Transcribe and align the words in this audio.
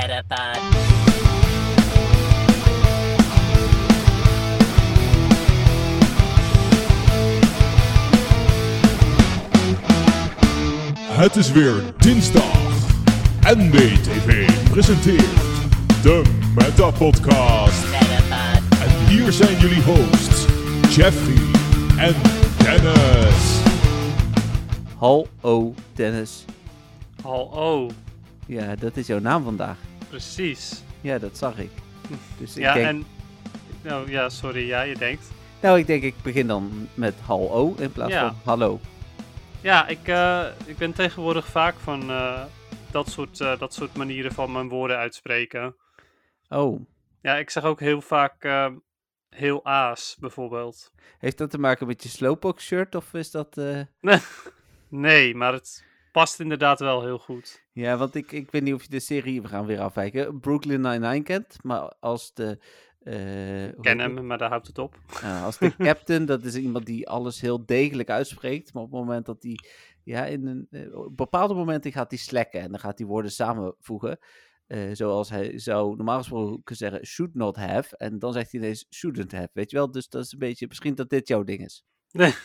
Metapod. 0.00 0.60
Het 11.02 11.36
is 11.36 11.52
weer 11.52 11.82
dinsdag. 11.98 12.58
NBTV 13.40 14.50
presenteert 14.70 15.24
de 16.02 16.22
Meta 16.54 16.90
Podcast. 16.90 17.84
Metapod. 17.90 18.80
En 18.82 19.06
hier 19.06 19.32
zijn 19.32 19.58
jullie 19.58 19.82
hosts, 19.82 20.46
Jeffrey 20.96 21.60
en 21.98 22.14
Dennis. 22.58 23.60
Hallo 24.96 25.74
Dennis. 25.94 26.44
Hallo, 27.22 27.90
Ja, 28.46 28.74
dat 28.76 28.96
is 28.96 29.06
jouw 29.06 29.18
naam 29.18 29.44
vandaag. 29.44 29.89
Precies. 30.10 30.82
Ja, 31.00 31.18
dat 31.18 31.36
zag 31.38 31.58
ik. 31.58 31.70
Dus 32.38 32.56
ik 32.56 32.62
Ja, 32.62 32.72
denk, 32.74 32.86
en... 32.86 33.06
Nou 33.82 34.10
ja, 34.10 34.28
sorry, 34.28 34.66
ja, 34.66 34.82
je 34.82 34.94
denkt. 34.96 35.30
nou, 35.62 35.78
ik 35.78 35.86
denk 35.86 36.02
ik 36.02 36.14
begin 36.22 36.46
dan 36.46 36.88
met 36.94 37.14
hallo 37.20 37.74
in 37.78 37.92
plaats 37.92 38.12
Ja. 38.12 38.20
van 38.28 38.36
hallo. 38.44 38.80
Ja, 39.60 39.86
ik, 39.86 40.08
eh, 40.08 40.46
ik 40.64 40.76
ben 40.76 40.92
tegenwoordig 40.92 41.46
vaak 41.46 41.74
van 41.78 42.10
eh, 42.10 42.42
dat, 42.90 43.08
soort, 43.08 43.40
eh, 43.40 43.58
dat 43.58 43.74
soort 43.74 43.96
manieren 43.96 44.32
van 44.32 44.52
mijn 44.52 44.68
woorden 44.68 44.96
uitspreken. 44.96 45.76
Oh, 46.48 46.80
Ja, 47.22 47.36
ik 47.36 47.50
zeg 47.50 47.64
ook 47.64 47.80
heel 47.80 48.00
vaak 48.00 48.48
heel 49.28 49.64
aas, 49.64 50.16
bijvoorbeeld. 50.20 50.92
heeft 51.18 51.38
dat 51.38 51.50
te 51.50 51.58
maken 51.58 51.86
met 51.86 52.02
je 52.02 52.08
slowpoke 52.08 52.62
shirt 52.62 52.94
of 52.94 53.14
is 53.14 53.30
dat... 53.30 53.60
Nee, 54.88 55.34
maar 55.34 55.52
het 55.52 55.84
past 56.12 56.40
inderdaad 56.40 56.80
wel 56.80 57.02
heel 57.02 57.18
goed. 57.18 57.64
Ja, 57.80 57.96
want 57.96 58.14
ik, 58.14 58.32
ik 58.32 58.50
weet 58.50 58.62
niet 58.62 58.74
of 58.74 58.82
je 58.82 58.88
de 58.88 59.00
serie, 59.00 59.42
we 59.42 59.48
gaan 59.48 59.66
weer 59.66 59.80
afwijken, 59.80 60.40
Brooklyn 60.40 60.80
Nine-Nine 60.80 61.22
kent. 61.22 61.56
Maar 61.62 61.94
als 62.00 62.34
de... 62.34 62.58
Ik 63.76 63.82
ken 63.82 63.98
hem, 63.98 64.26
maar 64.26 64.38
daar 64.38 64.48
houdt 64.48 64.66
het 64.66 64.78
op. 64.78 64.98
Als 65.44 65.58
de 65.58 65.76
captain, 65.88 66.24
dat 66.24 66.44
is 66.44 66.56
iemand 66.56 66.86
die 66.86 67.08
alles 67.08 67.40
heel 67.40 67.66
degelijk 67.66 68.10
uitspreekt. 68.10 68.72
Maar 68.72 68.82
op 68.82 68.90
het 68.90 69.00
moment 69.00 69.26
dat 69.26 69.42
hij, 69.42 69.58
ja, 70.04 70.24
in 70.24 70.46
een, 70.46 70.66
eh, 70.70 70.98
op 70.98 71.16
bepaalde 71.16 71.54
momenten 71.54 71.92
gaat 71.92 72.10
hij 72.10 72.18
slacken. 72.18 72.60
En 72.60 72.70
dan 72.70 72.80
gaat 72.80 72.98
hij 72.98 73.06
woorden 73.06 73.30
samenvoegen. 73.30 74.18
Eh, 74.66 74.90
zoals 74.92 75.30
hij 75.30 75.58
zou 75.58 75.96
normaal 75.96 76.18
gesproken 76.18 76.76
zeggen, 76.76 77.06
should 77.06 77.34
not 77.34 77.56
have. 77.56 77.96
En 77.96 78.18
dan 78.18 78.32
zegt 78.32 78.52
hij 78.52 78.60
ineens, 78.60 78.86
shouldn't 78.90 79.32
have. 79.32 79.50
Weet 79.52 79.70
je 79.70 79.76
wel? 79.76 79.90
Dus 79.90 80.08
dat 80.08 80.24
is 80.24 80.32
een 80.32 80.38
beetje, 80.38 80.66
misschien 80.68 80.94
dat 80.94 81.10
dit 81.10 81.28
jouw 81.28 81.44
ding 81.44 81.64
is. 81.64 81.84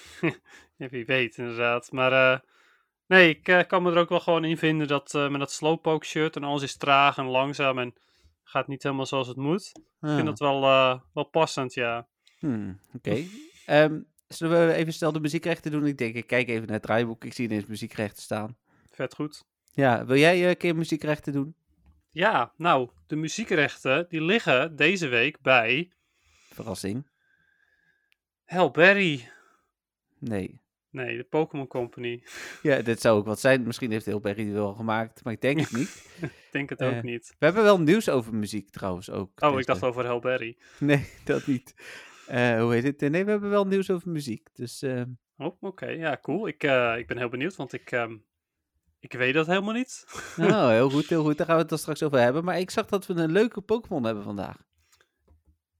Ja, 0.77 0.89
wie 0.89 1.05
weet, 1.05 1.37
inderdaad. 1.37 1.91
Maar 1.91 2.43
nee, 3.07 3.29
ik 3.29 3.47
eh, 3.47 3.67
kan 3.67 3.83
me 3.83 3.91
er 3.91 3.97
ook 3.97 4.09
wel 4.09 4.19
gewoon 4.19 4.45
in 4.45 4.57
vinden 4.57 4.87
dat 4.87 5.13
eh, 5.15 5.29
met 5.29 5.39
dat 5.39 5.51
slowpoke 5.51 6.05
shirt 6.05 6.35
en 6.35 6.43
alles 6.43 6.61
is 6.63 6.77
traag 6.77 7.17
en 7.17 7.25
langzaam 7.25 7.79
en 7.79 7.93
gaat 8.43 8.67
niet 8.67 8.83
helemaal 8.83 9.05
zoals 9.05 9.27
het 9.27 9.37
moet. 9.37 9.71
Ik 9.75 9.81
vind 9.99 10.19
Ah, 10.19 10.25
dat 10.25 10.39
wel, 10.39 10.63
eh, 10.63 10.99
wel 11.13 11.23
passend, 11.23 11.73
ja. 11.73 12.07
hmm, 12.39 12.79
Oké. 12.93 13.23
Ehm, 13.65 13.99
zullen 14.27 14.67
we 14.67 14.73
even 14.73 14.93
snel 14.93 15.11
de 15.11 15.19
muziekrechten 15.19 15.71
doen? 15.71 15.85
Ik 15.85 15.97
denk, 15.97 16.15
ik 16.15 16.27
kijk 16.27 16.47
even 16.47 16.63
naar 16.65 16.73
het 16.75 16.81
draaiboek. 16.83 17.23
Ik 17.25 17.33
zie 17.33 17.45
ineens 17.45 17.65
muziekrechten 17.65 18.21
staan. 18.23 18.57
Vet 18.91 19.13
goed. 19.15 19.43
Ja, 19.73 20.05
wil 20.05 20.17
jij 20.17 20.49
een 20.49 20.57
keer 20.57 20.75
muziekrechten 20.75 21.33
doen? 21.33 21.55
Ja, 22.09 22.53
nou, 22.57 22.89
de 23.07 23.15
muziekrechten 23.15 24.05
die 24.09 24.21
liggen 24.21 24.75
deze 24.75 25.07
week 25.07 25.41
bij 25.41 25.91
Verrassing. 26.53 27.07
Hellberry. 28.43 29.29
Nee. 30.19 30.61
Nee, 30.95 31.17
de 31.17 31.23
Pokémon 31.23 31.67
Company. 31.67 32.23
Ja, 32.61 32.81
dit 32.81 33.01
zou 33.01 33.17
ook 33.17 33.25
wat 33.25 33.39
zijn. 33.39 33.63
Misschien 33.63 33.91
heeft 33.91 34.05
heel 34.05 34.19
Berry 34.19 34.43
die 34.43 34.53
wel 34.53 34.73
gemaakt, 34.73 35.23
maar 35.23 35.33
ik 35.33 35.41
denk 35.41 35.59
het 35.59 35.71
niet. 35.79 36.05
Ik 36.21 36.47
denk 36.51 36.69
het 36.69 36.79
Eh, 36.79 36.87
ook 36.97 37.03
niet. 37.03 37.35
We 37.39 37.45
hebben 37.45 37.63
wel 37.63 37.79
nieuws 37.81 38.09
over 38.09 38.35
muziek 38.35 38.69
trouwens 38.69 39.09
ook. 39.09 39.31
Oh, 39.41 39.47
deze- 39.49 39.59
ik 39.59 39.65
dacht 39.65 39.83
over 39.83 40.03
Hellberry. 40.05 40.57
Nee, 40.79 41.05
dat 41.25 41.45
niet. 41.47 41.73
Eh, 42.27 42.61
hoe 42.61 42.73
heet 42.73 42.83
het? 42.83 42.99
Nee, 43.11 43.25
we 43.25 43.31
hebben 43.31 43.49
wel 43.49 43.65
nieuws 43.67 43.91
over 43.91 44.09
muziek. 44.09 44.49
Dus 44.53 44.81
eh, 44.81 45.01
Oh, 45.37 45.57
oké. 45.63 45.85
Ja, 45.87 46.17
cool. 46.21 46.47
Ik, 46.47 46.63
eh, 46.63 46.97
ik 46.97 47.07
ben 47.07 47.17
heel 47.17 47.29
benieuwd, 47.29 47.55
want 47.55 47.73
ik, 47.73 47.91
ehm, 47.91 48.17
ik 48.99 49.13
weet 49.13 49.33
dat 49.33 49.47
helemaal 49.47 49.73
niet. 49.73 50.05
nou, 50.37 50.73
heel 50.73 50.89
goed, 50.89 51.09
heel 51.09 51.23
goed. 51.23 51.37
Daar 51.37 51.45
gaan 51.45 51.55
we 51.55 51.61
het 51.61 51.69
dan 51.69 51.77
straks 51.79 52.03
over 52.03 52.19
hebben. 52.19 52.43
Maar 52.43 52.59
ik 52.59 52.69
zag 52.69 52.85
dat 52.85 53.05
we 53.05 53.13
een 53.13 53.31
leuke 53.31 53.61
Pokémon 53.61 54.03
hebben 54.03 54.23
vandaag. 54.23 54.57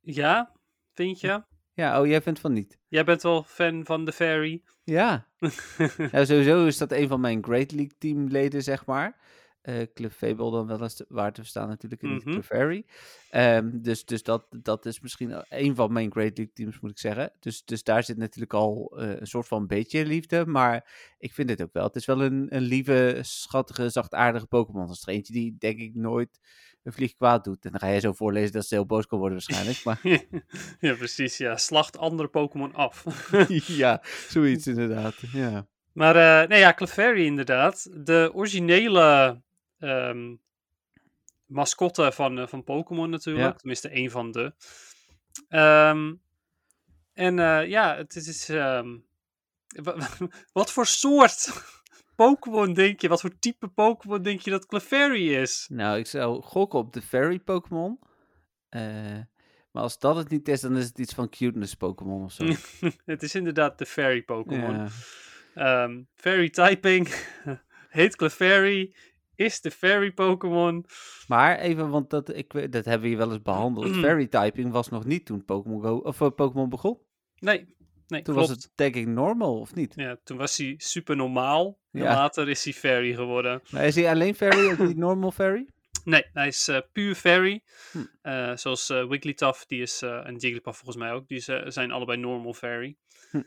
Ja, 0.02 0.52
vind 0.94 1.20
je? 1.20 1.44
Ja, 1.76 2.02
oh, 2.02 2.08
jij 2.08 2.22
vindt 2.22 2.40
van 2.40 2.54
niet. 2.54 2.78
Jij 2.88 3.04
bent 3.04 3.22
wel 3.22 3.44
fan 3.44 3.86
van 3.86 4.06
de 4.06 4.12
Fairy. 4.12 4.62
Ja. 4.84 5.28
ja, 6.12 6.26
sowieso 6.26 6.66
is 6.66 6.78
dat 6.78 6.92
een 6.92 7.08
van 7.08 7.20
mijn 7.20 7.44
Great 7.44 7.72
League 7.72 7.96
teamleden, 7.98 8.64
zeg 8.64 8.86
maar. 8.86 9.18
Eh 9.62 9.82
Cliff 9.94 10.16
Fable 10.16 10.52
dan 10.52 10.68
wel 10.68 10.82
eens 10.82 10.96
te- 10.96 11.06
waar 11.10 11.34
te 11.34 11.42
verstaan 11.42 11.68
natuurlijk 11.68 12.02
en 12.02 12.10
niet 12.14 12.26
Mhm. 12.26 12.34
Clefairy. 12.34 12.86
Ehm 13.30 13.70
dus 13.82 14.06
dus 14.06 14.24
dat, 14.24 14.46
dat 14.62 14.86
is 14.86 15.00
misschien 15.00 15.44
een 15.50 15.76
van 15.76 15.94
mijn 15.94 16.12
Great 16.12 16.38
League 16.38 16.54
teams, 16.54 16.80
moet 16.80 16.92
ik 16.92 17.00
zeggen. 17.00 17.32
Dus, 17.40 17.66
dus 17.66 17.84
daar 17.84 18.04
zit 18.04 18.18
natuurlijk 18.18 18.54
al 18.54 18.94
eh, 19.00 19.20
een 19.20 19.28
soort 19.28 19.48
van 19.48 19.68
beetje 19.68 20.06
liefde. 20.06 20.46
Maar 20.46 21.14
ik 21.18 21.34
vind 21.34 21.50
het 21.50 21.62
ook 21.62 21.74
wel. 21.74 21.84
Het 21.84 21.96
is 21.96 22.06
wel 22.06 22.22
een, 22.22 22.56
een 22.56 22.62
lieve, 22.62 23.20
schattige, 23.22 23.90
zachtaardige 23.90 24.48
Pokémon. 24.48 24.88
Dat 24.88 24.96
is 24.96 25.02
er 25.08 25.14
eentje 25.14 25.34
die 25.34 25.56
denk 25.60 25.80
ik 25.80 25.96
nooit 25.96 26.40
een 26.86 26.94
vlieg 26.94 27.16
kwaad 27.16 27.44
doet. 27.44 27.66
En 27.66 27.72
dan 27.72 27.80
ga 27.80 27.88
jij 27.88 28.00
zo 28.00 28.14
voorlezen 28.14 28.52
dat 28.52 28.66
ze 28.66 28.76
heel 28.76 28.86
boos 28.86 29.08
kan 29.08 29.20
worden 29.20 29.38
waarschijnlijk. 29.38 29.84
Maar 29.84 30.00
ja, 30.90 30.94
precies. 30.96 31.38
Ja, 31.38 31.58
slacht 31.58 31.98
andere 31.98 32.28
Pokémon 32.28 32.74
af. 32.74 33.04
ja, 33.68 34.02
zoiets 34.30 34.68
inderdaad. 34.68 35.16
Ja. 35.34 35.68
maar 35.94 36.16
eh, 36.42 36.48
nee, 36.50 36.60
ja, 36.60 36.74
Clefairy 36.74 37.26
inderdaad. 37.26 37.88
De 38.06 38.30
originele 38.34 39.42
ehm, 39.80 40.36
mascotte 41.46 42.12
van, 42.12 42.40
eh, 42.40 42.48
van 42.48 42.64
Pokémon 42.64 43.10
natuurlijk. 43.10 43.46
Ja. 43.46 43.54
Tenminste, 43.54 43.90
één 43.90 44.12
van 44.12 44.32
de. 44.32 44.54
Ehm, 45.48 46.14
en 47.14 47.40
eh, 47.40 47.68
ja, 47.68 47.96
het 47.96 48.16
is... 48.16 48.50
ehm, 48.50 48.98
wa- 49.84 49.98
wa- 50.20 50.28
wat 50.54 50.72
voor 50.72 50.86
soort 50.88 51.52
Pokémon 52.16 52.74
denk 52.74 53.02
je? 53.02 53.08
Wat 53.08 53.22
voor 53.22 53.40
type 53.40 53.68
Pokémon 53.68 54.22
denk 54.22 54.40
je 54.40 54.50
dat 54.50 54.66
Clefairy 54.66 55.34
is? 55.34 55.68
Nou, 55.72 55.98
ik 55.98 56.08
zou 56.08 56.42
gokken 56.42 56.80
op 56.80 56.94
de 56.94 57.02
Fairy 57.02 57.40
Pokémon. 57.40 58.00
Eh, 58.70 59.20
maar 59.72 59.84
als 59.84 60.00
dat 60.00 60.16
het 60.16 60.30
niet 60.30 60.48
is, 60.48 60.62
dan 60.62 60.78
is 60.78 60.86
het 60.86 61.00
iets 61.00 61.14
van 61.14 61.30
cuteness 61.30 61.76
Pokémon 61.76 62.24
of 62.24 62.32
zo. 62.32 62.46
het 63.06 63.24
is 63.24 63.36
inderdaad 63.36 63.78
de 63.78 63.86
Fairy 63.86 64.24
Pokémon. 64.24 64.76
Ja. 64.76 64.88
Ehm, 65.56 66.02
fairy 66.16 66.50
typing 66.50 67.08
heet 67.90 68.16
Clefairy, 68.16 68.96
is 69.36 69.62
de 69.62 69.72
Fairy 69.72 70.12
Pokémon. 70.12 70.86
Maar 71.28 71.60
even, 71.60 71.90
want 71.90 72.10
dat, 72.10 72.36
ik, 72.36 72.72
dat 72.72 72.86
hebben 72.86 73.02
we 73.02 73.08
hier 73.08 73.18
wel 73.18 73.32
eens 73.32 73.42
behandeld. 73.42 73.96
Fairy 74.06 74.28
typing 74.28 74.72
was 74.72 74.90
nog 74.90 75.06
niet 75.06 75.26
toen 75.26 75.46
Pokémon 75.46 75.82
Go 75.82 75.96
of 75.96 76.22
eh, 76.22 76.30
Pokémon 76.36 76.70
begon. 76.70 76.98
Nee, 77.40 77.76
nee 78.08 78.22
Toen 78.22 78.34
klopt. 78.34 78.50
was 78.50 78.58
het 78.58 78.72
denk 78.76 78.96
ik 78.96 79.08
normal, 79.08 79.60
of 79.60 79.76
niet? 79.76 79.94
Ja, 79.96 80.18
toen 80.24 80.38
was 80.38 80.58
hij 80.58 80.74
super 80.78 81.16
normaal. 81.16 81.80
En 81.92 82.02
Ja. 82.02 82.14
later 82.14 82.50
is 82.50 82.64
hij 82.64 82.74
Fairy 82.74 83.14
geworden. 83.14 83.62
Maar 83.72 83.86
is 83.86 83.96
hij 83.96 84.10
alleen 84.10 84.36
Fairy 84.36 84.72
of 84.72 84.80
niet 84.80 84.98
normal 85.08 85.32
Fairy? 85.32 85.68
Nee, 86.04 86.26
hij 86.34 86.48
is 86.48 86.68
eh, 86.68 86.80
puur 86.92 87.16
Fairy. 87.16 87.64
Hm. 87.92 87.98
Eh, 88.22 88.56
zoals 88.56 88.90
eh, 88.90 89.08
Wigglytuff 89.08 89.66
die 89.66 89.82
is, 89.82 90.02
en 90.02 90.36
Jigglypuff 90.36 90.78
volgens 90.78 90.98
mij 90.98 91.12
ook. 91.12 91.28
Die 91.28 91.40
zijn 91.68 91.92
allebei 91.92 92.18
normal 92.18 92.54
Fairy. 92.54 92.96
Hm. 93.32 93.42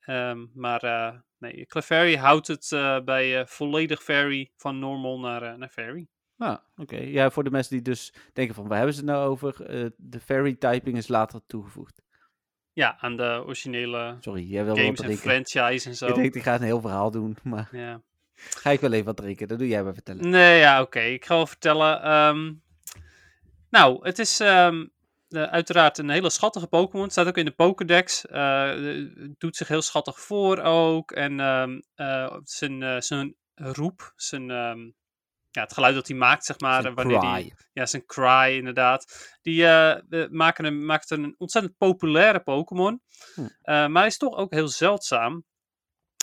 Ehm, 0.00 0.46
maar 0.54 1.22
nee, 1.38 1.66
Clefairy 1.66 2.16
houdt 2.16 2.46
het 2.46 2.68
bij 3.04 3.46
volledig 3.46 4.02
Fairy 4.02 4.50
van 4.56 4.78
normal 4.78 5.20
naar, 5.20 5.58
naar 5.58 5.68
Fairy. 5.68 6.06
Ah, 6.36 6.56
oké. 6.76 6.96
Ja, 6.96 7.30
voor 7.30 7.44
de 7.44 7.50
mensen 7.50 7.72
die 7.72 7.82
dus 7.82 8.14
denken 8.32 8.54
van, 8.54 8.66
waar 8.68 8.76
hebben 8.76 8.94
ze 8.94 9.00
het 9.00 9.10
nou 9.10 9.28
over? 9.30 9.54
De 9.96 10.20
Fairy 10.20 10.54
typing 10.54 10.96
is 10.96 11.08
later 11.08 11.40
toegevoegd. 11.46 12.02
Ja, 12.72 12.96
aan 13.00 13.16
de 13.16 13.42
originele 13.44 14.16
Sorry, 14.20 14.42
jij 14.50 14.64
wil 14.64 14.76
games 14.76 15.00
en 15.00 15.16
franchise 15.16 15.88
en 15.88 15.96
zo. 15.96 16.06
Ik 16.06 16.14
denk, 16.14 16.34
ik 16.34 16.42
ga 16.42 16.54
een 16.54 16.62
heel 16.62 16.80
verhaal 16.80 17.10
doen, 17.10 17.36
maar 17.52 17.68
Ja. 17.72 18.00
ga 18.34 18.70
ik 18.70 18.80
wel 18.80 18.92
even 18.92 19.04
wat 19.04 19.16
drinken. 19.16 19.48
Dat 19.48 19.58
doe 19.58 19.68
jij 19.68 19.82
maar 19.82 19.94
vertellen. 19.94 20.28
Nee, 20.30 20.58
ja, 20.58 20.80
oké. 20.80 21.00
Ik 21.00 21.24
ga 21.24 21.34
wel 21.34 21.46
vertellen. 21.46 22.02
ehm, 22.02 22.52
nou, 23.70 23.98
het 24.06 24.18
is 24.18 24.40
ehm, 24.40 24.86
eh, 25.28 25.42
uiteraard 25.42 25.98
een 25.98 26.10
hele 26.10 26.30
schattige 26.30 26.66
Pokémon. 26.66 27.02
Het 27.02 27.12
staat 27.12 27.26
ook 27.26 27.36
in 27.36 27.44
de 27.44 27.50
Pokédex. 27.50 28.26
Eh, 28.26 28.72
doet 29.38 29.56
zich 29.56 29.68
heel 29.68 29.82
schattig 29.82 30.20
voor 30.20 30.58
ook. 30.58 31.12
En 31.12 31.40
ehm, 31.40 31.80
eh, 31.94 32.36
zijn, 32.42 33.02
zijn 33.02 33.34
roep, 33.54 34.12
zijn, 34.16 34.50
ja, 35.50 35.62
het 35.62 35.72
geluid 35.72 35.94
dat 35.94 36.08
hij 36.08 36.16
maakt, 36.16 36.44
zeg 36.44 36.60
maar. 36.60 36.82
Zijn 36.82 36.94
wanneer 36.94 37.18
cry. 37.18 37.42
Die, 37.42 37.54
ja, 37.72 37.86
zijn 37.86 38.06
cry, 38.06 38.56
inderdaad. 38.56 39.36
Die 39.42 39.64
eh, 39.64 40.22
eh, 40.22 40.30
maken 40.30 40.64
hem, 40.64 40.84
maakt 40.84 41.10
een 41.10 41.34
ontzettend 41.38 41.76
populaire 41.76 42.40
Pokémon. 42.40 43.02
Hm. 43.34 43.40
Eh, 43.40 43.48
maar 43.62 43.98
hij 44.02 44.06
is 44.06 44.16
toch 44.16 44.36
ook 44.36 44.52
heel 44.52 44.68
zeldzaam. 44.68 45.44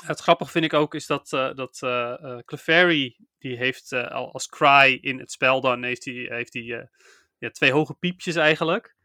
Het 0.05 0.19
grappige 0.19 0.51
vind 0.51 0.65
ik 0.65 0.73
ook 0.73 0.93
is 0.93 1.05
dat, 1.05 1.33
eh 1.33 1.53
dat 1.53 1.81
eh 1.81 2.13
eh, 2.23 2.39
Clefairy, 2.45 3.17
die 3.37 3.57
heeft 3.57 3.91
eh, 3.91 4.07
al 4.07 4.33
als 4.33 4.47
cry 4.47 4.97
in 5.01 5.19
het 5.19 5.31
spel 5.31 5.61
dan, 5.61 5.83
heeft 5.83 6.05
hij 6.05 6.27
heeft 6.29 6.53
hij, 6.53 6.79
eh, 6.79 6.85
ja, 7.37 7.49
twee 7.49 7.71
hoge 7.71 7.93
piepjes 7.93 8.35
eigenlijk. 8.35 8.95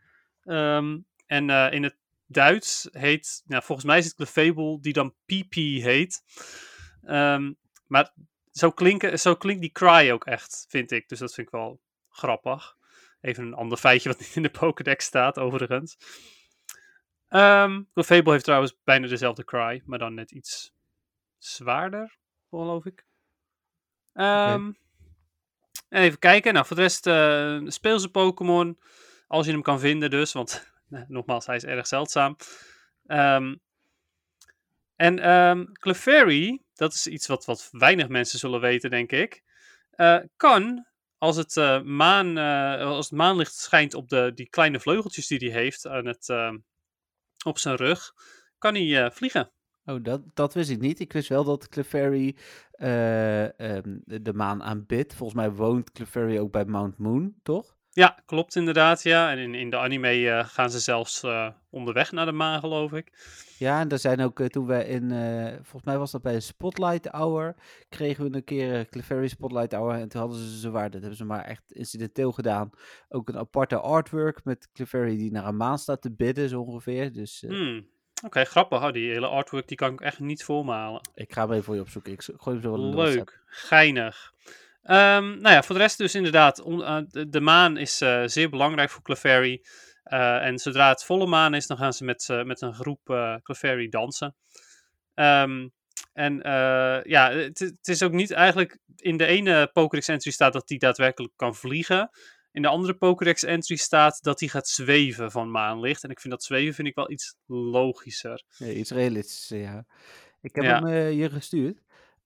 Ehm, 0.43 0.99
en 1.27 1.51
eh, 1.51 1.73
in 1.73 1.83
het 1.83 1.97
Duits 2.27 2.89
heet, 2.91 3.43
nou, 3.47 3.63
volgens 3.63 3.87
mij 3.87 3.99
is 3.99 4.05
het 4.05 4.15
Clefable 4.15 4.81
die 4.81 4.93
dan 4.93 5.15
PP 5.27 5.55
heet. 5.55 6.23
Ehm, 7.03 7.53
maar 7.87 8.15
zo, 8.53 8.71
klinken, 8.71 9.19
zo 9.19 9.35
klinkt 9.35 9.61
die 9.61 9.73
cry 9.73 10.11
ook 10.11 10.25
echt, 10.25 10.67
vind 10.69 10.91
ik. 10.91 11.09
Dus 11.09 11.19
dat 11.19 11.35
vind 11.35 11.47
ik 11.47 11.53
wel 11.53 11.81
grappig. 12.09 12.77
Even 13.21 13.45
een 13.45 13.55
ander 13.55 13.79
feitje 13.79 14.09
wat 14.09 14.19
niet 14.21 14.37
in 14.37 14.43
de 14.43 14.51
Pokédex 14.51 15.05
staat, 15.05 15.39
overigens. 15.39 15.97
Um, 17.29 17.89
Clefable 17.93 18.33
heeft 18.33 18.45
trouwens 18.45 18.77
bijna 18.85 19.07
dezelfde 19.07 19.45
cry, 19.45 19.83
maar 19.85 19.99
dan 19.99 20.15
net 20.15 20.31
iets 20.31 20.73
zwaarder, 21.39 22.17
geloof 22.51 22.85
ik. 22.85 23.05
Um, 24.13 24.77
En 25.89 26.03
even 26.03 26.19
kijken. 26.19 26.53
Nou, 26.53 26.67
voor 26.67 26.77
de 26.77 26.83
rest 26.83 27.07
uh, 27.07 27.61
speelse 27.67 28.11
Pokémon. 28.11 28.81
Als 29.27 29.47
je 29.47 29.53
hem 29.53 29.63
kan 29.63 29.81
vinden 29.81 30.11
dus, 30.11 30.33
want 30.33 30.73
nogmaals, 31.09 31.47
hij 31.47 31.57
is 31.57 31.65
erg 31.65 31.87
zeldzaam. 31.87 32.37
Um, 33.07 33.61
en 34.97 35.31
um, 35.31 35.73
Clefairy, 35.73 36.63
dat 36.75 36.93
is 36.93 37.07
iets 37.07 37.27
wat, 37.27 37.45
wat 37.45 37.69
weinig 37.71 38.09
mensen 38.09 38.39
zullen 38.39 38.61
weten, 38.61 38.91
denk 38.91 39.13
ik. 39.13 39.43
Uh, 39.97 40.19
kan, 40.37 40.87
als 41.19 41.37
het, 41.37 41.57
uh, 41.57 41.83
maan, 41.83 42.39
uh, 42.39 42.81
als 42.81 43.09
het 43.09 43.19
maanlicht 43.19 43.55
schijnt 43.55 43.95
op 43.95 44.09
de, 44.09 44.33
die 44.35 44.49
kleine 44.49 44.81
vleugeltjes 44.81 45.27
die 45.27 45.51
hij 45.51 45.63
heeft 45.63 45.87
aan 45.87 46.07
het, 46.07 46.29
ehm, 46.29 46.59
op 47.45 47.59
zijn 47.59 47.77
rug, 47.77 48.13
kan 48.59 48.75
hij 48.75 49.11
vliegen. 49.11 49.53
Oh, 49.85 50.03
dat, 50.03 50.23
dat 50.35 50.55
wist 50.55 50.71
ik 50.71 50.81
niet. 50.81 51.01
Ik 51.01 51.13
wist 51.13 51.29
wel 51.29 51.45
dat 51.45 51.69
Clefairy 51.69 52.37
um, 52.79 54.03
de 54.05 54.33
maan 54.35 54.63
aanbidt. 54.63 55.15
Volgens 55.15 55.39
mij 55.39 55.51
woont 55.51 55.93
Clefairy 55.93 56.39
ook 56.39 56.53
bij 56.53 56.65
Mount 56.65 56.99
Moon, 56.99 57.35
toch? 57.43 57.77
Ja, 57.95 58.19
klopt 58.27 58.57
inderdaad, 58.57 59.03
ja. 59.03 59.31
En 59.31 59.39
in, 59.39 59.55
in 59.55 59.71
de 59.71 59.79
anime 59.79 60.19
uh, 60.19 60.45
gaan 60.45 60.71
ze 60.71 60.79
zelfs 60.79 61.23
uh, 61.23 61.49
onderweg 61.71 62.13
naar 62.13 62.27
de 62.27 62.33
maan, 62.33 62.61
geloof 62.61 62.93
ik. 62.93 63.13
Ja, 63.59 63.81
en 63.81 63.89
er 63.89 63.99
zijn 63.99 64.21
ook, 64.21 64.41
uh, 64.41 64.47
toen 64.47 64.67
we 64.67 64.87
in, 64.87 65.11
volgens 65.55 65.85
mij 65.85 65.99
was 65.99 66.11
dat 66.11 66.23
bij 66.23 66.35
een 66.35 66.43
Spotlight 66.43 67.07
Hour, 67.07 67.55
kregen 67.89 68.31
we 68.31 68.37
een 68.37 68.45
keer 68.45 68.75
een 68.75 68.89
Clefairy 68.89 69.29
Spotlight 69.29 69.73
Hour. 69.73 69.95
En 69.95 70.09
toen 70.09 70.21
hadden 70.21 70.39
ze 70.39 70.59
ze 70.59 70.71
waar, 70.71 70.91
dat 70.91 71.01
hebben 71.01 71.19
ze 71.19 71.25
maar 71.25 71.45
echt 71.45 71.73
incidenteel 71.73 72.33
gedaan. 72.33 72.71
Ook 73.09 73.29
een 73.29 73.39
aparte 73.39 73.81
artwork 73.81 74.45
met 74.45 74.69
Clefairy 74.73 75.17
die 75.17 75.33
naar 75.33 75.47
een 75.47 75.57
maan 75.57 75.79
staat 75.79 76.03
te 76.03 76.13
bidden, 76.13 76.49
zo 76.49 76.61
ongeveer. 76.61 77.13
Dus, 77.13 77.45
hmm. 77.47 77.77
Oké, 77.77 78.27
okay, 78.27 78.45
grappig. 78.45 78.83
Oh, 78.83 78.93
die 78.93 79.11
hele 79.11 79.27
artwork 79.27 79.69
die 79.69 79.77
kan 79.77 79.93
ik 79.93 80.01
echt 80.01 80.21
niet 80.21 80.45
volmalen. 80.45 81.01
Ik 81.15 81.33
ga 81.33 81.43
hem 81.43 81.51
even 81.51 81.65
voor 81.65 81.75
je 81.75 81.81
opzoeken. 81.81 82.13
Ik 82.13 82.23
gooi 82.23 82.57
hem 82.57 82.61
zo 82.61 82.71
wel 82.71 82.95
Leuk, 82.95 83.43
geinig. 83.47 84.35
Um, 84.85 85.41
nou 85.41 85.55
ja, 85.55 85.63
voor 85.63 85.75
de 85.75 85.81
rest 85.81 85.99
dus 85.99 86.15
inderdaad, 86.15 86.61
on, 86.61 86.81
uh, 86.81 86.99
de, 87.09 87.29
de, 87.29 87.41
maan 87.41 87.77
is 87.77 88.03
uh, 88.03 88.23
zeer 88.27 88.51
belangrijk 88.51 88.91
voor 88.91 89.03
Clefairy. 89.03 89.65
Uh, 90.05 90.45
en 90.45 90.59
zodra 90.59 90.89
het 90.89 91.05
volle 91.05 91.27
maan 91.27 91.55
is, 91.55 91.67
dan 91.67 91.77
gaan 91.77 91.93
ze 91.93 92.05
met, 92.05 92.29
met 92.45 92.61
een 92.61 92.75
groep 92.75 93.01
Clefairy 93.43 93.89
dansen. 93.89 94.35
Um, 95.15 95.73
en 96.13 96.41
ja, 97.05 97.33
het, 97.33 97.59
het, 97.59 97.89
is 97.89 98.03
ook 98.03 98.13
niet 98.13 98.31
eigenlijk... 98.31 98.79
In 98.97 99.17
de 99.17 99.27
ene 99.27 99.71
Pokédex 99.73 100.09
entry 100.09 100.31
staat 100.31 100.53
dat 100.53 100.69
hij 100.69 100.79
daadwerkelijk 100.79 101.33
kan 101.37 101.55
vliegen. 101.55 102.11
In 102.53 102.63
de 102.63 102.69
andere 102.69 102.95
Pokédex 102.95 103.43
entry 103.43 103.77
staat 103.77 104.23
dat 104.23 104.41
hij 104.41 104.49
gaat 104.49 104.69
zweven 104.69 105.31
van 105.31 105.51
maanlicht. 105.51 106.05
En 106.05 106.11
ik 106.11 106.21
vind 106.21 106.33
dat 106.33 106.45
zweven 106.45 106.75
vind 106.75 106.89
ik 106.89 106.95
wel 106.95 107.11
iets 107.11 107.37
logischer. 107.47 108.45
Ja, 108.57 108.67
iets 108.67 108.91
realistischer, 108.91 109.59
ja. 109.59 109.85
Ik 110.41 110.55
heb 110.55 110.65
ja. 110.65 110.83
hem 110.83 111.13
je 111.13 111.31
gestuurd. 111.31 111.83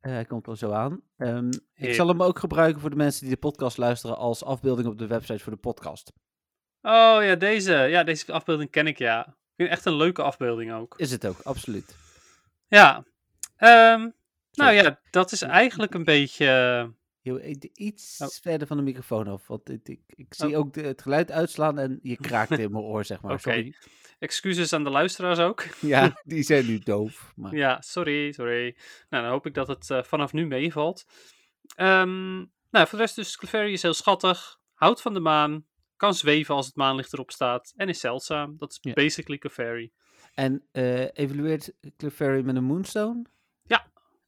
Uh, 0.06 0.12
hij 0.12 0.24
komt 0.24 0.46
er 0.46 0.56
zo 0.56 0.70
aan. 0.70 1.00
Um, 1.16 1.50
ik 1.74 1.94
zal 1.94 2.08
hem 2.08 2.22
ook 2.22 2.38
gebruiken 2.38 2.80
voor 2.80 2.90
de 2.90 2.96
mensen 2.96 3.20
die 3.20 3.34
de 3.34 3.40
podcast 3.40 3.76
luisteren 3.76 4.16
als 4.16 4.44
afbeelding 4.44 4.88
op 4.88 4.98
de 4.98 5.06
website 5.06 5.38
voor 5.38 5.52
de 5.52 5.58
podcast. 5.58 6.12
Oh 6.82 7.18
ja, 7.20 7.34
deze, 7.34 7.72
ja, 7.72 8.04
deze 8.04 8.32
afbeelding 8.32 8.70
ken 8.70 8.86
ik 8.86 8.98
ja. 8.98 9.26
Ik 9.26 9.52
vind 9.56 9.68
echt 9.68 9.84
een 9.84 9.96
leuke 9.96 10.22
afbeelding 10.22 10.72
ook. 10.72 10.94
Is 10.96 11.10
het 11.10 11.26
ook, 11.26 11.40
absoluut. 11.40 11.96
Ja. 12.68 12.96
Um, 13.58 14.14
nou 14.52 14.72
ja, 14.72 15.00
dat 15.10 15.32
is 15.32 15.42
eigenlijk 15.42 15.94
een 15.94 16.04
beetje... 16.04 16.94
Yo, 17.20 17.38
iets 17.72 18.20
oh. 18.20 18.28
verder 18.28 18.66
van 18.66 18.76
de 18.76 18.82
microfoon 18.82 19.28
af, 19.28 19.46
want 19.46 19.70
ik, 19.70 19.88
ik, 19.88 20.00
ik 20.06 20.34
zie 20.34 20.52
oh. 20.52 20.58
ook 20.58 20.72
de, 20.72 20.80
het 20.80 21.02
geluid 21.02 21.30
uitslaan 21.30 21.78
en 21.78 21.98
je 22.02 22.16
kraakt 22.16 22.58
in 22.58 22.72
mijn 22.72 22.84
oor, 22.84 23.04
zeg 23.04 23.20
maar. 23.22 23.32
Oké. 23.32 23.48
Okay. 23.48 23.74
Excuses 24.18 24.72
aan 24.72 24.84
de 24.84 24.90
luisteraars 24.90 25.38
ook. 25.38 25.64
Ja, 25.80 26.20
die 26.24 26.42
zijn 26.42 26.66
nu 26.66 26.78
doof. 26.78 27.32
Maar... 27.36 27.54
Ja, 27.54 27.80
sorry, 27.80 28.32
sorry. 28.32 28.76
Nou, 29.08 29.22
dan 29.22 29.32
hoop 29.32 29.46
ik 29.46 29.54
dat 29.54 29.68
het 29.68 29.90
uh, 29.90 30.02
vanaf 30.02 30.32
nu 30.32 30.46
meevalt. 30.46 31.04
Um, 31.76 32.52
nou, 32.70 32.86
voor 32.86 32.98
de 32.98 33.04
rest 33.04 33.16
dus, 33.16 33.36
Clefairy 33.36 33.72
is 33.72 33.82
heel 33.82 33.94
schattig, 33.94 34.58
houdt 34.74 35.02
van 35.02 35.14
de 35.14 35.20
maan, 35.20 35.66
kan 35.96 36.14
zweven 36.14 36.54
als 36.54 36.66
het 36.66 36.76
maanlicht 36.76 37.12
erop 37.12 37.30
staat 37.30 37.72
en 37.76 37.88
is 37.88 38.00
zeldzaam. 38.00 38.54
Dat 38.58 38.70
is 38.70 38.78
ja. 38.80 38.92
basically 38.92 39.38
Clefairy. 39.38 39.92
En 40.34 40.66
uh, 40.72 41.06
evalueert 41.12 41.72
Clefairy 41.96 42.42
met 42.42 42.56
een 42.56 42.64
Moonstone? 42.64 43.24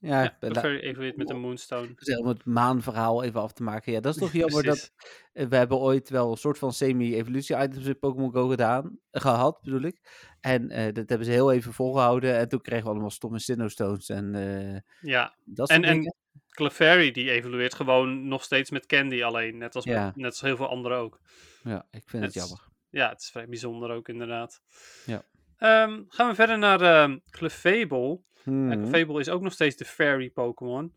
Ja, 0.00 0.22
ja, 0.22 0.36
Clefairy 0.40 0.78
evalueert 0.78 1.16
met 1.16 1.30
een 1.30 1.40
Moonstone. 1.40 1.94
Dus 1.94 2.16
om 2.16 2.26
het 2.26 2.44
maanverhaal 2.44 3.24
even 3.24 3.40
af 3.40 3.52
te 3.52 3.62
maken. 3.62 3.92
Ja, 3.92 4.00
dat 4.00 4.14
is 4.14 4.20
toch 4.24 4.32
jammer 4.32 4.62
dat... 4.62 4.92
We 5.32 5.56
hebben 5.56 5.78
ooit 5.78 6.08
wel 6.10 6.30
een 6.30 6.36
soort 6.36 6.58
van 6.58 6.72
semi-evolutie-items 6.72 7.86
in 7.86 7.98
Pokémon 7.98 8.32
Go 8.32 8.48
gedaan, 8.48 8.98
gehad, 9.10 9.60
bedoel 9.62 9.82
ik. 9.82 10.00
En 10.40 10.62
uh, 10.62 10.84
dat 10.84 11.08
hebben 11.08 11.24
ze 11.24 11.30
heel 11.30 11.52
even 11.52 11.72
volgehouden. 11.72 12.36
En 12.36 12.48
toen 12.48 12.60
kregen 12.60 12.84
we 12.84 12.90
allemaal 12.90 13.10
stomme 13.10 13.38
Sinnoh-stones 13.38 14.08
en 14.08 14.34
uh, 14.34 15.10
Ja, 15.12 15.34
dat 15.44 15.70
en, 15.70 15.84
en 15.84 16.14
Clefairy 16.48 17.10
die 17.10 17.30
evolueert 17.30 17.74
gewoon 17.74 18.28
nog 18.28 18.42
steeds 18.42 18.70
met 18.70 18.86
Candy 18.86 19.22
alleen. 19.22 19.58
Net 19.58 19.74
als, 19.74 19.84
ja. 19.84 20.04
met, 20.04 20.16
net 20.16 20.30
als 20.30 20.40
heel 20.40 20.56
veel 20.56 20.68
anderen 20.68 20.98
ook. 20.98 21.20
Ja, 21.62 21.86
ik 21.90 22.02
vind 22.06 22.24
het, 22.24 22.34
het 22.34 22.42
jammer. 22.42 22.66
Ja, 22.90 23.08
het 23.08 23.20
is 23.20 23.30
vrij 23.30 23.48
bijzonder 23.48 23.90
ook 23.90 24.08
inderdaad. 24.08 24.62
Ja. 25.06 25.22
Um, 25.84 26.04
gaan 26.08 26.28
we 26.28 26.34
verder 26.34 26.58
naar 26.58 27.10
uh, 27.10 27.16
Clefable. 27.30 28.20
Hmm. 28.48 29.18
Is 29.18 29.28
ook 29.28 29.42
nog 29.42 29.52
steeds 29.52 29.76
de 29.76 29.84
fairy 29.84 30.30
Pokémon. 30.30 30.94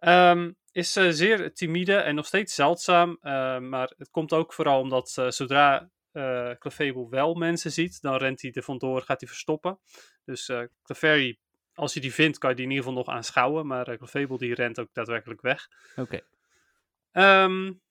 Um, 0.00 0.56
is 0.72 0.96
uh, 0.96 1.10
zeer 1.10 1.54
timide 1.54 1.96
en 1.96 2.14
nog 2.14 2.26
steeds 2.26 2.54
zeldzaam. 2.54 3.10
Uh, 3.10 3.58
maar 3.58 3.92
het 3.98 4.10
komt 4.10 4.32
ook 4.32 4.52
vooral 4.52 4.80
omdat 4.80 5.16
uh, 5.18 5.30
zodra 5.30 5.90
uh, 6.12 6.50
Clefable 6.58 7.08
wel 7.08 7.34
mensen 7.34 7.72
ziet, 7.72 8.00
dan 8.00 8.16
rent 8.16 8.42
hij 8.42 8.52
er 8.52 8.62
vandoor, 8.62 9.02
gaat 9.02 9.20
hij 9.20 9.28
verstoppen. 9.28 9.78
Dus 10.24 10.48
uh, 10.48 10.62
Clefairy, 10.82 11.38
als 11.74 11.94
je 11.94 12.00
die 12.00 12.14
vindt, 12.14 12.38
kan 12.38 12.50
je 12.50 12.56
die 12.56 12.64
in 12.64 12.70
ieder 12.70 12.86
geval 12.86 13.02
nog 13.02 13.14
aanschouwen. 13.14 13.66
Maar 13.66 13.96
Clefable 13.96 14.38
die 14.38 14.54
rent 14.54 14.80
ook 14.80 14.88
daadwerkelijk 14.92 15.40
weg. 15.40 15.68
Oké. 15.96 16.20
Okay. 17.10 17.42
Um, 17.44 17.82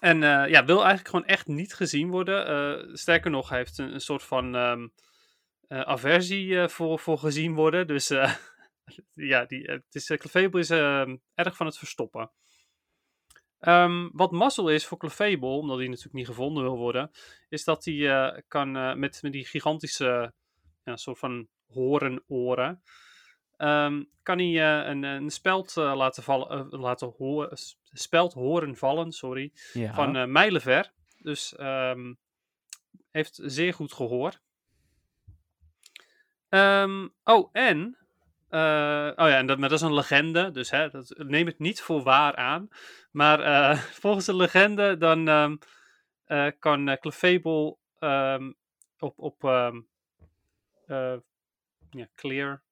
en 0.00 0.20
ja, 0.20 0.64
wil 0.64 0.78
eigenlijk 0.78 1.08
gewoon 1.08 1.26
echt 1.26 1.46
niet 1.46 1.74
gezien 1.74 2.10
worden. 2.10 2.98
sterker 2.98 3.30
nog, 3.30 3.48
hij 3.48 3.58
heeft 3.58 3.78
een, 3.78 3.94
een 3.94 4.00
soort 4.00 4.22
van 4.22 4.54
um, 4.54 4.92
aversie 5.68 6.68
voor, 6.68 6.98
voor 6.98 7.18
gezien 7.18 7.54
worden. 7.54 7.86
Dus 7.86 8.08
ja, 9.14 9.44
die, 9.44 9.62
het 9.62 9.94
is, 9.94 10.06
Clefable 10.06 10.60
is 10.60 10.70
ehm, 10.70 11.16
erg 11.34 11.56
van 11.56 11.66
het 11.66 11.78
verstoppen. 11.78 12.30
Um, 13.60 14.10
wat 14.12 14.32
mazzel 14.32 14.70
is 14.70 14.86
voor 14.86 14.98
Clefable, 14.98 15.48
omdat 15.48 15.76
hij 15.78 15.86
natuurlijk 15.86 16.14
niet 16.14 16.26
gevonden 16.26 16.62
wil 16.62 16.76
worden, 16.76 17.10
is 17.48 17.64
dat 17.64 17.84
hij 17.84 17.94
uh, 17.94 18.38
kan 18.48 18.76
uh, 18.76 18.94
met, 18.94 19.22
met 19.22 19.32
die 19.32 19.44
gigantische 19.46 20.32
ja, 20.84 20.96
soort 20.96 21.18
van 21.18 21.48
horenoren, 21.66 22.82
um, 23.56 24.10
kan 24.22 24.38
hij 24.38 24.82
uh, 24.82 24.88
een, 24.88 25.02
een 25.02 25.30
speld 25.30 25.74
laten, 25.76 26.22
vallen, 26.22 26.68
laten 26.68 27.14
horen, 27.16 27.58
speld 27.82 28.32
horen 28.32 28.76
vallen, 28.76 29.12
sorry, 29.12 29.52
ja. 29.72 29.94
van 29.94 30.32
mijlenver. 30.32 30.92
Dus 31.22 31.54
um, 31.58 32.18
heeft 33.10 33.40
zeer 33.42 33.74
goed 33.74 33.92
gehoor. 33.92 34.40
Oh, 37.24 37.48
en 37.52 37.96
uh, 38.50 39.12
oh 39.16 39.28
ja, 39.28 39.36
en 39.36 39.46
dat, 39.46 39.58
maar 39.58 39.68
dat 39.68 39.78
is 39.78 39.84
een 39.84 39.94
legende, 39.94 40.50
dus 40.50 40.70
hè, 40.70 40.90
dat, 40.90 41.14
neem 41.16 41.46
het 41.46 41.58
niet 41.58 41.80
voor 41.80 42.02
waar 42.02 42.36
aan. 42.36 42.68
Maar 43.10 43.40
uh, 43.40 43.78
volgens 44.02 44.24
de 44.24 44.34
legende 44.36 44.96
dan 44.96 45.28
um, 45.28 45.58
uh, 46.26 46.46
kan 46.58 46.96
Clefable 47.00 47.76
um, 48.00 48.54
op, 48.98 49.18
op 49.18 49.42
ja, 51.90 52.06
Clear... 52.14 52.64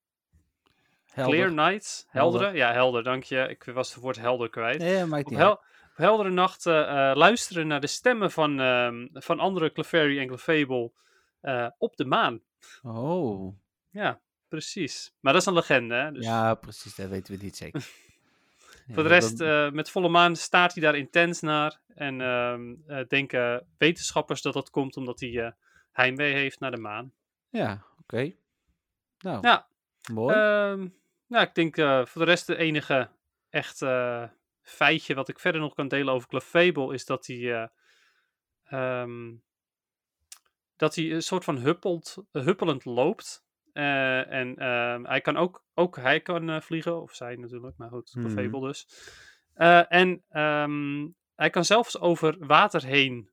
Helder. 1.04 1.34
Clear 1.34 1.52
Nights? 1.52 2.06
Heldere? 2.08 2.52
Ja, 2.52 2.72
helder, 2.72 3.02
dank 3.02 3.22
je. 3.22 3.48
Ik 3.48 3.64
was 3.64 3.94
het 3.94 4.02
woord 4.02 4.18
helder 4.18 4.50
kwijt. 4.50 4.82
Ja, 4.82 5.06
maakt 5.06 5.26
op, 5.26 5.32
hel 5.32 5.52
op 5.52 5.60
heldere 5.94 6.30
nachten 6.30 6.72
luisteren 7.16 7.66
naar 7.66 7.80
de 7.80 7.86
stemmen 7.86 8.30
van, 8.30 8.56
van 9.12 9.38
andere 9.38 9.72
Clefairy 9.72 10.18
en 10.18 10.26
Clefable 10.26 10.92
op 11.78 11.96
de 11.96 12.04
maan. 12.04 12.40
Oh. 12.82 13.56
Ja, 13.94 14.20
Precies. 14.54 15.14
Maar 15.20 15.32
dat 15.32 15.42
is 15.42 15.48
een 15.48 15.54
legende, 15.54 15.94
hè? 15.94 16.12
Dus... 16.12 16.24
Ja, 16.24 16.54
precies. 16.54 16.94
Dat 16.94 17.08
weten 17.08 17.36
we 17.36 17.44
niet 17.44 17.56
zeker. 17.56 17.80
Voor 18.92 19.02
de 19.02 19.08
rest, 19.08 19.40
uh, 19.40 19.70
met 19.70 19.90
volle 19.90 20.08
maan 20.08 20.36
staat 20.36 20.74
hij 20.74 20.82
daar 20.82 20.96
intens 20.96 21.40
naar. 21.40 21.80
En 21.94 22.20
uh, 22.20 23.00
denken 23.08 23.66
wetenschappers 23.78 24.42
dat 24.42 24.52
dat 24.52 24.70
komt 24.70 24.96
omdat 24.96 25.20
hij 25.20 25.28
uh, 25.28 25.50
heimwee 25.92 26.32
heeft 26.32 26.60
naar 26.60 26.70
de 26.70 26.76
maan. 26.76 27.12
Ja, 27.48 27.72
oké. 27.72 28.02
Okay. 28.02 28.36
Nou, 29.18 29.46
ja. 29.46 29.66
mooi. 30.12 30.34
Nou, 31.26 31.46
ik 31.46 31.54
denk 31.54 31.74
voor 32.08 32.24
de 32.24 32.30
rest 32.30 32.46
de 32.46 32.56
enige 32.56 33.10
echt 33.50 33.82
feitje 34.62 35.14
wat 35.14 35.28
ik 35.28 35.38
verder 35.38 35.60
nog 35.60 35.74
kan 35.74 35.88
delen 35.88 36.14
over 36.14 36.28
Clefable 36.28 36.94
is 36.94 37.04
dat 37.04 37.26
hij... 37.26 37.70
Um, 38.72 39.42
dat 40.76 40.94
hij 40.94 41.12
een 41.12 41.22
soort 41.22 41.44
van 41.44 41.58
huppelt, 41.58 42.16
huppelend 42.32 42.84
loopt. 42.84 43.44
Uh, 43.74 44.32
en 44.32 44.54
uh, 44.58 45.08
hij 45.08 45.20
kan 45.20 45.36
ook, 45.36 45.64
ook 45.74 45.96
hij 45.96 46.20
kan 46.20 46.50
uh, 46.50 46.60
vliegen, 46.60 47.02
of 47.02 47.14
zij 47.14 47.36
natuurlijk, 47.36 47.76
maar 47.76 47.88
goed, 47.88 48.14
mm. 48.14 48.30
Fable 48.30 48.60
dus. 48.60 48.86
en 49.88 50.22
um, 50.32 51.14
hij 51.34 51.50
kan 51.50 51.64
zelfs 51.64 51.98
over 51.98 52.46
water 52.46 52.84
heen 52.84 53.30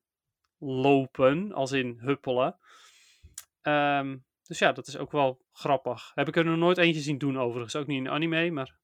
lopen, 0.57 1.53
als 1.53 1.71
in 1.71 1.99
huppelen. 2.01 2.57
Ehm, 3.61 4.17
dus 4.43 4.59
ja, 4.59 4.71
dat 4.71 4.87
is 4.87 4.97
ook 4.97 5.11
wel 5.11 5.41
grappig. 5.51 6.11
Heb 6.13 6.27
ik 6.27 6.35
er 6.35 6.45
nog 6.45 6.57
nooit 6.57 6.77
eentje 6.77 7.01
zien 7.01 7.17
doen 7.17 7.39
overigens. 7.39 7.75
Ook 7.75 7.87
niet 7.87 7.97
in 7.97 8.09
anime, 8.09 8.51
maar 8.51 8.77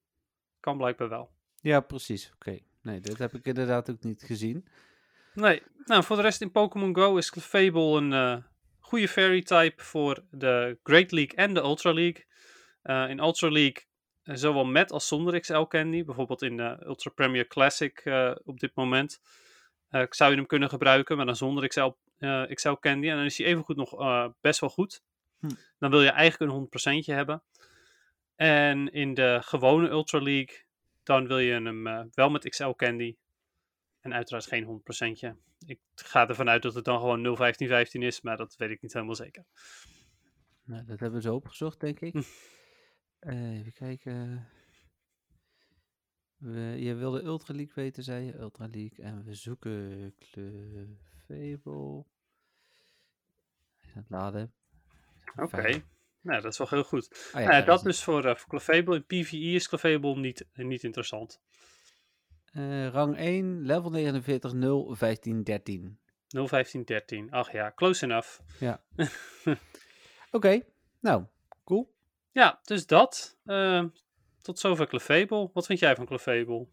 kan 0.59 0.77
blijkbaar 0.77 1.09
wel. 1.09 1.31
Ja, 1.61 1.79
precies. 1.79 2.31
Oké. 2.33 2.59
Nee, 2.81 2.99
dat 2.99 3.17
heb 3.17 3.33
ik 3.33 3.45
inderdaad 3.45 3.89
ook 3.89 4.03
niet 4.03 4.23
gezien. 4.23 4.67
Nee, 5.33 5.61
nou 5.85 6.03
voor 6.03 6.15
de 6.15 6.21
rest 6.21 6.41
in 6.41 6.51
Pokémon 6.51 6.95
Go 6.95 7.17
is 7.17 7.29
Clefable 7.29 7.97
een 7.97 8.13
eh, 8.13 8.43
goede 8.87 9.07
fairy 9.07 9.41
type 9.41 9.83
voor 9.83 10.23
de 10.31 10.77
Great 10.83 11.11
League 11.11 11.35
en 11.37 11.53
de 11.53 11.59
Ultra 11.59 11.93
League. 11.93 12.25
Eh, 12.81 13.09
in 13.09 13.19
Ultra 13.19 13.49
League 13.49 13.85
eh, 14.23 14.35
zowel 14.35 14.65
met 14.65 14.91
als 14.91 15.07
zonder 15.07 15.39
XL 15.39 15.61
Candy. 15.61 16.03
Bijvoorbeeld 16.03 16.41
in 16.41 16.57
de 16.57 16.77
Ultra 16.85 17.09
Premier 17.11 17.47
Classic 17.47 17.99
eh, 17.99 18.35
op 18.43 18.59
dit 18.59 18.71
moment. 18.75 19.21
eh, 19.89 20.03
zou 20.09 20.31
je 20.31 20.37
hem 20.37 20.45
kunnen 20.45 20.69
gebruiken, 20.69 21.17
maar 21.17 21.25
dan 21.25 21.35
zonder 21.35 21.67
XL, 21.67 21.91
eh, 22.17 22.43
XL 22.53 22.73
Candy. 22.73 23.09
En 23.09 23.15
dan 23.15 23.25
is 23.25 23.37
hij 23.37 23.47
evengoed 23.47 23.75
nog 23.75 23.99
eh, 23.99 24.27
best 24.41 24.59
wel 24.59 24.69
goed. 24.69 25.01
Hm. 25.39 25.49
Dan 25.79 25.89
wil 25.91 26.01
je 26.01 26.09
eigenlijk 26.09 26.51
een 26.51 26.57
100% 26.57 27.05
hebben. 27.05 27.43
En 28.35 28.91
in 28.91 29.13
de 29.13 29.39
gewone 29.43 29.89
Ultra 29.89 30.19
League, 30.21 30.63
dan 31.03 31.27
wil 31.27 31.39
je 31.39 31.51
hem 31.53 31.87
eh, 31.87 32.01
wel 32.13 32.29
met 32.29 32.49
XL 32.49 32.69
Candy. 32.69 33.15
En 34.01 34.13
uiteraard 34.13 34.47
geen 34.47 34.63
100%. 34.63 35.35
Ik 35.65 35.79
ga 35.95 36.27
ervan 36.27 36.49
uit 36.49 36.61
dat 36.61 36.73
het 36.73 36.85
dan 36.85 36.99
gewoon 36.99 37.21
01515 37.21 38.01
is, 38.01 38.21
maar 38.21 38.37
dat 38.37 38.55
weet 38.55 38.69
ik 38.69 38.81
niet 38.81 38.93
helemaal 38.93 39.15
zeker. 39.15 39.45
Nou, 40.63 40.85
dat 40.85 40.99
hebben 40.99 41.19
we 41.19 41.27
zo 41.27 41.35
opgezocht, 41.35 41.79
denk 41.79 41.99
ik. 41.99 42.13
Hm. 42.13 42.21
Eh, 43.19 43.59
even 43.59 43.73
kijken. 43.73 44.47
We, 46.37 46.59
je 46.59 46.93
wilde 46.93 47.23
Ultra 47.23 47.53
League 47.53 47.73
weten, 47.75 48.03
zei 48.03 48.25
je. 48.25 48.37
Ultra 48.37 48.67
League. 48.71 49.05
En 49.05 49.23
we 49.23 49.33
zoeken 49.33 50.13
Clefable. 50.17 52.05
Hij 53.77 53.89
is 53.89 53.95
aan 53.95 54.01
het 54.01 54.09
laden. 54.09 54.53
Oké, 55.35 55.83
nou 56.21 56.41
dat 56.41 56.51
is 56.51 56.57
wel 56.57 56.67
heel 56.69 56.83
goed. 56.83 57.29
Ja, 57.33 57.39
ja, 57.39 57.47
daar 57.47 57.65
dat 57.65 57.77
is 57.77 57.83
dus 57.83 58.03
voor, 58.03 58.25
uh, 58.25 58.35
voor 58.35 58.49
Clefable. 58.49 58.95
In 58.95 59.05
PvE 59.05 59.37
is 59.37 59.67
Clefable 59.67 60.15
niet, 60.15 60.45
niet 60.53 60.83
interessant. 60.83 61.41
Eh, 62.53 62.87
rang 62.87 63.17
1, 63.17 63.65
level 63.65 63.89
49, 63.89 64.53
0, 64.53 64.95
15, 64.95 65.43
13. 65.43 65.99
01513. 66.27 67.31
Ach 67.31 67.51
ja, 67.51 67.71
close 67.75 68.05
enough. 68.05 68.39
Oké, 70.31 70.61
nou, 70.99 71.23
cool. 71.63 71.93
Ja, 72.31 72.59
dus 72.63 72.85
dat. 72.85 73.37
Ehm, 73.45 73.87
tot 74.41 74.59
zover 74.59 74.87
Clefable. 74.87 75.49
Wat 75.53 75.65
vind 75.65 75.79
jij 75.79 75.95
van 75.95 76.05
Clefable? 76.05 76.67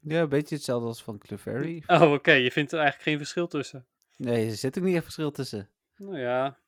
Ja, 0.00 0.20
een 0.20 0.28
beetje 0.28 0.54
hetzelfde 0.54 0.86
als 0.86 1.02
van 1.02 1.18
Clefairy. 1.18 1.82
Oh, 1.86 2.12
oké. 2.12 2.32
Je 2.32 2.52
vindt 2.52 2.72
er 2.72 2.78
eigenlijk 2.78 3.08
geen 3.08 3.18
verschil 3.18 3.46
tussen. 3.46 3.86
Nee, 4.16 4.46
er 4.46 4.56
zit 4.56 4.78
ook 4.78 4.84
niet 4.84 4.94
echt 4.94 5.02
verschil 5.02 5.30
tussen. 5.30 5.68
Nou 5.96 6.18
ja, 6.18 6.58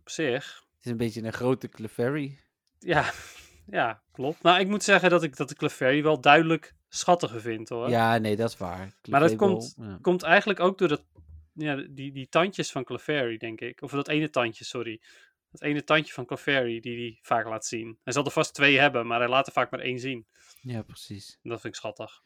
op 0.00 0.08
zich. 0.10 0.64
Het 0.76 0.84
is 0.84 0.90
een 0.90 0.96
beetje 0.96 1.22
een 1.22 1.32
grote 1.32 1.68
Clefairy. 1.68 2.38
Ja, 2.78 3.12
ja 3.66 4.02
klopt. 4.12 4.42
Nou, 4.42 4.60
ik 4.60 4.68
moet 4.68 4.82
zeggen 4.82 5.10
dat 5.10 5.22
ik 5.22 5.36
dat 5.36 5.48
de 5.48 5.54
Clefairy 5.54 6.02
wel 6.02 6.20
duidelijk 6.20 6.74
schattiger 6.96 7.40
vind 7.40 7.68
hoor. 7.68 7.88
Ja, 7.88 8.18
nee, 8.18 8.36
dat 8.36 8.48
is 8.50 8.56
waar. 8.56 8.94
Maar 9.08 9.20
dat 9.20 9.36
komt- 9.36 9.74
ja. 9.78 9.98
Komt 10.02 10.22
eigenlijk 10.22 10.60
ook 10.60 10.78
door 10.78 10.88
dat, 10.88 11.04
ja, 11.52 11.76
die, 11.90 12.12
die 12.12 12.28
tandjes 12.28 12.70
van 12.72 12.84
Clefairy, 12.84 13.36
denk 13.36 13.60
ik. 13.60 13.82
Of 13.82 13.90
dat 13.90 14.08
ene 14.08 14.30
tandje, 14.30 14.64
sorry. 14.64 15.00
Dat 15.50 15.62
ene 15.62 15.84
tandje 15.84 16.12
van 16.12 16.26
Clefairy 16.26 16.80
die 16.80 16.96
hij 16.98 17.18
vaak 17.22 17.46
laat 17.46 17.66
zien. 17.66 17.98
Hij 18.04 18.12
zal 18.12 18.24
er 18.24 18.30
vast 18.30 18.54
twee 18.54 18.78
hebben, 18.78 19.06
maar 19.06 19.18
hij 19.18 19.28
laat 19.28 19.46
er 19.46 19.52
vaak 19.52 19.70
maar 19.70 19.80
één 19.80 19.98
zien. 19.98 20.26
Ja, 20.60 20.82
precies. 20.82 21.38
En 21.42 21.50
dat 21.50 21.60
vind 21.60 21.74
ik 21.74 21.80
schattig. 21.80 22.22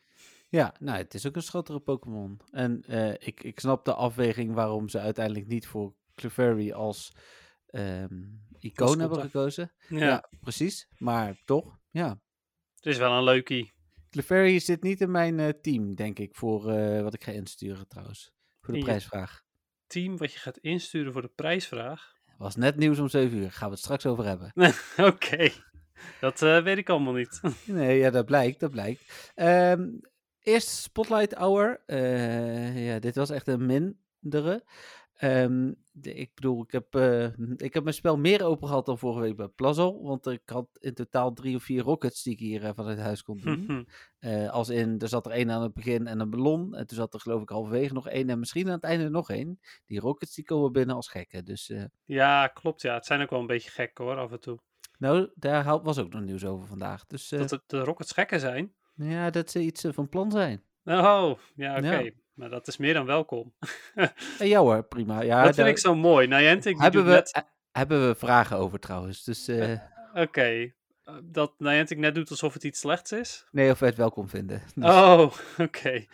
Ja, 0.48 0.74
nou, 0.78 0.98
het 0.98 1.14
is 1.14 1.26
ook 1.26 1.36
een 1.36 1.42
schattige 1.42 1.80
Pokémon. 1.80 2.40
En 2.50 2.82
eh, 2.86 3.10
ik, 3.12 3.42
ik 3.42 3.60
snap 3.60 3.84
de 3.84 3.94
afweging 3.94 4.54
waarom 4.54 4.88
ze 4.88 4.98
uiteindelijk 4.98 5.46
niet 5.46 5.66
voor 5.66 5.94
Clefairy 6.14 6.72
als 6.72 7.12
ehm, 7.66 8.22
icoon 8.58 8.98
hebben 9.00 9.20
gekozen. 9.20 9.72
Ja, 9.88 9.98
Ja. 9.98 10.28
precies. 10.40 10.88
Maar 10.98 11.36
toch, 11.44 11.78
ja. 11.90 12.08
het 12.74 12.86
is 12.86 12.96
wel 12.98 13.12
een 13.12 13.24
leukie. 13.24 13.72
Clefairy 14.10 14.58
zit 14.58 14.82
niet 14.82 15.00
in 15.00 15.10
mijn 15.10 15.38
eh, 15.40 15.48
team, 15.48 15.94
denk 15.94 16.18
ik, 16.18 16.34
voor 16.34 16.70
eh, 16.70 17.02
wat 17.02 17.14
ik 17.14 17.24
ga 17.24 17.32
insturen 17.32 17.88
trouwens. 17.88 18.32
Voor 18.60 18.72
de 18.72 18.78
In 18.78 18.84
prijsvraag. 18.84 19.44
Team 19.86 20.16
wat 20.16 20.32
je 20.32 20.38
gaat 20.38 20.58
insturen 20.58 21.12
voor 21.12 21.22
de 21.22 21.32
prijsvraag. 21.34 22.16
Was 22.38 22.56
net 22.56 22.76
nieuws 22.76 22.98
om 22.98 23.08
7 23.08 23.38
uur. 23.38 23.52
Gaan 23.52 23.68
we 23.68 23.74
het 23.74 23.84
straks 23.84 24.06
over 24.06 24.24
hebben. 24.24 24.52
Oké, 25.12 25.50
dat 26.20 26.42
eh, 26.42 26.62
weet 26.62 26.78
ik 26.78 26.88
allemaal 26.88 27.12
niet. 27.12 27.40
Nee, 27.64 27.98
ja, 27.98 28.10
dat 28.10 28.26
blijkt, 28.26 28.60
dat 28.60 28.70
blijkt. 28.70 29.32
Ehm, 29.34 29.88
eerst 30.40 30.68
Spotlight 30.68 31.34
Hour. 31.34 31.80
Ja, 32.74 32.98
dit 32.98 33.14
was 33.14 33.30
echt 33.30 33.48
een 33.48 33.66
mindere. 33.66 34.64
Ehm, 35.18 35.72
de- 35.92 36.14
ik 36.14 36.34
bedoel, 36.34 36.62
ik 36.62 36.70
heb, 36.72 36.94
eh, 36.94 37.24
ik 37.56 37.74
heb 37.74 37.82
mijn 37.82 37.94
spel 37.94 38.16
meer 38.18 38.44
open 38.44 38.68
gehad 38.68 38.86
dan 38.86 38.98
vorige 38.98 39.20
week 39.20 39.36
bij 39.36 39.48
Plazzle. 39.48 40.00
Want 40.02 40.26
ik 40.26 40.42
had 40.44 40.68
in 40.80 40.94
totaal 40.94 41.32
drie 41.32 41.56
of 41.56 41.62
vier 41.62 41.82
rockets 41.82 42.22
die 42.22 42.32
ik 42.32 42.38
hier 42.38 42.64
eh, 42.64 42.70
vanuit 42.74 42.98
huis 42.98 43.22
kon 43.22 43.38
doen. 43.40 43.88
Eh, 44.18 44.50
als 44.50 44.68
in, 44.68 44.98
er 44.98 45.08
zat 45.08 45.26
er 45.26 45.32
één 45.32 45.50
aan 45.50 45.62
het 45.62 45.74
begin 45.74 46.06
en 46.06 46.20
een 46.20 46.30
ballon. 46.30 46.74
En 46.74 46.86
toen 46.86 46.96
zat 46.96 47.14
er 47.14 47.20
geloof 47.20 47.42
ik 47.42 47.48
halverwege 47.48 47.92
nog 47.94 48.08
één 48.08 48.30
en 48.30 48.38
misschien 48.38 48.66
aan 48.66 48.72
het 48.72 48.84
einde 48.84 49.08
nog 49.08 49.30
één. 49.30 49.60
Die 49.86 50.00
rockets 50.00 50.34
die 50.34 50.44
komen 50.44 50.72
binnen 50.72 50.96
als 50.96 51.08
gekken. 51.08 51.44
Dus 51.44 51.72
ja, 52.04 52.46
klopt. 52.46 52.82
Ja, 52.82 52.94
het 52.94 53.06
zijn 53.06 53.20
ook 53.22 53.30
wel 53.30 53.40
een 53.40 53.46
beetje 53.46 53.70
gek 53.70 53.98
hoor, 53.98 54.16
af 54.16 54.32
en 54.32 54.40
toe. 54.40 54.58
nou, 54.98 55.30
daar 55.34 55.82
was 55.82 55.98
ook 55.98 56.12
nog 56.12 56.22
nieuws 56.22 56.44
over 56.44 56.66
vandaag. 56.66 57.06
Dus 57.06 57.28
Dat 57.28 57.48
de, 57.48 57.62
de 57.66 57.78
rockets 57.80 58.12
gekken 58.12 58.40
zijn. 58.40 58.72
ja, 58.94 59.30
dat 59.30 59.50
ze 59.50 59.60
iets 59.60 59.84
van 59.88 60.08
plan 60.08 60.30
zijn. 60.30 60.62
Oh, 60.84 61.32
ja, 61.54 61.76
oké. 61.76 61.96
Ja. 61.98 62.10
Maar 62.38 62.48
dat 62.50 62.68
is 62.68 62.76
meer 62.76 62.94
dan 62.94 63.06
welkom. 63.06 63.54
Eh, 63.94 64.08
ja 64.38 64.58
hoor, 64.60 64.82
prima. 64.82 65.20
Ja, 65.20 65.44
dat 65.44 65.54
vind 65.54 65.68
ik 65.68 65.78
zo 65.78 65.94
mooi. 65.94 66.26
Niantic 66.26 66.78
hebben 66.80 67.04
we, 67.04 67.10
net... 67.10 67.32
eh, 67.32 67.42
hebben 67.72 68.08
we 68.08 68.14
vragen 68.14 68.56
over 68.56 68.78
trouwens. 68.80 69.24
Dus 69.24 69.48
eh, 69.48 69.78
Oké. 70.14 70.40
Eh, 71.04 71.14
Dat 71.24 71.54
Niantic 71.58 71.98
net 71.98 72.14
doet 72.14 72.30
alsof 72.30 72.52
het 72.52 72.64
iets 72.64 72.80
slechts 72.80 73.12
is? 73.12 73.46
nee, 73.50 73.70
of 73.70 73.78
we 73.78 73.86
het 73.86 73.96
welkom 73.96 74.28
vinden. 74.28 74.62
Dus- 74.74 74.84
Oh, 74.84 75.32
oké. 75.58 76.04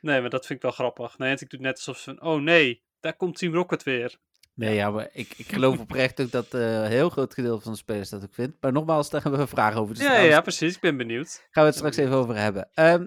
Nee, 0.00 0.20
maar 0.20 0.30
dat 0.30 0.46
vind 0.46 0.58
ik 0.58 0.62
wel 0.64 0.72
grappig. 0.74 1.18
Niantic 1.18 1.50
doet 1.50 1.60
net 1.60 1.74
alsof 1.76 1.98
ze 1.98 2.14
van... 2.14 2.22
Oh 2.28 2.40
nee, 2.42 2.82
daar 3.00 3.16
komt 3.16 3.38
Team 3.38 3.54
Rocket 3.54 3.82
weer. 3.82 4.16
Nee, 4.54 4.74
ja, 4.74 4.90
maar 4.90 5.08
ik, 5.12 5.34
ik 5.36 5.52
geloof 5.52 5.78
oprecht 5.86 6.20
ook 6.20 6.30
dat 6.30 6.46
een 6.52 6.86
heel 6.86 7.08
groot 7.10 7.34
gedeelte 7.34 7.62
van 7.62 7.72
de 7.72 7.78
spelers 7.78 8.08
dat 8.08 8.22
ook 8.22 8.34
vindt. 8.34 8.56
Maar 8.60 8.72
nogmaals, 8.72 9.10
daar 9.10 9.22
hebben 9.22 9.40
we 9.40 9.46
vragen 9.46 9.80
over. 9.80 9.94
Dus 9.94 10.04
ja, 10.04 10.18
ja, 10.18 10.40
precies. 10.40 10.74
Ik 10.74 10.80
ben 10.80 10.96
benieuwd. 10.96 11.46
gaan 11.50 11.62
we 11.64 11.68
het 11.68 11.74
straks 11.78 11.96
even 11.96 12.14
over 12.14 12.36
hebben. 12.36 12.68
Ehm, 12.74 13.06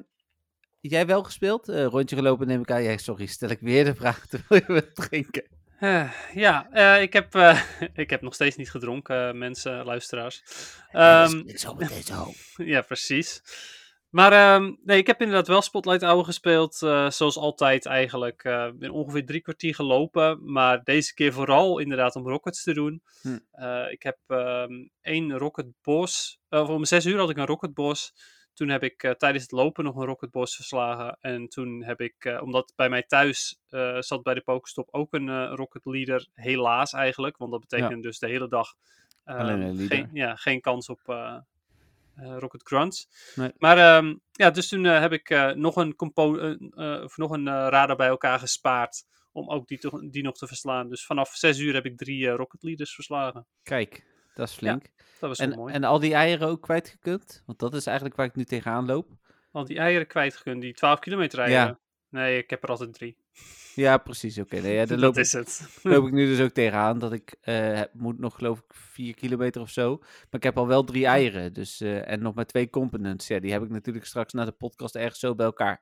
jij 0.91 1.05
wel 1.05 1.23
gespeeld? 1.23 1.69
Eh, 1.69 1.85
rondje 1.85 2.15
gelopen 2.15 2.47
neem 2.47 2.61
ik 2.61 2.71
aan. 2.71 2.83
Ja, 2.83 2.97
sorry, 2.97 3.25
stel 3.25 3.49
ik 3.49 3.59
weer 3.59 3.85
de 3.85 3.95
vraag 3.95 4.25
terwijl 4.27 4.63
je 4.67 4.91
drinken. 4.93 5.43
Eh, 5.79 6.11
ja, 6.33 6.69
eh, 6.71 7.01
ik, 7.01 7.13
heb, 7.13 7.35
ik 7.93 8.09
heb 8.09 8.21
nog 8.21 8.33
steeds 8.33 8.55
niet 8.55 8.71
gedronken, 8.71 9.37
mensen, 9.37 9.85
luisteraars. 9.85 10.43
Ik 11.45 11.59
zo 11.65 11.77
ja, 12.55 12.81
precies. 12.81 13.41
Maar 14.09 14.31
ehm, 14.31 14.73
nee, 14.83 14.97
ik 14.97 15.07
heb 15.07 15.21
inderdaad 15.21 15.47
wel 15.47 15.61
Spotlight 15.61 16.01
Hour 16.01 16.23
gespeeld. 16.23 16.75
zoals 16.75 17.37
altijd 17.37 17.85
eigenlijk. 17.85 18.43
Ik 18.43 18.79
ben 18.79 18.89
ongeveer 18.89 19.25
drie 19.25 19.41
kwartier 19.41 19.75
gelopen. 19.75 20.51
Maar 20.51 20.83
deze 20.83 21.13
keer 21.13 21.33
vooral 21.33 21.79
inderdaad 21.79 22.15
om 22.15 22.27
rockets 22.27 22.63
te 22.63 22.73
doen. 22.73 23.01
Hm. 23.21 23.37
Ik 23.89 24.03
heb 24.03 24.17
ehm 24.27 24.71
één 25.01 25.37
rocket 25.37 25.67
boss. 25.81 26.39
of 26.49 26.69
om 26.69 26.85
zes 26.85 27.05
uur 27.05 27.17
had 27.17 27.29
ik 27.29 27.37
een 27.37 27.45
rocket 27.45 27.73
boss. 27.73 28.13
Toen 28.55 28.69
heb 28.69 28.83
ik 28.83 29.03
eh, 29.03 29.11
tijdens 29.11 29.43
het 29.43 29.51
lopen 29.51 29.83
nog 29.83 29.95
een 29.95 30.05
rocket 30.05 30.31
boss 30.31 30.55
verslagen. 30.55 31.17
En 31.21 31.47
toen 31.47 31.83
heb 31.83 32.01
ik, 32.01 32.15
eh, 32.25 32.41
omdat 32.41 32.73
bij 32.75 32.89
mij 32.89 33.03
thuis 33.03 33.59
eh, 33.69 33.97
zat 33.99 34.23
bij 34.23 34.33
de 34.33 34.41
Pokestop 34.41 34.87
ook 34.91 35.13
een 35.13 35.47
rocket 35.47 35.85
leader. 35.85 36.27
Helaas 36.33 36.93
eigenlijk. 36.93 37.37
Want 37.37 37.51
dat 37.51 37.59
betekent 37.59 38.03
dus 38.03 38.19
de 38.19 38.27
hele 38.27 38.47
dag 38.47 38.73
Alleen 39.23 39.61
een 39.61 39.75
leader. 39.75 39.97
geen, 39.97 40.09
ja, 40.13 40.35
geen 40.35 40.61
kans 40.61 40.89
op 40.89 40.99
rocket 42.15 42.63
grunts. 42.63 43.07
Nee. 43.35 43.51
Maar 43.57 43.77
ehm, 43.77 44.15
ja, 44.31 44.49
dus 44.49 44.67
toen 44.67 44.83
heb 44.83 45.11
ik 45.11 45.53
nog 45.55 45.75
een, 45.75 45.93
of 47.03 47.17
nog 47.17 47.31
een 47.31 47.45
radar 47.45 47.95
bij 47.95 48.07
elkaar 48.07 48.39
gespaard. 48.39 49.03
Om 49.31 49.49
ook 49.49 49.67
die, 49.67 49.79
die 50.09 50.23
nog 50.23 50.37
te 50.37 50.47
verslaan. 50.47 50.89
Dus 50.89 51.05
vanaf 51.05 51.35
zes 51.35 51.59
uur 51.59 51.73
heb 51.73 51.85
ik 51.85 51.97
drie 51.97 52.29
rocket 52.29 52.63
leaders 52.63 52.93
verslagen. 52.93 53.45
Kijk, 53.63 54.14
dat 54.35 54.47
is 54.47 54.53
flink. 54.55 54.83
Dat 55.19 55.29
was 55.29 55.39
en, 55.39 55.55
mooi. 55.55 55.73
en 55.73 55.83
al 55.83 55.99
die 55.99 56.13
eieren 56.13 56.47
ook 56.47 56.61
kwijtgekund? 56.61 57.43
Want 57.45 57.59
dat 57.59 57.73
is 57.73 57.85
eigenlijk 57.85 58.17
waar 58.17 58.25
ik 58.25 58.35
nu 58.35 58.43
tegenaan 58.43 58.85
loop. 58.85 59.11
Al 59.51 59.65
die 59.65 59.77
eieren 59.77 60.07
kwijtgekund, 60.07 60.61
die 60.61 60.73
12 60.73 60.99
kilometer 60.99 61.39
eieren. 61.39 61.79
Nee, 62.09 62.37
ik 62.37 62.49
heb 62.49 62.63
er 62.63 62.69
altijd 62.69 62.93
drie. 62.93 63.17
Ja, 63.75 63.97
precies. 63.97 64.37
Oké, 64.37 64.59
nee, 64.59 64.73
ja, 64.73 64.85
dat 64.95 64.99
loop, 64.99 65.13
ik, 65.13 65.19
is 65.19 65.31
het. 65.31 65.79
loop 65.83 66.07
ik 66.07 66.13
nu 66.19 66.25
dus 66.25 66.41
ook 66.41 66.51
tegenaan. 66.51 66.99
Dat 66.99 67.13
ik 67.13 67.35
eh, 67.41 67.81
moet 67.93 68.19
nog 68.19 68.35
geloof 68.35 68.57
ik 68.59 68.73
vier 68.73 69.15
kilometer 69.15 69.61
of 69.61 69.69
zo. 69.69 69.97
Maar 69.99 70.27
ik 70.31 70.43
heb 70.43 70.57
al 70.57 70.67
wel 70.67 70.83
drie 70.83 71.05
eieren. 71.05 71.53
Dus, 71.53 71.81
eh, 71.81 72.11
en 72.11 72.21
nog 72.21 72.33
maar 72.33 72.45
twee 72.45 72.69
components. 72.69 73.27
Ja, 73.27 73.39
die 73.39 73.51
heb 73.51 73.63
ik 73.63 73.69
natuurlijk 73.69 74.05
straks 74.05 74.33
na 74.33 74.45
de 74.45 74.51
podcast 74.51 74.95
ergens 74.95 75.19
zo 75.19 75.35
bij 75.35 75.45
elkaar. 75.45 75.81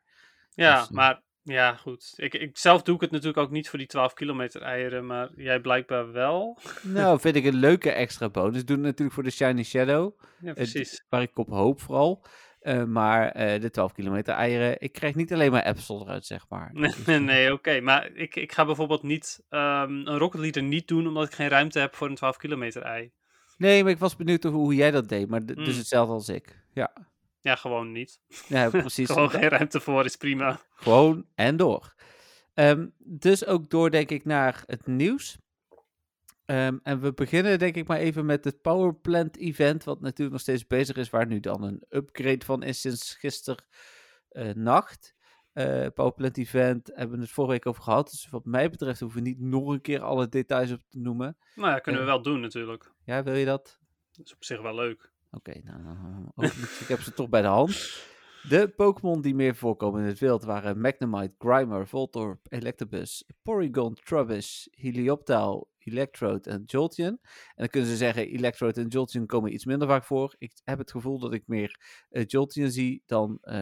Ja, 0.49 0.79
Dus, 0.79 0.87
eh, 0.87 0.93
maar 0.93 1.21
ja, 1.43 1.75
goed. 1.75 2.13
Ik, 2.15 2.33
ik, 2.33 2.57
zelf 2.57 2.81
doe 2.81 2.95
ik 2.95 3.01
het 3.01 3.11
natuurlijk 3.11 3.37
ook 3.37 3.51
niet 3.51 3.69
voor 3.69 3.79
die 3.79 3.87
12 3.87 4.13
kilometer 4.13 4.61
eieren, 4.61 5.05
maar 5.05 5.29
jij 5.35 5.59
blijkbaar 5.59 6.11
wel. 6.11 6.59
Nou, 6.81 7.19
vind 7.19 7.35
ik 7.35 7.45
een 7.45 7.55
leuke 7.67 7.91
extra 7.91 8.29
bonus. 8.29 8.65
Doe 8.65 8.75
het 8.75 8.85
natuurlijk 8.85 9.13
voor 9.13 9.23
de 9.23 9.31
Shiny 9.31 9.63
Shadow. 9.63 10.19
Ja, 10.39 10.47
eh, 10.47 10.53
precies. 10.53 11.05
waar 11.09 11.21
ik 11.21 11.37
op 11.37 11.49
hoop 11.49 11.81
vooral. 11.81 12.25
Eh, 12.59 12.83
maar 12.83 13.31
eh, 13.31 13.61
de 13.61 13.69
12 13.69 13.91
kilometer 13.93 14.33
eieren, 14.33 14.81
ik 14.81 14.91
krijg 14.91 15.15
niet 15.15 15.33
alleen 15.33 15.51
maar 15.51 15.63
Apple 15.63 15.99
eruit, 15.99 16.25
zeg 16.25 16.45
maar. 16.49 16.71
Nee, 17.05 17.19
nee 17.19 17.53
oké. 17.53 17.81
Maar 17.81 18.11
ik, 18.13 18.35
ik 18.35 18.51
ga 18.51 18.65
bijvoorbeeld 18.65 19.03
niet 19.03 19.43
ehm, 19.49 19.91
een 19.91 20.17
Rocket 20.17 20.41
Leader 20.41 20.63
niet 20.63 20.87
doen 20.87 21.07
omdat 21.07 21.27
ik 21.27 21.33
geen 21.33 21.49
ruimte 21.49 21.79
heb 21.79 21.95
voor 21.95 22.07
een 22.07 22.15
12 22.15 22.37
kilometer 22.37 22.81
ei. 22.81 23.11
Nee, 23.57 23.83
maar 23.83 23.91
ik 23.91 23.97
was 23.97 24.15
benieuwd 24.15 24.43
hoe, 24.43 24.75
jij 24.75 24.91
dat 24.91 25.09
deed. 25.09 25.29
Maar 25.29 25.45
dus 25.45 25.55
Mm. 25.55 25.63
hetzelfde 25.65 26.13
als 26.13 26.29
ik. 26.29 26.61
Ja, 26.73 26.93
Ja, 27.43 27.55
gewoon 27.55 27.91
niet. 27.91 28.19
ja 28.47 28.69
precies. 28.85 29.09
Gewoon 29.11 29.29
geen 29.29 29.49
ruimte 29.49 29.79
voor 29.79 30.05
is 30.05 30.15
prima. 30.15 30.59
Gewoon 30.73 31.25
en 31.35 31.57
door. 31.57 31.93
Ehm, 32.53 32.87
dus 32.97 33.45
ook 33.45 33.69
door, 33.69 33.89
denk 33.91 34.09
ik, 34.09 34.25
naar 34.25 34.63
het 34.65 34.87
nieuws. 34.87 35.37
Ehm, 36.45 36.77
en 36.83 36.99
we 37.01 37.13
beginnen, 37.13 37.59
denk 37.59 37.75
ik, 37.75 37.87
maar 37.87 37.97
even 37.99 38.25
met 38.25 38.43
het 38.43 38.61
Powerplant 38.61 39.37
event, 39.37 39.83
wat 39.83 40.01
natuurlijk 40.01 40.31
nog 40.31 40.39
steeds 40.41 40.67
bezig 40.67 40.95
is, 40.95 41.09
waar 41.09 41.27
nu 41.27 41.39
dan 41.39 41.63
een 41.63 41.83
upgrade 41.89 42.45
van 42.45 42.63
is 42.63 42.81
sinds 42.81 43.15
gisteren 43.15 43.63
eh, 44.29 44.49
nacht. 44.53 45.15
Eh 45.53 45.87
Powerplant 45.93 46.37
event 46.37 46.91
hebben 46.93 47.15
we 47.17 47.21
het 47.23 47.31
vorige 47.31 47.53
week 47.53 47.65
over 47.65 47.83
gehad. 47.83 48.09
Dus 48.09 48.27
wat 48.29 48.45
mij 48.45 48.69
betreft 48.69 48.99
hoeven 48.99 49.23
we 49.23 49.27
niet 49.29 49.39
nog 49.39 49.67
een 49.67 49.81
keer 49.81 50.01
alle 50.01 50.29
details 50.29 50.71
op 50.71 50.81
te 50.89 50.99
noemen. 50.99 51.37
Nou 51.55 51.69
ja, 51.69 51.79
kunnen 51.79 52.01
we 52.01 52.07
Ja. 52.07 52.13
wel 52.13 52.21
doen 52.23 52.39
natuurlijk. 52.39 52.91
Ja, 53.05 53.23
wil 53.23 53.35
je 53.35 53.45
dat? 53.45 53.79
Dat 54.11 54.25
is 54.25 54.33
op 54.33 54.43
zich 54.43 54.61
wel 54.61 54.75
leuk. 54.75 55.11
Oké, 55.35 55.53
nou, 55.63 55.83
nou, 55.83 56.47
ik 56.79 56.87
heb 56.87 56.99
ze 57.01 57.13
toch 57.13 57.29
bij 57.29 57.41
de 57.41 57.47
hand. 57.47 58.01
De 58.49 58.67
Pokémon 58.75 59.21
die 59.21 59.35
meer 59.35 59.55
voorkomen 59.55 60.01
in 60.01 60.07
het 60.07 60.19
wild 60.19 60.43
waren 60.43 60.79
Magnemite, 60.81 61.33
Grimer, 61.37 61.87
Voltorb, 61.87 62.39
Electabuzz, 62.49 63.21
Porygon, 63.43 63.93
Trubbish, 64.03 64.65
Helioptile, 64.71 65.65
Electrode 65.79 66.49
en 66.49 66.63
Jolteon. 66.65 67.07
En 67.07 67.19
dan 67.55 67.67
kunnen 67.67 67.89
ze 67.89 67.95
zeggen, 67.95 68.27
Electrode 68.27 68.81
en 68.81 68.87
Jolteon 68.87 69.25
komen 69.25 69.53
iets 69.53 69.65
minder 69.65 69.87
vaak 69.87 70.03
voor. 70.05 70.35
Ik 70.37 70.51
heb 70.63 70.77
het 70.77 70.91
gevoel 70.91 71.19
dat 71.19 71.33
ik 71.33 71.43
meer 71.47 71.79
eh, 72.09 72.23
Jolteon 72.27 72.69
zie 72.69 73.03
dan... 73.05 73.37
eh, 73.41 73.55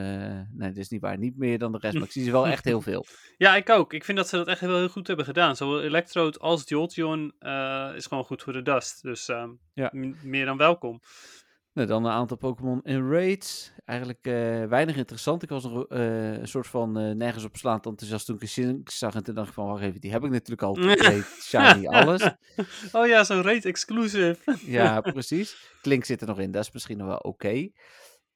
nee, 0.52 0.68
dat 0.70 0.78
is 0.78 0.90
niet 0.90 1.02
waar. 1.02 1.18
Niet 1.18 1.38
meer 1.38 1.58
dan 1.60 1.72
de 1.72 1.78
rest, 1.78 1.94
maar 1.94 2.04
ik 2.04 2.12
zie 2.12 2.24
ze 2.24 2.32
wel 2.32 2.48
echt 2.48 2.66
heel 2.66 2.82
veel. 2.82 3.06
Ja, 3.38 3.56
ik 3.56 3.70
ook. 3.70 3.94
Ik 3.94 4.04
vind 4.04 4.18
dat 4.18 4.28
ze 4.28 4.36
dat 4.38 4.48
echt 4.48 4.60
heel, 4.60 4.78
heel 4.78 4.90
goed 4.90 5.08
hebben 5.08 5.26
gedaan. 5.26 5.56
Zowel 5.56 5.82
Electrode 5.82 6.38
als 6.40 6.70
Jolteon 6.70 7.34
eh, 7.40 7.92
is 7.96 8.06
gewoon 8.06 8.24
goed 8.24 8.44
voor 8.44 8.54
de 8.54 8.62
dust. 8.62 9.02
Dus 9.02 9.28
ehm, 9.28 9.50
Ja. 9.74 9.90
meer 10.24 10.46
dan 10.46 10.58
welkom. 10.58 11.02
Nou, 11.74 11.88
dan 11.88 12.06
een 12.06 12.12
aantal 12.12 12.38
Pokémon 12.38 12.80
in 12.84 13.10
raids. 13.10 13.72
Eigenlijk 13.86 14.20
eh, 14.22 14.64
weinig 14.64 14.96
interessant. 14.96 15.44
Ik 15.44 15.50
was 15.50 15.64
er 15.64 15.86
eh, 15.88 16.32
een 16.32 16.48
soort 16.48 16.68
van 16.68 17.00
eh, 17.00 17.16
nergens 17.16 17.44
op 17.44 17.58
slaand 17.58 17.86
enthousiast 17.86 18.26
toen 18.26 18.36
ik 18.36 18.42
een 18.42 18.48
Shinx 18.48 18.98
zag. 18.98 19.16
En 19.16 19.24
toen 19.24 19.36
dacht 19.36 19.48
ik 19.48 19.54
van, 19.54 19.66
wacht 19.66 19.82
even, 19.82 20.02
die 20.02 20.12
heb 20.12 20.24
ik 20.24 20.30
natuurlijk 20.30 20.62
al. 20.62 20.74
Compleet, 20.74 21.26
shiny, 21.50 21.88
alles. 21.88 22.22
Oh 22.92 23.08
ja, 23.08 23.24
zo'n 23.24 23.42
raid 23.42 23.66
exclusive. 23.66 24.38
Ja, 24.66 25.02
precies. 25.12 25.56
Klink 25.82 26.06
zit 26.06 26.22
er 26.22 26.28
nog 26.28 26.40
in, 26.40 26.52
dat 26.52 26.64
is 26.64 26.72
misschien 26.72 26.98
nog 26.98 27.08
wel 27.08 27.18
oké. 27.18 27.70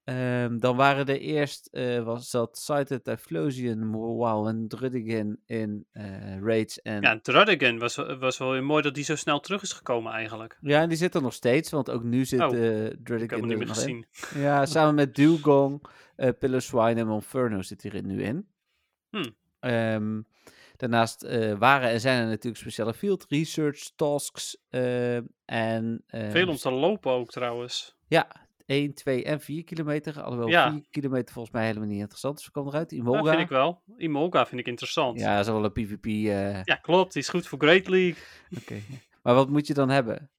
Ehm, 0.06 0.58
dan 0.58 0.76
waren 0.76 1.06
er 1.06 1.20
eerst, 1.20 1.66
eh, 1.72 2.04
was 2.04 2.32
dat 2.32 2.58
Sighted, 2.58 3.04
Typhlosion, 3.04 3.92
wow 3.92 4.48
en 4.48 4.68
Druddigan 4.68 5.38
in 5.46 5.86
eh, 5.92 6.40
raids. 6.42 6.82
En 6.82 7.02
Ja, 7.02 7.20
Druddigan 7.22 7.80
was, 7.80 7.96
was 7.96 8.38
wel 8.38 8.52
weer 8.52 8.64
mooi 8.64 8.82
dat 8.82 8.94
die 8.96 9.04
zo 9.04 9.16
snel 9.16 9.40
terug 9.40 9.62
is 9.62 9.72
gekomen 9.72 10.12
eigenlijk. 10.12 10.58
Ja, 10.62 10.82
en 10.82 10.90
die 10.90 10.98
zit 10.98 11.16
er 11.16 11.22
nog 11.22 11.34
steeds, 11.34 11.70
want 11.72 11.90
ook 11.90 12.04
nu 12.04 12.26
zit 12.26 12.40
Oh, 12.42 12.56
eh 12.56 12.86
Ik 12.86 13.06
Druddigan 13.06 13.20
heb 13.20 13.30
hem 13.40 13.48
niet 13.48 13.58
meer 13.58 13.68
nog 13.68 13.78
in. 13.84 14.06
gezien. 14.20 14.42
Ja, 14.44 14.66
samen 14.76 14.96
met 14.96 15.16
Dugong, 15.16 15.86
eh 16.16 16.30
Pillow 16.40 16.80
en 16.98 17.08
Monferno 17.08 17.62
zit 17.62 17.82
hierin 17.82 18.08
nu 18.08 18.24
in. 18.24 18.48
Hmm. 19.10 19.36
Ehm, 19.60 20.22
daarnaast 20.78 21.24
eh, 21.24 21.58
waren 21.58 21.90
en 21.90 22.00
zijn 22.00 22.22
er 22.22 22.28
natuurlijk 22.28 22.58
speciale 22.62 22.94
field 22.94 23.26
research 23.30 23.92
tasks. 23.96 24.58
eh, 24.70 25.16
en, 25.46 26.04
eh, 26.08 26.30
Veel 26.30 26.48
om 26.48 26.56
te 26.56 26.72
lopen 26.72 27.12
ook 27.12 27.32
trouwens. 27.32 27.96
Ja, 28.08 28.45
1, 28.66 28.94
2 28.94 29.24
en 29.24 29.42
4 29.42 29.64
kilometer. 29.64 30.22
Alhoewel 30.22 30.48
Ja. 30.50 30.72
4 30.72 30.82
kilometer 30.92 31.34
volgens 31.34 31.54
mij 31.54 31.66
helemaal 31.66 31.88
niet 31.88 32.00
interessant 32.00 32.38
is. 32.38 32.44
Dus 32.44 32.52
kwam 32.52 32.68
eruit. 32.68 32.90
Dat 32.90 33.00
Imolga. 33.00 33.30
vind 33.30 33.42
ik 33.42 33.50
wel. 33.50 33.82
Imolga 33.98 34.46
vind 34.46 34.62
ik 34.62 34.68
interessant. 34.68 35.20
Ja, 35.20 35.26
Ja, 35.30 35.36
dat 35.38 35.46
is 35.46 35.52
wel 35.52 35.64
een 35.64 35.72
PvP. 35.72 36.06
eh, 36.68 36.82
klopt. 36.82 37.14
Die 37.14 37.22
is 37.22 37.30
goed 37.30 37.48
voor 37.48 37.60
Great 37.60 37.88
League. 37.88 38.24
oké. 38.62 38.75
Maar 39.24 39.34
wat 39.36 39.50
moet 39.50 39.68
je 39.68 39.74
dan 39.74 39.90
hebben? 39.90 40.30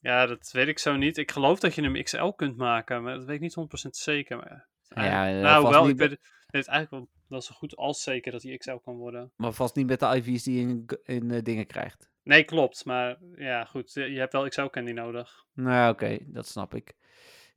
Ja, 0.00 0.26
dat 0.26 0.50
weet 0.52 0.68
ik 0.68 0.78
zo 0.78 0.96
niet. 0.96 1.16
Ik 1.16 1.30
geloof 1.30 1.60
dat 1.60 1.74
je 1.74 1.82
hem 1.82 2.02
XL 2.02 2.26
kunt 2.28 2.56
maken, 2.56 3.02
maar 3.02 3.14
dat 3.14 3.24
weet 3.24 3.34
ik 3.34 3.40
niet 3.40 3.54
100% 3.86 3.96
zeker. 3.96 4.36
Maar... 4.36 4.68
Ja, 4.88 5.28
eh, 5.28 5.42
nou, 5.42 5.68
wel, 5.68 5.86
niet 5.86 6.00
ik 6.00 6.18
weet, 6.50 6.66
eigenlijk 6.66 7.08
wel, 7.28 7.40
zo 7.40 7.54
goed 7.54 7.76
als 7.76 8.02
zeker 8.02 8.32
dat 8.32 8.42
hij 8.42 8.56
XL 8.56 8.74
kan 8.84 8.96
worden. 8.96 9.32
Maar 9.36 9.52
vast 9.52 9.76
niet 9.76 9.86
met 9.86 10.00
de 10.00 10.06
IV's 10.06 10.42
die 10.42 10.54
je 10.60 10.60
in, 10.68 10.86
in 11.04 11.30
eh, 11.30 11.42
dingen 11.42 11.66
krijgt. 11.66 12.10
Nee, 12.22 12.44
klopt. 12.44 12.84
Maar 12.84 13.18
ja, 13.36 13.64
goed. 13.64 13.92
Je 13.92 14.18
hebt 14.18 14.32
wel 14.32 14.48
XL 14.48 14.64
candy 14.66 14.92
nodig. 14.92 15.44
Nou, 15.54 15.92
oké, 15.92 16.18
dat 16.26 16.46
snap 16.46 16.74
ik. 16.74 16.94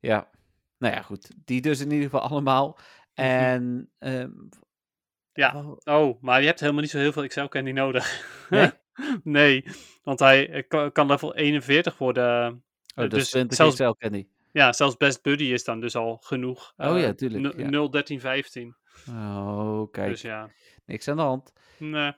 Ja, 0.02 0.30
nou 0.78 0.94
ja, 0.94 1.02
goed. 1.02 1.30
Die 1.44 1.60
dus 1.60 1.80
in 1.80 1.90
ieder 1.90 2.04
geval 2.10 2.20
allemaal. 2.28 2.78
En, 3.14 3.90
ehm, 3.98 4.30
Ja. 5.32 5.52
oh, 5.56 5.76
Oh, 5.84 6.22
maar 6.22 6.40
je 6.40 6.46
hebt 6.46 6.60
helemaal 6.60 6.80
niet 6.80 6.90
zo 6.90 6.98
heel 6.98 7.12
veel 7.12 7.26
XL 7.26 7.44
candy 7.44 7.70
nodig. 7.70 8.26
Nee? 8.50 8.70
nee, 9.24 9.64
want 10.02 10.18
hij 10.18 10.50
eh, 10.68 10.90
kan, 10.92 11.06
level 11.06 11.34
41 11.34 11.98
worden. 11.98 12.52
oh, 12.52 12.60
dat 12.94 13.10
dus 13.10 13.22
is 13.22 13.30
20 13.30 13.56
zelfs- 13.56 13.74
XL 13.76 13.90
candy. 13.90 14.26
Ja, 14.52 14.72
zelfs 14.72 14.96
Best 14.96 15.22
Buddy 15.22 15.44
is 15.44 15.64
dan 15.64 15.80
dus 15.80 15.96
al 15.96 16.16
genoeg. 16.16 16.72
Oh 16.76 16.98
ja, 16.98 17.06
Eh, 17.06 17.10
tuurlijk, 17.10 17.56
nu- 17.56 17.62
ja. 17.64 17.70
0, 17.70 17.90
13, 17.90 18.20
15. 18.20 18.76
Oh, 19.08 19.90
kijk, 19.90 20.08
Dus 20.08 20.22
ja. 20.22 20.50
niks 20.86 21.08
aan 21.08 21.16
de 21.16 21.22
hand. 21.22 21.52
Nee. 21.78 22.12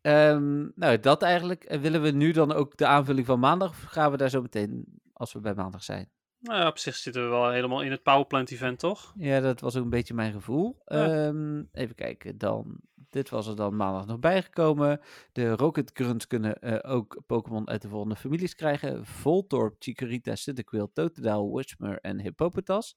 Ehm, 0.00 0.68
nou, 0.74 1.00
dat 1.00 1.22
eigenlijk. 1.22 1.64
En 1.64 1.80
willen 1.80 2.02
we 2.02 2.10
nu 2.10 2.32
dan 2.32 2.52
ook 2.52 2.76
de 2.76 2.86
aanvulling 2.86 3.26
van 3.26 3.38
maandag? 3.40 3.68
Of 3.70 3.82
gaan 3.82 4.10
we 4.10 4.16
daar 4.16 4.30
zo 4.30 4.42
meteen, 4.42 4.84
als 5.12 5.32
we 5.32 5.40
bij 5.40 5.54
maandag 5.54 5.82
zijn? 5.84 6.10
Nou, 6.44 6.66
op 6.66 6.78
zich 6.78 6.96
zitten 6.96 7.22
we 7.22 7.28
wel 7.28 7.50
helemaal 7.50 7.82
in 7.82 7.90
het 7.90 8.02
Powerplant 8.02 8.50
event, 8.50 8.78
toch? 8.78 9.12
Ja, 9.16 9.40
dat 9.40 9.60
was 9.60 9.76
ook 9.76 9.84
een 9.84 9.90
beetje 9.90 10.14
mijn 10.14 10.32
gevoel. 10.32 10.82
Ja. 10.84 11.26
Ehm, 11.26 11.62
even 11.72 11.94
kijken, 11.94 12.38
dan. 12.38 12.80
Dit 13.10 13.30
was 13.30 13.46
er 13.46 13.56
dan 13.56 13.76
maandag 13.76 14.06
nog 14.06 14.18
bijgekomen. 14.18 15.00
De 15.32 15.50
Rocket 15.50 15.90
Grunts 15.94 16.26
kunnen 16.26 16.58
eh, 16.60 16.92
ook 16.94 17.22
Pokémon 17.26 17.68
uit 17.68 17.82
de 17.82 17.88
volgende 17.88 18.16
families 18.16 18.54
krijgen. 18.54 19.06
Voltorb, 19.06 19.76
Chikorita, 19.78 20.34
Cyndaquil, 20.34 20.90
Totodile, 20.92 21.50
Whisper 21.50 21.98
en 22.00 22.20
Hippopotas. 22.20 22.96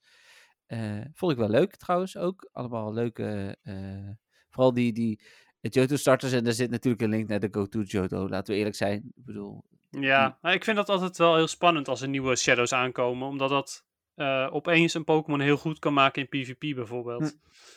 Eh, 0.66 1.02
vond 1.14 1.32
ik 1.32 1.38
wel 1.38 1.50
leuk 1.50 1.76
trouwens 1.76 2.18
ook. 2.18 2.50
Allemaal 2.52 2.94
leuke, 2.94 3.58
eh, 3.64 4.10
vooral 4.50 4.74
die, 4.74 4.94
die 4.94 5.22
Johto 5.60 5.96
starters. 5.96 6.32
En 6.32 6.46
er 6.46 6.54
zit 6.54 6.70
natuurlijk 6.70 7.04
een 7.04 7.10
link 7.10 7.28
naar 7.28 7.40
de 7.40 7.48
GoTo 7.52 7.82
Johto, 7.82 8.30
laten 8.30 8.54
we 8.54 8.60
eerlijk 8.60 8.76
zijn. 8.76 9.12
Ik 9.16 9.26
bedoel, 9.26 9.64
Ja, 10.00 10.38
maar 10.42 10.54
ik 10.54 10.64
vind 10.64 10.78
dat 10.78 10.90
altijd 10.90 11.18
wel 11.18 11.36
heel 11.36 11.48
spannend 11.48 11.88
als 11.88 12.02
er 12.02 12.08
nieuwe 12.08 12.36
Shadows 12.36 12.74
aankomen. 12.74 13.28
Omdat 13.28 13.50
dat 13.50 13.86
eh, 14.16 14.48
opeens 14.52 14.94
een 14.94 15.04
Pokémon 15.04 15.40
heel 15.40 15.58
goed 15.58 15.80
kan 15.80 15.94
maken 15.94 16.22
in 16.22 16.28
PvP 16.28 16.76
bijvoorbeeld. 16.76 17.22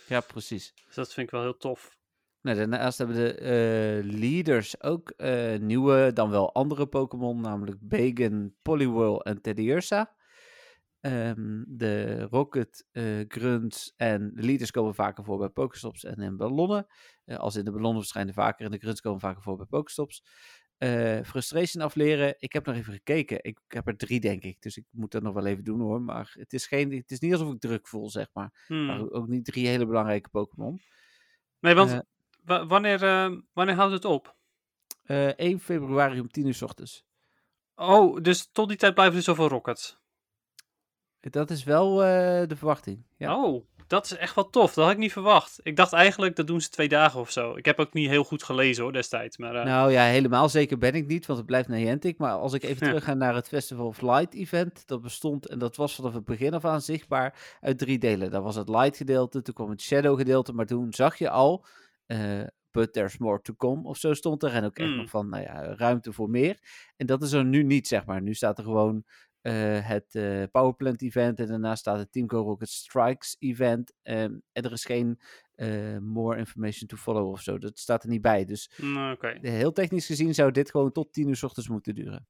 Hm. 0.06 0.12
ja 0.12 0.20
precies. 0.20 0.72
Dus 0.86 0.94
dat 0.94 1.12
vind 1.12 1.26
ik 1.26 1.32
wel 1.32 1.42
heel 1.42 1.56
tof. 1.56 1.98
Nou, 2.42 2.56
daarnaast 2.56 2.98
hebben 2.98 3.16
de 3.16 3.34
eh, 3.34 4.18
leaders 4.20 4.82
ook 4.82 5.10
eh, 5.10 5.58
nieuwe, 5.58 6.12
dan 6.12 6.30
wel 6.30 6.54
andere 6.54 6.86
Pokémon, 6.86 7.40
namelijk 7.40 7.78
Bagon, 7.80 8.54
Poliwhirl 8.62 9.24
en 9.24 9.40
Teddiursa. 9.40 10.14
Ehm, 11.00 11.62
de 11.66 12.22
Rocket, 12.22 12.86
eh, 12.92 13.04
Grunts 13.28 13.94
en 13.96 14.30
de 14.34 14.42
leaders 14.42 14.70
komen 14.70 14.94
vaker 14.94 15.24
voor 15.24 15.38
bij 15.38 15.48
Pokestops 15.48 16.04
en 16.04 16.20
in 16.20 16.36
ballonnen. 16.36 16.86
Als 17.26 17.56
in 17.56 17.64
de 17.64 17.70
ballonnen 17.70 18.00
verschijnen 18.00 18.34
vaker 18.34 18.64
en 18.64 18.70
de 18.70 18.78
Grunts 18.78 19.00
komen 19.00 19.20
vaker 19.20 19.42
voor 19.42 19.56
bij 19.56 19.66
Pokestops. 19.66 20.24
Eh, 20.80 21.20
frustration 21.24 21.82
afleren. 21.82 22.34
Ik 22.38 22.52
heb 22.52 22.66
nog 22.66 22.74
even 22.76 22.92
gekeken. 22.92 23.38
Ik 23.44 23.58
heb 23.68 23.86
er 23.86 23.96
drie, 23.96 24.20
denk 24.20 24.42
ik. 24.42 24.62
Dus 24.62 24.76
ik 24.76 24.84
moet 24.90 25.10
dat 25.12 25.22
nog 25.22 25.34
wel 25.34 25.46
even 25.46 25.64
doen 25.64 25.80
hoor. 25.80 26.02
Maar 26.02 26.34
het 26.38 26.52
is, 26.52 26.66
geen, 26.66 26.92
het 26.92 27.10
is 27.10 27.18
niet 27.18 27.32
alsof 27.32 27.52
ik 27.52 27.60
druk 27.60 27.88
voel, 27.88 28.10
zeg 28.10 28.26
maar. 28.32 28.64
Hmm. 28.66 28.86
Maar 28.86 29.10
ook 29.10 29.28
niet 29.28 29.44
drie 29.44 29.66
hele 29.66 29.86
belangrijke 29.86 30.28
Pokémon. 30.28 30.80
Nee, 31.60 31.74
want 31.74 31.90
Eh, 31.90 31.98
wa- 32.44 32.66
wanneer, 32.66 33.02
eh, 33.02 33.32
wanneer 33.52 33.74
houdt 33.74 33.92
het 33.92 34.04
op? 34.04 34.36
Eh 35.04 35.28
1 35.36 35.60
februari 35.60 36.20
om 36.20 36.28
10 36.30 36.46
uur 36.46 36.54
s 36.54 36.62
ochtends. 36.62 37.04
Oh, 37.74 38.20
dus 38.22 38.48
tot 38.52 38.68
die 38.68 38.76
tijd 38.76 38.94
blijven 38.94 39.16
er 39.16 39.22
zoveel 39.22 39.48
rockets. 39.48 39.98
Dat 41.20 41.50
is 41.50 41.64
wel 41.64 41.94
de 42.46 42.56
verwachting. 42.56 43.04
Ja. 43.16 43.44
Oh, 43.44 43.66
dat 43.90 44.04
is 44.04 44.16
echt 44.16 44.34
wel 44.34 44.50
tof. 44.50 44.74
Dat 44.74 44.84
had 44.84 44.92
ik 44.92 44.98
niet 45.00 45.12
verwacht. 45.12 45.60
Ik 45.62 45.76
dacht 45.76 45.92
eigenlijk, 45.92 46.36
dat 46.36 46.46
doen 46.46 46.60
ze 46.60 46.68
twee 46.68 46.88
dagen 46.88 47.20
of 47.20 47.30
zo. 47.30 47.56
Ik 47.56 47.64
heb 47.64 47.78
ook 47.78 47.92
niet 47.92 48.08
heel 48.08 48.24
goed 48.24 48.42
gelezen 48.42 48.82
hoor, 48.82 48.92
destijds. 48.92 49.36
Maar 49.38 49.54
eh, 49.54 49.64
Nou 49.64 49.92
ja, 49.92 50.04
helemaal 50.04 50.48
zeker 50.48 50.78
ben 50.78 50.94
ik 50.94 51.06
niet, 51.06 51.26
want 51.26 51.38
het 51.38 51.46
blijft 51.48 51.68
Niantic. 51.68 52.18
Maar 52.18 52.32
als 52.32 52.52
ik 52.52 52.62
even 52.62 52.86
Ja. 52.86 52.92
terug 52.92 53.04
ga 53.04 53.14
naar 53.14 53.34
het 53.34 53.48
Festival 53.48 53.86
of 53.86 54.00
Light 54.00 54.34
event, 54.34 54.86
dat 54.86 55.02
bestond, 55.02 55.46
en 55.48 55.58
dat 55.58 55.76
was 55.76 55.94
vanaf 55.94 56.14
het 56.14 56.24
begin 56.24 56.54
af 56.54 56.64
aan 56.64 56.80
zichtbaar, 56.80 57.56
uit 57.60 57.78
drie 57.78 57.98
delen. 57.98 58.30
Dat 58.30 58.42
was 58.42 58.54
het 58.56 58.68
Light 58.68 58.96
gedeelte, 58.96 59.42
toen 59.42 59.54
kwam 59.54 59.70
het 59.70 59.82
Shadow 59.82 60.18
gedeelte, 60.18 60.52
maar 60.52 60.66
toen 60.66 60.92
zag 60.92 61.16
je 61.18 61.30
al, 61.30 61.66
eh, 62.06 62.42
but 62.70 62.92
there's 62.92 63.18
more 63.18 63.40
to 63.40 63.54
come, 63.54 63.88
of 63.88 63.96
zo 63.96 64.14
stond 64.14 64.42
er. 64.42 64.52
En 64.52 64.64
ook 64.64 64.76
echt 64.76 64.88
Hmm. 64.88 64.96
nog 64.96 65.10
van, 65.10 65.28
nou 65.28 65.42
ja, 65.42 65.74
ruimte 65.74 66.12
voor 66.12 66.30
meer. 66.30 66.58
En 66.96 67.06
dat 67.06 67.22
is 67.22 67.32
er 67.32 67.44
nu 67.44 67.62
niet, 67.62 67.88
zeg 67.88 68.04
maar. 68.06 68.22
Nu 68.22 68.34
staat 68.34 68.58
er 68.58 68.64
gewoon 68.64 69.04
eh, 69.42 69.88
het 69.88 70.14
eh, 70.14 70.42
Powerplant 70.50 71.02
event 71.02 71.40
en 71.40 71.46
daarna 71.46 71.74
staat 71.74 71.98
het 71.98 72.12
Team 72.12 72.30
Rocket 72.30 72.68
Strikes 72.68 73.36
event. 73.38 73.92
ehm, 74.02 74.38
en 74.52 74.62
er 74.62 74.72
is 74.72 74.84
geen 74.84 75.20
eh, 75.54 75.98
more 75.98 76.38
information 76.38 76.88
to 76.88 76.96
follow 76.96 77.30
of 77.30 77.40
zo. 77.40 77.58
Dat 77.58 77.78
staat 77.78 78.02
er 78.02 78.08
niet 78.08 78.22
bij. 78.22 78.44
Dus 78.44 78.70
mm, 78.76 79.16
heel 79.40 79.72
technisch 79.72 80.06
gezien 80.06 80.34
zou 80.34 80.50
dit 80.50 80.70
gewoon 80.70 80.92
tot 80.92 81.12
10 81.12 81.28
uur 81.28 81.36
s 81.36 81.42
ochtends 81.42 81.68
moeten 81.68 81.94
duren. 81.94 82.26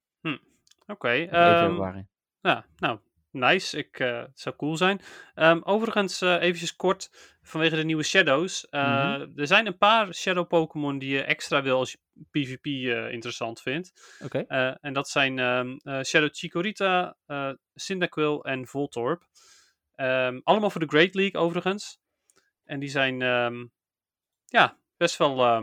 Oké, 0.87 1.09
1 1.09 1.31
ehm, 1.31 2.03
ja, 2.41 2.67
nou, 2.77 2.99
nice. 3.33 3.77
Ik, 3.79 3.99
eh, 3.99 4.19
het 4.19 4.41
zou 4.41 4.57
cool 4.57 4.77
zijn. 4.77 5.01
Ehm, 5.35 5.61
overigens, 5.63 6.21
eh 6.21 6.41
eventjes 6.43 6.77
kort, 6.77 7.11
vanwege 7.43 7.77
de 7.77 7.85
nieuwe 7.85 8.03
Shadows. 8.03 8.69
eh, 8.69 8.83
Mhm. 9.19 9.39
Er 9.39 9.47
zijn 9.47 9.67
een 9.67 9.79
paar 9.79 10.15
Shadow 10.15 10.47
Pokémon 10.47 10.99
die 10.99 11.11
je 11.11 11.23
extra 11.23 11.63
wil 11.63 11.79
als 11.79 11.93
je 11.93 11.99
PvP 12.31 12.67
interessant 13.13 13.61
vindt. 13.61 14.17
Oké. 14.25 14.39
En 14.81 14.93
dat 14.93 15.09
zijn 15.09 15.39
ehm, 15.39 15.77
eh, 15.83 16.01
Shadow 16.03 16.29
Chikorita, 16.33 17.17
Cyndaquil 17.75 18.45
en 18.45 18.67
Voltorb. 18.67 19.27
Ehm, 19.95 20.41
allemaal 20.45 20.71
voor 20.71 20.81
de 20.81 20.87
Great 20.97 21.15
League 21.15 21.41
overigens. 21.41 21.99
En 22.65 22.81
die 22.81 22.89
zijn 22.89 23.19
ja, 24.47 24.79
best 24.97 25.17
wel, 25.17 25.63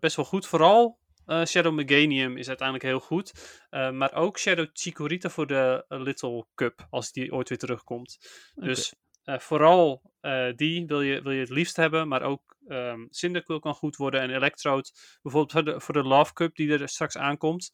best 0.00 0.16
wel 0.16 0.24
goed. 0.24 0.46
Vooral 0.46 0.98
eh, 1.26 1.44
Shadow 1.44 1.74
Meganium 1.74 2.36
is 2.36 2.48
uiteindelijk 2.48 2.88
heel 2.88 3.00
goed. 3.00 3.32
Eh, 3.70 3.90
maar 3.90 4.14
ook 4.14 4.38
Shadow 4.38 4.66
Chikorita 4.72 5.30
voor 5.30 5.46
de 5.46 5.84
eh, 5.88 6.00
Little 6.00 6.46
Cup, 6.54 6.86
als 6.90 7.12
die 7.12 7.32
ooit 7.32 7.48
weer 7.48 7.58
terugkomt. 7.58 8.18
Dus 8.54 8.94
vooral 9.24 10.12
die 10.56 10.86
wil 10.86 11.00
je, 11.00 11.22
wil 11.22 11.32
je 11.32 11.40
het 11.40 11.48
liefst 11.48 11.76
hebben. 11.76 12.08
Maar 12.08 12.22
ook 12.22 12.56
ehm 12.66 13.06
Cyndaquil 13.08 13.58
kan 13.58 13.74
goed 13.74 13.96
worden. 13.96 14.20
En 14.20 14.30
Electrode, 14.30 14.90
bijvoorbeeld 15.22 15.52
voor 15.52 15.64
de, 15.64 15.80
voor 15.80 15.94
de 15.94 16.02
Love 16.02 16.32
Cup 16.32 16.56
die 16.56 16.78
er 16.78 16.88
straks 16.88 17.16
aankomt. 17.16 17.72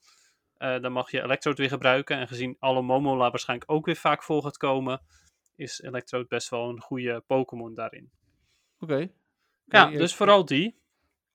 dan 0.57 0.93
mag 0.93 1.11
je 1.11 1.23
Electrode 1.23 1.57
weer 1.57 1.71
gebruiken. 1.71 2.17
En 2.17 2.29
gezien 2.29 2.57
alle 2.59 2.83
Momola 2.83 3.31
waarschijnlijk 3.31 3.71
ook 3.71 3.87
weer 3.87 3.97
vaak 3.97 4.23
vol 4.23 4.43
gaat 4.43 4.57
komen, 4.57 5.03
is 5.57 5.81
Electrode 5.81 6.27
best 6.29 6.49
wel 6.49 6.69
een 6.69 6.81
goede 6.81 7.23
Pokémon 7.27 7.75
daarin. 7.75 8.11
Oké. 8.79 9.11
Ja, 9.65 9.91
dus 9.91 10.15
vooral 10.15 10.45
die. 10.45 10.81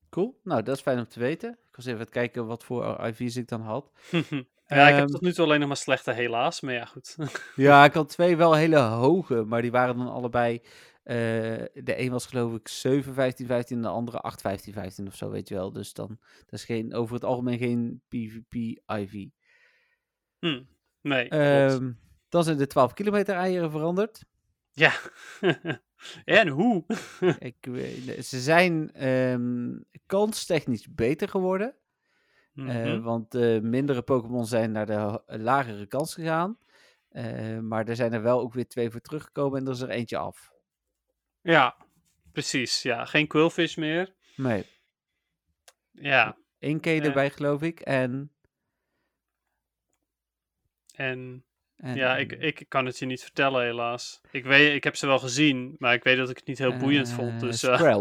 Cool. 0.10 0.39
Nou, 0.43 0.63
dat 0.63 0.75
is 0.75 0.82
fijn 0.82 0.99
om 0.99 1.08
te 1.08 1.19
weten. 1.19 1.60
Ik 1.75 1.83
was 1.83 1.85
even 1.85 1.99
aan 1.99 2.05
het 2.05 2.13
kijken 2.13 2.45
wat 2.45 2.63
voor 2.63 3.05
IV's 3.05 3.35
ik 3.35 3.47
dan 3.47 3.61
had. 3.61 3.91
ja, 4.67 4.88
ik 4.88 4.95
heb 4.95 4.97
Ehm, 4.97 5.07
tot 5.07 5.21
nu 5.21 5.33
toe 5.33 5.45
alleen 5.45 5.59
nog 5.59 5.67
maar 5.67 5.77
slechte, 5.77 6.11
helaas. 6.11 6.61
Maar 6.61 6.73
ja, 6.73 6.85
goed. 6.85 7.15
Ja, 7.55 7.85
ik 7.85 7.93
had 7.93 8.09
twee 8.09 8.38
wel 8.38 8.53
hele 8.53 8.77
hoge, 8.77 9.43
maar 9.43 9.61
die 9.61 9.71
waren 9.71 9.97
dan 9.97 10.09
allebei. 10.09 10.61
eh, 11.03 11.15
de 11.73 11.93
een 11.99 12.11
was 12.11 12.25
geloof 12.25 12.53
ik 12.53 12.67
7, 12.67 13.13
15, 13.13 13.45
15 13.45 13.75
en 13.75 13.81
de 13.81 13.89
andere 13.89 14.19
8, 14.19 14.41
15, 14.41 14.73
15 14.73 15.07
of 15.07 15.15
zo, 15.15 15.29
weet 15.29 15.47
je 15.47 15.55
wel. 15.55 15.71
Dus 15.71 15.93
dan, 15.93 16.07
dat 16.45 16.59
is 16.59 16.65
geen, 16.65 16.93
over 16.93 17.13
het 17.15 17.23
algemeen 17.23 17.57
geen 17.57 18.01
PvP-IV. 18.07 19.27
Hm, 20.39 20.61
nee. 21.01 21.29
Ehm 21.29 21.91
dan 22.35 22.43
zijn 22.43 22.57
de 22.57 22.67
12 22.67 22.93
kilometer 22.93 23.35
eieren 23.35 23.71
veranderd. 23.71 24.25
Ja. 24.71 24.93
en 26.25 26.47
hoe? 26.47 26.85
ik, 27.39 27.55
ze 28.23 28.39
zijn 28.39 28.91
ehm 28.93 29.77
kanstechnisch 30.05 30.87
beter 30.93 31.29
geworden. 31.29 31.75
Eh, 32.55 32.63
Mhm. 32.65 33.01
want 33.01 33.33
mindere 33.61 34.01
Pokémon 34.01 34.45
zijn 34.45 34.71
naar 34.71 34.85
de 34.85 35.21
lagere 35.25 35.85
kans 35.85 36.13
gegaan. 36.13 36.57
Eh, 37.09 37.59
maar 37.59 37.87
er 37.87 37.95
zijn 37.95 38.13
er 38.13 38.21
wel 38.21 38.39
ook 38.39 38.53
weer 38.53 38.67
twee 38.67 38.89
voor 38.91 39.01
teruggekomen 39.01 39.59
en 39.59 39.65
er 39.65 39.71
is 39.73 39.79
er 39.81 39.89
eentje 39.89 40.17
af. 40.17 40.51
Ja, 41.41 41.75
precies. 42.31 42.81
Ja, 42.81 43.05
geen 43.05 43.27
Quillfish 43.27 43.75
meer. 43.75 44.13
Nee, 44.35 44.65
Ja, 45.91 46.37
één 46.59 46.79
K 46.79 46.85
Eh. 46.85 47.05
erbij 47.05 47.29
geloof 47.29 47.61
ik. 47.61 47.79
En, 47.79 48.31
en 50.95 51.45
en 51.75 51.95
ja, 51.95 52.17
ik, 52.17 52.31
ik 52.31 52.65
kan 52.67 52.85
het 52.85 52.99
je 52.99 53.05
niet 53.05 53.21
vertellen, 53.21 53.63
helaas. 53.63 54.21
Ik, 54.31 54.45
weet, 54.45 54.75
ik 54.75 54.83
heb 54.83 54.95
ze 54.95 55.07
wel 55.07 55.19
gezien, 55.19 55.75
maar 55.77 55.93
ik 55.93 56.03
weet 56.03 56.17
dat 56.17 56.29
ik 56.29 56.38
het 56.38 56.47
niet 56.47 56.57
heel 56.57 56.77
boeiend 56.77 57.11
vond. 57.11 57.33
eh, 57.33 57.39
Dus, 57.39 57.63
eh, 57.63 57.79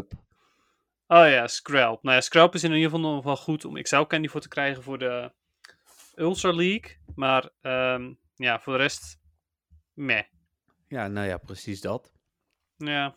oh 1.06 1.28
ja, 1.28 1.46
Scrap. 1.46 2.02
Nou 2.02 2.22
ja, 2.32 2.48
is 2.52 2.64
in 2.64 2.72
ieder 2.72 2.90
geval 2.90 3.00
nog 3.14 3.24
wel 3.24 3.37
goed 3.37 3.64
om 3.64 3.82
XL 3.82 4.02
Candy 4.02 4.28
voor 4.28 4.40
te 4.40 4.48
krijgen 4.48 4.82
voor 4.82 4.98
de 4.98 5.32
Ultra 6.14 6.52
League. 6.52 6.96
Maar 7.14 7.50
ehm, 7.60 8.12
ja, 8.34 8.60
voor 8.60 8.72
de 8.72 8.78
rest, 8.78 9.18
meh. 9.92 10.22
Ja, 10.88 11.08
nou 11.08 11.26
ja, 11.26 11.37
precies 11.38 11.80
dat. 11.80 12.12
Ja, 12.76 13.16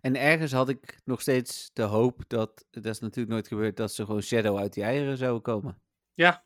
En 0.00 0.16
ergens 0.16 0.52
had 0.52 0.68
ik 0.68 1.00
nog 1.04 1.20
steeds 1.20 1.70
de 1.72 1.82
hoop 1.82 2.22
dat, 2.26 2.66
dat 2.70 2.84
is 2.84 2.98
natuurlijk 2.98 3.28
nooit 3.28 3.48
gebeurd, 3.48 3.76
dat 3.76 3.92
ze 3.92 4.04
gewoon 4.04 4.22
Shadow 4.22 4.58
uit 4.58 4.72
die 4.72 4.82
eieren 4.84 5.16
zouden 5.16 5.42
komen. 5.42 5.82
Ja, 6.14 6.44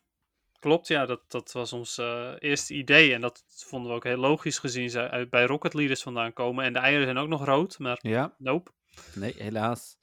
klopt. 0.63 0.87
Ja, 0.87 1.05
dat, 1.05 1.21
dat 1.27 1.51
was 1.51 1.73
ons 1.73 1.97
eh, 1.97 2.33
eerste 2.39 2.73
idee. 2.73 3.13
En 3.13 3.21
dat 3.21 3.43
vonden 3.67 3.89
we 3.89 3.95
ook 3.95 4.03
heel 4.03 4.17
logisch 4.17 4.59
gezien 4.59 4.89
ze 4.89 5.09
uit, 5.09 5.29
bij 5.29 5.45
Rocket 5.45 5.73
Leaders 5.73 6.03
vandaan 6.03 6.33
komen. 6.33 6.65
En 6.65 6.73
de 6.73 6.79
eieren 6.79 7.05
zijn 7.05 7.17
ook 7.17 7.27
nog 7.27 7.45
rood, 7.45 7.79
maar 7.79 7.97
Ja, 8.01 8.35
nope. 8.37 8.71
nee, 9.15 9.33
helaas. 9.37 9.97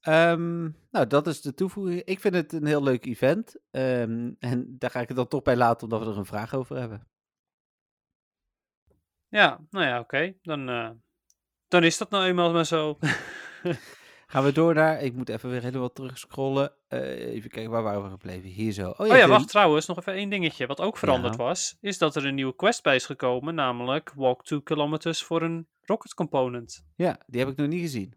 Ehm, 0.00 0.62
nou, 0.90 1.06
dat 1.06 1.26
is 1.26 1.40
de 1.40 1.54
toevoeging. 1.54 2.02
Ik 2.04 2.20
vind 2.20 2.34
het 2.34 2.52
een 2.52 2.66
heel 2.66 2.82
leuk 2.82 3.04
event. 3.06 3.56
Ehm, 3.70 4.30
en 4.38 4.76
daar 4.78 4.90
ga 4.90 5.00
ik 5.00 5.08
het 5.08 5.16
dan 5.16 5.28
toch 5.28 5.42
bij 5.42 5.56
laten, 5.56 5.82
omdat 5.82 6.00
we 6.06 6.12
er 6.12 6.18
een 6.18 6.24
vraag 6.24 6.54
over 6.54 6.76
hebben. 6.76 7.08
Ja, 9.28 9.60
nou 9.70 9.86
ja, 9.86 9.98
oké. 9.98 10.34
Dan, 10.42 10.68
eh, 10.68 10.90
dan 11.68 11.84
is 11.84 11.98
dat 11.98 12.10
nou 12.10 12.24
eenmaal 12.24 12.52
maar 12.52 12.66
zo. 12.66 12.98
Gaan 14.30 14.44
we 14.44 14.52
door 14.52 14.74
naar, 14.74 15.00
ik 15.02 15.14
moet 15.14 15.28
even 15.28 15.50
weer 15.50 15.62
helemaal 15.62 15.92
terug 15.92 16.18
scrollen. 16.18 16.72
Eh, 16.88 17.00
even 17.34 17.50
kijken, 17.50 17.70
waar 17.70 17.82
waren 17.82 18.02
we 18.02 18.10
gebleven? 18.10 18.48
Hier 18.48 18.72
zo. 18.72 18.88
Oh 18.90 19.00
Oh 19.00 19.06
ja, 19.06 19.24
de- 19.24 19.26
wacht 19.32 19.48
trouwens, 19.48 19.86
nog 19.86 19.98
even 19.98 20.12
één 20.12 20.30
dingetje. 20.30 20.66
Wat 20.66 20.80
ook 20.80 20.96
veranderd 20.96 21.36
Ja. 21.36 21.42
was, 21.44 21.76
is 21.80 21.98
dat 21.98 22.16
er 22.16 22.26
een 22.26 22.34
nieuwe 22.34 22.54
quest 22.56 22.82
bij 22.82 22.94
is 22.94 23.06
gekomen, 23.06 23.54
namelijk 23.54 24.12
Walk 24.14 24.44
2 24.44 24.62
kilometers 24.62 25.22
voor 25.22 25.42
een 25.42 25.66
rocket 25.82 26.14
component. 26.14 26.84
Ja, 26.96 27.18
die 27.26 27.40
heb 27.40 27.48
ik 27.48 27.56
nog 27.56 27.66
niet 27.68 27.80
gezien. 27.80 28.14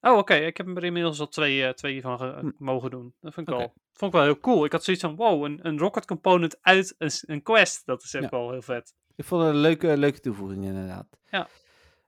Oh, 0.00 0.18
oké. 0.18 0.34
Ik 0.34 0.56
heb 0.56 0.76
er 0.76 0.84
inmiddels 0.84 1.20
al 1.20 1.28
twee, 1.28 1.64
eh, 1.66 1.72
twee 1.72 2.00
van 2.00 2.16
Hm. 2.22 2.50
mogen 2.58 2.90
doen. 2.90 3.14
Dat 3.20 3.34
vond 3.34 3.48
ik, 3.48 3.54
wel, 3.54 3.72
vond 3.92 4.12
ik 4.12 4.18
wel 4.18 4.26
heel 4.26 4.40
cool. 4.40 4.64
Ik 4.64 4.72
had 4.72 4.84
zoiets 4.84 5.02
van, 5.02 5.16
wow, 5.16 5.44
een, 5.44 5.58
een 5.62 5.78
rocket 5.78 6.06
component 6.06 6.58
uit 6.60 6.94
een, 6.98 7.10
een 7.20 7.42
quest. 7.42 7.86
Dat 7.86 8.02
is 8.02 8.10
Ja. 8.12 8.28
wel 8.28 8.50
heel 8.50 8.62
vet. 8.62 8.94
Ik 9.16 9.24
vond 9.24 9.42
het 9.42 9.50
een 9.54 9.60
leuke, 9.60 9.96
leuke 9.96 10.20
toevoeging 10.20 10.64
inderdaad. 10.64 11.06
Ja. 11.30 11.48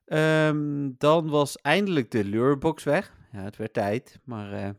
Ehm, 0.07 0.91
dan 0.97 1.29
was 1.29 1.57
eindelijk 1.57 2.11
de 2.11 2.23
lurebox 2.23 2.83
weg. 2.83 3.13
Ja, 3.31 3.43
het 3.43 3.57
werd 3.57 3.73
tijd, 3.73 4.19
maar 4.23 4.53
eh, 4.53 4.69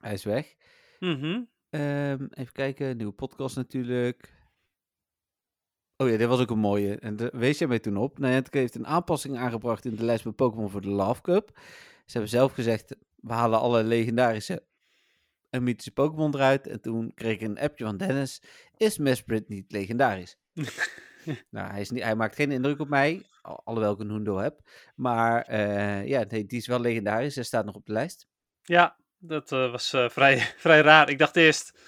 hij 0.00 0.12
is 0.12 0.24
weg. 0.24 0.54
Mhm. 0.98 1.42
Ehm, 1.70 2.26
even 2.30 2.52
kijken, 2.52 2.96
nieuwe 2.96 3.12
podcast 3.12 3.56
natuurlijk. 3.56 4.36
Oh 5.96 6.08
ja, 6.08 6.16
dit 6.16 6.28
was 6.28 6.40
ook 6.40 6.50
een 6.50 6.58
mooie. 6.58 6.98
En 6.98 7.16
daar 7.16 7.30
wees 7.32 7.58
jij 7.58 7.68
mij 7.68 7.78
toen 7.78 7.96
op. 7.96 8.18
Niantic 8.18 8.54
heeft 8.54 8.74
een 8.74 8.86
aanpassing 8.86 9.36
aangebracht 9.36 9.84
in 9.84 9.94
de 9.94 10.04
lijst 10.04 10.24
met 10.24 10.36
Pokémon 10.36 10.70
voor 10.70 10.80
de 10.80 10.88
Love 10.88 11.20
Cup. 11.22 11.50
Ze 12.04 12.12
hebben 12.12 12.30
zelf 12.30 12.52
gezegd, 12.52 12.96
we 13.16 13.32
halen 13.32 13.58
alle 13.58 13.84
legendarische 13.84 14.64
en 15.50 15.62
mythische 15.62 15.92
Pokémon 15.92 16.34
eruit. 16.34 16.66
En 16.66 16.80
toen 16.80 17.14
kreeg 17.14 17.34
ik 17.34 17.40
een 17.40 17.58
appje 17.58 17.84
van 17.84 17.96
Dennis. 17.96 18.42
Is 18.76 18.98
Mesprit 18.98 19.48
niet 19.48 19.72
legendarisch? 19.72 20.36
nou, 21.50 21.70
hij, 21.70 21.80
is 21.80 21.90
niet, 21.90 22.02
hij 22.02 22.16
maakt 22.16 22.34
geen 22.34 22.50
indruk 22.52 22.80
op 22.80 22.88
mij, 22.88 23.22
al- 23.42 23.60
alhoewel 23.64 23.92
ik 23.92 23.98
een 23.98 24.10
Hundo 24.10 24.36
heb. 24.38 24.60
Maar 24.94 25.42
eh, 25.42 26.06
ja, 26.06 26.24
nee, 26.28 26.46
die 26.46 26.58
is 26.58 26.66
wel 26.66 26.80
legendarisch. 26.80 27.34
Hij 27.34 27.44
staat 27.44 27.64
nog 27.64 27.74
op 27.74 27.86
de 27.86 27.92
lijst. 27.92 28.28
Ja, 28.62 28.96
dat 29.18 29.52
eh, 29.52 29.70
was 29.70 29.92
eh, 29.92 30.08
vrij, 30.08 30.38
vrij 30.66 30.80
raar. 30.80 31.10
Ik 31.10 31.18
dacht 31.18 31.36
eerst, 31.36 31.78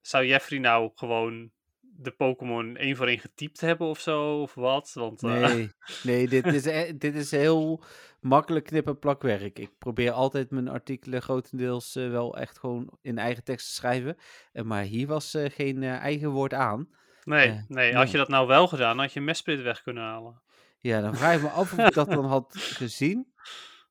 zou 0.00 0.26
Jeffrey 0.26 0.58
nou 0.58 0.90
gewoon 0.94 1.50
de 1.80 2.10
Pokémon 2.10 2.76
één 2.76 2.96
voor 2.96 3.06
één 3.06 3.18
getypt 3.18 3.60
hebben 3.60 3.86
of 3.86 4.00
zo, 4.00 4.40
of 4.40 4.54
wat? 4.54 4.90
Want, 4.94 5.22
Nee, 5.22 5.70
nee 6.02 6.28
dit, 6.28 6.46
is, 6.46 6.64
e- 6.64 6.96
dit 6.96 7.14
is 7.14 7.30
heel 7.30 7.84
makkelijk 8.20 8.64
knip- 8.64 8.86
en 8.86 8.98
plakwerk. 8.98 9.58
Ik 9.58 9.78
probeer 9.78 10.10
altijd 10.10 10.50
mijn 10.50 10.68
artikelen 10.68 11.22
grotendeels 11.22 11.94
wel 11.94 12.36
echt 12.36 12.58
gewoon 12.58 12.98
in 13.02 13.18
eigen 13.18 13.44
tekst 13.44 13.66
te 13.66 13.72
schrijven. 13.72 14.16
Eh, 14.52 14.64
maar 14.64 14.82
hier 14.82 15.06
was 15.06 15.36
geen 15.38 15.82
eigen 15.82 16.30
woord 16.30 16.54
aan. 16.54 16.88
Nee, 17.24 17.64
nee, 17.68 17.94
had 17.94 18.10
je 18.10 18.16
dat 18.16 18.28
nou 18.28 18.46
wel 18.46 18.68
gedaan, 18.68 18.98
had 18.98 19.12
je 19.12 19.20
Mesprit 19.20 19.60
weg 19.62 19.82
kunnen 19.82 20.02
halen. 20.02 20.40
Ja, 20.78 21.00
dan 21.00 21.16
vraag 21.16 21.36
ik 21.36 21.42
me 21.42 21.48
af 21.48 21.72
of 21.72 21.78
ik 21.78 21.94
dat 21.94 22.10
dan 22.10 22.24
had 22.24 22.54
gezien. 22.82 23.32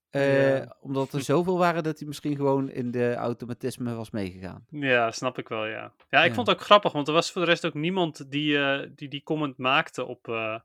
Eh, 0.09 0.57
Ja. 0.57 0.75
Omdat 0.79 1.13
er 1.13 1.21
zoveel 1.21 1.57
waren 1.57 1.83
dat 1.83 1.99
hij 1.99 2.07
misschien 2.07 2.35
gewoon 2.35 2.69
in 2.69 2.91
de 2.91 3.13
automatisme 3.15 3.93
was 3.95 4.09
meegegaan. 4.11 4.65
Ja, 4.69 5.11
snap 5.11 5.37
ik 5.37 5.47
wel, 5.47 5.65
ja. 5.65 5.93
Ja, 6.09 6.21
ik 6.23 6.27
Ja. 6.29 6.33
vond 6.33 6.47
het 6.47 6.55
ook 6.55 6.63
grappig, 6.63 6.91
want 6.91 7.07
er 7.07 7.13
was 7.13 7.31
voor 7.31 7.41
de 7.41 7.47
rest 7.47 7.65
ook 7.65 7.73
niemand 7.73 8.31
die 8.31 8.57
eh, 8.63 8.89
die, 8.95 9.09
die 9.09 9.23
comment 9.23 9.57
maakte 9.57 10.05
op, 10.05 10.27
eh, 10.27 10.59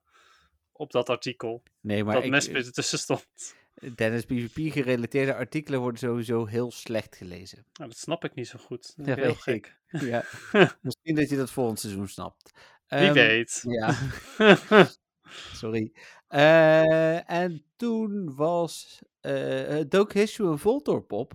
op 0.73 0.91
dat 0.93 1.09
artikel. 1.09 1.63
Nee, 1.81 2.05
maar 2.05 2.15
dat 2.15 2.25
ik, 2.25 2.31
Mesprit 2.31 2.67
ertussen 2.67 2.99
stond. 2.99 3.55
Dennis 3.95 4.25
PvP 4.25 4.73
gerelateerde 4.73 5.35
artikelen 5.35 5.81
worden 5.81 5.99
sowieso 6.01 6.47
heel 6.47 6.71
slecht 6.71 7.17
gelezen. 7.17 7.67
Nou, 7.73 7.91
dat 7.91 7.99
snap 7.99 8.25
ik 8.25 8.35
niet 8.35 8.49
zo 8.49 8.59
goed. 8.59 8.93
Dat 8.97 9.07
Ja, 9.07 9.17
is 9.17 9.23
heel 9.23 9.31
ik. 9.55 9.79
gek. 9.87 10.01
Ja, 10.03 10.25
misschien 10.83 11.15
dat 11.15 11.29
je 11.29 11.37
dat 11.37 11.51
volgend 11.51 11.81
seizoen 11.81 12.09
snapt. 12.09 12.51
Wie 12.87 12.99
Ehm, 12.99 13.13
weet. 13.13 13.63
Ja, 13.69 13.95
sorry. 15.53 15.93
Eh, 16.29 17.31
en 17.31 17.65
toen 17.77 18.35
was 18.35 19.03
uh, 19.23 19.81
dook 19.89 20.13
Hissue 20.13 20.47
een 20.51 20.59
Voltorb 20.59 21.13
op 21.13 21.33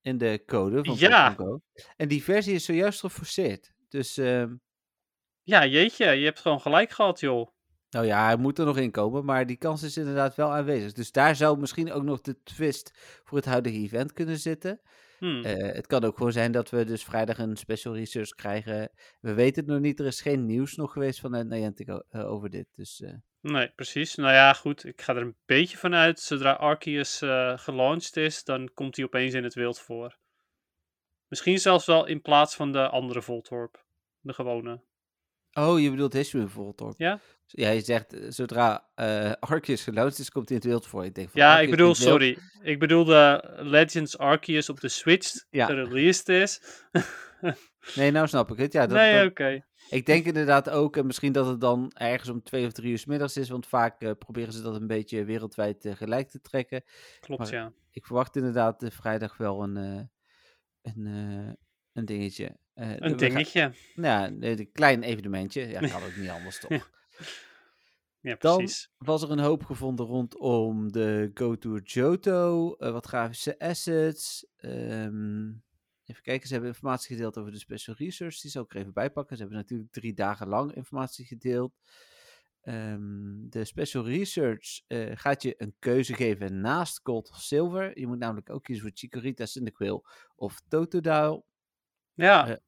in 0.00 0.18
de 0.18 0.42
code 0.46 0.84
van 0.84 0.96
Ja. 0.98 1.30
Go. 1.30 1.60
En 1.96 2.08
die 2.08 2.22
versie 2.22 2.54
is 2.54 2.64
zojuist 2.64 3.00
geforceerd. 3.00 3.72
Dus 3.88 4.16
ehm, 4.16 4.54
ja, 5.42 5.66
jeetje, 5.66 6.10
je 6.10 6.24
hebt 6.24 6.40
gewoon 6.40 6.60
gelijk 6.60 6.90
gehad, 6.90 7.20
joh. 7.20 7.48
Nou 7.90 8.06
ja, 8.06 8.24
hij 8.24 8.36
moet 8.36 8.58
er 8.58 8.64
nog 8.64 8.78
in 8.78 8.90
komen, 8.90 9.24
maar 9.24 9.46
die 9.46 9.56
kans 9.56 9.82
is 9.82 9.96
inderdaad 9.96 10.34
wel 10.34 10.52
aanwezig. 10.52 10.92
Dus 10.92 11.12
daar 11.12 11.36
zou 11.36 11.58
misschien 11.58 11.92
ook 11.92 12.02
nog 12.02 12.20
de 12.20 12.42
twist 12.42 12.92
voor 13.24 13.38
het 13.38 13.46
huidige 13.46 13.76
event 13.76 14.12
kunnen 14.12 14.38
zitten. 14.38 14.80
Hmm. 15.18 15.44
Eh, 15.44 15.72
het 15.74 15.86
kan 15.86 16.04
ook 16.04 16.16
gewoon 16.16 16.32
zijn 16.32 16.52
dat 16.52 16.70
we 16.70 16.84
dus 16.84 17.04
vrijdag 17.04 17.38
een 17.38 17.56
special 17.56 17.94
research 17.94 18.34
krijgen. 18.34 18.90
We 19.20 19.34
weten 19.34 19.62
het 19.64 19.72
nog 19.72 19.80
niet, 19.80 20.00
er 20.00 20.06
is 20.06 20.20
geen 20.20 20.46
nieuws 20.46 20.74
nog 20.74 20.92
geweest 20.92 21.20
vanuit 21.20 21.48
Niantic 21.48 21.88
eh, 21.88 22.30
over 22.32 22.50
dit. 22.50 22.66
Dus 22.74 23.00
eh, 23.00 23.14
Nee, 23.40 23.72
precies. 23.74 24.14
Nou 24.14 24.32
ja, 24.32 24.52
goed. 24.52 24.84
Ik 24.84 25.02
ga 25.02 25.14
er 25.14 25.22
een 25.22 25.36
beetje 25.46 25.78
van 25.78 25.94
uit. 25.94 26.20
Zodra 26.20 26.52
Arceus 26.52 27.18
gelaunched 27.62 28.16
is, 28.16 28.44
dan 28.44 28.70
komt 28.74 28.96
hij 28.96 29.04
opeens 29.04 29.34
in 29.34 29.44
het 29.44 29.54
wild 29.54 29.78
voor. 29.80 30.18
Misschien 31.28 31.58
zelfs 31.58 31.86
wel 31.86 32.06
in 32.06 32.20
plaats 32.20 32.54
van 32.54 32.72
de 32.72 32.88
andere 32.88 33.22
Voltorb. 33.22 33.84
De 34.20 34.32
gewone. 34.32 34.80
Oh, 35.52 35.80
je 35.80 35.90
bedoelt 35.90 36.12
History 36.12 36.44
of 36.44 36.50
Voltorb? 36.52 36.94
Ja? 36.98 37.20
Ja, 37.46 37.70
je 37.70 37.80
zegt 37.80 38.12
eh, 38.12 38.24
zodra 38.28 38.88
eh 38.94 39.32
Arceus 39.40 39.82
gelaunched 39.82 40.18
is, 40.18 40.30
komt 40.30 40.48
hij 40.48 40.56
in 40.58 40.62
het 40.62 40.70
wild 40.72 40.86
voor. 40.86 41.04
Ik 41.04 41.14
denk 41.14 41.30
van, 41.30 41.40
Ja, 41.40 41.48
Arceus 41.50 41.64
ik 41.64 41.70
bedoel, 41.70 41.94
sorry. 41.94 42.38
Ik 42.62 42.78
bedoelde 42.78 43.50
Legends 43.56 44.18
Arceus 44.18 44.68
op 44.68 44.80
de 44.80 44.88
Switch 44.88 45.44
Ja. 45.50 45.66
gereleased 45.66 46.28
is. 46.28 46.60
Nee, 47.94 48.10
nou 48.10 48.26
snap 48.26 48.50
ik 48.50 48.58
het. 48.58 48.72
Ja, 48.72 48.86
dat, 48.86 48.96
nee, 48.96 49.26
oké. 49.28 49.64
Ik 49.90 50.06
denk 50.06 50.24
inderdaad 50.26 50.70
ook, 50.70 50.96
en 50.96 51.06
misschien 51.06 51.32
dat 51.32 51.46
het 51.46 51.60
dan 51.60 51.90
ergens 51.94 52.28
om 52.28 52.42
twee 52.42 52.66
of 52.66 52.72
drie 52.72 52.90
uur 52.90 52.98
's 52.98 53.04
middags 53.06 53.36
is, 53.36 53.48
want 53.48 53.66
vaak 53.66 54.02
eh, 54.02 54.10
proberen 54.18 54.52
ze 54.52 54.62
dat 54.62 54.74
een 54.74 54.86
beetje 54.86 55.24
wereldwijd 55.24 55.84
eh, 55.84 55.94
gelijk 55.96 56.28
te 56.28 56.40
trekken. 56.40 56.82
Klopt, 57.20 57.42
maar- 57.42 57.52
ja. 57.52 57.72
Ik 57.90 58.06
verwacht 58.06 58.36
inderdaad 58.36 58.84
vrijdag 58.88 59.36
wel 59.36 59.62
een, 59.62 59.76
een, 60.82 61.06
een 61.92 62.04
dingetje. 62.04 62.56
Eh, 62.78 62.90
Een 62.90 62.98
gaan- 63.08 63.16
dingetje. 63.16 63.72
Nou, 63.94 64.36
ja, 64.40 64.48
een 64.50 64.72
klein 64.72 65.02
evenementje. 65.02 65.66
Ja, 65.66 65.80
kan 65.80 66.02
ook 66.02 66.16
niet 66.16 66.28
anders 66.30 66.60
toch? 66.60 66.90
Ja, 68.20 68.36
Dan 68.38 68.56
precies. 68.56 68.90
was 68.98 69.22
er 69.22 69.30
een 69.30 69.38
hoop 69.38 69.64
gevonden 69.64 70.06
rondom 70.06 70.92
de 70.92 71.30
Go 71.34 71.56
Tour 71.56 71.82
Johto, 71.82 72.74
eh, 72.74 72.90
wat 72.92 73.06
grafische 73.06 73.58
assets. 73.58 74.46
ehm, 74.56 75.46
even 76.04 76.22
kijken, 76.22 76.46
ze 76.46 76.52
hebben 76.52 76.70
informatie 76.70 77.16
gedeeld 77.16 77.38
over 77.38 77.52
de 77.52 77.58
special 77.58 77.96
research. 77.98 78.40
Die 78.40 78.50
zal 78.50 78.62
ik 78.62 78.74
er 78.74 78.80
even 78.80 78.92
bijpakken. 78.92 79.36
Ze 79.36 79.42
hebben 79.42 79.60
natuurlijk 79.60 79.92
drie 79.92 80.14
dagen 80.14 80.48
lang 80.48 80.74
informatie 80.74 81.26
gedeeld. 81.26 81.72
Ehm, 82.60 83.48
de 83.48 83.64
special 83.64 84.04
research 84.06 84.80
eh, 84.86 85.10
gaat 85.14 85.42
je 85.42 85.54
een 85.58 85.74
keuze 85.78 86.14
geven 86.14 86.60
naast 86.60 87.00
Gold 87.02 87.30
of 87.30 87.36
Silver. 87.40 87.98
Je 87.98 88.06
moet 88.06 88.18
namelijk 88.18 88.50
ook 88.50 88.62
kiezen 88.64 88.84
voor 88.86 88.96
Chikorita, 88.96 89.46
Cyndaquil 89.46 90.06
of 90.36 90.60
Totodile. 90.68 91.42
Ja, 92.14 92.58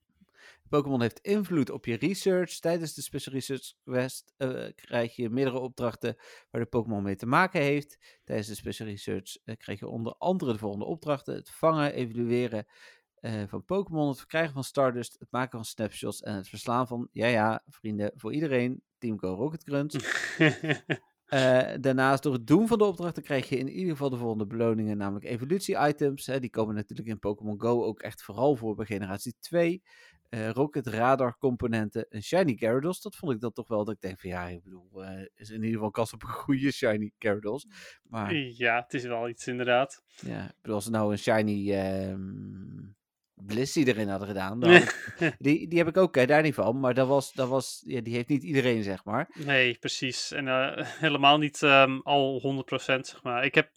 Pokémon 0.71 1.01
heeft 1.01 1.19
invloed 1.19 1.71
op 1.71 1.85
je 1.85 1.97
research. 1.97 2.59
Tijdens 2.59 2.95
de 2.95 3.03
Special 3.03 3.35
Research 3.35 3.73
Quest 3.85 4.35
eh, 4.37 4.67
krijg 4.75 5.17
je 5.17 5.31
meerdere 5.31 5.59
opdrachten 5.59 6.17
waar 6.51 6.61
de 6.61 6.67
Pokémon 6.69 7.03
mee 7.03 7.17
te 7.17 7.27
maken 7.27 7.63
heeft. 7.63 8.21
Tijdens 8.25 8.49
de 8.49 8.55
Special 8.55 8.89
Research 8.89 9.37
eh, 9.45 9.57
krijg 9.57 9.79
je 9.79 9.89
onder 9.89 10.15
andere 10.19 10.53
de 10.53 10.59
volgende 10.59 10.85
opdrachten: 10.85 11.35
het 11.35 11.51
vangen, 11.51 11.93
evalueren 11.93 12.67
eh, 13.15 13.43
van 13.47 13.65
Pokémon, 13.65 14.09
het 14.09 14.19
verkrijgen 14.19 14.53
van 14.53 14.65
Stardust, 14.65 15.17
het 15.19 15.31
maken 15.31 15.59
van 15.59 15.65
snapshots 15.65 16.21
en 16.21 16.35
het 16.35 16.49
verslaan 16.49 16.87
van, 16.87 17.09
ja 17.13 17.27
ja, 17.27 17.63
vrienden, 17.67 18.13
voor 18.17 18.33
iedereen, 18.33 18.83
Team 18.99 19.19
Go 19.19 19.35
Rocket 19.35 19.65
Crunch. 19.65 19.93
Eh, 21.31 21.69
daarnaast, 21.81 22.23
door 22.23 22.33
het 22.33 22.47
doen 22.47 22.69
van 22.69 22.79
de 22.79 22.85
opdrachten 22.85 23.23
krijg 23.23 23.49
je 23.49 23.59
in 23.59 23.69
ieder 23.69 23.91
geval 23.91 24.11
de 24.11 24.17
volgende 24.17 24.47
beloningen, 24.47 24.97
namelijk 24.97 25.25
evolutie-items. 25.25 26.25
Die 26.25 26.51
komen 26.51 26.75
natuurlijk 26.75 27.09
in 27.09 27.19
Pokémon 27.19 27.61
Go 27.61 27.85
ook 27.85 28.01
echt 28.01 28.23
vooral 28.23 28.57
voor 28.57 28.75
bij 28.75 28.87
generatie 28.87 29.35
2. 29.41 29.83
Eh, 30.31 30.51
Rocket 30.51 30.87
Radar 30.87 31.37
componenten, 31.39 32.07
een 32.09 32.23
Shiny 32.23 32.57
Gyarados. 32.57 33.01
Dat 33.01 33.17
vond 33.17 33.33
ik 33.33 33.41
dan 33.41 33.53
toch 33.53 33.69
wel 33.69 33.85
dat 33.85 33.95
ik 33.95 34.01
denk 34.01 34.21
van 34.21 34.31
ja, 34.31 34.49
ik 34.49 34.63
bedoel, 34.63 35.05
eh, 35.05 35.27
is 35.35 35.51
in 35.51 35.55
ieder 35.55 35.75
geval 35.75 35.91
kans 35.91 36.13
op 36.13 36.23
een 36.23 36.29
goede 36.29 36.73
Shiny 36.73 37.13
Gyarados. 37.19 37.67
Maar 38.03 38.35
ja, 38.35 38.81
het 38.81 38.95
is 38.95 39.05
wel 39.05 39.29
iets 39.29 39.47
inderdaad. 39.47 40.03
ja, 40.07 40.45
ik 40.45 40.57
bedoel, 40.61 40.75
als 40.75 40.85
ze 40.85 40.91
nou 40.91 41.13
een 41.13 41.19
Shiny 41.19 41.73
ehm 41.73 42.99
Blissey 43.47 43.85
erin 43.85 44.09
hadden 44.09 44.29
gedaan, 44.29 44.61
dan, 44.61 44.71
die, 45.39 45.69
die 45.69 45.79
heb 45.79 45.89
ik 45.89 45.97
ook, 45.97 46.15
hè, 46.15 46.27
daar 46.27 46.43
niet 46.43 46.55
van. 46.55 46.81
Maar 46.81 46.95
dat 46.95 47.09
was, 47.09 47.33
dat 47.33 47.49
was, 47.49 47.83
ja, 47.87 48.01
die 48.01 48.15
heeft 48.15 48.29
niet 48.29 48.43
iedereen, 48.43 48.83
zeg 48.83 49.05
maar. 49.05 49.29
Nee, 49.45 49.75
precies. 49.79 50.33
En 50.33 50.49
eh, 50.49 50.87
helemaal 51.07 51.39
niet 51.39 51.63
ehm, 51.63 51.99
al 51.99 52.65
100% 52.73 52.75
zeg 52.85 53.23
maar. 53.23 53.45
Ik 53.45 53.55
heb 53.55 53.71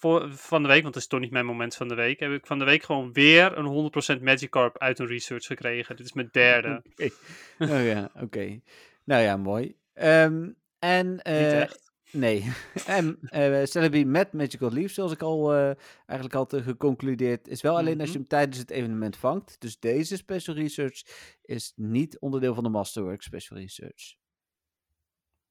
voor, 0.00 0.32
van 0.32 0.62
de 0.62 0.68
week, 0.68 0.82
want 0.82 0.94
het 0.94 1.02
is 1.02 1.08
toch 1.08 1.20
niet 1.20 1.30
mijn 1.30 1.46
moment 1.46 1.76
van 1.76 1.88
de 1.88 1.94
week, 1.94 2.20
heb 2.20 2.32
ik 2.32 2.46
van 2.46 2.58
de 2.58 2.64
week 2.64 2.82
gewoon 2.82 3.12
weer 3.12 3.58
een 3.58 3.92
100% 4.18 4.22
Magikarp 4.22 4.78
uit 4.78 4.98
een 4.98 5.06
research 5.06 5.44
gekregen. 5.46 5.96
Dit 5.96 6.06
is 6.06 6.12
mijn 6.12 6.28
derde. 6.32 6.82
Oké. 6.92 7.10
Oh 7.58 7.84
ja, 7.86 8.10
oké. 8.14 8.60
Nou 9.04 9.22
ja, 9.22 9.36
mooi. 9.36 9.76
Ehm, 9.94 10.48
en, 10.78 11.10
niet 11.10 11.22
eh, 11.22 11.60
echt. 11.60 11.92
nee. 12.10 12.52
en 12.86 13.18
eh 13.22 13.64
Celebi 13.64 14.04
met 14.04 14.32
Magical 14.32 14.72
Leaf, 14.72 14.90
zoals 14.90 15.12
ik 15.12 15.22
al 15.22 15.52
eh, 15.54 15.74
eigenlijk 16.06 16.32
had 16.32 16.62
geconcludeerd, 16.62 17.48
is 17.48 17.62
wel 17.62 17.76
alleen 17.76 18.00
als 18.00 18.08
je 18.12 18.18
Mhm. 18.18 18.18
hem 18.18 18.26
tijdens 18.28 18.58
het 18.58 18.70
evenement 18.70 19.16
vangt. 19.16 19.60
Dus 19.60 19.78
deze 19.78 20.16
Special 20.16 20.56
Research 20.56 21.02
is 21.42 21.72
niet 21.76 22.18
onderdeel 22.18 22.54
van 22.54 22.62
de 22.64 22.70
Masterwork 22.70 23.22
Special 23.22 23.58
Research. 23.58 24.14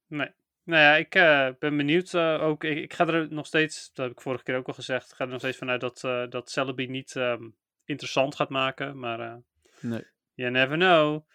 Nee. 0.07 0.29
Nou 0.69 0.81
ja, 0.81 0.95
ik 0.95 1.15
eh, 1.15 1.47
ben 1.59 1.77
benieuwd 1.77 2.13
eh, 2.13 2.43
ook. 2.43 2.63
Ik, 2.63 2.77
ik 2.77 2.93
ga 2.93 3.07
er 3.07 3.27
nog 3.33 3.45
steeds, 3.45 3.91
dat 3.93 4.05
heb 4.05 4.15
ik 4.15 4.21
vorige 4.21 4.43
keer 4.43 4.55
ook 4.57 4.67
al 4.67 4.73
gezegd, 4.73 5.09
ik 5.09 5.15
ga 5.15 5.23
er 5.23 5.29
nog 5.29 5.39
steeds 5.39 5.57
vanuit 5.57 5.81
dat, 5.81 6.03
eh 6.03 6.23
dat 6.29 6.49
Celebi 6.49 6.87
niet 6.87 7.15
ehm, 7.15 7.43
interessant 7.85 8.35
gaat 8.35 8.49
maken. 8.49 8.99
Maar 8.99 9.41
Nee. 9.79 10.03
you 10.33 10.51
never 10.51 10.77
know. 10.77 11.25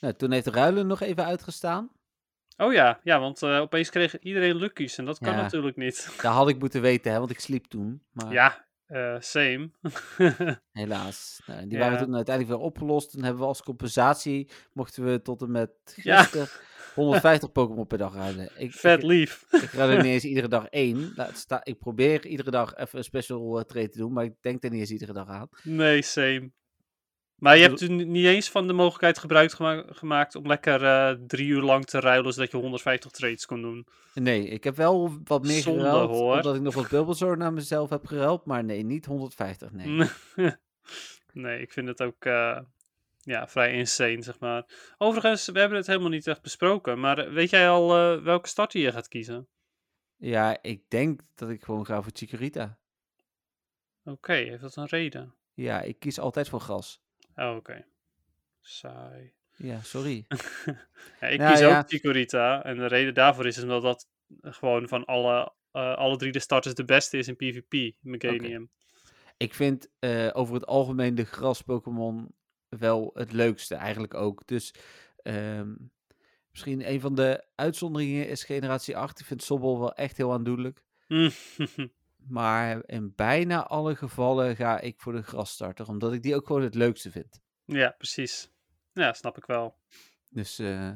Nou, 0.00 0.14
toen 0.14 0.32
heeft 0.32 0.46
Ruilen 0.46 0.86
nog 0.86 1.00
even 1.00 1.24
uitgestaan. 1.24 1.90
Oh 2.56 2.72
ja, 2.72 3.00
ja 3.02 3.20
want 3.20 3.42
opeens 3.42 3.90
kreeg 3.90 4.18
iedereen 4.18 4.56
luckies 4.56 4.98
en 4.98 5.04
dat 5.04 5.18
kan 5.18 5.32
Ja. 5.32 5.40
natuurlijk 5.42 5.76
niet. 5.76 6.04
Dat 6.22 6.32
had 6.32 6.48
ik 6.48 6.58
moeten 6.58 6.80
weten, 6.80 7.12
hè, 7.12 7.18
want 7.18 7.30
ik 7.30 7.40
sliep 7.40 7.64
toen. 7.64 8.02
Maar 8.10 8.32
ja, 8.32 8.66
same. 9.20 9.70
helaas. 10.72 11.42
Nou, 11.46 11.60
die 11.66 11.78
Ja. 11.78 11.84
waren 11.84 11.98
toen 11.98 12.14
uiteindelijk 12.14 12.56
weer 12.56 12.66
opgelost. 12.66 13.10
Toen 13.10 13.22
hebben 13.22 13.40
we 13.40 13.46
als 13.48 13.62
compensatie, 13.62 14.50
mochten 14.72 15.04
we 15.04 15.22
tot 15.22 15.42
en 15.42 15.50
met 15.50 15.70
Ja. 15.94 16.26
Gisteren 16.94 17.04
150 17.04 17.52
Pokémon 17.52 17.86
per 17.86 17.98
dag 17.98 18.14
ruilen. 18.14 18.50
Ik, 18.56 18.72
Vet 18.72 19.02
lief. 19.02 19.44
ik 19.50 19.70
ruil 19.72 19.90
er 19.90 19.96
niet 19.96 20.04
eens 20.12 20.24
iedere 20.32 20.48
dag 20.48 20.66
één. 20.66 21.12
Laat 21.16 21.36
sta, 21.36 21.60
ik 21.64 21.78
probeer 21.78 22.26
iedere 22.26 22.50
dag 22.50 22.74
even 22.76 22.98
een 22.98 23.04
special 23.04 23.58
eh, 23.58 23.64
trade 23.64 23.88
te 23.88 23.98
doen, 23.98 24.12
maar 24.12 24.24
ik 24.24 24.34
denk 24.40 24.64
er 24.64 24.70
niet 24.70 24.80
eens 24.80 24.90
iedere 24.90 25.12
dag 25.12 25.28
aan. 25.28 25.48
Nee, 25.62 26.02
same. 26.02 26.50
Maar 27.36 27.56
je 27.56 27.62
hebt 27.62 27.78
toen 27.78 28.10
niet 28.10 28.24
eens 28.26 28.50
van 28.50 28.66
de 28.66 28.72
mogelijkheid 28.72 29.18
gebruik 29.18 29.52
gema- 29.52 29.84
gemaakt 29.88 30.34
om 30.34 30.46
lekker 30.46 30.84
eh, 30.84 31.16
drie 31.26 31.46
uur 31.46 31.62
lang 31.62 31.84
te 31.84 32.00
ruilen, 32.00 32.32
zodat 32.32 32.50
je 32.50 32.56
150 32.56 33.10
trades 33.10 33.46
kon 33.46 33.62
doen. 33.62 33.86
Nee, 34.14 34.46
ik 34.48 34.64
heb 34.64 34.76
wel 34.76 35.18
wat 35.24 35.42
meer 35.46 35.60
Zonde, 35.62 35.80
geruild, 35.80 36.10
hoor. 36.10 36.34
omdat 36.36 36.54
ik 36.54 36.60
nog 36.60 36.74
wat 36.74 36.88
Bulbasaur 36.88 37.36
naar 37.36 37.52
mezelf 37.52 37.90
heb 37.90 38.06
geruild, 38.06 38.44
maar 38.44 38.64
nee, 38.64 38.82
niet 38.84 39.06
150, 39.06 39.72
nee. 39.72 40.08
nee, 41.32 41.60
ik 41.60 41.72
vind 41.72 41.88
het 41.88 42.02
ook 42.02 42.24
eh, 42.24 42.58
ja, 43.22 43.48
vrij 43.48 43.72
insane, 43.72 44.22
zeg 44.22 44.38
maar. 44.38 44.94
Overigens, 44.98 45.46
we 45.46 45.58
hebben 45.58 45.78
het 45.78 45.86
helemaal 45.86 46.08
niet 46.08 46.26
echt 46.26 46.42
besproken, 46.42 47.00
maar 47.00 47.18
eh, 47.18 47.32
weet 47.32 47.50
jij 47.50 47.68
al 47.68 47.96
eh, 47.96 48.22
welke 48.22 48.48
starter 48.48 48.80
je 48.80 48.92
gaat 48.92 49.08
kiezen? 49.08 49.48
Ja, 50.16 50.62
ik 50.62 50.82
denk 50.88 51.20
dat 51.34 51.50
ik 51.50 51.62
gewoon 51.62 51.86
ga 51.86 52.02
voor 52.02 52.12
Chikorita. 52.14 52.78
Oké, 54.04 54.32
heeft 54.32 54.60
dat 54.60 54.76
een 54.76 54.86
reden? 54.86 55.34
Ja, 55.54 55.80
ik 55.80 55.98
kies 55.98 56.18
altijd 56.18 56.48
voor 56.48 56.60
gras. 56.60 57.02
Oh, 57.34 57.56
oké. 57.56 57.84
Saai. 58.60 59.32
Ja, 59.56 59.80
sorry. 59.80 60.24
Ja, 61.20 61.26
ik 61.26 61.38
Nou 61.38 61.50
kies 61.50 61.60
ja. 61.60 61.78
ook 61.78 61.88
Chikorita. 61.88 62.64
En 62.64 62.76
de 62.76 62.86
reden 62.86 63.14
daarvoor 63.14 63.46
is 63.46 63.62
omdat 63.62 63.82
dat 63.82 64.08
gewoon 64.40 64.88
van 64.88 65.04
alle, 65.04 65.52
eh, 65.72 65.96
alle 65.96 66.16
drie 66.16 66.32
de 66.32 66.38
starters 66.38 66.74
de 66.74 66.84
beste 66.84 67.18
is 67.18 67.28
in 67.28 67.36
PvP, 67.36 67.94
Meganium. 68.00 68.70
Ik 69.36 69.54
vind 69.54 69.90
over 70.32 70.54
het 70.54 70.66
algemeen 70.66 71.14
de 71.14 71.24
gras-Pokémon 71.24 72.34
wel 72.78 73.10
het 73.14 73.32
leukste, 73.32 73.74
eigenlijk 73.74 74.14
ook. 74.14 74.46
Dus 74.46 74.74
ehm, 75.22 75.74
misschien 76.50 76.90
een 76.90 77.00
van 77.00 77.14
de 77.14 77.44
uitzonderingen 77.54 78.28
is 78.28 78.44
generatie 78.44 78.96
8. 78.96 79.20
Ik 79.20 79.26
vind 79.26 79.42
Sobol 79.42 79.78
wel 79.78 79.94
echt 79.94 80.16
heel 80.16 80.32
aandoenlijk. 80.32 80.82
Maar 82.28 82.82
in 82.86 83.12
bijna 83.16 83.66
alle 83.66 83.96
gevallen 83.96 84.56
ga 84.56 84.80
ik 84.80 85.00
voor 85.00 85.12
de 85.12 85.22
grasstarter, 85.22 85.88
omdat 85.88 86.12
ik 86.12 86.22
die 86.22 86.34
ook 86.34 86.46
gewoon 86.46 86.62
het 86.62 86.74
leukste 86.74 87.10
vind. 87.10 87.40
ja, 87.64 87.94
precies. 87.98 88.50
Ja, 88.92 89.12
snap 89.12 89.36
ik 89.36 89.44
wel. 89.44 89.76
Dus 90.28 90.58
eh 90.58 90.90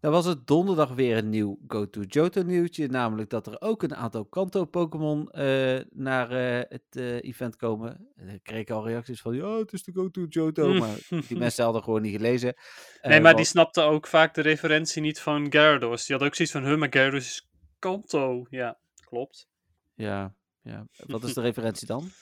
dan 0.00 0.12
was 0.12 0.24
het 0.24 0.46
donderdag 0.46 0.90
weer 0.94 1.16
een 1.16 1.28
nieuw 1.28 1.58
Go-To 1.66 2.00
Johto 2.00 2.42
nieuwtje. 2.42 2.88
Namelijk 2.88 3.30
dat 3.30 3.46
er 3.46 3.60
ook 3.60 3.82
een 3.82 3.94
aantal 3.94 4.24
Kanto-Pokémon 4.24 5.30
eh, 5.30 5.80
naar 5.90 6.30
eh, 6.30 6.64
het 6.68 6.84
eh, 6.90 7.22
event 7.22 7.56
komen. 7.56 8.08
Ik 8.16 8.42
kreeg 8.42 8.68
al 8.68 8.86
reacties 8.86 9.20
van, 9.20 9.34
ja, 9.34 9.58
het 9.58 9.72
is 9.72 9.82
de 9.82 9.92
Go-To 9.92 10.24
Johto. 10.28 10.72
Maar 10.80 10.96
die 11.28 11.38
mensen 11.38 11.64
hadden 11.64 11.82
gewoon 11.82 12.02
niet 12.02 12.16
gelezen. 12.16 12.54
Nee, 13.02 13.12
maar 13.20 13.22
wat- 13.22 13.36
die 13.36 13.46
snapte 13.46 13.80
ook 13.80 14.06
vaak 14.06 14.34
de 14.34 14.40
referentie 14.42 15.02
niet 15.02 15.20
van 15.20 15.50
Gyarados. 15.50 16.06
Die 16.06 16.16
had 16.16 16.24
ook 16.26 16.34
zoiets 16.34 16.54
van, 16.54 16.64
huh, 16.64 16.78
maar 16.78 16.88
Gyarados 16.90 17.26
is 17.26 17.48
Kanto. 17.78 18.46
Ja, 18.50 18.78
klopt. 19.04 19.48
Ja, 19.94 20.34
ja. 20.62 20.86
Wat 21.06 21.22
is 21.24 21.34
de 21.34 21.40
referentie 21.40 21.86
dan? 21.86 22.10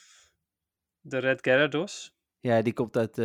De 1.01 1.17
Red 1.17 1.41
Gyarados. 1.41 2.15
Ja, 2.39 2.61
die 2.61 2.73
komt 2.73 2.97
uit... 2.97 3.15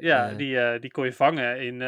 Ja, 0.00 0.34
die, 0.34 0.78
die 0.78 0.90
kon 0.90 1.04
je 1.04 1.12
vangen 1.12 1.60
in 1.60 1.78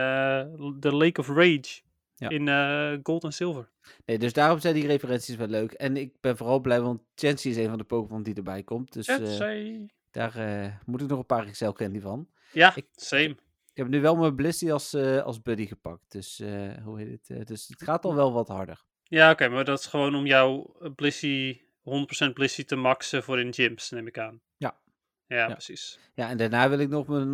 de 0.81 0.93
Lake 0.93 1.21
of 1.21 1.29
Rage. 1.29 1.81
Ja. 2.21 2.29
in 2.29 2.49
eh, 2.49 2.99
gold 3.03 3.25
en 3.25 3.33
zilver. 3.33 3.71
Nee, 4.07 4.19
dus 4.19 4.33
daarom 4.33 4.59
zijn 4.59 4.75
die 4.75 4.87
referenties 4.87 5.37
wel 5.37 5.47
leuk. 5.47 5.73
En 5.73 5.97
ik 5.97 6.21
ben 6.21 6.37
vooral 6.37 6.61
blij, 6.61 6.81
want 6.81 7.03
Chansey 7.15 7.51
is 7.51 7.57
een 7.57 7.69
van 7.69 7.79
de 7.79 7.85
Pokémon 7.85 8.23
die 8.23 8.35
erbij 8.35 8.63
komt. 8.63 8.93
Dus 8.93 9.07
Chansey. 9.07 9.91
daar 10.11 10.37
eh, 10.37 10.73
moet 10.87 11.01
ik 11.03 11.09
nog 11.09 11.19
een 11.19 11.27
paar 11.27 11.47
Excel 11.47 11.73
candy 11.73 12.01
van. 12.01 12.29
Ja, 12.53 12.77
ik- 12.77 12.89
same. 12.95 13.37
Ik 13.73 13.77
heb 13.77 13.89
nu 13.89 14.01
wel 14.01 14.17
mijn 14.17 14.35
Blissey 14.35 14.73
als, 14.73 14.95
als 14.95 15.43
buddy 15.43 15.67
gepakt. 15.67 16.05
Dus, 16.13 16.43
hoe 16.85 16.99
heet 17.01 17.29
het? 17.29 17.47
Dus 17.47 17.69
het 17.69 17.83
gaat 17.83 18.05
al 18.05 18.15
wel 18.15 18.33
wat 18.33 18.49
harder. 18.49 18.85
Ja, 19.03 19.31
oké, 19.31 19.49
maar 19.49 19.65
dat 19.65 19.79
is 19.79 19.87
gewoon 19.87 20.15
om 20.15 20.27
jouw 20.27 20.75
Blissey, 20.95 21.65
100% 22.29 22.33
Blissey 22.33 22.65
te 22.65 22.77
maxen 22.77 23.23
voor 23.23 23.41
in 23.41 23.55
gyms, 23.55 23.91
neem 23.91 24.07
ik 24.07 24.19
aan. 24.19 24.41
Ja. 25.37 25.47
Precies. 25.47 25.99
Ja, 26.15 26.29
en 26.29 26.37
daarna 26.37 26.69
wil 26.69 26.79
ik 26.79 26.89
nog 26.89 27.07
mijn 27.07 27.33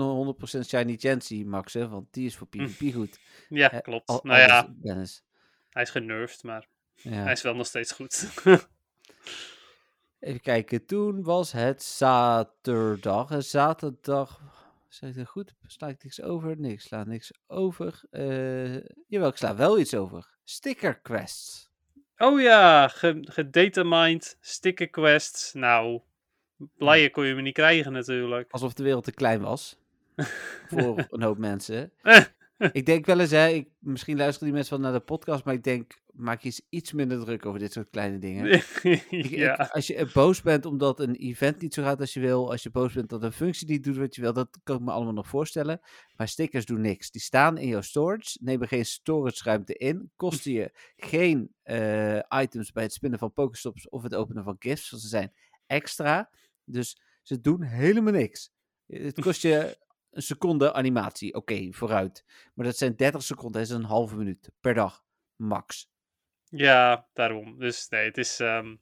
100% 0.65 0.67
Shiny 0.67 0.97
Chansey 0.97 1.45
maxen, 1.45 1.91
want 1.91 2.13
die 2.13 2.27
is 2.27 2.37
voor 2.37 2.47
PvP 2.47 2.95
goed. 2.95 3.19
Ja, 3.49 3.69
klopt. 3.69 4.09
Al, 4.09 4.21
nou 4.23 4.39
ja, 4.39 4.75
Dennis. 4.83 5.23
hij 5.71 5.83
is 5.83 5.91
genervd, 5.91 6.43
maar 6.43 6.67
Ja. 6.95 7.11
hij 7.11 7.33
is 7.33 7.43
wel 7.43 7.55
nog 7.55 7.67
steeds 7.67 7.93
goed. 7.93 8.29
Even 10.21 10.41
kijken, 10.41 10.87
toen 10.87 11.23
was 11.23 11.53
het 11.53 11.83
zaterdag. 11.83 13.31
En 13.31 13.45
zaterdag, 13.45 14.41
zeg 14.89 15.11
ik 15.11 15.17
dat 15.17 15.27
goed? 15.29 15.55
Sla 15.67 15.89
ik 15.89 16.03
niks 16.03 16.23
over? 16.23 16.59
Nee, 16.61 16.73
ik 16.73 16.81
sla 16.81 17.05
niks 17.05 17.33
over. 17.47 18.01
Eh, 18.11 18.75
jawel, 19.07 19.29
ik 19.29 19.37
sla 19.37 19.57
wel 19.57 19.79
iets 19.79 19.95
over. 19.95 20.35
Sticker 20.45 21.01
quests. 21.01 21.71
oh 22.17 22.41
ja, 22.41 22.89
ge- 22.89 23.27
gedatamined 23.31 24.37
sticker 24.41 24.89
quests. 24.89 25.53
Nou, 25.53 26.01
blijer 26.77 27.11
kon 27.11 27.27
je 27.27 27.35
me 27.35 27.43
niet 27.43 27.55
krijgen 27.55 27.93
natuurlijk. 27.93 28.51
Alsof 28.51 28.73
de 28.75 28.83
wereld 28.83 29.05
te 29.05 29.13
klein 29.13 29.41
was. 29.41 29.79
voor 30.69 31.07
een 31.11 31.23
hoop 31.23 31.39
mensen. 31.39 31.93
Ik 32.73 32.87
denk 32.87 33.07
wel 33.07 33.21
eens, 33.21 33.31
hè, 33.31 33.49
ik, 33.49 33.69
misschien 33.79 34.17
luisteren 34.17 34.45
die 34.47 34.55
mensen 34.57 34.81
wel 34.81 34.91
naar 34.91 34.99
de 34.99 35.05
podcast, 35.05 35.45
maar 35.45 35.55
ik 35.55 35.63
denk, 35.65 36.01
maak 36.13 36.41
je 36.41 36.47
eens 36.47 36.61
iets 36.69 36.93
minder 36.93 37.25
druk 37.25 37.47
over 37.47 37.59
dit 37.61 37.73
soort 37.73 37.91
kleine 37.91 38.19
dingen. 38.19 38.47
Ik- 39.11 39.31
als 39.73 39.87
je 39.87 39.95
eh, 39.95 40.13
boos 40.13 40.43
bent 40.43 40.65
omdat 40.67 41.01
een 41.01 41.15
event 41.15 41.61
niet 41.61 41.75
zo 41.75 41.83
gaat 41.83 42.01
als 42.01 42.15
je 42.15 42.21
wil, 42.21 42.51
als 42.51 42.63
je 42.63 42.71
boos 42.71 42.93
bent 42.93 43.09
dat 43.09 43.23
een 43.23 43.33
functie 43.33 43.67
niet 43.69 43.85
doet 43.85 43.97
wat 43.97 44.15
je 44.15 44.21
wil, 44.21 44.33
dat 44.33 44.59
kan 44.65 44.77
ik 44.77 44.83
me 44.83 44.91
allemaal 44.91 45.13
nog 45.13 45.27
voorstellen. 45.29 45.81
Maar 46.17 46.29
stickers 46.29 46.67
doen 46.67 46.81
niks. 46.81 47.11
Die 47.11 47.21
staan 47.21 47.59
in 47.59 47.69
jouw 47.69 47.81
storage, 47.81 48.39
nemen 48.41 48.69
geen 48.69 48.87
storage 48.87 49.45
ruimte 49.45 49.75
in, 49.75 50.11
kosten 50.17 50.53
je 50.53 50.71
geen 50.97 51.53
eh, 51.63 52.19
items 52.43 52.73
bij 52.73 52.83
het 52.83 52.93
spinnen 52.93 53.19
van 53.19 53.33
Pokestops 53.33 53.89
of 53.89 54.03
het 54.03 54.15
openen 54.15 54.45
van 54.45 54.57
gifts, 54.59 54.91
want 54.91 55.03
ze 55.03 55.09
zijn 55.09 55.33
extra. 55.67 56.31
Dus 56.67 57.01
ze 57.23 57.41
doen 57.41 57.63
helemaal 57.63 58.13
niks. 58.13 58.51
Het 58.87 59.21
kost 59.21 59.43
je 59.43 59.79
een 60.11 60.23
seconde 60.23 60.73
animatie, 60.73 61.35
oké, 61.35 61.69
vooruit. 61.73 62.25
Maar 62.55 62.67
dat 62.67 62.77
zijn 62.77 62.97
30 62.97 63.23
seconden, 63.23 63.61
dat 63.61 63.71
is 63.71 63.77
een 63.77 63.85
halve 63.85 64.17
minuut 64.17 64.51
per 64.61 64.75
dag, 64.75 65.05
max. 65.37 65.89
ja, 66.49 67.09
daarom. 67.13 67.59
Dus 67.59 67.89
nee, 67.89 68.05
het 68.05 68.19
is, 68.19 68.41
ehm, 68.41 68.77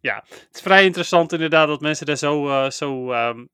ja, 0.00 0.24
het 0.28 0.48
is 0.52 0.60
vrij 0.60 0.84
interessant 0.84 1.32
inderdaad 1.32 1.68
dat 1.68 1.80
mensen 1.80 2.06
daar 2.06 2.16
zo, 2.16 2.48
eh, 2.48 2.70
zo 2.70 3.12
ehm, 3.12 3.46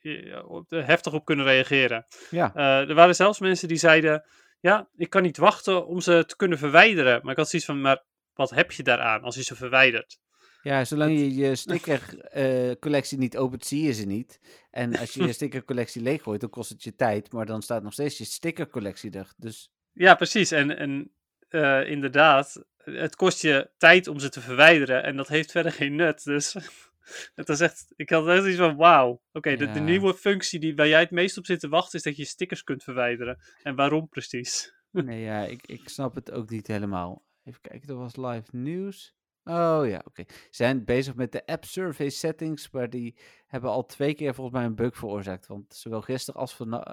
eh, 0.00 0.86
heftig 0.86 1.12
op 1.12 1.24
kunnen 1.24 1.44
reageren. 1.44 2.06
Ja. 2.30 2.54
Eh, 2.54 2.88
er 2.88 2.94
waren 2.94 3.14
zelfs 3.14 3.38
mensen 3.38 3.68
die 3.68 3.76
zeiden, 3.76 4.24
ja, 4.60 4.88
ik 4.96 5.10
kan 5.10 5.22
niet 5.22 5.36
wachten 5.36 5.86
om 5.86 6.00
ze 6.00 6.24
te 6.26 6.36
kunnen 6.36 6.58
verwijderen. 6.58 7.20
Maar 7.22 7.30
ik 7.32 7.38
had 7.38 7.48
zoiets 7.48 7.68
van, 7.68 7.80
maar 7.80 8.04
wat 8.34 8.50
heb 8.50 8.72
je 8.72 8.82
daaraan 8.82 9.22
als 9.22 9.34
je 9.34 9.42
ze 9.42 9.56
verwijdert? 9.56 10.18
Ja, 10.62 10.84
zolang 10.84 11.18
je 11.18 11.34
je 11.34 11.56
stickercollectie 11.66 13.18
niet 13.18 13.36
opent, 13.36 13.66
zie 13.66 13.82
je 13.82 13.92
ze 13.92 14.04
niet. 14.04 14.40
En 14.70 14.96
als 14.96 15.14
je 15.14 15.24
je 15.24 15.32
stickercollectie 15.40 16.02
leeggooit, 16.02 16.40
dan 16.40 16.50
kost 16.50 16.70
het 16.70 16.82
je 16.82 16.94
tijd. 16.94 17.32
Maar 17.32 17.46
dan 17.46 17.62
staat 17.62 17.82
nog 17.82 17.92
steeds 17.92 18.18
je 18.18 18.24
stickercollectie 18.24 19.10
er. 19.10 19.32
Dus 19.36 19.72
Ja, 19.92 20.14
precies. 20.14 20.50
En, 20.50 20.76
en 20.76 21.12
eh, 21.48 21.90
inderdaad, 21.90 22.64
het 22.76 23.16
kost 23.16 23.42
je 23.42 23.70
tijd 23.76 24.06
om 24.06 24.18
ze 24.18 24.28
te 24.28 24.40
verwijderen 24.40 25.02
en 25.02 25.16
dat 25.16 25.28
heeft 25.28 25.50
verder 25.50 25.72
geen 25.72 25.94
nut. 25.94 26.24
Dus 26.24 26.56
het 27.34 27.48
is 27.48 27.60
echt, 27.60 27.92
ik 27.96 28.10
had 28.10 28.28
echt 28.28 28.46
iets 28.46 28.56
van, 28.56 28.76
wauw. 28.76 29.22
Oké, 29.32 29.56
de, 29.56 29.66
nieuwe 29.66 30.14
functie 30.14 30.60
die, 30.60 30.74
waar 30.74 30.88
jij 30.88 31.00
het 31.00 31.10
meest 31.10 31.38
op 31.38 31.46
zit 31.46 31.60
te 31.60 31.68
wachten 31.68 31.98
is 31.98 32.04
dat 32.04 32.16
je 32.16 32.24
stickers 32.24 32.64
kunt 32.64 32.82
verwijderen. 32.82 33.38
En 33.62 33.74
waarom 33.74 34.08
precies? 34.08 34.74
nee, 34.90 35.20
ja, 35.20 35.44
ik, 35.44 35.66
ik 35.66 35.88
snap 35.88 36.14
het 36.14 36.30
ook 36.30 36.50
niet 36.50 36.66
helemaal. 36.66 37.26
Even 37.44 37.60
kijken, 37.60 37.88
er 37.88 37.96
was 37.96 38.16
live 38.16 38.56
nieuws. 38.56 39.16
Oh 39.48 39.86
ja, 39.88 40.02
oké. 40.04 40.24
Ze 40.28 40.34
zijn 40.50 40.84
bezig 40.84 41.14
met 41.14 41.32
de 41.32 41.46
app 41.46 41.64
survey 41.64 42.08
settings, 42.10 42.70
maar 42.70 42.90
die 42.90 43.18
hebben 43.46 43.70
al 43.70 43.86
twee 43.86 44.14
keer 44.14 44.34
volgens 44.34 44.56
mij 44.56 44.64
een 44.66 44.74
bug 44.74 44.96
veroorzaakt. 44.96 45.46
Want 45.46 45.74
zowel 45.74 46.00
gisteren 46.00 46.40
als 46.40 46.54
vannacht, 46.54 46.86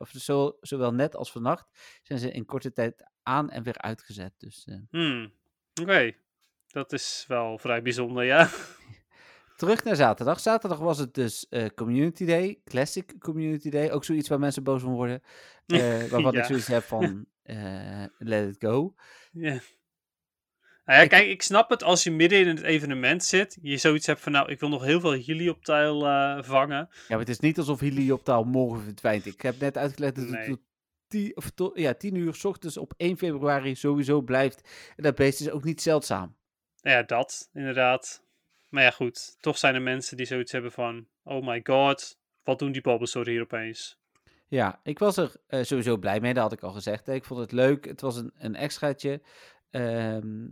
of 0.00 0.08
zo, 0.08 0.56
zowel 0.60 0.92
net 0.94 1.16
als 1.16 1.32
vannacht, 1.32 1.66
zijn 2.02 2.18
ze 2.18 2.30
in 2.30 2.44
korte 2.44 2.72
tijd 2.72 3.06
aan 3.22 3.50
en 3.50 3.62
weer 3.62 3.78
uitgezet. 3.78 4.32
Dus 4.38 4.64
eh, 4.64 4.76
Hmm, 4.90 5.32
Oké, 5.82 6.12
dat 6.66 6.92
is 6.92 7.24
wel 7.28 7.58
vrij 7.58 7.82
bijzonder, 7.82 8.24
ja. 8.24 8.48
Terug 9.56 9.84
naar 9.84 9.96
zaterdag. 9.96 10.40
Zaterdag 10.40 10.78
was 10.78 10.98
het 10.98 11.14
dus 11.14 11.48
eh, 11.48 11.66
Community 11.74 12.24
Day, 12.26 12.60
Classic 12.64 13.14
Community 13.18 13.70
Day. 13.70 13.90
Ook 13.90 14.04
zoiets 14.04 14.28
waar 14.28 14.38
mensen 14.38 14.62
boos 14.62 14.82
van 14.82 14.92
worden. 14.92 15.22
eh, 15.66 15.78
waarvan 16.04 16.32
Ja. 16.32 16.38
ik 16.38 16.44
zoiets 16.44 16.66
heb 16.66 16.82
van, 16.82 17.26
eh, 17.42 18.04
let 18.18 18.48
it 18.54 18.56
go. 18.58 18.94
ja. 19.32 19.58
Nou 20.88 21.00
ja, 21.00 21.06
kijk, 21.06 21.28
ik 21.28 21.42
snap 21.42 21.70
het 21.70 21.82
als 21.82 22.02
je 22.02 22.10
midden 22.10 22.38
in 22.38 22.46
het 22.46 22.62
evenement 22.62 23.24
zit. 23.24 23.58
Je 23.62 23.76
zoiets 23.76 24.06
hebt 24.06 24.20
van, 24.20 24.32
nou, 24.32 24.50
ik 24.50 24.60
wil 24.60 24.68
nog 24.68 24.84
heel 24.84 25.00
veel 25.00 25.12
helioptile 25.12 26.08
eh 26.08 26.42
vangen. 26.44 26.76
Ja, 26.76 27.04
maar 27.08 27.18
het 27.18 27.28
is 27.28 27.38
niet 27.38 27.58
alsof 27.58 27.80
Helioptaal 27.80 28.44
morgen 28.44 28.82
verdwijnt. 28.82 29.26
Ik 29.26 29.40
heb 29.40 29.58
net 29.60 29.76
uitgelegd 29.76 30.14
dat 30.14 30.28
het 30.28 30.44
tot, 30.44 30.60
tien, 31.08 31.36
of 31.36 31.50
tot 31.50 31.78
ja, 31.78 31.94
10 31.94 32.14
uur 32.14 32.34
's 32.34 32.44
ochtends 32.44 32.76
op 32.76 32.94
1 32.96 33.18
februari 33.18 33.74
sowieso 33.74 34.20
blijft. 34.20 34.68
En 34.96 35.02
dat 35.02 35.14
beest 35.14 35.40
is 35.40 35.50
ook 35.50 35.64
niet 35.64 35.82
zeldzaam. 35.82 36.36
Ja, 36.80 37.02
dat, 37.02 37.48
inderdaad. 37.52 38.22
Maar 38.68 38.82
ja, 38.82 38.90
goed. 38.90 39.36
Toch 39.40 39.58
zijn 39.58 39.74
er 39.74 39.82
mensen 39.82 40.16
die 40.16 40.26
zoiets 40.26 40.52
hebben 40.52 40.72
van... 40.72 41.06
Oh 41.22 41.46
my 41.46 41.60
god, 41.64 42.18
wat 42.42 42.58
doen 42.58 42.72
die 42.72 42.82
Bulbasaur 42.82 43.28
hier 43.28 43.42
opeens? 43.42 43.98
Ja, 44.46 44.80
ik 44.82 44.98
was 44.98 45.16
er 45.16 45.36
eh, 45.46 45.62
sowieso 45.62 45.96
blij 45.96 46.20
mee, 46.20 46.34
dat 46.34 46.42
had 46.42 46.52
ik 46.52 46.62
al 46.62 46.72
gezegd. 46.72 47.08
Ik 47.08 47.24
vond 47.24 47.40
het 47.40 47.52
leuk, 47.52 47.84
het 47.84 48.00
was 48.00 48.16
een, 48.16 48.32
een 48.38 48.56
extraatje. 48.56 49.20
Ehm, 49.70 50.48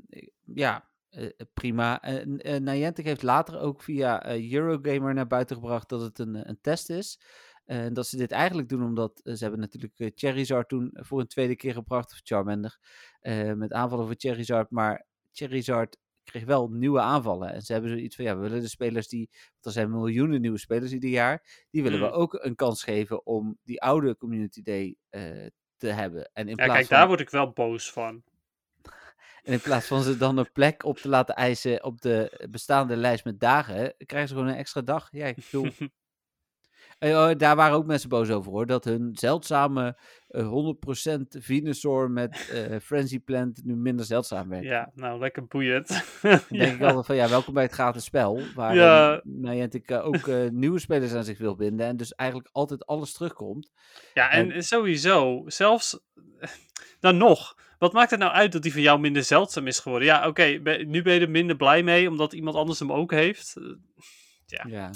ja, 0.54 0.88
eh, 1.10 1.30
prima. 1.54 2.02
En 2.02 2.38
eh, 2.40 2.60
Niantic 2.60 3.04
heeft 3.04 3.22
later 3.22 3.58
ook 3.60 3.82
via 3.82 4.22
eh, 4.22 4.52
Eurogamer 4.52 5.14
naar 5.14 5.26
buiten 5.26 5.56
gebracht 5.56 5.88
dat 5.88 6.00
het 6.00 6.18
een, 6.18 6.48
een 6.48 6.58
test 6.60 6.90
is. 6.90 7.20
En 7.64 7.94
dat 7.94 8.06
ze 8.06 8.16
dit 8.16 8.30
eigenlijk 8.32 8.68
doen 8.68 8.82
omdat 8.84 9.20
eh, 9.20 9.34
ze 9.34 9.42
hebben 9.42 9.60
natuurlijk 9.60 9.98
eh, 9.98 10.10
Charizard 10.14 10.68
toen 10.68 10.90
voor 10.92 11.20
een 11.20 11.26
tweede 11.26 11.56
keer 11.56 11.72
gebracht, 11.72 12.12
of 12.12 12.20
Charmander, 12.22 12.78
eh, 13.20 13.52
met 13.52 13.72
aanvallen 13.72 14.06
voor 14.06 14.14
Charizard. 14.18 14.70
Maar 14.70 15.06
Charizard 15.32 15.96
kreeg 16.24 16.44
wel 16.44 16.68
nieuwe 16.68 17.00
aanvallen. 17.00 17.52
En 17.52 17.62
ze 17.62 17.72
hebben 17.72 17.90
zoiets 17.90 18.16
van, 18.16 18.24
ja, 18.24 18.34
we 18.36 18.40
willen 18.42 18.60
de 18.60 18.68
spelers 18.68 19.08
die, 19.08 19.28
want 19.30 19.64
er 19.64 19.72
zijn 19.72 19.90
miljoenen 19.90 20.40
nieuwe 20.40 20.58
spelers 20.58 20.92
ieder 20.92 21.10
jaar, 21.10 21.64
die 21.70 21.82
willen 21.82 22.00
we 22.00 22.06
Hmm. 22.06 22.14
ook 22.14 22.34
een 22.44 22.54
kans 22.54 22.82
geven 22.84 23.26
om 23.26 23.58
die 23.64 23.82
oude 23.82 24.16
Community 24.16 24.62
Day 24.62 24.96
eh, 25.08 25.46
te 25.76 25.86
hebben. 25.86 26.30
En 26.32 26.48
in, 26.48 26.56
Ja, 26.56 26.64
plaats 26.64 26.72
kijk, 26.72 26.86
van, 26.86 26.96
daar 26.96 27.06
word 27.06 27.20
ik 27.20 27.30
wel 27.30 27.52
boos 27.52 27.92
van. 27.92 28.22
En 29.46 29.52
in 29.52 29.60
plaats 29.60 29.86
van 29.86 30.02
ze 30.02 30.16
dan 30.16 30.36
een 30.36 30.52
plek 30.52 30.84
op 30.84 30.98
te 30.98 31.08
laten 31.08 31.34
eisen 31.34 31.84
op 31.84 32.00
de 32.00 32.46
bestaande 32.50 32.96
lijst 32.96 33.24
met 33.24 33.40
dagen, 33.40 33.94
krijgen 34.06 34.28
ze 34.28 34.34
gewoon 34.34 34.50
een 34.50 34.58
extra 34.58 34.80
dag. 34.80 35.08
Ja, 35.10 35.26
ik 35.26 35.36
bedoel... 35.36 35.70
Eh, 36.98 37.10
oh, 37.10 37.30
daar 37.36 37.56
waren 37.56 37.76
ook 37.76 37.86
mensen 37.86 38.08
boos 38.08 38.30
over 38.30 38.52
hoor. 38.52 38.66
Dat 38.66 38.84
hun 38.84 39.10
zeldzame 39.12 39.98
eh 40.28 40.74
100% 41.16 41.20
Venusaur 41.28 42.10
met 42.10 42.50
eh 42.52 42.78
Frenzy 42.80 43.18
Plant 43.18 43.64
nu 43.64 43.74
minder 43.74 44.06
zeldzaam 44.06 44.48
werd. 44.48 44.62
Ja, 44.62 44.90
nou, 44.94 45.18
lekker 45.18 45.46
boeiend. 45.46 45.88
Dan 46.22 46.40
denk 46.48 46.72
ik 46.80 46.82
altijd 46.82 47.06
van 47.06 47.16
ja, 47.16 47.28
welkom 47.28 47.54
bij 47.54 47.62
het 47.62 47.72
gratis 47.72 48.04
spel. 48.04 48.40
Waar 48.54 48.74
Ja. 48.74 49.12
ja. 49.12 49.20
Niantic 49.24 49.90
eh, 49.90 50.06
ook 50.06 50.28
eh, 50.28 50.48
nieuwe 50.50 50.78
spelers 50.78 51.14
aan 51.14 51.24
zich 51.24 51.38
wil 51.38 51.56
binden. 51.56 51.86
En 51.86 51.96
dus 51.96 52.14
eigenlijk 52.14 52.50
altijd 52.52 52.86
alles 52.86 53.12
terugkomt. 53.12 53.72
ja, 54.14 54.30
en 54.30 54.62
sowieso, 54.62 55.42
zelfs... 55.46 56.00
Dan 57.00 57.16
nog, 57.16 57.54
wat 57.78 57.92
maakt 57.92 58.10
het 58.10 58.20
nou 58.20 58.32
uit 58.32 58.52
dat 58.52 58.62
die 58.62 58.72
van 58.72 58.80
jou 58.82 59.00
minder 59.00 59.24
zeldzaam 59.24 59.66
is 59.66 59.78
geworden? 59.78 60.08
Ja, 60.08 60.26
oké, 60.28 60.44
nu 60.86 61.02
ben 61.02 61.14
je 61.14 61.20
er 61.20 61.30
minder 61.30 61.56
blij 61.56 61.82
mee, 61.82 62.08
omdat 62.10 62.32
iemand 62.32 62.56
anders 62.56 62.78
hem 62.78 62.92
ook 62.92 63.10
heeft. 63.10 63.56
Eh, 63.56 63.64
Ja. 64.46 64.64
Ja. 64.68 64.90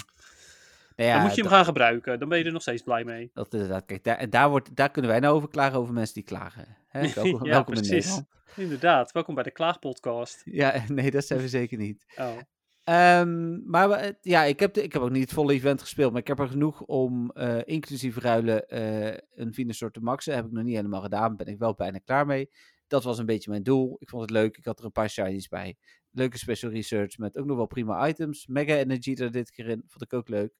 Nou 0.96 1.12
ja, 1.12 1.14
dan 1.14 1.22
moet 1.26 1.34
je 1.34 1.40
hem 1.40 1.50
dat, 1.50 1.58
gaan 1.58 1.64
gebruiken, 1.64 2.18
dan 2.18 2.28
ben 2.28 2.38
je 2.38 2.44
er 2.44 2.52
nog 2.52 2.62
steeds 2.62 2.82
blij 2.82 3.04
mee. 3.04 3.30
dat 3.34 3.52
inderdaad. 3.54 3.84
Kijk, 3.86 4.04
daar, 4.04 4.16
en 4.16 4.30
daar, 4.30 4.48
wordt, 4.48 4.76
daar 4.76 4.90
kunnen 4.90 5.10
wij 5.10 5.20
nou 5.20 5.34
over 5.34 5.48
klagen 5.48 5.78
over 5.78 5.94
mensen 5.94 6.14
die 6.14 6.22
klagen. 6.22 6.76
Hè? 6.88 7.00
Welkom, 7.14 7.44
Ja, 7.44 7.50
welkom 7.50 7.74
in 7.74 7.80
precies. 7.80 8.20
Inderdaad, 8.56 9.12
welkom 9.12 9.34
bij 9.34 9.44
de 9.44 9.50
Klaagpodcast. 9.50 10.42
Ja, 10.44 10.82
nee, 10.88 11.10
dat 11.10 11.24
zijn 11.24 11.40
we 11.40 11.48
zeker 11.48 11.78
niet. 11.78 12.04
Oh. 12.16 12.36
Ehm, 12.84 13.70
maar 13.70 13.88
we- 13.88 14.16
ja, 14.20 14.42
ik 14.44 14.60
heb, 14.60 14.74
de, 14.74 14.82
ik 14.82 14.92
heb 14.92 15.02
ook 15.02 15.10
niet 15.10 15.22
het 15.22 15.32
volle 15.32 15.52
event 15.52 15.80
gespeeld, 15.80 16.12
maar 16.12 16.20
ik 16.20 16.26
heb 16.26 16.38
er 16.38 16.48
genoeg 16.48 16.80
om 16.82 17.30
eh, 17.30 17.58
inclusief 17.64 18.16
ruilen 18.16 18.68
eh, 18.68 19.16
een 19.34 19.54
Venusaur 19.54 19.90
te 19.90 20.00
maxen. 20.00 20.34
Heb 20.34 20.44
ik 20.44 20.52
nog 20.52 20.64
niet 20.64 20.76
helemaal 20.76 21.00
gedaan, 21.02 21.36
ben 21.36 21.46
ik 21.46 21.58
wel 21.58 21.74
bijna 21.74 21.98
klaar 21.98 22.26
mee. 22.26 22.50
Dat 22.86 23.04
was 23.04 23.18
een 23.18 23.26
beetje 23.26 23.50
mijn 23.50 23.62
doel. 23.62 23.96
Ik 23.98 24.08
vond 24.08 24.22
het 24.22 24.30
leuk. 24.30 24.56
Ik 24.56 24.64
had 24.64 24.78
er 24.78 24.84
een 24.84 24.92
paar 24.92 25.10
shinies 25.10 25.48
bij. 25.48 25.76
Leuke 26.10 26.38
special 26.38 26.70
research 26.70 27.18
met 27.18 27.36
ook 27.36 27.46
nog 27.46 27.56
wel 27.56 27.66
prima 27.66 28.08
items. 28.08 28.46
Mega 28.46 28.74
Energy 28.74 29.14
er 29.14 29.30
dit 29.30 29.50
keer 29.50 29.66
in. 29.68 29.82
Vond 29.86 30.02
ik 30.02 30.12
ook 30.12 30.28
leuk. 30.28 30.52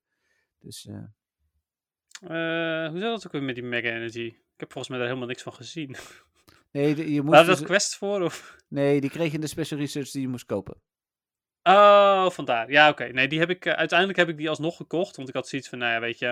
Dus 0.59 0.87
eh, 0.87 0.95
Eh, 2.21 2.89
hoe 2.91 2.99
zat 3.01 3.15
het 3.15 3.27
ook 3.27 3.33
weer 3.33 3.43
met 3.43 3.55
die 3.55 3.65
Mega 3.65 3.89
Energy? 3.89 4.21
Ik 4.27 4.67
heb 4.67 4.73
volgens 4.73 4.89
mij 4.89 4.99
daar 4.99 5.07
helemaal 5.07 5.29
niks 5.29 5.43
van 5.43 5.53
gezien. 5.53 5.97
Nee, 6.71 6.95
de- 6.95 7.13
je 7.13 7.23
moest 7.23 7.39
dus- 7.47 7.59
dat 7.59 7.63
quests 7.67 7.97
voor? 7.97 8.21
Of? 8.23 8.57
nee, 8.69 9.01
die 9.01 9.11
kreeg 9.11 9.29
je 9.29 9.35
in 9.35 9.41
de 9.41 9.47
special 9.47 9.79
research 9.81 10.11
die 10.11 10.21
je 10.23 10.29
moest 10.29 10.45
kopen. 10.45 10.81
Oh, 11.63 12.31
vandaar. 12.31 12.71
Ja, 12.71 12.89
oké. 12.89 13.05
Nee, 13.05 13.29
die 13.29 13.39
heb 13.39 13.51
ik, 13.51 13.65
eh, 13.67 13.73
uiteindelijk 13.73 14.19
heb 14.19 14.29
ik 14.29 14.37
die 14.37 14.49
alsnog 14.49 14.77
gekocht. 14.77 15.17
Want 15.17 15.29
ik 15.29 15.35
had 15.35 15.49
zoiets 15.49 15.69
van, 15.69 15.79
nou 15.79 15.93
ja, 15.93 16.01
weet 16.01 16.19
je, 16.19 16.27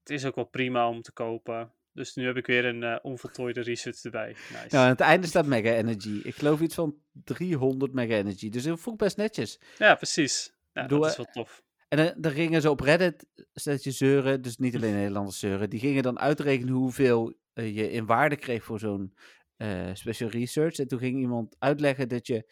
het 0.00 0.10
is 0.10 0.24
ook 0.24 0.34
wel 0.34 0.44
prima 0.44 0.88
om 0.88 1.02
te 1.02 1.12
kopen. 1.12 1.72
Dus 1.92 2.14
nu 2.14 2.26
heb 2.26 2.36
ik 2.36 2.46
weer 2.46 2.64
een 2.64 2.82
eh, 2.82 2.96
onvoltooide 3.02 3.60
research 3.60 4.02
erbij. 4.02 4.28
Nice. 4.28 4.66
Nou, 4.68 4.84
aan 4.84 4.90
het 4.90 5.00
einde 5.00 5.26
staat 5.26 5.46
Mega 5.46 5.70
Energy. 5.70 6.20
Ik 6.22 6.34
geloof 6.34 6.60
iets 6.60 6.74
van 6.74 6.94
300 7.12 7.92
Mega 7.92 8.14
Energy. 8.14 8.48
Dus 8.48 8.62
dat 8.62 8.86
ik 8.86 8.96
best 8.96 9.16
netjes. 9.16 9.60
Ja, 9.78 9.94
precies. 9.94 10.54
Ja, 10.72 10.86
dat 10.86 11.04
is 11.04 11.10
eh, 11.10 11.16
wel 11.16 11.26
tof. 11.32 11.62
En 11.88 12.14
dan 12.16 12.32
gingen 12.32 12.60
ze 12.60 12.70
op 12.70 12.80
Reddit, 12.80 13.26
stelletje 13.52 13.90
zeuren, 13.90 14.42
dus 14.42 14.56
niet 14.56 14.74
alleen 14.74 14.94
Nederlanders 14.94 15.38
zeuren, 15.38 15.70
die 15.70 15.80
gingen 15.80 16.02
dan 16.02 16.18
uitrekenen 16.18 16.74
hoeveel 16.74 17.34
je 17.54 17.90
in 17.90 18.06
waarde 18.06 18.36
kreeg 18.36 18.64
voor 18.64 18.78
zo'n 18.78 19.14
special 19.92 20.30
research. 20.30 20.78
En 20.78 20.88
toen 20.88 20.98
ging 20.98 21.18
iemand 21.18 21.56
uitleggen 21.58 22.08
dat 22.08 22.26
je 22.26 22.46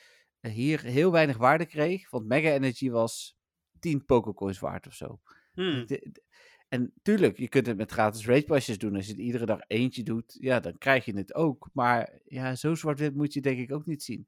hier 0.50 0.80
heel 0.80 1.12
weinig 1.12 1.36
waarde 1.36 1.66
kreeg, 1.66 2.10
want 2.10 2.26
Mega 2.26 2.48
Energy 2.50 2.90
was 2.90 3.36
10 3.80 4.04
Pokécoins 4.04 4.58
waard 4.58 4.86
of 4.86 4.94
zo. 4.94 5.20
Hmm. 5.52 5.86
De- 5.86 6.08
de- 6.12 6.22
En 6.68 6.92
tuurlijk, 7.02 7.38
je 7.38 7.48
kunt 7.48 7.66
het 7.66 7.76
met 7.76 7.90
gratis 7.90 8.26
raidpasjes 8.26 8.78
doen. 8.78 8.96
Als 8.96 9.06
je 9.06 9.12
het 9.12 9.20
iedere 9.20 9.46
dag 9.46 9.60
eentje 9.66 10.02
doet, 10.02 10.36
ja, 10.40 10.60
dan 10.60 10.78
krijg 10.78 11.04
je 11.04 11.16
het 11.16 11.34
ook. 11.34 11.68
Maar 11.72 12.20
ja, 12.24 12.54
zo 12.54 12.74
zwart-wit 12.74 13.14
moet 13.14 13.32
je 13.32 13.40
denk 13.40 13.58
ik 13.58 13.72
ook 13.72 13.86
niet 13.86 14.02
zien. 14.02 14.26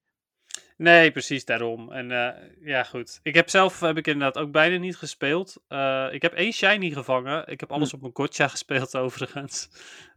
Nee, 0.76 1.10
precies 1.12 1.44
daarom. 1.44 1.92
En 1.92 2.10
eh, 2.10 2.50
ja, 2.60 2.82
goed. 2.82 3.20
Ik 3.22 3.34
heb 3.34 3.48
zelf 3.48 3.80
heb 3.80 3.96
ik 3.96 4.06
inderdaad 4.06 4.42
ook 4.42 4.52
bijna 4.52 4.76
niet 4.76 4.96
gespeeld. 4.96 5.62
Eh, 5.68 6.08
ik 6.10 6.22
heb 6.22 6.32
één 6.32 6.52
shiny 6.52 6.90
gevangen. 6.90 7.46
Ik 7.48 7.60
heb 7.60 7.72
alles 7.72 7.88
Hm. 7.90 7.94
op 7.94 8.00
mijn 8.00 8.16
gotcha 8.16 8.48
gespeeld 8.56 8.96
overigens. 8.96 9.68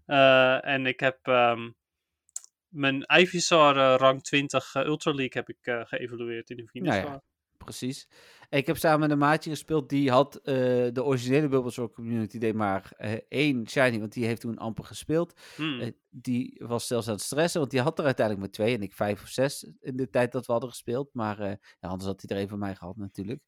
Eh, 0.05 0.65
en 0.65 0.85
ik 0.85 0.99
heb 0.99 1.19
ehm, 1.27 1.69
mijn 2.69 3.05
Ivysaur 3.19 3.77
eh, 3.77 3.95
rang 3.97 4.23
20 4.23 4.75
eh, 4.75 4.85
Ultra 4.85 5.11
League 5.11 5.41
heb 5.41 5.49
ik 5.49 5.65
eh, 5.65 5.81
geëvalueerd 5.85 6.49
in 6.49 6.57
de 6.57 6.67
Venusaur. 6.67 7.01
Nou 7.01 7.13
ja. 7.13 7.23
Precies. 7.57 8.07
Ik 8.49 8.67
heb 8.67 8.77
samen 8.77 8.99
met 8.99 9.11
een 9.11 9.17
maatje 9.17 9.49
gespeeld, 9.49 9.89
die 9.89 10.11
had 10.11 10.39
de 10.43 11.03
originele 11.03 11.47
Bulbasaur 11.47 11.89
Community 11.89 12.37
Day 12.37 12.51
maar 12.51 12.91
één 13.29 13.69
shiny, 13.69 13.99
want 13.99 14.13
die 14.13 14.25
heeft 14.25 14.41
toen 14.41 14.57
amper 14.57 14.83
gespeeld. 14.83 15.39
Hmm. 15.55 15.91
Die 16.09 16.61
was 16.65 16.87
zelfs 16.87 17.07
aan 17.07 17.13
het 17.13 17.23
stressen, 17.23 17.59
want 17.59 17.71
die 17.71 17.81
had 17.81 17.99
er 17.99 18.05
uiteindelijk 18.05 18.45
maar 18.45 18.55
twee 18.55 18.75
en 18.75 18.81
ik 18.81 18.93
vijf 18.93 19.21
of 19.21 19.27
zes 19.27 19.71
in 19.79 19.95
de 19.95 20.09
tijd 20.09 20.31
dat 20.31 20.45
we 20.45 20.51
hadden 20.51 20.69
gespeeld. 20.69 21.09
Maar 21.13 21.41
ja, 21.49 21.57
anders 21.79 22.05
had 22.05 22.23
hij 22.25 22.37
er 22.37 22.43
een 22.43 22.49
van 22.49 22.59
mij 22.59 22.75
gehad 22.75 22.97
natuurlijk. 22.97 23.41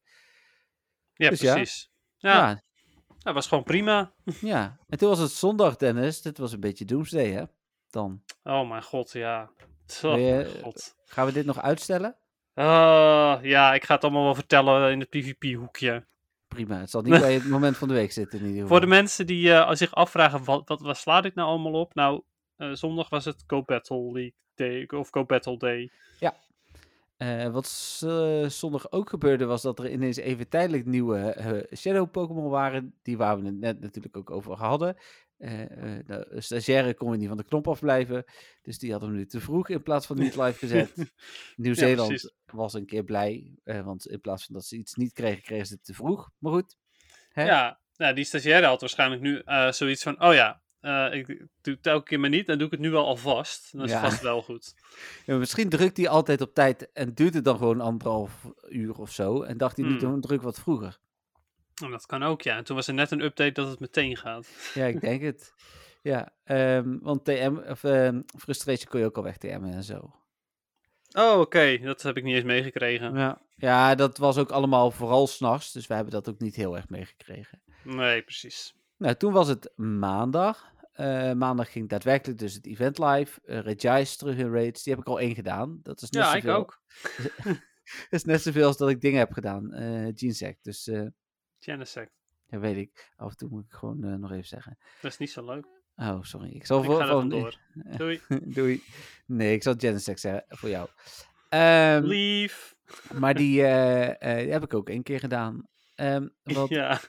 ja, 1.14 1.30
dus 1.30 1.40
ja. 1.40 1.54
precies. 1.54 1.90
Ja, 2.16 2.32
Ja, 2.34 2.62
dat 3.18 3.34
was 3.34 3.46
gewoon 3.46 3.64
prima. 3.64 4.14
ja. 4.40 4.78
En 4.88 4.98
toen 4.98 5.08
was 5.08 5.18
het 5.18 5.30
zondag, 5.30 5.76
Dennis. 5.76 6.22
Dit 6.22 6.38
was 6.38 6.52
een 6.52 6.60
beetje 6.60 6.84
Doomsday, 6.84 7.30
hè? 7.30 7.44
Dan. 7.90 8.22
Oh 8.42 8.68
mijn 8.68 8.82
god, 8.82 9.12
ja. 9.12 9.50
Oh, 10.02 10.16
je- 10.18 10.60
god. 10.62 10.94
Gaan 11.04 11.26
we 11.26 11.32
dit 11.32 11.46
nog 11.46 11.62
uitstellen? 11.62 12.16
Ah, 12.54 13.38
ja, 13.42 13.74
ik 13.74 13.84
ga 13.84 13.94
het 13.94 14.04
allemaal 14.04 14.24
wel 14.24 14.34
vertellen 14.34 14.92
in 14.92 15.00
het 15.00 15.08
PvP-hoekje. 15.10 16.06
Prima. 16.48 16.78
Het 16.78 16.90
zal 16.90 17.02
niet 17.02 17.20
bij 17.26 17.34
het 17.34 17.48
moment 17.48 17.76
van 17.76 17.88
de 17.88 17.94
week 17.94 18.12
zitten 18.12 18.38
in 18.38 18.44
ieder 18.44 18.60
geval. 18.62 18.76
Voor 18.76 18.86
de 18.86 18.92
mensen 18.94 19.26
die 19.26 19.52
eh, 19.52 19.74
zich 19.74 19.94
afvragen, 19.94 20.44
wat, 20.44 20.68
wat, 20.68 20.80
wat 20.80 20.96
sla 20.96 21.22
ik 21.22 21.34
nou 21.34 21.48
allemaal 21.48 21.72
op? 21.72 21.94
Nou, 21.94 22.22
eh, 22.56 22.72
zondag 22.72 23.08
was 23.08 23.24
het 23.24 23.44
Go 23.46 23.62
Battle 23.62 24.12
League 24.12 24.34
Day, 24.54 24.88
of 24.94 25.08
Go 25.10 25.24
Battle 25.24 25.56
Day. 25.56 25.90
Eh, 27.16 27.48
wat 27.48 27.66
zondag 28.52 28.92
ook 28.92 29.08
gebeurde 29.10 29.44
was 29.44 29.62
dat 29.62 29.78
er 29.78 29.90
ineens 29.90 30.16
even 30.16 30.48
tijdelijk 30.48 30.86
nieuwe 30.86 31.66
Shadow 31.76 32.10
Pokémon 32.10 32.48
waren. 32.50 32.94
Die 33.02 33.16
waar 33.16 33.40
we 33.40 33.46
het 33.46 33.58
net 33.58 33.80
natuurlijk 33.80 34.16
ook 34.16 34.30
over 34.30 34.56
hadden. 34.56 34.96
Eh, 35.40 35.62
eh, 35.98 36.06
de 36.06 36.26
stagiaire 36.40 36.94
kon 36.94 37.18
niet 37.18 37.28
van 37.28 37.36
de 37.36 37.44
knop 37.44 37.68
afblijven. 37.68 38.24
Dus 38.62 38.78
die 38.78 38.90
hadden 38.90 39.10
we 39.10 39.16
nu 39.16 39.26
te 39.26 39.40
vroeg 39.40 39.68
in 39.68 39.82
plaats 39.82 40.06
van 40.06 40.18
niet 40.18 40.36
live 40.36 40.58
gezet. 40.58 40.92
Nieuw-Zeeland 41.56 42.32
was 42.46 42.74
een 42.74 42.86
keer 42.86 43.04
blij. 43.04 43.54
eh, 43.64 43.84
want 43.84 44.06
in 44.06 44.20
plaats 44.20 44.44
van 44.44 44.54
dat 44.54 44.64
ze 44.64 44.76
iets 44.76 44.94
niet 44.94 45.12
kregen, 45.12 45.42
kregen 45.42 45.66
ze 45.66 45.72
het 45.74 45.84
te 45.84 45.94
vroeg. 45.94 46.30
Maar 46.38 46.52
goed. 46.52 46.76
Hè? 47.32 47.44
Ja, 47.44 47.80
nou, 47.96 48.14
die 48.14 48.24
stagiaire 48.24 48.66
had 48.66 48.80
waarschijnlijk 48.80 49.22
nu 49.22 49.42
zoiets 49.72 50.02
van, 50.02 50.22
oh 50.22 50.34
ja, 50.34 50.62
eh, 50.80 51.18
ik 51.18 51.26
doe 51.60 51.74
het 51.74 51.86
elke 51.86 52.04
keer 52.04 52.20
maar 52.20 52.30
niet, 52.30 52.46
dan 52.46 52.56
doe 52.58 52.66
ik 52.66 52.72
het 52.72 52.80
nu 52.80 52.90
wel 52.90 53.06
alvast. 53.06 53.72
Dan 53.72 53.84
is 53.84 53.92
het 53.92 54.00
vast 54.00 54.22
wel 54.22 54.42
goed. 54.42 54.74
Ja, 55.26 55.36
misschien 55.36 55.68
drukt 55.68 55.96
hij 55.96 56.08
altijd 56.08 56.40
op 56.40 56.54
tijd 56.54 56.92
en 56.92 57.14
duurt 57.14 57.34
het 57.34 57.44
dan 57.44 57.56
gewoon 57.56 57.80
anderhalf 57.80 58.46
uur 58.68 58.98
of 58.98 59.12
zo. 59.12 59.42
En 59.42 59.56
dacht 59.58 59.76
hij, 59.76 59.84
nu 59.84 59.90
Hmm. 59.90 60.00
doen 60.00 60.20
druk 60.20 60.42
wat 60.42 60.60
vroeger. 60.60 60.98
En 61.82 61.90
dat 61.90 62.06
kan 62.06 62.22
ook, 62.22 62.42
ja. 62.42 62.56
En 62.56 62.64
toen 62.64 62.76
was 62.76 62.86
er 62.88 62.94
net 62.94 63.10
een 63.10 63.20
update 63.20 63.52
dat 63.52 63.68
het 63.68 63.80
meteen 63.80 64.16
gaat. 64.16 64.48
Ja, 64.74 64.86
ik 64.86 65.00
denk 65.00 65.22
het. 65.22 65.54
Ja, 66.02 66.32
ehm, 66.44 66.98
want 67.00 67.24
TM, 67.24 67.56
of 67.68 67.84
ehm, 67.84 68.20
frustration 68.38 68.90
kon 68.90 69.00
je 69.00 69.06
ook 69.06 69.16
al 69.16 69.22
weg 69.22 69.36
TM'en 69.36 69.72
en 69.72 69.84
zo. 69.84 70.14
Oh, 71.12 71.40
oké. 71.40 71.78
Dat 71.78 72.02
heb 72.02 72.16
ik 72.16 72.24
niet 72.24 72.34
eens 72.34 72.44
meegekregen. 72.44 73.14
Ja. 73.14 73.40
ja, 73.56 73.94
dat 73.94 74.18
was 74.18 74.38
ook 74.38 74.50
allemaal 74.50 74.90
vooral 74.90 75.26
s'nachts, 75.26 75.72
dus 75.72 75.86
wij 75.86 75.96
hebben 75.96 76.14
dat 76.14 76.28
ook 76.28 76.38
niet 76.40 76.54
heel 76.56 76.76
erg 76.76 76.88
meegekregen. 76.88 77.62
Nee, 77.84 78.22
precies. 78.22 78.74
Nou, 78.96 79.14
toen 79.14 79.32
was 79.32 79.48
het 79.48 79.72
maandag. 79.76 80.68
Eh, 80.92 81.32
maandag 81.32 81.72
ging 81.72 81.88
daadwerkelijk 81.88 82.38
dus 82.38 82.54
het 82.54 82.66
event 82.66 82.98
live. 82.98 83.40
Uh, 83.44 83.58
Regice 83.60 84.16
terug 84.16 84.36
in 84.36 84.52
raids, 84.52 84.82
die 84.82 84.92
heb 84.92 85.02
ik 85.02 85.08
al 85.08 85.20
één 85.20 85.34
gedaan. 85.34 85.80
Dat 85.82 86.02
is 86.02 86.10
net 86.10 86.22
Ja, 86.22 86.34
ik 86.34 86.42
zoveel- 86.42 86.58
ook. 86.58 86.80
Dat 88.10 88.20
is 88.20 88.24
net 88.24 88.42
zoveel 88.42 88.66
als 88.66 88.76
dat 88.76 88.88
ik 88.88 89.00
dingen 89.00 89.18
heb 89.18 89.32
gedaan. 89.32 89.72
eh 89.72 90.08
Genesect, 90.14 90.64
dus 90.64 90.86
eh 90.88 91.06
Genesect. 91.60 92.12
ja, 92.46 92.58
weet 92.58 92.76
ik. 92.76 93.12
Af 93.16 93.30
en 93.30 93.36
toe 93.36 93.48
moet 93.48 93.64
ik 93.64 93.72
gewoon 93.72 94.04
eh, 94.04 94.14
nog 94.14 94.30
even 94.32 94.44
zeggen. 94.46 94.78
Dat 95.00 95.10
is 95.12 95.18
niet 95.18 95.30
zo 95.30 95.44
leuk. 95.44 95.66
Oh, 95.96 96.22
sorry. 96.22 96.50
Ik 96.50 96.66
zal 96.66 96.78
Ik 96.78 96.84
voor, 96.84 97.06
vandoor. 97.06 97.56
Doei. 97.96 98.20
Doei. 98.44 98.82
Nee, 99.26 99.54
ik 99.54 99.62
zal 99.62 99.74
Genesect 99.78 100.20
zeggen 100.20 100.44
voor 100.48 100.68
jou. 100.68 100.88
Ehm, 101.48 102.02
Lief. 102.04 102.74
maar 103.12 103.34
die, 103.34 103.62
eh, 103.66 104.08
eh, 104.38 104.42
die 104.42 104.52
heb 104.52 104.62
ik 104.62 104.74
ook 104.74 104.88
één 104.88 105.02
keer 105.02 105.18
gedaan. 105.18 105.68
Ehm, 105.94 106.28
wat, 106.42 106.68
Ja, 106.68 107.00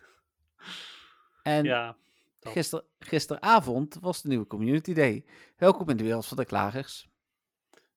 en 1.44 1.64
ja. 1.64 1.98
gister, 2.40 2.84
gisteravond 3.00 3.98
was 4.02 4.22
de 4.22 4.28
nieuwe 4.28 4.48
Community 4.48 4.94
Day. 4.94 5.26
Welkom 5.58 5.90
in 5.90 5.98
de 5.98 6.04
wereld 6.04 6.26
van 6.26 6.38
de 6.38 6.46
klagers. 6.46 7.10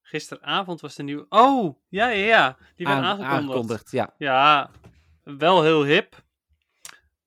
Gisteravond 0.03 0.81
was 0.81 0.95
de 0.95 1.03
nieuwe... 1.03 1.27
Oh, 1.29 1.79
ja, 1.89 2.09
ja, 2.09 2.25
ja. 2.27 2.57
Die 2.77 2.87
werd 2.87 2.99
Aan- 2.99 3.23
aangekondigd. 3.23 3.91
Ja, 3.91 4.15
Ja, 4.19 4.71
wel 5.23 5.63
heel 5.63 5.85
hip. 5.85 6.23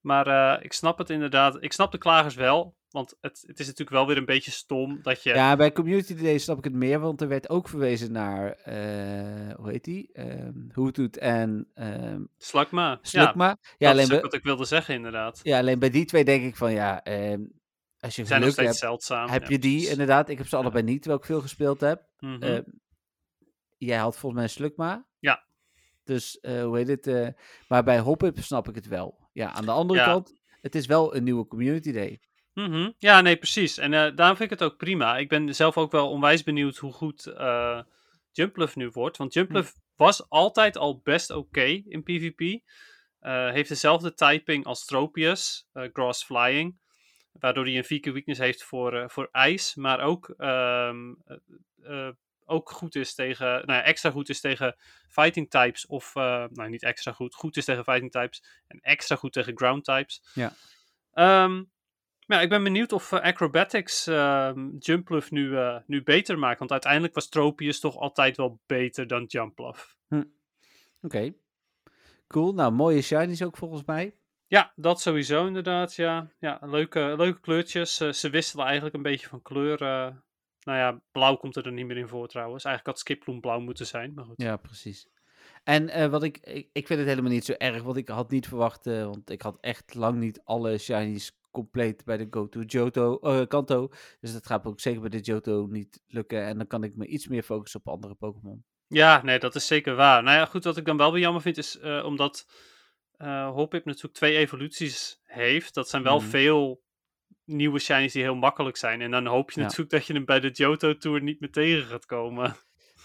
Maar 0.01 0.27
eh, 0.27 0.63
ik 0.63 0.73
snap 0.73 0.97
het 0.97 1.09
inderdaad. 1.09 1.63
Ik 1.63 1.73
snap 1.73 1.91
de 1.91 1.97
klagers 1.97 2.35
wel. 2.35 2.75
Want 2.89 3.15
het, 3.21 3.43
het 3.47 3.59
is 3.59 3.65
natuurlijk 3.65 3.97
wel 3.97 4.07
weer 4.07 4.17
een 4.17 4.25
beetje 4.25 4.51
stom 4.51 4.99
dat 5.01 5.23
je... 5.23 5.29
ja, 5.29 5.55
bij 5.55 5.71
Community 5.71 6.15
Day 6.15 6.37
snap 6.37 6.57
ik 6.57 6.63
het 6.63 6.73
meer, 6.73 6.99
want 6.99 7.21
er 7.21 7.27
werd 7.27 7.49
ook 7.49 7.69
verwezen 7.69 8.11
naar, 8.11 8.51
eh, 8.51 9.55
hoe 9.55 9.69
heet 9.69 9.83
die? 9.83 10.09
Ehm 10.13 10.69
Hoothoot 10.71 11.15
en 11.15 11.69
ehm 11.73 12.21
Slugma. 12.37 12.99
Ja. 13.01 13.33
Ja, 13.35 13.55
dat 13.77 13.89
alleen 13.89 14.03
is 14.03 14.07
bij, 14.07 14.21
wat 14.21 14.33
ik 14.33 14.43
wilde 14.43 14.65
zeggen 14.65 14.95
inderdaad. 14.95 15.39
ja, 15.43 15.57
alleen 15.57 15.79
bij 15.79 15.89
die 15.89 16.05
twee 16.05 16.25
denk 16.25 16.43
ik 16.43 16.55
van, 16.55 16.71
ja, 16.71 17.03
ehm, 17.03 17.41
als 17.99 18.15
je 18.15 18.25
zijn 18.25 18.41
nog 18.41 18.51
steeds 18.51 18.67
hebt, 18.67 18.79
zeldzaam. 18.79 19.29
heb 19.29 19.41
ja, 19.41 19.49
je 19.49 19.59
die 19.59 19.89
inderdaad. 19.89 20.29
Ik 20.29 20.37
heb 20.37 20.47
ze 20.47 20.55
allebei 20.55 20.83
niet, 20.83 21.01
terwijl 21.01 21.21
ik 21.21 21.27
veel 21.27 21.41
gespeeld 21.41 21.81
heb. 21.81 22.03
Mhm. 22.19 22.61
Jij 23.77 23.97
had 23.97 24.17
volgens 24.17 24.33
mij 24.33 24.43
een 24.43 24.49
Slugma. 24.49 25.07
Ja. 25.19 25.45
Dus, 26.03 26.39
eh, 26.39 26.63
hoe 26.63 26.77
heet 26.77 27.05
het? 27.05 27.35
maar 27.67 27.83
bij 27.83 27.99
Hoppip 27.99 28.39
snap 28.39 28.67
ik 28.67 28.75
het 28.75 28.87
wel. 28.87 29.26
Ja, 29.37 29.51
aan 29.51 29.65
de 29.65 29.71
andere 29.71 29.99
Ja. 29.99 30.05
kant, 30.05 30.33
het 30.61 30.75
is 30.75 30.85
wel 30.85 31.15
een 31.15 31.23
nieuwe 31.23 31.47
Community 31.47 31.91
Day. 31.91 32.19
Mhm. 32.53 32.91
Ja, 32.97 33.21
nee, 33.21 33.37
precies. 33.37 33.77
En 33.77 33.93
eh, 33.93 34.15
daarom 34.15 34.37
vind 34.37 34.51
ik 34.51 34.59
het 34.59 34.69
ook 34.71 34.77
prima. 34.77 35.17
Ik 35.17 35.29
ben 35.29 35.55
zelf 35.55 35.77
ook 35.77 35.91
wel 35.91 36.09
onwijs 36.09 36.43
benieuwd 36.43 36.77
hoe 36.77 36.93
goed 36.93 37.25
eh 37.25 37.81
Jumpluff 38.31 38.75
nu 38.75 38.89
wordt. 38.89 39.17
Want 39.17 39.33
Jumpluff 39.33 39.73
Hm. 39.73 39.79
was 39.95 40.29
altijd 40.29 40.77
al 40.77 40.99
best 41.03 41.29
oké 41.31 41.63
in 41.85 42.03
PvP. 42.03 42.61
Eh, 43.19 43.51
heeft 43.51 43.69
dezelfde 43.69 44.13
typing 44.13 44.65
als 44.65 44.85
Tropius, 44.85 45.67
Grass 45.73 46.23
Flying. 46.23 46.79
Waardoor 47.31 47.65
hij 47.65 47.77
een 47.77 47.83
vieke 47.83 48.11
weakness 48.11 48.39
heeft 48.39 48.63
voor, 48.63 49.09
voor 49.11 49.29
ijs. 49.31 49.75
Maar 49.75 49.99
ook, 49.99 50.29
eh, 50.37 50.95
ook 52.47 52.69
goed 52.69 52.95
is 52.95 53.15
tegen, 53.15 53.47
nou 53.47 53.71
ja, 53.71 53.83
extra 53.83 54.11
goed 54.11 54.29
is 54.29 54.41
tegen 54.41 54.75
fighting 55.07 55.49
types. 55.49 55.85
Of, 55.85 56.15
eh, 56.15 56.43
nou 56.49 56.69
niet 56.69 56.83
extra 56.83 57.11
goed, 57.11 57.35
goed 57.35 57.57
is 57.57 57.65
tegen 57.65 57.83
fighting 57.83 58.11
types. 58.11 58.43
En 58.67 58.79
extra 58.81 59.15
goed 59.15 59.33
tegen 59.33 59.57
ground 59.57 59.83
types. 59.83 60.23
Ja. 60.33 60.53
Ehm, 61.13 61.63
ja, 62.19 62.41
ik 62.41 62.49
ben 62.49 62.63
benieuwd 62.63 62.91
of 62.91 63.11
eh, 63.11 63.21
Acrobatics 63.21 64.07
ehm 64.07 64.69
Jumpluff 64.77 65.31
nu, 65.31 65.57
eh, 65.57 65.77
nu 65.85 66.03
beter 66.03 66.39
maakt. 66.39 66.59
Want 66.59 66.71
uiteindelijk 66.71 67.13
was 67.13 67.29
Tropius 67.29 67.79
toch 67.79 67.97
altijd 67.97 68.37
wel 68.37 68.59
beter 68.65 69.07
dan 69.07 69.23
Jumpluff. 69.23 69.95
Oké. 71.01 71.33
Cool. 72.27 72.53
Nou, 72.53 72.71
mooie 72.71 73.01
shinies 73.01 73.43
ook 73.43 73.57
volgens 73.57 73.83
mij. 73.85 74.15
Ja, 74.47 74.73
dat 74.75 75.01
sowieso 75.01 75.45
inderdaad, 75.45 75.95
ja. 75.95 76.31
Ja, 76.39 76.59
leuke, 76.61 77.13
leuke 77.17 77.39
kleurtjes. 77.39 77.95
Ze 77.95 78.29
wisselen 78.29 78.65
eigenlijk 78.65 78.95
een 78.95 79.01
beetje 79.01 79.27
van 79.27 79.41
kleur. 79.41 79.79
Nou 80.67 80.79
ja, 80.79 81.01
blauw 81.11 81.35
komt 81.35 81.55
er 81.55 81.63
dan 81.63 81.73
niet 81.73 81.85
meer 81.85 81.97
in 81.97 82.07
voor 82.07 82.27
trouwens. 82.27 82.63
Eigenlijk 82.63 82.97
had 82.97 83.05
Skiploom 83.07 83.39
blauw 83.41 83.59
moeten 83.59 83.85
zijn, 83.87 84.13
maar 84.13 84.25
goed. 84.25 84.41
Ja, 84.41 84.57
precies. 84.57 85.07
En 85.63 85.89
eh, 85.89 86.07
wat 86.07 86.23
ik, 86.23 86.37
ik, 86.37 86.69
ik 86.73 86.87
vind 86.87 86.99
het 86.99 87.07
helemaal 87.07 87.31
niet 87.31 87.45
zo 87.45 87.53
erg, 87.57 87.83
want 87.83 87.97
ik 87.97 88.07
had 88.07 88.29
niet 88.31 88.47
verwacht, 88.47 88.87
eh, 88.87 89.05
want 89.05 89.29
ik 89.29 89.41
had 89.41 89.57
echt 89.61 89.93
lang 89.93 90.17
niet 90.19 90.41
alle 90.43 90.77
shinies 90.77 91.37
compleet 91.51 92.05
bij 92.05 92.17
de 92.17 92.27
Go 92.29 92.49
to 92.49 92.61
Johto, 92.61 93.19
eh, 93.19 93.47
Kanto. 93.47 93.89
Dus 94.19 94.33
dat 94.33 94.45
gaat 94.45 94.65
ook 94.65 94.79
zeker 94.79 95.01
bij 95.01 95.09
de 95.09 95.19
Johto 95.19 95.65
niet 95.69 96.03
lukken. 96.07 96.43
En 96.45 96.57
dan 96.57 96.67
kan 96.67 96.83
ik 96.83 96.95
me 96.95 97.05
iets 97.05 97.27
meer 97.27 97.43
focussen 97.43 97.79
op 97.79 97.87
andere 97.93 98.15
Pokémon. 98.15 98.63
Ja, 98.87 99.23
nee, 99.23 99.39
dat 99.39 99.55
is 99.55 99.67
zeker 99.67 99.95
waar. 99.95 100.23
Nou 100.23 100.37
ja, 100.37 100.45
goed, 100.45 100.63
wat 100.63 100.77
ik 100.77 100.85
dan 100.85 100.97
wel 100.97 101.11
weer 101.11 101.21
jammer 101.21 101.41
vind 101.41 101.57
is 101.57 101.79
omdat 101.81 102.45
eh 103.17 103.49
Hoppip 103.51 103.85
natuurlijk 103.85 104.13
twee 104.13 104.37
evoluties 104.37 105.19
heeft. 105.23 105.73
Dat 105.73 105.89
zijn 105.89 106.03
wel 106.03 106.19
Mhm. 106.19 106.27
veel 106.27 106.81
nieuwe 107.47 107.79
shinies 107.79 108.13
die 108.13 108.21
heel 108.21 108.35
makkelijk 108.35 108.77
zijn. 108.77 109.01
En 109.01 109.11
dan 109.11 109.25
hoop 109.25 109.51
je 109.51 109.59
Ja. 109.59 109.65
natuurlijk 109.65 109.91
dat 109.91 110.05
je 110.05 110.13
hem 110.13 110.25
bij 110.25 110.39
de 110.39 110.49
Johto 110.49 110.97
Tour 110.97 111.21
niet 111.21 111.39
meer 111.39 111.51
tegen 111.51 111.87
gaat 111.87 112.05
komen. 112.05 112.55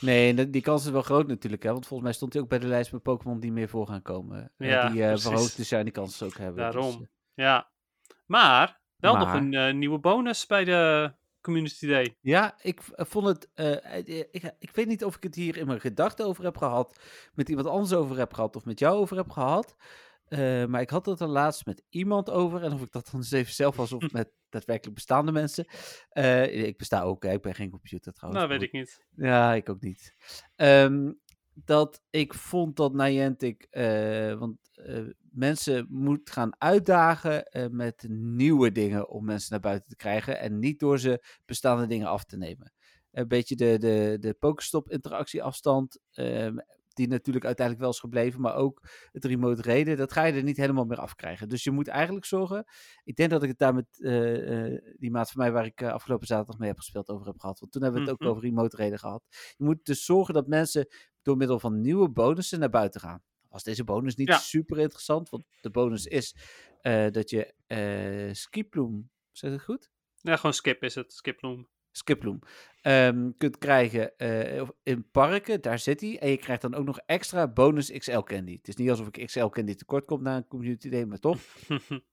Nee, 0.00 0.50
die 0.50 0.62
kans 0.62 0.84
is 0.84 0.90
wel 0.90 1.02
groot 1.02 1.26
natuurlijk. 1.26 1.62
Hè? 1.62 1.72
Want 1.72 1.86
volgens 1.86 2.08
mij 2.08 2.16
stond 2.18 2.32
hij 2.32 2.42
ook 2.42 2.48
bij 2.48 2.58
de 2.58 2.66
lijst 2.66 2.92
met 2.92 3.02
Pokémon 3.02 3.40
die 3.40 3.52
meer 3.52 3.68
voor 3.68 3.86
gaan 3.86 4.02
komen. 4.02 4.52
Eh, 4.58 4.68
Ja, 4.68 4.88
die 4.88 5.00
precies. 5.02 5.22
verhoogde 5.22 5.64
shiny 5.64 5.90
kansen 5.90 6.26
ook 6.26 6.36
hebben. 6.36 6.64
Dus, 6.64 6.72
Daarom. 6.74 7.00
eh, 7.02 7.06
Ja, 7.34 7.70
maar 8.26 8.80
wel 8.96 9.16
nog 9.16 9.32
een 9.34 9.78
nieuwe 9.78 9.98
bonus 9.98 10.46
bij 10.46 10.64
de 10.64 11.12
Community 11.40 11.86
Day. 11.86 12.16
Ja, 12.20 12.54
ik 12.62 12.80
vond 12.94 13.26
het. 13.26 13.48
ik, 14.30 14.52
ik 14.58 14.70
weet 14.74 14.86
niet 14.86 15.04
of 15.04 15.16
ik 15.16 15.22
het 15.22 15.34
hier 15.34 15.56
in 15.56 15.66
mijn 15.66 15.80
gedachten 15.80 16.26
over 16.26 16.44
heb 16.44 16.56
gehad. 16.56 17.00
Met 17.34 17.48
iemand 17.48 17.66
anders 17.68 17.92
over 17.92 18.18
heb 18.18 18.34
gehad. 18.34 18.56
Of 18.56 18.64
met 18.64 18.78
jou 18.78 18.96
over 18.98 19.16
heb 19.16 19.30
gehad. 19.30 19.76
Eh, 20.32 20.66
maar 20.66 20.80
ik 20.80 20.90
had 20.90 21.06
het 21.06 21.20
er 21.20 21.28
laatst 21.28 21.66
met 21.66 21.82
iemand 21.88 22.30
over. 22.30 22.62
En 22.62 22.72
of 22.72 22.82
ik 22.82 22.92
dat 22.92 23.08
dan 23.10 23.20
eens 23.20 23.30
even 23.30 23.52
zelf 23.52 23.76
was. 23.76 23.92
Of 23.92 24.12
met 24.12 24.30
daadwerkelijk 24.48 24.94
bestaande 24.94 25.32
mensen. 25.32 25.66
Eh, 26.08 26.64
ik 26.66 26.76
besta 26.76 27.02
ook. 27.02 27.22
Hè? 27.22 27.32
Ik 27.32 27.42
ben 27.42 27.54
geen 27.54 27.70
computer 27.70 28.12
trouwens. 28.12 28.44
Nou, 28.44 28.58
weet 28.58 28.68
ik 28.68 28.72
niet. 28.72 29.06
Ja, 29.16 29.54
ik 29.54 29.68
ook 29.68 29.80
niet. 29.80 30.14
Ehm, 30.56 31.12
dat 31.54 32.02
ik 32.10 32.34
vond 32.34 32.76
dat 32.76 32.92
Niantic, 32.92 33.66
eh 33.70 34.34
want 34.34 34.60
mensen 35.30 35.86
moet 35.90 36.30
gaan 36.30 36.52
uitdagen 36.58 37.68
met 37.70 38.04
nieuwe 38.08 38.72
dingen 38.72 39.08
om 39.08 39.24
mensen 39.24 39.50
naar 39.50 39.60
buiten 39.60 39.88
te 39.88 39.96
krijgen 39.96 40.38
en 40.38 40.58
niet 40.58 40.80
door 40.80 40.98
ze 40.98 41.24
bestaande 41.44 41.86
dingen 41.86 42.06
af 42.06 42.24
te 42.24 42.36
nemen. 42.36 42.72
Een 43.10 43.28
beetje 43.28 43.56
de, 43.56 43.78
de, 43.78 44.16
de 44.20 44.34
Pokestop 44.34 44.90
interactieafstand, 44.90 45.98
ehm, 46.12 46.56
die 46.94 47.08
natuurlijk 47.08 47.44
uiteindelijk 47.44 47.84
wel 47.84 47.94
is 47.94 48.00
gebleven, 48.00 48.40
maar 48.40 48.54
ook 48.54 48.88
het 49.12 49.24
remote 49.24 49.62
reden, 49.62 49.96
dat 49.96 50.12
ga 50.12 50.24
je 50.24 50.32
er 50.32 50.42
niet 50.42 50.56
helemaal 50.56 50.84
meer 50.84 50.98
afkrijgen. 51.00 51.48
Dus 51.48 51.64
je 51.64 51.70
moet 51.70 51.88
eigenlijk 51.88 52.26
zorgen, 52.26 52.64
ik 53.04 53.16
denk 53.16 53.30
dat 53.30 53.42
ik 53.42 53.48
het 53.48 53.58
daar 53.58 53.74
met 53.74 53.86
eh, 54.02 54.64
eh, 54.74 54.82
die 54.96 55.10
maat 55.10 55.30
van 55.30 55.40
mij 55.42 55.52
waar 55.52 55.64
ik 55.64 55.80
eh, 55.80 55.92
afgelopen 55.92 56.26
zaterdag 56.26 56.58
mee 56.58 56.68
heb 56.68 56.78
gespeeld 56.78 57.08
over 57.08 57.26
heb 57.26 57.38
gehad, 57.40 57.60
want 57.60 57.72
toen 57.72 57.82
hebben 57.82 58.02
we 58.02 58.10
het 58.10 58.18
Mhm. 58.20 58.28
ook 58.28 58.34
over 58.36 58.48
remote 58.48 58.76
reden 58.76 58.98
gehad. 58.98 59.22
Je 59.56 59.64
moet 59.64 59.84
dus 59.84 60.04
zorgen 60.04 60.34
dat 60.34 60.46
mensen 60.46 60.86
door 61.22 61.36
middel 61.36 61.58
van 61.60 61.80
nieuwe 61.80 62.08
bonussen 62.10 62.58
naar 62.58 62.70
buiten 62.70 63.00
gaan. 63.00 63.22
Was 63.48 63.62
deze 63.62 63.84
bonus 63.84 64.14
niet 64.16 64.28
Ja. 64.28 64.38
super 64.38 64.78
interessant? 64.78 65.28
Want 65.28 65.44
de 65.60 65.70
bonus 65.70 66.06
is 66.06 66.36
dat 67.10 67.30
je 67.30 67.54
skiploom, 68.32 69.10
zeg 69.30 69.50
ik 69.50 69.56
het 69.56 69.64
goed? 69.66 69.90
Ja, 70.20 70.36
gewoon 70.36 70.52
skip 70.54 70.82
is 70.82 70.94
het. 70.94 71.12
Skip 71.12 71.40
noem. 71.92 72.38
Skiploom. 72.38 72.38
ehm, 72.82 73.30
kunt 73.38 73.58
krijgen 73.58 74.16
eh, 74.16 74.68
in 74.82 75.10
parken, 75.10 75.60
daar 75.60 75.78
zit 75.78 76.00
hij. 76.00 76.18
En 76.18 76.30
je 76.30 76.36
krijgt 76.36 76.62
dan 76.62 76.74
ook 76.74 76.84
nog 76.84 76.98
extra 77.06 77.48
bonus 77.48 77.90
XL 77.90 78.18
candy. 78.20 78.56
Het 78.56 78.68
is 78.68 78.76
niet 78.76 78.90
alsof 78.90 79.06
ik 79.06 79.26
XL 79.26 79.46
candy 79.46 79.74
tekort 79.74 80.04
kom 80.04 80.22
na 80.22 80.36
een 80.36 80.46
community 80.48 80.88
day, 80.88 81.04
maar 81.04 81.18
toch. 81.18 81.38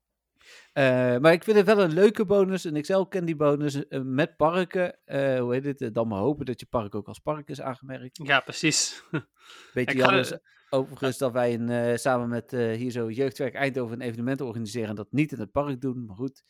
Eh, 0.74 1.18
maar 1.18 1.32
ik 1.32 1.44
vind 1.44 1.58
het 1.58 1.66
wel 1.66 1.82
een 1.82 1.94
leuke 1.94 2.26
bonus, 2.26 2.64
een 2.64 2.82
XL 2.82 3.02
candy 3.02 3.36
bonus 3.36 3.88
eh, 3.88 4.02
met 4.02 4.36
parken. 4.38 4.96
Hoe 5.40 5.54
heet 5.54 5.80
het? 5.80 5.94
Dan 5.94 6.08
maar 6.08 6.20
hopen 6.20 6.46
dat 6.46 6.60
je 6.60 6.66
park 6.66 6.96
ook 6.96 7.08
als 7.08 7.20
park 7.20 7.50
is 7.50 7.62
aangemerkt. 7.62 8.20
ja, 8.24 8.40
precies. 8.40 9.04
Beetje 9.74 9.82
Ik 9.82 9.90
ga 9.90 9.94
jammer 9.96 10.14
er- 10.14 10.20
is 10.34 10.38
overigens 10.70 11.18
dat 11.18 11.32
wij 11.32 11.54
een, 11.54 12.00
samen 12.00 12.30
met 12.30 12.52
hier 12.52 12.92
zo 12.92 13.10
Jeugdwerk 13.10 13.54
Eindhoven 13.54 14.02
een 14.02 14.08
evenement 14.08 14.42
organiseren 14.42 14.90
en 14.90 14.96
dat 14.96 15.12
niet 15.12 15.32
in 15.32 15.40
het 15.40 15.52
park 15.52 15.82
doen. 15.82 16.06
Maar 16.06 16.16
goed, 16.16 16.44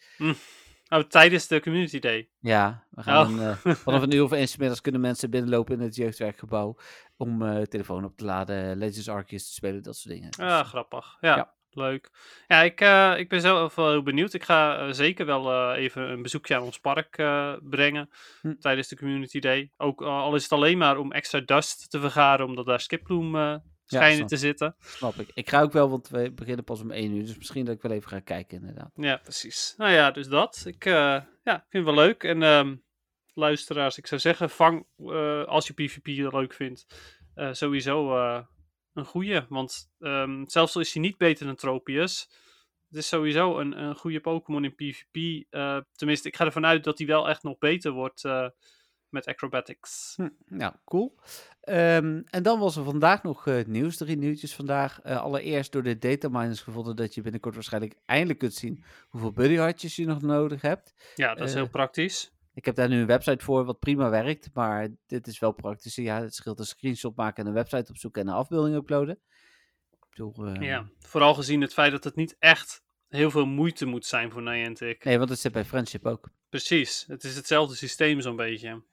Oh, 0.90 1.00
tijdens 1.00 1.48
de 1.48 1.60
Community 1.62 2.00
Day. 2.00 2.30
ja, 2.40 2.84
we 2.92 3.04
gaan 3.04 3.40
Oh. 3.40 3.48
eh, 3.50 3.56
vanaf 3.86 4.02
een 4.02 4.14
uur 4.14 4.24
of 4.24 4.32
één 4.32 4.48
's 4.48 4.58
middags 4.58 4.82
kunnen 4.82 5.02
mensen 5.02 5.30
binnenlopen 5.30 5.76
in 5.76 5.82
het 5.82 5.96
Jeugdwerkgebouw 5.96 6.78
om 7.18 7.42
eh 7.42 7.62
telefoon 7.62 8.04
op 8.06 8.18
te 8.18 8.26
laden, 8.26 8.78
Legends 8.78 9.10
Arceus 9.10 9.48
te 9.48 9.54
spelen, 9.54 9.84
dat 9.84 9.96
soort 9.98 10.14
dingen. 10.14 10.30
Dus, 10.32 10.40
Ah, 10.40 10.60
eh, 10.60 10.66
grappig. 10.66 11.18
Ja, 11.22 11.36
ja. 11.36 11.54
leuk. 11.72 12.10
Ja, 12.48 12.62
ik, 12.62 12.82
eh, 12.82 13.14
ik 13.18 13.30
ben 13.30 13.42
zelf 13.42 13.76
wel 13.76 13.90
heel 13.90 14.04
benieuwd. 14.04 14.34
Ik 14.34 14.44
ga 14.44 14.92
zeker 14.94 15.26
wel 15.26 15.74
even 15.74 16.02
een 16.10 16.22
bezoekje 16.22 16.56
aan 16.56 16.62
ons 16.62 16.80
park 16.80 17.16
brengen 17.70 18.10
Hm. 18.42 18.54
tijdens 18.60 18.88
de 18.88 18.96
Community 18.98 19.40
Day. 19.40 19.72
Ook 19.78 20.02
al 20.02 20.36
is 20.36 20.44
het 20.44 20.52
alleen 20.52 20.78
maar 20.78 20.98
om 20.98 21.12
extra 21.12 21.40
dust 21.40 21.90
te 21.90 22.00
vergaren, 22.00 22.46
omdat 22.46 22.66
daar 22.66 22.80
skipbloem 22.80 23.36
eh 23.36 23.56
schijnen 23.92 24.28
te 24.28 24.38
zitten. 24.38 24.76
snap 24.80 25.16
ik. 25.16 25.32
Ik 25.34 25.50
ga 25.50 25.62
ook 25.62 25.72
wel, 25.72 25.90
want 25.90 26.10
we 26.10 26.32
beginnen 26.32 26.64
pas 26.64 26.82
om 26.82 26.92
één 26.92 27.12
uur, 27.12 27.26
dus 27.26 27.38
misschien 27.38 27.66
dat 27.66 27.76
ik 27.76 27.82
wel 27.82 27.92
even 27.92 28.10
ga 28.10 28.20
kijken 28.20 28.60
inderdaad. 28.60 28.92
Ja, 28.96 29.18
precies. 29.18 29.74
Nou 29.78 29.92
ja, 29.92 30.12
dus 30.12 30.28
dat. 30.28 30.64
Ik 30.66 30.86
eh, 30.86 30.94
ja, 31.44 31.66
vind 31.70 31.86
het 31.86 31.96
wel 31.96 32.06
leuk. 32.06 32.24
En 32.24 32.44
ehm, 32.44 32.76
luisteraars, 33.34 33.98
ik 33.98 34.08
zou 34.08 34.22
zeggen, 34.22 34.50
vang 34.50 34.86
eh, 34.98 35.44
als 35.44 35.68
je 35.68 35.74
PvP 35.74 36.08
leuk 36.08 36.54
vindt, 36.54 36.86
eh, 37.34 37.54
sowieso 37.54 38.18
een 38.94 39.06
goeie. 39.06 39.42
Want 39.50 39.92
ehm, 40.00 40.44
zelfs 40.46 40.76
al 40.76 40.82
is 40.82 40.94
hij 40.94 41.02
niet 41.02 41.18
beter 41.18 41.46
dan 41.46 41.56
Tropius, 41.56 42.30
het 42.90 42.98
is 42.98 43.08
sowieso 43.08 43.60
een, 43.60 43.82
een 43.84 43.96
goede 43.96 44.20
Pokémon 44.20 44.64
in 44.64 44.76
PvP. 44.76 45.46
Tenminste, 45.92 46.28
ik 46.28 46.36
ga 46.36 46.46
ervan 46.46 46.66
uit 46.66 46.84
dat 46.84 46.98
hij 46.98 47.08
wel 47.08 47.30
echt 47.30 47.44
nog 47.44 47.58
beter 47.58 47.92
wordt 47.92 48.24
met 49.12 49.26
acrobatics. 49.26 50.14
Hm, 50.16 50.30
nou, 50.46 50.74
cool. 50.86 51.16
Ehm, 51.62 52.22
en 52.26 52.44
dan 52.44 52.60
was 52.60 52.76
er 52.76 52.84
vandaag 52.84 53.24
nog 53.24 53.48
eh, 53.48 53.66
nieuws, 53.66 53.98
drie 53.98 54.18
nieuwtjes 54.18 54.56
vandaag. 54.56 55.02
Eh, 55.02 55.22
allereerst 55.22 55.72
door 55.72 55.84
de 55.84 55.98
dataminers 55.98 56.62
gevonden 56.62 56.96
dat 56.96 57.14
je 57.16 57.22
binnenkort 57.22 57.54
waarschijnlijk 57.56 57.96
eindelijk 58.06 58.40
kunt 58.40 58.54
zien 58.54 58.84
hoeveel 59.10 59.32
buddyhartjes 59.32 59.96
je 59.96 60.06
nog 60.06 60.22
nodig 60.22 60.62
hebt. 60.62 60.94
Ja, 61.16 61.36
dat 61.36 61.48
is 61.48 61.54
heel 61.54 61.64
Eh, 61.64 61.70
praktisch. 61.72 62.32
Ik 62.54 62.66
heb 62.66 62.76
daar 62.76 62.90
nu 62.90 63.00
een 63.00 63.06
website 63.08 63.46
voor 63.46 63.66
wat 63.66 63.80
prima 63.80 64.10
werkt, 64.10 64.50
maar 64.54 64.88
dit 65.08 65.28
is 65.28 65.40
wel 65.40 65.52
praktisch. 65.52 65.96
Ja, 65.96 66.22
het 66.22 66.36
scheelt 66.36 66.60
een 66.60 66.66
screenshot 66.66 67.16
maken 67.16 67.44
en 67.44 67.50
een 67.50 67.56
website 67.56 67.92
opzoeken 67.92 68.22
en 68.22 68.28
een 68.28 68.34
afbeelding 68.34 68.76
uploaden. 68.76 69.20
Ik 69.92 70.06
bedoel, 70.10 70.46
eh, 70.46 70.62
Ja, 70.62 70.90
vooral 71.00 71.34
gezien 71.34 71.62
het 71.62 71.74
feit 71.74 71.92
dat 71.92 72.04
het 72.04 72.16
niet 72.16 72.36
echt 72.40 72.84
heel 73.10 73.32
veel 73.32 73.46
moeite 73.46 73.86
moet 73.86 74.06
zijn 74.06 74.32
voor 74.32 74.42
Niantic. 74.42 75.04
Nee, 75.04 75.18
want 75.18 75.30
het 75.30 75.40
zit 75.40 75.52
bij 75.52 75.66
Friendship 75.66 76.06
ook. 76.06 76.30
Precies, 76.50 77.06
het 77.08 77.24
is 77.24 77.36
hetzelfde 77.36 77.76
systeem 77.76 78.22
zo'n 78.22 78.36
beetje. 78.36 78.84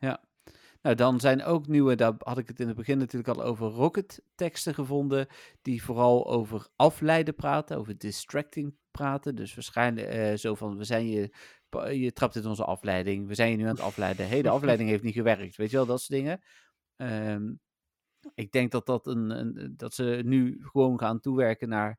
Nou, 0.83 0.99
dan 0.99 1.21
zijn 1.21 1.45
ook 1.45 1.67
nieuwe, 1.67 1.95
daar 1.95 2.15
had 2.19 2.39
ik 2.39 2.49
het 2.49 2.61
in 2.61 2.67
het 2.67 2.77
begin 2.77 2.99
natuurlijk 2.99 3.39
al 3.39 3.45
over 3.45 3.67
rocket 3.67 4.23
teksten 4.35 4.75
gevonden, 4.75 5.27
die 5.63 5.83
vooral 5.83 6.31
over 6.31 6.67
afleiden 6.77 7.35
praten, 7.35 7.79
over 7.79 7.99
distracting 7.99 8.75
praten. 8.91 9.35
Dus 9.35 9.55
waarschijnlijk 9.55 10.07
eh, 10.07 10.35
zo 10.35 10.55
van, 10.55 10.77
we 10.77 10.85
zijn 10.85 11.09
je, 11.09 11.31
je 11.93 12.13
trapt 12.13 12.37
in 12.37 12.47
onze 12.47 12.65
afleiding, 12.65 13.27
we 13.27 13.35
zijn 13.35 13.51
je 13.51 13.57
nu 13.57 13.63
aan 13.63 13.69
het 13.69 13.81
afleiden. 13.81 14.29
Hé, 14.29 14.43
de 14.43 14.49
afleiding 14.49 14.89
heeft 14.89 15.03
niet 15.03 15.15
gewerkt, 15.15 15.57
weet 15.57 15.71
je 15.71 15.77
wel, 15.77 15.87
dat 15.87 16.01
soort 16.01 16.21
dingen. 16.21 16.41
Ehm, 16.97 17.53
ik 18.35 18.53
denk 18.53 18.71
dat, 18.71 18.87
dat, 18.87 19.07
een, 19.07 19.31
een, 19.31 19.75
dat 19.77 19.95
ze 19.95 20.21
nu 20.25 20.59
gewoon 20.63 20.99
gaan 20.99 21.21
toewerken 21.21 21.69
naar 21.69 21.99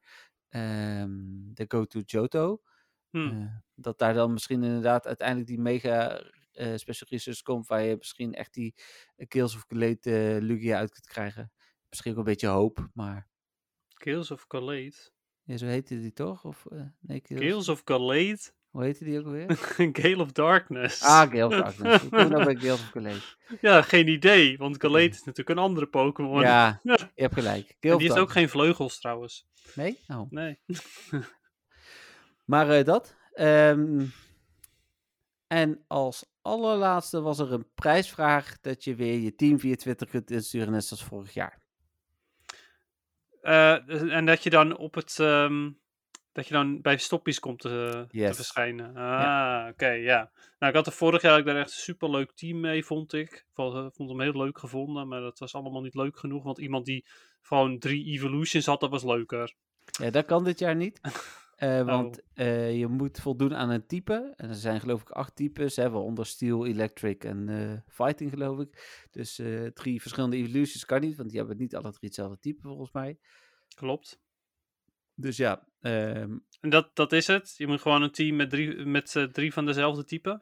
ehm, 0.49 1.53
de 1.53 1.65
Go-To 1.67 1.99
Johto. 1.99 2.61
Hm. 3.09 3.27
Eh, 3.27 3.55
dat 3.75 3.99
daar 3.99 4.13
dan 4.13 4.33
misschien 4.33 4.63
inderdaad 4.63 5.07
uiteindelijk 5.07 5.47
die 5.47 5.59
mega 5.59 6.21
eh, 6.57 6.75
special 6.75 7.09
research 7.09 7.41
komt, 7.41 7.67
waar 7.67 7.81
je 7.83 7.95
misschien 7.97 8.33
echt 8.33 8.53
die 8.53 8.73
eh, 9.15 9.27
Kills 9.27 9.55
of 9.55 9.65
eh, 9.69 10.37
Lugia 10.39 10.77
uit 10.77 10.91
kunt 10.91 11.07
krijgen. 11.07 11.51
Misschien 11.89 12.11
ook 12.11 12.17
een 12.17 12.23
beetje 12.23 12.47
hoop, 12.47 12.89
maar 12.93 13.29
Kills 13.93 14.31
of 14.31 14.45
Gallade. 14.47 14.95
ja, 15.43 15.57
zo 15.57 15.65
heette 15.65 15.99
die 15.99 16.13
toch? 16.13 16.45
Of, 16.45 16.65
nee, 16.99 17.21
Kills. 17.21 17.41
Kills 17.41 17.69
of 17.69 17.81
Gallade? 17.83 18.39
Hoe 18.69 18.83
heette 18.83 19.03
die 19.03 19.19
ook 19.19 19.25
alweer? 19.25 19.55
Gale 20.01 20.21
of 20.21 20.31
Darkness. 20.31 21.01
ah, 21.03 21.31
Gale 21.31 21.45
of 21.45 21.51
Darkness. 21.53 22.09
Komen 22.09 22.27
we 22.27 22.33
nou 22.33 22.43
bij 22.53 22.55
Gale 22.55 22.73
of 22.73 22.89
Gelate? 22.91 23.21
Ja, 23.61 23.81
geen 23.81 24.07
idee, 24.07 24.57
want 24.57 24.81
Gallade 24.81 25.09
is 25.09 25.23
natuurlijk 25.23 25.49
een 25.49 25.63
andere 25.63 25.85
Pokémon. 25.87 26.41
Ja, 26.41 26.79
je 26.83 26.97
hebt 27.15 27.33
gelijk. 27.33 27.75
Gale 27.79 27.93
En 27.93 27.99
die 27.99 28.07
heeft 28.07 28.19
ook 28.19 28.31
geen 28.31 28.49
vleugels 28.49 28.99
trouwens. 28.99 29.47
Nee? 29.75 29.99
Oh. 30.07 30.31
Nee. 30.31 30.59
Maar 32.45 32.69
eh, 32.69 32.85
dat. 32.85 33.15
Ehm, 33.33 34.05
en 35.47 35.83
als 35.87 36.25
allerlaatste 36.41 37.21
was 37.21 37.39
er 37.39 37.53
een 37.53 37.67
prijsvraag 37.75 38.59
dat 38.61 38.83
je 38.83 38.95
weer 38.95 39.19
je 39.19 39.35
team 39.35 39.59
via 39.59 39.75
Twitter 39.75 40.07
kunt 40.07 40.31
insturen, 40.31 40.71
net 40.71 40.85
zoals 40.85 41.03
vorig 41.03 41.33
jaar. 41.33 41.61
Eh, 43.41 44.13
en 44.15 44.25
dat 44.25 44.43
je 44.43 44.49
dan 44.49 44.77
op 44.77 44.93
het. 44.95 45.19
ehm, 45.19 45.69
dat 46.37 46.47
je 46.47 46.53
dan 46.53 46.81
bij 46.81 46.97
stoppies 46.97 47.39
komt 47.39 47.59
te, 47.59 48.05
te 48.09 48.33
verschijnen. 48.33 48.95
Ah, 48.95 49.67
oké, 49.71 49.89
ja. 49.89 50.31
Nou, 50.59 50.71
ik 50.71 50.77
had 50.77 50.85
er 50.85 50.91
vorig 50.91 51.21
jaar 51.21 51.43
daar 51.43 51.55
echt 51.55 51.69
een 51.71 51.77
superleuk 51.77 52.31
team 52.31 52.59
mee, 52.59 52.85
vond 52.85 53.13
ik. 53.13 53.31
Ik 53.31 53.45
vond, 53.53 53.73
eh, 53.75 53.85
vond 53.91 54.09
hem 54.09 54.21
heel 54.21 54.37
leuk 54.37 54.59
gevonden, 54.59 55.07
maar 55.07 55.21
dat 55.21 55.39
was 55.39 55.55
allemaal 55.55 55.81
niet 55.81 55.95
leuk 55.95 56.17
genoeg. 56.17 56.43
Want 56.43 56.57
iemand 56.57 56.85
die 56.85 57.05
gewoon 57.41 57.79
drie 57.79 58.05
evolutions 58.05 58.65
had, 58.65 58.79
dat 58.79 58.89
was 58.89 59.03
leuker. 59.03 59.53
Ja, 59.85 60.09
dat 60.09 60.25
kan 60.25 60.43
dit 60.43 60.59
jaar 60.59 60.75
niet. 60.75 60.99
Eh, 61.57 61.79
Oh. 61.79 61.85
want 61.85 62.21
eh, 62.33 62.77
je 62.79 62.87
moet 62.87 63.19
voldoen 63.19 63.55
aan 63.55 63.69
een 63.69 63.85
type. 63.85 64.33
En 64.35 64.49
er 64.49 64.55
zijn 64.55 64.79
geloof 64.79 65.01
ik 65.01 65.09
acht 65.09 65.35
types, 65.35 65.75
hè, 65.75 65.89
waaronder 65.89 66.25
Steel, 66.25 66.65
Electric 66.65 67.23
en 67.23 67.83
Fighting 67.87 68.29
geloof 68.29 68.59
ik. 68.59 69.07
Dus 69.11 69.41
drie 69.73 70.01
verschillende 70.01 70.35
evolutions 70.37 70.85
kan 70.85 71.01
niet, 71.01 71.15
want 71.15 71.29
die 71.29 71.37
hebben 71.39 71.57
niet 71.57 71.75
alle 71.75 71.89
drie 71.89 71.97
hetzelfde 72.01 72.39
type 72.39 72.61
volgens 72.61 72.91
mij. 72.91 73.17
Klopt. 73.75 74.19
Dus 75.19 75.37
ja, 75.37 75.67
ehm, 75.81 76.37
En 76.61 76.69
dat, 76.69 76.89
dat 76.93 77.11
is 77.11 77.27
het? 77.27 77.53
Je 77.57 77.67
moet 77.67 77.81
gewoon 77.81 78.01
een 78.01 78.11
team 78.11 78.35
met 78.35 78.49
drie, 78.49 78.85
met, 78.85 79.15
eh, 79.15 79.23
drie 79.23 79.53
van 79.53 79.65
dezelfde 79.65 80.03
type? 80.03 80.41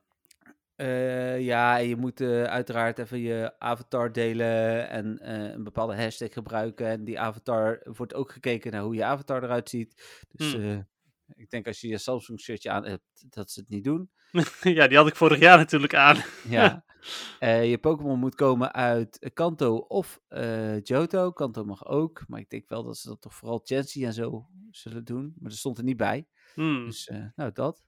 eh, 0.76 1.40
ja, 1.42 1.80
en 1.80 1.88
je 1.88 1.96
moet 1.96 2.22
eh, 2.22 2.44
uiteraard 2.44 3.00
even 3.00 3.20
je 3.20 3.60
avatar 3.60 4.12
delen 4.12 4.90
en 4.90 5.20
eh, 5.20 5.52
een 5.54 5.64
bepaalde 5.64 5.96
hashtag 5.96 6.34
gebruiken. 6.34 6.88
En 6.88 7.04
die 7.04 7.20
avatar 7.20 7.82
wordt 7.84 8.14
ook 8.14 8.32
gekeken 8.32 8.72
naar 8.72 8.82
hoe 8.82 8.96
je 8.96 9.04
avatar 9.04 9.44
eruit 9.44 9.70
ziet. 9.70 10.24
Dus 10.32 10.54
Hmm. 10.54 10.88
Ik 11.34 11.50
denk 11.50 11.68
als 11.68 11.82
je 11.82 11.88
je 11.88 11.98
Samsung 11.98 12.40
shirtje 12.40 12.70
aan 12.70 12.86
hebt, 12.86 13.26
dat 13.30 13.52
ze 13.52 13.60
het 13.60 13.70
niet 13.70 13.84
doen. 13.84 14.10
ja, 14.78 14.88
die 14.88 14.98
had 14.98 15.08
ik 15.08 15.16
vorig 15.16 15.40
jaar 15.40 15.58
natuurlijk 15.58 15.96
aan. 15.96 16.24
Ja. 16.50 16.84
Eh, 17.40 17.70
je 17.70 17.78
Pokémon 17.78 18.20
moet 18.20 18.36
komen 18.36 18.74
uit 18.74 19.32
Kanto 19.34 19.76
of 19.76 20.22
eh, 20.28 20.82
Johto. 20.82 21.32
Kanto 21.32 21.64
mag 21.64 21.86
ook, 21.86 22.24
maar 22.28 22.40
ik 22.40 22.50
denk 22.50 22.70
wel 22.70 22.84
dat 22.84 22.98
ze 22.98 23.08
dat 23.08 23.22
toch 23.22 23.36
vooral 23.36 23.62
Chansey 23.64 24.06
en 24.06 24.14
zo 24.14 24.48
zullen 24.72 25.06
doen. 25.06 25.34
Maar 25.40 25.50
dat 25.50 25.60
stond 25.60 25.78
er 25.78 25.84
niet 25.84 25.98
bij. 25.98 26.28
Hmm. 26.54 26.86
Dus 26.86 27.08
eh, 27.08 27.26
nou, 27.36 27.52
dat. 27.52 27.86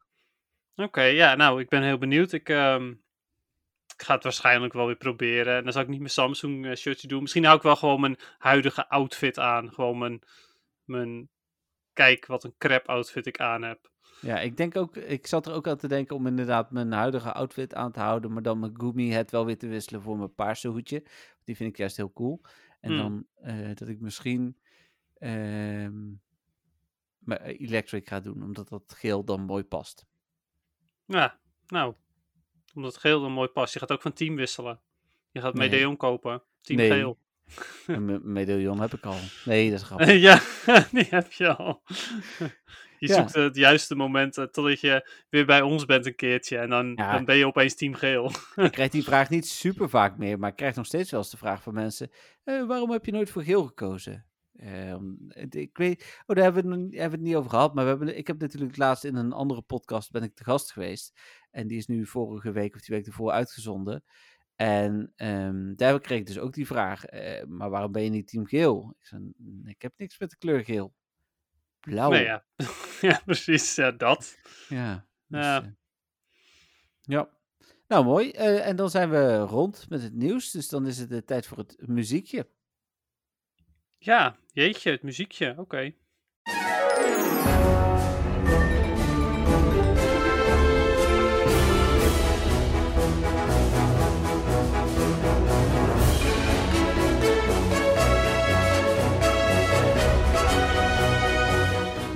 Oké, 0.76 1.02
ja, 1.02 1.36
nou, 1.36 1.62
ik 1.62 1.70
ben 1.70 1.84
heel 1.84 1.98
benieuwd. 1.98 2.32
Ik, 2.32 2.50
ehm, 2.50 2.90
ik 3.96 4.02
ga 4.04 4.14
het 4.14 4.24
waarschijnlijk 4.24 4.74
wel 4.74 4.86
weer 4.86 4.96
proberen. 4.96 5.58
En 5.58 5.64
dan 5.64 5.74
zal 5.74 5.82
ik 5.82 5.88
niet 5.88 6.00
mijn 6.00 6.12
Samsung 6.12 6.78
shirtje 6.78 7.08
doen. 7.08 7.22
Misschien 7.22 7.44
hou 7.46 7.58
ik 7.58 7.64
wel 7.64 7.76
gewoon 7.76 8.02
mijn 8.02 8.18
huidige 8.38 8.90
outfit 8.90 9.40
aan. 9.40 9.74
Gewoon 9.74 9.98
mijn, 9.98 10.22
mijn 10.84 11.30
kijk 11.98 12.26
wat 12.26 12.44
een 12.44 12.54
crap 12.58 12.88
outfit 12.88 13.26
ik 13.26 13.40
aan 13.40 13.62
heb. 13.62 13.92
Ja, 14.22 14.40
ik 14.40 14.58
denk 14.58 14.78
ook, 14.78 14.96
ik 14.96 15.28
zat 15.28 15.46
er 15.46 15.54
ook 15.54 15.68
aan 15.68 15.78
te 15.78 15.88
denken 15.88 16.16
om 16.16 16.28
inderdaad 16.28 16.72
mijn 16.72 16.92
huidige 16.92 17.32
outfit 17.34 17.74
aan 17.74 17.92
te 17.92 18.00
houden, 18.00 18.34
maar 18.34 18.42
dan 18.42 18.60
mijn 18.60 18.80
Gumi 18.80 19.12
het 19.12 19.32
wel 19.32 19.46
weer 19.46 19.58
te 19.58 19.68
wisselen 19.68 20.02
voor 20.02 20.18
mijn 20.18 20.34
paarse 20.36 20.68
hoedje. 20.68 21.04
Die 21.44 21.56
vind 21.56 21.70
ik 21.70 21.78
juist 21.78 21.98
heel 21.98 22.14
cool. 22.14 22.42
En 22.80 22.90
Hmm. 22.92 22.98
dan 22.98 23.26
eh, 23.36 23.76
dat 23.76 23.88
ik 23.88 24.00
misschien 24.00 24.58
ehm 25.18 26.06
mijn 27.18 27.42
electric 27.42 28.08
ga 28.08 28.20
doen, 28.20 28.44
omdat 28.44 28.70
dat 28.70 28.94
geel 28.98 29.24
dan 29.24 29.42
mooi 29.42 29.64
past. 29.64 30.06
Ja, 31.06 31.40
nou, 31.68 31.96
omdat 32.74 32.92
het 32.92 33.02
geel 33.02 33.22
dan 33.22 33.32
mooi 33.32 33.48
past. 33.48 33.74
Je 33.74 33.80
gaat 33.80 33.92
ook 33.92 34.02
van 34.02 34.14
team 34.14 34.36
wisselen. 34.36 34.82
Je 35.32 35.42
gaat 35.42 35.54
Nee. 35.54 35.70
Medeon 35.70 35.98
kopen. 35.98 36.44
Team 36.62 36.78
Nee. 36.80 36.92
geel. 36.92 37.18
En 37.88 38.06
mijn 38.06 38.32
medaillon 38.32 38.80
heb 38.82 38.94
ik 38.94 39.06
al. 39.06 39.18
Nee, 39.46 39.70
dat 39.70 39.80
is 39.80 39.86
grappig. 39.88 40.20
ja, 40.22 40.40
die 40.92 41.08
heb 41.10 41.32
je 41.32 41.56
al. 41.56 41.82
Je 43.00 43.08
Ja. 43.08 43.16
zoekt 43.16 43.34
het 43.34 43.56
juiste 43.56 43.96
moment 43.96 44.38
eh, 44.38 44.44
totdat 44.46 44.80
je 44.80 45.10
weer 45.30 45.46
bij 45.46 45.62
ons 45.62 45.86
bent 45.86 46.06
een 46.06 46.16
keertje. 46.16 46.58
En 46.58 46.70
dan, 46.70 46.94
Ja. 46.96 47.12
dan 47.14 47.26
ben 47.26 47.36
je 47.38 47.46
opeens 47.48 47.76
team 47.76 47.94
geel. 47.94 48.32
Ik 48.56 48.72
krijg 48.72 48.90
die 48.92 49.04
vraag 49.04 49.30
niet 49.30 49.48
super 49.48 49.90
vaak 49.90 50.18
meer, 50.18 50.40
maar 50.40 50.50
ik 50.50 50.56
krijg 50.56 50.76
nog 50.76 50.86
steeds 50.86 51.12
wel 51.12 51.20
eens 51.20 51.30
de 51.30 51.38
vraag 51.38 51.62
van 51.64 51.74
mensen: 51.74 52.12
eh, 52.44 52.66
waarom 52.68 52.92
heb 52.92 53.06
je 53.06 53.12
nooit 53.12 53.30
voor 53.30 53.44
geel 53.44 53.66
gekozen? 53.66 54.26
Eh, 54.54 54.96
het- 55.28 55.56
ik 55.56 55.78
weet, 55.78 56.22
oh, 56.26 56.36
daar 56.36 56.44
hebben 56.44 56.64
we, 56.64 56.70
het, 56.70 56.78
nog 56.80 56.88
niet- 56.90 57.00
hebben 57.00 57.10
we 57.20 57.26
het 57.26 57.28
niet 57.28 57.36
over 57.36 57.50
gehad, 57.50 57.74
maar 57.74 57.84
we 57.84 57.90
hebben, 57.90 58.18
ik 58.18 58.28
heb 58.28 58.40
natuurlijk 58.40 58.78
laatst 58.78 59.04
in 59.04 59.16
een 59.16 59.34
andere 59.34 59.62
podcast 59.62 60.12
ben 60.12 60.24
ik 60.24 60.36
te 60.36 60.44
gast 60.44 60.72
geweest. 60.72 61.20
En 61.52 61.68
die 61.68 61.78
is 61.78 61.88
nu 61.88 62.06
vorige 62.06 62.52
week 62.52 62.76
of 62.76 62.82
die 62.82 62.96
week 62.96 63.06
ervoor 63.06 63.32
uitgezonden. 63.32 64.04
En 64.58 65.14
ehm, 65.16 65.76
daar 65.76 66.00
kreeg 66.00 66.20
ik 66.20 66.26
dus 66.26 66.40
ook 66.40 66.54
die 66.54 66.66
vraag: 66.68 67.06
eh, 67.06 67.46
maar 67.46 67.70
waarom 67.70 67.92
ben 67.92 68.04
je 68.04 68.10
niet 68.10 68.28
team 68.28 68.46
geel? 68.46 68.96
Ik 69.00 69.06
zei: 69.06 69.32
"Mm, 69.38 69.68
ik 69.68 69.82
heb 69.82 69.94
niks 69.98 70.20
met 70.20 70.30
de 70.30 70.38
kleur 70.38 70.64
geel. 70.64 70.96
Blauw. 71.80 72.10
Nee, 72.10 72.24
ja. 72.24 72.46
ja, 73.02 73.22
precies. 73.26 73.76
Ja, 73.76 73.92
dat. 73.92 74.38
Ja. 74.70 75.08
dus, 75.28 75.46
Ja. 75.46 75.62
eh, 75.64 75.70
ja. 77.02 77.30
Nou, 77.88 78.06
mooi. 78.06 78.32
Eh, 78.32 78.68
en 78.68 78.76
dan 78.76 78.90
zijn 78.90 79.10
we 79.10 79.38
rond 79.38 79.90
met 79.90 80.02
het 80.02 80.14
nieuws. 80.14 80.52
Dus 80.52 80.70
dan 80.70 80.88
is 80.88 80.98
het 80.98 81.10
de 81.10 81.24
tijd 81.24 81.46
voor 81.48 81.58
het 81.58 81.88
muziekje. 81.88 82.48
Ja, 83.98 84.38
jeetje, 84.52 84.92
het 84.92 85.04
muziekje. 85.04 85.56
Oké. 85.58 85.94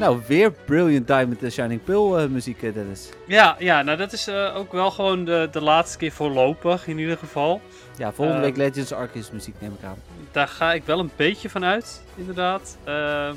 Nou, 0.01 0.19
weer 0.27 0.51
Brilliant 0.51 1.07
Diamond 1.07 1.43
and 1.43 1.51
Shining 1.51 1.83
Pearl 1.83 2.19
eh, 2.19 2.27
muziek, 2.27 2.63
eh, 2.63 2.73
Dennis. 2.73 3.09
Ja, 3.27 3.55
ja, 3.59 3.81
nou 3.81 3.97
dat 3.97 4.13
is 4.13 4.27
eh, 4.27 4.55
ook 4.55 4.71
wel 4.71 4.91
gewoon 4.91 5.25
de, 5.25 5.49
de 5.51 5.61
laatste 5.61 5.97
keer 5.97 6.11
voorlopig 6.11 6.87
in 6.87 6.97
ieder 6.99 7.17
geval. 7.17 7.61
Ja, 7.97 8.11
volgende 8.11 8.41
week 8.41 8.57
Legends 8.57 8.91
Arceus 8.93 9.31
muziek 9.31 9.55
neem 9.59 9.73
ik 9.79 9.85
aan. 9.85 9.97
Daar 10.31 10.47
ga 10.47 10.73
ik 10.73 10.83
wel 10.85 10.99
een 10.99 11.11
beetje 11.15 11.49
van 11.49 11.65
uit, 11.65 12.01
inderdaad. 12.15 12.77
Ehm, 12.83 13.35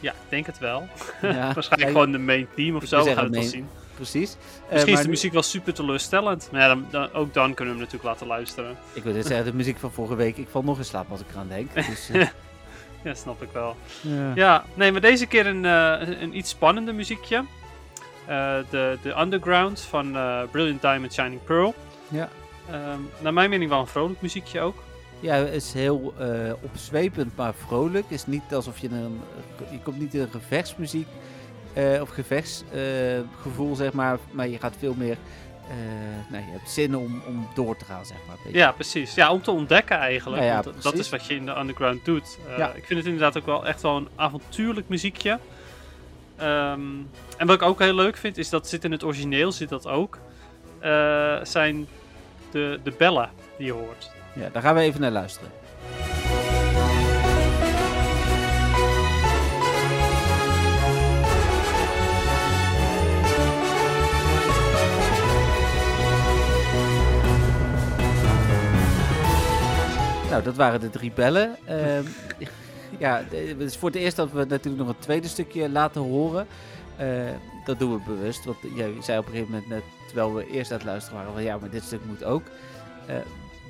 ja, 0.00 0.12
ik 0.12 0.18
denk 0.28 0.46
het 0.46 0.58
wel. 0.58 0.88
Ja, 1.22 1.52
Waarschijnlijk 1.54 1.90
gewoon 1.92 2.12
de 2.12 2.18
main 2.18 2.46
team 2.56 2.76
of 2.76 2.84
zo, 2.84 3.04
we 3.04 3.12
gaan 3.14 3.24
het 3.24 3.32
wel 3.32 3.40
main- 3.40 3.50
zien. 3.52 3.68
Precies. 3.94 4.36
Misschien 4.70 4.92
is 4.92 4.98
de 4.98 5.04
nu- 5.04 5.10
muziek 5.10 5.32
wel 5.32 5.42
super 5.42 5.74
teleurstellend. 5.74 6.48
Maar 6.52 6.60
ja, 6.60 6.68
dan, 6.68 6.86
dan- 6.90 7.12
ook 7.12 7.34
dan 7.34 7.54
kunnen 7.54 7.74
we 7.74 7.80
hem 7.80 7.90
natuurlijk 7.90 8.04
laten 8.04 8.26
luisteren. 8.26 8.76
Ik 8.92 9.02
wil 9.02 9.12
dit 9.12 9.26
zeggen, 9.26 9.44
de 9.46 9.54
muziek 9.54 9.78
van 9.78 9.92
vorige 9.92 10.14
week. 10.14 10.36
Ik 10.36 10.48
val 10.50 10.62
nog 10.62 10.78
in 10.78 10.84
slaap 10.84 11.10
als 11.10 11.20
ik 11.20 11.26
eraan 11.32 11.48
denk. 11.48 11.74
Dus, 11.74 12.10
Ja, 13.08 13.14
snap 13.14 13.42
ik 13.42 13.48
wel. 13.52 13.76
ja. 14.00 14.32
Ja, 14.34 14.64
nee, 14.74 14.92
maar 14.92 15.00
deze 15.00 15.26
keer 15.26 15.46
een, 15.46 15.64
eh, 15.64 16.20
een, 16.20 16.36
iets 16.36 16.50
spannender 16.50 16.94
muziekje. 16.94 17.44
Eh, 18.26 18.56
de, 18.70 18.98
de 19.02 19.20
Underground 19.20 19.80
van 19.80 20.16
eh, 20.16 20.42
Brilliant 20.50 20.80
Diamond 20.80 21.12
Shining 21.12 21.44
Pearl. 21.44 21.74
Ja. 22.08 22.28
Ehm, 22.70 23.00
naar 23.20 23.32
mijn 23.32 23.50
mening 23.50 23.70
wel 23.70 23.80
een 23.80 23.86
vrolijk 23.86 24.20
muziekje 24.20 24.60
ook. 24.60 24.82
Ja, 25.20 25.34
het 25.34 25.54
is 25.54 25.72
heel 25.72 26.14
opzwepend, 26.62 27.36
maar 27.36 27.54
vrolijk. 27.54 28.04
Het 28.04 28.12
is 28.12 28.26
niet 28.26 28.42
alsof 28.52 28.78
je 28.78 28.88
een... 28.88 29.20
Je 29.70 29.78
komt 29.82 29.98
niet 29.98 30.14
in 30.14 30.20
een 30.20 30.30
gevechtsmuziek 30.30 31.06
of 32.00 32.08
gevechtsgevoel, 32.08 33.74
zeg 33.74 33.92
maar. 33.92 34.18
Maar 34.30 34.48
je 34.48 34.58
gaat 34.58 34.74
veel 34.78 34.94
meer... 34.96 35.16
eh, 35.68 35.74
nou, 36.32 36.44
je 36.44 36.50
hebt 36.50 36.70
zin 36.70 36.96
om, 36.96 37.22
om 37.26 37.48
door 37.54 37.76
te 37.76 37.84
gaan, 37.84 38.06
zeg 38.06 38.16
maar. 38.26 38.36
beetje. 38.44 38.58
Ja, 38.58 38.72
precies. 38.72 39.14
Ja, 39.14 39.32
om 39.32 39.42
te 39.42 39.50
ontdekken 39.50 39.96
eigenlijk. 39.96 40.42
Ja, 40.42 40.48
ja, 40.48 40.62
want 40.62 40.82
dat 40.82 40.94
is 40.94 41.08
wat 41.10 41.26
je 41.26 41.34
in 41.34 41.46
de 41.46 41.56
Underground 41.58 42.04
doet. 42.04 42.38
Eh, 42.50 42.58
Ja. 42.58 42.72
Ik 42.72 42.84
vind 42.84 42.98
het 42.98 43.08
inderdaad 43.08 43.36
ook 43.38 43.46
wel 43.46 43.66
echt 43.66 43.82
wel 43.82 43.96
een 43.96 44.08
avontuurlijk 44.16 44.88
muziekje. 44.88 45.38
Ehm, 46.36 46.80
en 47.36 47.46
wat 47.46 47.54
ik 47.56 47.62
ook 47.62 47.78
heel 47.78 47.94
leuk 47.94 48.16
vind, 48.16 48.38
is 48.38 48.48
dat 48.48 48.68
zit 48.68 48.84
in 48.84 48.92
het 48.92 49.04
origineel, 49.04 49.52
zit 49.52 49.68
dat 49.68 49.86
ook. 49.86 50.18
eh, 50.80 51.36
zijn 51.42 51.86
de, 52.50 52.80
de 52.82 52.90
bellen 52.98 53.30
die 53.56 53.66
je 53.66 53.72
hoort. 53.72 54.10
Ja, 54.34 54.48
daar 54.52 54.62
gaan 54.62 54.74
we 54.74 54.80
even 54.80 55.00
naar 55.00 55.10
luisteren. 55.10 55.50
Nou, 70.34 70.46
dat 70.46 70.56
waren 70.56 70.80
de 70.80 70.90
drie 70.90 71.12
bellen. 71.14 71.56
Ehm, 71.66 72.02
ja, 73.04 73.22
het 73.30 73.60
is 73.60 73.76
voor 73.76 73.88
het 73.90 73.98
eerst 73.98 74.16
dat 74.16 74.30
we 74.32 74.44
natuurlijk 74.44 74.84
nog 74.84 74.88
een 74.88 74.98
tweede 75.02 75.28
stukje 75.28 75.68
laten 75.70 76.00
horen. 76.00 76.46
Eh, 76.96 77.06
dat 77.64 77.78
doen 77.78 77.92
we 77.92 78.00
bewust, 78.06 78.44
want 78.44 78.56
jij 78.74 78.92
zei 79.02 79.18
op 79.18 79.26
een 79.26 79.32
gegeven 79.32 79.52
moment 79.52 79.68
net, 79.70 79.82
terwijl 80.06 80.34
we 80.34 80.50
eerst 80.50 80.70
aan 80.70 80.76
het 80.76 80.86
luisteren 80.86 81.18
waren, 81.18 81.32
van 81.32 81.42
ja, 81.42 81.56
maar 81.60 81.70
dit 81.70 81.82
stuk 81.82 82.00
moet 82.04 82.24
ook. 82.24 82.42
Eh, 83.06 83.14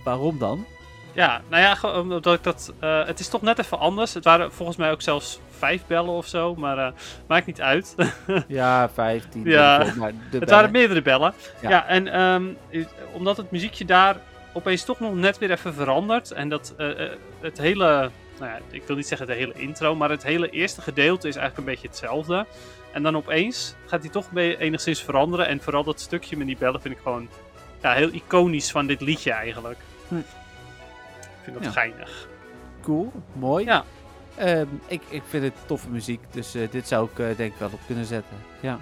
waarom 0.04 0.38
dan? 0.38 0.64
Ja, 1.12 1.40
nou 1.48 1.62
ja, 1.62 2.00
omdat 2.00 2.26
ik 2.34 2.42
dat. 2.42 2.72
eh, 2.80 3.06
het 3.06 3.20
is 3.20 3.28
toch 3.28 3.42
net 3.42 3.58
even 3.58 3.78
anders. 3.78 4.14
Het 4.14 4.24
waren 4.24 4.52
volgens 4.52 4.76
mij 4.78 4.90
ook 4.90 5.02
zelfs 5.02 5.40
vijf 5.50 5.82
bellen 5.86 6.12
of 6.14 6.26
zo, 6.26 6.54
maar 6.54 6.78
eh, 6.78 6.92
maakt 7.26 7.46
niet 7.46 7.60
uit. 7.60 7.94
Ja, 8.48 8.88
15. 8.88 9.44
Ja, 9.44 9.80
ik 9.82 9.94
maar 9.96 10.08
het 10.08 10.30
bellen- 10.30 10.48
waren 10.48 10.70
meerdere 10.70 11.02
bellen. 11.02 11.34
Ja. 11.60 11.70
Ja, 11.70 11.86
en 11.86 12.08
ehm, 12.08 12.44
omdat 13.12 13.36
het 13.36 13.50
muziekje 13.50 13.84
daar 13.84 14.16
opeens 14.54 14.84
toch 14.84 15.00
nog 15.00 15.14
net 15.14 15.38
weer 15.38 15.50
even 15.50 15.74
verandert. 15.74 16.30
En 16.30 16.48
dat 16.48 16.74
eh, 16.76 17.04
eh, 17.04 17.18
het 17.40 17.58
hele. 17.58 18.10
Nou 18.38 18.50
ja, 18.50 18.58
ik 18.70 18.82
wil 18.86 18.96
niet 18.96 19.06
zeggen 19.06 19.26
de 19.26 19.32
hele 19.32 19.52
intro, 19.56 19.94
maar 19.94 20.10
het 20.10 20.22
hele 20.22 20.50
eerste 20.50 20.80
gedeelte 20.80 21.28
is 21.28 21.36
eigenlijk 21.36 21.68
een 21.68 21.74
beetje 21.74 21.88
hetzelfde. 21.88 22.46
En 22.92 23.02
dan 23.02 23.16
opeens 23.16 23.74
gaat 23.86 24.00
hij 24.00 24.10
toch 24.10 24.26
enigszins 24.34 25.02
veranderen. 25.02 25.46
En 25.48 25.60
vooral 25.60 25.84
dat 25.84 26.00
stukje 26.00 26.36
met 26.36 26.46
die 26.46 26.56
bellen 26.56 26.80
vind 26.80 26.94
ik 26.94 27.00
gewoon 27.02 27.28
ja, 27.82 27.92
heel 27.92 28.12
iconisch 28.12 28.70
van 28.70 28.86
dit 28.86 29.00
liedje 29.00 29.32
eigenlijk. 29.32 29.78
Hm. 30.08 30.16
Ik 30.16 30.24
vind 31.42 31.56
dat 31.56 31.64
Ja. 31.64 31.70
geinig. 31.70 32.28
Cool, 32.82 33.12
mooi. 33.32 33.64
Ja. 33.64 33.84
Ehm, 34.36 34.66
ik, 34.86 35.02
ik 35.08 35.22
vind 35.28 35.44
het 35.44 35.54
toffe 35.66 35.88
muziek, 35.88 36.20
dus 36.30 36.54
eh, 36.54 36.70
dit 36.70 36.88
zou 36.88 37.08
ik 37.14 37.36
denk 37.36 37.52
ik 37.52 37.58
wel 37.58 37.70
op 37.72 37.80
kunnen 37.86 38.04
zetten. 38.04 38.36
Ja. 38.60 38.78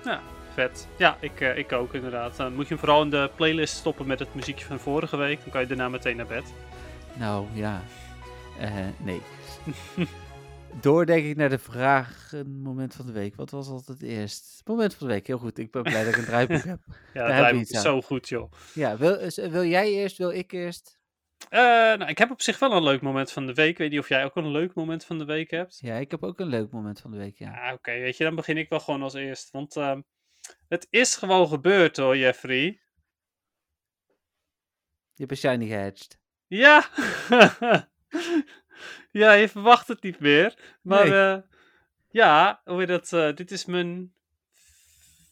Vet. 0.55 0.89
Ja, 0.97 1.17
ik, 1.21 1.41
eh, 1.41 1.59
ik 1.59 1.73
ook 1.73 1.95
inderdaad. 1.95 2.37
Dan 2.37 2.55
moet 2.55 2.63
je 2.63 2.69
hem 2.69 2.79
vooral 2.79 3.03
in 3.03 3.11
de 3.11 3.31
playlist 3.37 3.77
stoppen 3.77 4.07
met 4.07 4.19
het 4.19 4.35
muziekje 4.35 4.65
van 4.65 4.79
vorige 4.79 5.17
week. 5.17 5.41
Dan 5.41 5.51
kan 5.51 5.61
je 5.61 5.67
daarna 5.67 5.89
meteen 5.89 6.17
naar 6.17 6.27
bed. 6.27 6.53
Nou, 7.19 7.47
ja. 7.53 7.83
Eh, 8.59 8.87
nee. 8.99 9.21
Door 10.81 11.07
denk 11.07 11.25
ik 11.25 11.37
naar 11.37 11.49
de 11.49 11.59
vraag, 11.59 12.33
moment 12.47 12.95
van 12.95 13.07
de 13.07 13.13
week. 13.13 13.37
Wat 13.37 13.51
was 13.51 13.69
altijd 13.69 14.03
eerst? 14.03 14.63
Moment 14.65 14.95
van 14.95 15.07
de 15.07 15.13
week, 15.13 15.27
heel 15.27 15.39
goed. 15.39 15.59
Ik 15.59 15.71
ben 15.71 15.83
blij 15.83 16.05
dat 16.05 16.13
ik 16.13 16.19
een 16.19 16.25
draaiboek 16.25 16.65
heb. 16.65 16.81
Ja, 17.15 17.43
dat 17.43 17.51
we 17.51 17.61
is 17.61 17.69
zo 17.81 18.03
goed, 18.03 18.29
joh. 18.29 18.53
Ja, 18.75 18.97
wil, 18.97 19.19
wil 19.51 19.65
jij 19.65 19.93
eerst, 19.93 20.19
wil 20.19 20.31
ik 20.31 20.53
eerst? 20.53 21.01
Eh, 21.49 21.61
nou, 21.61 22.05
ik 22.05 22.19
heb 22.19 22.31
op 22.31 22.43
zich 22.43 22.59
wel 22.59 22.73
een 22.73 22.83
leuk 22.83 23.01
moment 23.01 23.33
van 23.33 23.47
de 23.47 23.55
week. 23.55 23.69
Ik 23.71 23.79
weet 23.79 23.91
niet 23.91 23.99
of 23.99 24.09
jij 24.09 24.25
ook 24.25 24.37
een 24.37 24.51
leuk 24.51 24.75
moment 24.75 25.05
van 25.05 25.19
de 25.19 25.25
week 25.25 25.51
hebt. 25.51 25.79
Ja, 25.81 25.97
ik 25.97 26.11
heb 26.11 26.23
ook 26.23 26.41
een 26.41 26.47
leuk 26.47 26.71
moment 26.71 27.01
van 27.01 27.11
de 27.11 27.17
week, 27.17 27.39
ja. 27.39 27.69
Ah, 27.69 27.73
Oké, 27.73 27.93
weet 27.93 28.17
je, 28.17 28.25
dan 28.25 28.35
begin 28.35 28.57
ik 28.57 28.69
wel 28.69 28.81
gewoon 28.81 29.03
als 29.03 29.15
eerst. 29.15 29.51
Want 29.51 29.77
ehm, 29.77 30.01
het 30.69 30.87
is 30.91 31.17
gewoon 31.17 31.49
gebeurd 31.49 31.97
hoor, 31.97 32.17
Jeffrey. 32.17 32.81
Je 35.15 35.29
hebt 35.29 35.31
een 35.31 35.37
shiny 35.37 35.67
gehedged. 35.67 36.19
Ja! 36.47 36.89
ja, 39.23 39.33
je 39.33 39.49
verwacht 39.49 39.89
het 39.89 40.03
niet 40.03 40.21
meer. 40.21 40.77
Maar 40.83 41.09
Nee. 41.09 41.33
eh, 41.33 41.43
ja, 42.11 42.61
hoe 42.65 42.79
heet 42.79 42.89
dat? 42.89 43.13
eh, 43.13 43.35
dit 43.35 43.51
is 43.51 43.65
mijn 43.65 44.15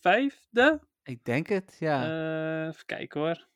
vijfde. 0.01 0.81
Ik 1.03 1.25
denk 1.25 1.47
het, 1.49 1.77
ja. 1.79 2.03
Eh, 2.03 2.67
even 2.69 2.87
kijken 2.87 3.21
hoor. 3.21 3.49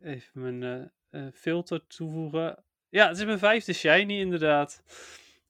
Even 0.00 0.40
mijn 0.58 0.92
filter 1.34 1.86
toevoegen. 1.86 2.64
Ja, 2.88 3.08
het 3.08 3.18
is 3.18 3.24
mijn 3.24 3.38
vijfde 3.38 3.72
shiny 3.72 4.18
inderdaad. 4.20 4.82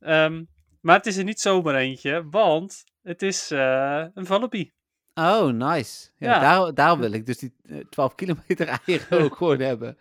Ehm, 0.00 0.44
maar 0.80 0.96
het 0.96 1.06
is 1.06 1.16
er 1.16 1.24
niet 1.24 1.40
zomaar 1.40 1.74
eentje, 1.74 2.28
want 2.28 2.84
het 3.06 3.22
is 3.22 3.50
eh, 3.50 4.04
een 4.14 4.26
Vullaby. 4.26 4.70
oh, 5.14 5.46
nice. 5.46 6.08
Ja, 6.18 6.30
ja. 6.34 6.40
Daar, 6.40 6.74
daarom 6.74 7.00
wil 7.00 7.12
ik 7.12 7.26
dus 7.26 7.38
die 7.38 7.54
eh, 7.62 7.76
12 7.90 8.14
kilometer 8.14 8.68
eieren 8.86 9.20
ook 9.24 9.36
gewoon 9.36 9.60
hebben. 9.60 9.98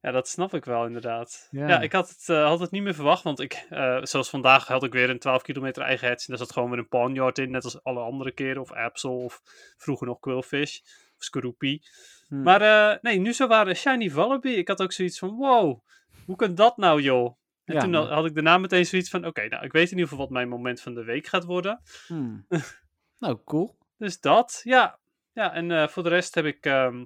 Ja, 0.00 0.10
dat 0.10 0.28
snap 0.28 0.54
ik 0.54 0.64
wel 0.64 0.86
inderdaad. 0.86 1.48
Ja, 1.50 1.68
Ja. 1.68 1.80
ik 1.80 1.92
had 1.92 2.08
het, 2.08 2.28
eh, 2.28 2.46
had 2.46 2.60
het 2.60 2.70
niet 2.70 2.82
meer 2.82 2.94
verwacht, 2.94 3.22
want 3.22 3.40
ik, 3.40 3.66
eh, 3.70 3.98
zoals 4.02 4.30
vandaag 4.30 4.66
had 4.66 4.82
ik 4.82 4.92
weer 4.92 5.10
een 5.10 5.18
12 5.18 5.42
kilometer 5.42 5.82
eigen. 5.82 6.08
En 6.08 6.16
daar 6.26 6.38
zat 6.38 6.52
gewoon 6.52 6.70
weer 6.70 6.78
een 6.78 6.88
ponyard 6.88 7.38
in, 7.38 7.50
net 7.50 7.64
als 7.64 7.82
alle 7.82 8.00
andere 8.00 8.30
keren. 8.32 8.60
Of 8.62 8.72
Absol, 8.72 9.10
of 9.24 9.40
vroeger 9.76 10.06
nog 10.06 10.20
Quillfish, 10.20 10.78
of 11.18 11.24
Skorupi. 11.24 11.82
Hm. 12.28 12.42
Maar 12.42 12.60
eh, 12.60 12.98
nee, 13.02 13.18
nu 13.18 13.32
zo 13.32 13.46
waren 13.46 13.76
Shiny 13.76 14.10
Wallaby. 14.10 14.48
Ik 14.48 14.68
had 14.68 14.82
ook 14.82 14.92
zoiets 14.92 15.18
van, 15.18 15.36
wow, 15.36 15.80
hoe 16.26 16.36
kan 16.36 16.54
dat 16.54 16.76
nou 16.76 17.00
joh? 17.02 17.36
En 17.64 17.74
Ja, 17.74 17.80
toen 17.80 17.94
had- 17.94 18.08
had 18.08 18.26
ik 18.26 18.34
daarna 18.34 18.58
meteen 18.58 18.86
zoiets 18.86 19.10
van, 19.10 19.26
oké, 19.26 19.48
nou, 19.48 19.64
ik 19.64 19.72
weet 19.72 19.84
in 19.90 19.90
ieder 19.96 20.08
geval 20.08 20.24
wat 20.24 20.30
mijn 20.34 20.48
moment 20.48 20.80
van 20.80 20.94
de 20.94 21.04
week 21.04 21.26
gaat 21.26 21.44
worden. 21.44 21.80
Hmm. 22.06 22.46
nou, 23.18 23.38
cool. 23.44 23.78
Dus 23.98 24.20
dat, 24.20 24.60
ja. 24.64 24.98
Ja, 25.32 25.52
en 25.52 25.70
eh, 25.70 25.88
voor 25.88 26.02
de 26.02 26.08
rest 26.08 26.34
heb 26.34 26.44
ik, 26.44 26.66
ehm, 26.66 27.04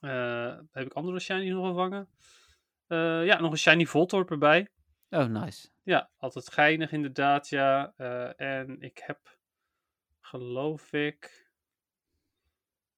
eh, 0.00 0.58
heb 0.70 0.86
ik 0.86 0.92
andere 0.92 1.20
shiny 1.20 1.48
nog 1.50 1.66
gevangen. 1.66 2.08
Eh, 2.86 3.24
ja, 3.24 3.40
nog 3.40 3.50
een 3.50 3.58
shiny 3.58 3.86
Voltorb 3.86 4.30
erbij. 4.30 4.68
Oh, 5.10 5.24
nice. 5.24 5.68
Ja, 5.82 6.10
altijd 6.16 6.52
geinig 6.52 6.92
inderdaad, 6.92 7.48
ja. 7.48 7.92
En 8.36 8.80
ik 8.80 8.98
heb, 9.04 9.38
geloof 10.20 10.92
ik... 10.92 11.50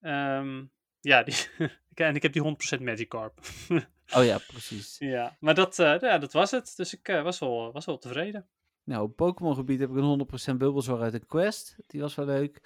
ehm, 0.00 0.64
ja, 1.00 1.22
die, 1.22 1.34
en 1.94 2.14
ik 2.14 2.22
heb 2.22 2.32
die 2.32 2.42
100% 2.42 2.82
Magikarp. 2.82 3.40
Oh 4.16 4.24
ja, 4.24 4.38
precies. 4.46 4.96
ja, 5.14 5.36
maar 5.40 5.54
dat, 5.54 5.78
eh, 5.78 5.98
ja, 6.00 6.18
dat 6.18 6.32
was 6.32 6.50
het. 6.50 6.72
Dus 6.76 6.94
ik 6.94 7.08
eh, 7.08 7.22
was, 7.22 7.38
wel, 7.38 7.72
was 7.72 7.84
wel 7.84 7.98
tevreden. 7.98 8.48
Nou, 8.84 9.02
op 9.02 9.16
Pokémon 9.16 9.54
gebied 9.54 9.80
heb 9.80 9.90
ik 9.90 9.96
een 9.96 10.52
100% 10.52 10.56
Bulbasaur 10.56 11.00
uit 11.00 11.14
een 11.14 11.26
quest. 11.26 11.76
Die 11.86 12.00
was 12.00 12.14
wel 12.14 12.26
leuk. 12.26 12.60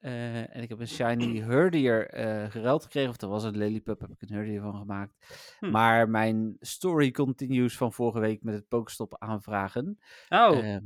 Eh, 0.00 0.56
en 0.56 0.62
ik 0.62 0.68
heb 0.68 0.80
een 0.80 0.88
shiny 0.88 1.38
Herdier 1.48 2.06
eh 2.08 2.50
geruild 2.50 2.82
gekregen. 2.82 3.10
Of 3.10 3.20
er 3.20 3.28
was 3.28 3.44
een 3.44 3.56
Lillipup, 3.56 4.00
heb 4.00 4.10
ik 4.10 4.22
een 4.22 4.34
Herdier 4.36 4.60
van 4.60 4.76
gemaakt. 4.76 5.14
Hm. 5.58 5.70
Maar 5.70 6.08
mijn 6.08 6.56
story 6.60 7.10
continues 7.10 7.76
van 7.76 7.92
vorige 7.92 8.20
week 8.20 8.42
met 8.42 8.54
het 8.54 8.68
Pokestop 8.68 9.16
aanvragen. 9.18 9.98
Oh, 10.28 10.58
Ehm, 10.58 10.82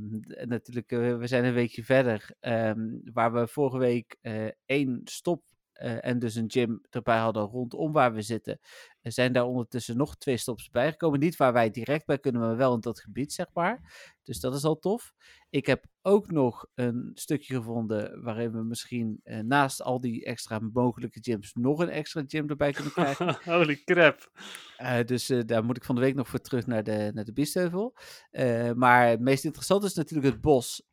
natuurlijk, 0.47 0.89
we 1.19 1.27
zijn 1.27 1.45
een 1.45 1.53
weekje 1.53 1.83
verder. 1.83 2.35
ehm, 2.39 2.87
waar 3.13 3.33
we 3.33 3.47
vorige 3.47 3.77
week 3.77 4.17
één 4.65 5.01
stop 5.03 5.43
eh, 5.77 6.05
en 6.05 6.19
dus 6.19 6.35
een 6.35 6.51
gym 6.51 6.81
erbij 6.89 7.17
hadden 7.17 7.43
rondom 7.43 7.91
waar 7.91 8.13
we 8.13 8.21
zitten. 8.21 8.59
Er 9.01 9.11
zijn 9.11 9.33
daar 9.33 9.45
ondertussen 9.45 9.97
nog 9.97 10.17
twee 10.17 10.37
stops 10.37 10.69
bijgekomen. 10.69 11.19
Niet 11.19 11.35
waar 11.35 11.53
wij 11.53 11.69
direct 11.69 12.05
bij 12.05 12.19
kunnen, 12.19 12.41
maar 12.41 12.57
wel 12.57 12.73
in 12.73 12.79
dat 12.79 12.99
gebied, 12.99 13.33
zeg 13.33 13.47
maar. 13.53 13.81
Dus 14.23 14.39
dat 14.39 14.55
is 14.55 14.63
al 14.63 14.79
tof. 14.79 15.13
Ik 15.49 15.65
heb 15.65 15.85
ook 16.01 16.31
nog 16.31 16.65
een 16.75 17.11
stukje 17.13 17.55
gevonden 17.55 18.23
waarin 18.23 18.51
we 18.51 18.63
misschien 18.63 19.19
eh, 19.23 19.39
naast 19.39 19.81
al 19.81 20.01
die 20.01 20.25
extra 20.25 20.59
mogelijke 20.73 21.19
gyms 21.21 21.53
nog 21.53 21.79
een 21.79 21.89
extra 21.89 22.23
gym 22.27 22.49
erbij 22.49 22.71
kunnen 22.71 22.93
krijgen. 22.93 23.37
holy 23.53 23.83
crap. 23.83 24.31
Eh, 24.77 25.05
dus 25.05 25.29
eh, 25.29 25.39
daar 25.45 25.63
moet 25.63 25.77
ik 25.77 25.83
van 25.83 25.95
de 25.95 26.01
week 26.01 26.15
nog 26.15 26.27
voor 26.27 26.39
terug 26.39 26.67
naar 26.67 26.83
de, 26.83 27.11
naar 27.13 27.25
de 27.25 27.33
Biesheuvel. 27.33 27.95
Eh, 28.29 28.71
maar 28.71 29.07
het 29.07 29.19
meest 29.19 29.45
interessant 29.45 29.83
is 29.83 29.93
natuurlijk 29.93 30.33
het 30.33 30.41
bos. 30.41 30.85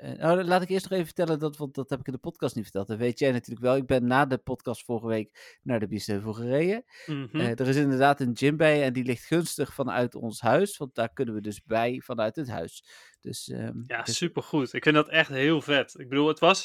Eh, 0.00 0.12
nou, 0.12 0.44
laat 0.44 0.62
ik 0.62 0.68
eerst 0.68 0.84
nog 0.84 0.92
even 0.92 1.06
vertellen, 1.06 1.38
dat, 1.38 1.56
want 1.56 1.74
dat 1.74 1.90
heb 1.90 2.00
ik 2.00 2.06
in 2.06 2.12
de 2.12 2.18
podcast 2.18 2.54
niet 2.54 2.64
verteld. 2.64 2.88
Dat 2.88 2.98
weet 2.98 3.18
jij 3.18 3.32
natuurlijk 3.32 3.60
wel. 3.60 3.76
Ik 3.76 3.86
ben 3.86 4.06
na 4.06 4.26
de 4.26 4.38
podcast 4.38 4.84
vorige 4.84 5.06
week 5.06 5.58
naar 5.62 5.80
de 5.80 5.88
Biesheuvel 5.88 6.32
gereden. 6.32 6.84
Mhm. 7.06 7.40
Eh, 7.40 7.48
er 7.60 7.68
is 7.68 7.76
inderdaad 7.76 8.20
een 8.20 8.36
gym 8.36 8.56
bij 8.56 8.82
en 8.82 8.92
die 8.92 9.04
ligt 9.04 9.24
gunstig 9.24 9.74
vanuit 9.74 10.14
ons 10.14 10.40
huis. 10.40 10.76
Want 10.76 10.94
daar 10.94 11.12
kunnen 11.12 11.34
we 11.34 11.40
dus 11.40 11.62
bij 11.62 12.00
vanuit 12.04 12.36
het 12.36 12.48
huis. 12.48 12.84
Dus, 13.20 13.48
ehm, 13.48 13.78
Ja, 13.86 14.02
dus- 14.02 14.16
supergoed. 14.16 14.72
Ik 14.72 14.82
vind 14.82 14.94
dat 14.94 15.08
echt 15.08 15.28
heel 15.28 15.60
vet. 15.62 15.94
Ik 15.98 16.08
bedoel, 16.08 16.28
het 16.28 16.38
was, 16.38 16.64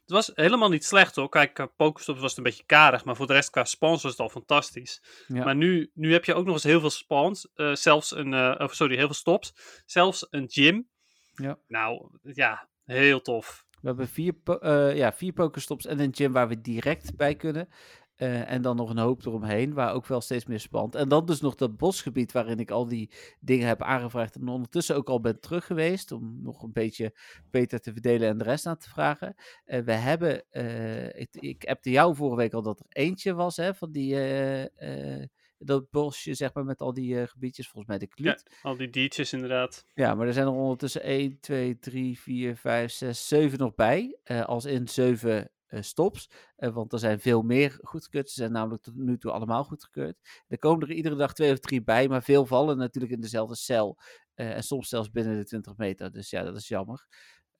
het 0.00 0.10
was 0.10 0.30
helemaal 0.34 0.68
niet 0.68 0.84
slecht 0.84 1.16
hoor. 1.16 1.28
Kijk, 1.28 1.54
qua 1.54 1.66
Pokestops 1.66 2.20
was 2.20 2.28
het 2.28 2.38
een 2.38 2.44
beetje 2.44 2.66
karig, 2.66 3.04
maar 3.04 3.16
voor 3.16 3.26
de 3.26 3.32
rest 3.32 3.50
qua 3.50 3.64
spawns 3.64 4.02
was 4.02 4.12
het 4.12 4.20
al 4.20 4.28
fantastisch. 4.28 5.02
Ja. 5.26 5.44
Maar 5.44 5.56
nu, 5.56 5.90
nu 5.94 6.12
heb 6.12 6.24
je 6.24 6.34
ook 6.34 6.44
nog 6.44 6.54
eens 6.54 6.62
heel 6.62 6.80
veel 6.80 6.90
spawns, 6.90 7.48
eh, 7.54 7.74
zelfs 7.74 8.16
een, 8.16 8.60
of 8.60 8.74
sorry, 8.74 8.96
heel 8.96 9.06
veel 9.06 9.14
stops, 9.14 9.54
zelfs 9.86 10.26
een 10.30 10.48
gym. 10.48 10.88
Ja. 11.34 11.58
Nou, 11.66 12.18
ja, 12.22 12.68
heel 12.86 13.20
tof. 13.20 13.66
We 13.80 13.86
hebben 13.88 14.08
vier, 14.08 14.34
eh, 14.60 14.96
ja, 14.96 15.12
vier 15.12 15.32
pokestops 15.32 15.86
en 15.86 16.00
een 16.00 16.14
gym 16.14 16.32
waar 16.32 16.48
we 16.48 16.60
direct 16.60 17.16
bij 17.16 17.34
kunnen. 17.34 17.68
Eh, 18.16 18.50
en 18.50 18.62
dan 18.62 18.76
nog 18.76 18.90
een 18.90 18.98
hoop 18.98 19.26
eromheen, 19.26 19.74
waar 19.74 19.92
ook 19.92 20.06
wel 20.06 20.20
steeds 20.20 20.46
meer 20.46 20.60
spant. 20.60 20.94
En 20.94 21.08
dan 21.08 21.26
dus 21.26 21.40
nog 21.40 21.54
dat 21.54 21.76
bosgebied 21.76 22.32
waarin 22.32 22.58
ik 22.58 22.70
al 22.70 22.86
die 22.86 23.10
dingen 23.40 23.66
heb 23.66 23.82
aangevraagd. 23.82 24.34
En 24.36 24.48
ondertussen 24.48 24.96
ook 24.96 25.08
al 25.08 25.20
ben 25.20 25.40
terug 25.40 25.66
geweest 25.66 26.12
om 26.12 26.42
nog 26.42 26.62
een 26.62 26.72
beetje 26.72 27.18
beter 27.50 27.80
te 27.80 27.92
verdelen 27.92 28.28
en 28.28 28.38
de 28.38 28.44
rest 28.44 28.66
aan 28.66 28.78
te 28.78 28.88
vragen. 28.88 29.34
Eh, 29.64 29.80
we 29.80 29.92
hebben, 29.92 30.44
ik, 31.18 31.28
ik 31.32 31.64
appte 31.64 31.90
jou 31.90 32.14
vorige 32.14 32.36
week 32.36 32.52
al 32.52 32.62
dat 32.62 32.80
er 32.80 32.86
eentje 32.88 33.34
was 33.34 33.56
hè, 33.56 33.74
van 33.74 33.92
die, 33.92 34.16
dat 35.58 35.90
bosje 35.90 36.34
zeg 36.34 36.54
maar 36.54 36.64
met 36.64 36.80
al 36.80 36.92
die 36.92 37.20
eh, 37.20 37.26
gebiedjes. 37.28 37.68
Volgens 37.68 37.86
mij 37.86 37.98
de 37.98 38.14
kluut. 38.14 38.42
Al 38.62 38.76
die 38.76 38.90
diertjes 38.90 39.32
inderdaad. 39.32 39.84
Ja, 39.94 40.14
maar 40.14 40.26
er 40.26 40.32
zijn 40.32 40.46
er 40.46 40.52
ondertussen 40.52 41.02
1, 41.02 41.40
2, 41.40 41.78
3, 41.78 42.18
4, 42.18 42.56
5, 42.56 42.92
6, 42.92 43.28
7 43.28 43.58
nog 43.58 43.74
bij. 43.74 44.18
eh, 44.22 44.44
als 44.44 44.64
in 44.64 44.88
7 44.88 45.50
eh, 45.66 45.82
stops. 45.82 46.30
Want 46.56 46.92
er 46.92 46.98
zijn 46.98 47.20
veel 47.20 47.42
meer 47.42 47.78
goedgekeurd. 47.82 48.28
Ze 48.30 48.34
zijn 48.34 48.52
namelijk 48.52 48.82
tot 48.82 48.94
nu 48.96 49.18
toe 49.18 49.30
allemaal 49.30 49.64
goedgekeurd. 49.64 50.16
Er 50.48 50.58
komen 50.58 50.88
er 50.88 50.94
iedere 50.94 51.14
dag 51.16 51.32
twee 51.34 51.52
of 51.52 51.58
drie 51.58 51.82
bij. 51.82 52.08
Maar 52.08 52.22
veel 52.22 52.46
vallen 52.46 52.76
natuurlijk 52.76 53.12
in 53.12 53.20
dezelfde 53.20 53.56
cel. 53.56 53.98
en 54.34 54.62
soms 54.62 54.88
zelfs 54.88 55.10
binnen 55.10 55.36
de 55.36 55.44
20 55.44 55.76
meter. 55.76 56.12
Dus 56.12 56.30
ja, 56.30 56.42
dat 56.42 56.56
is 56.56 56.68
jammer. 56.68 57.06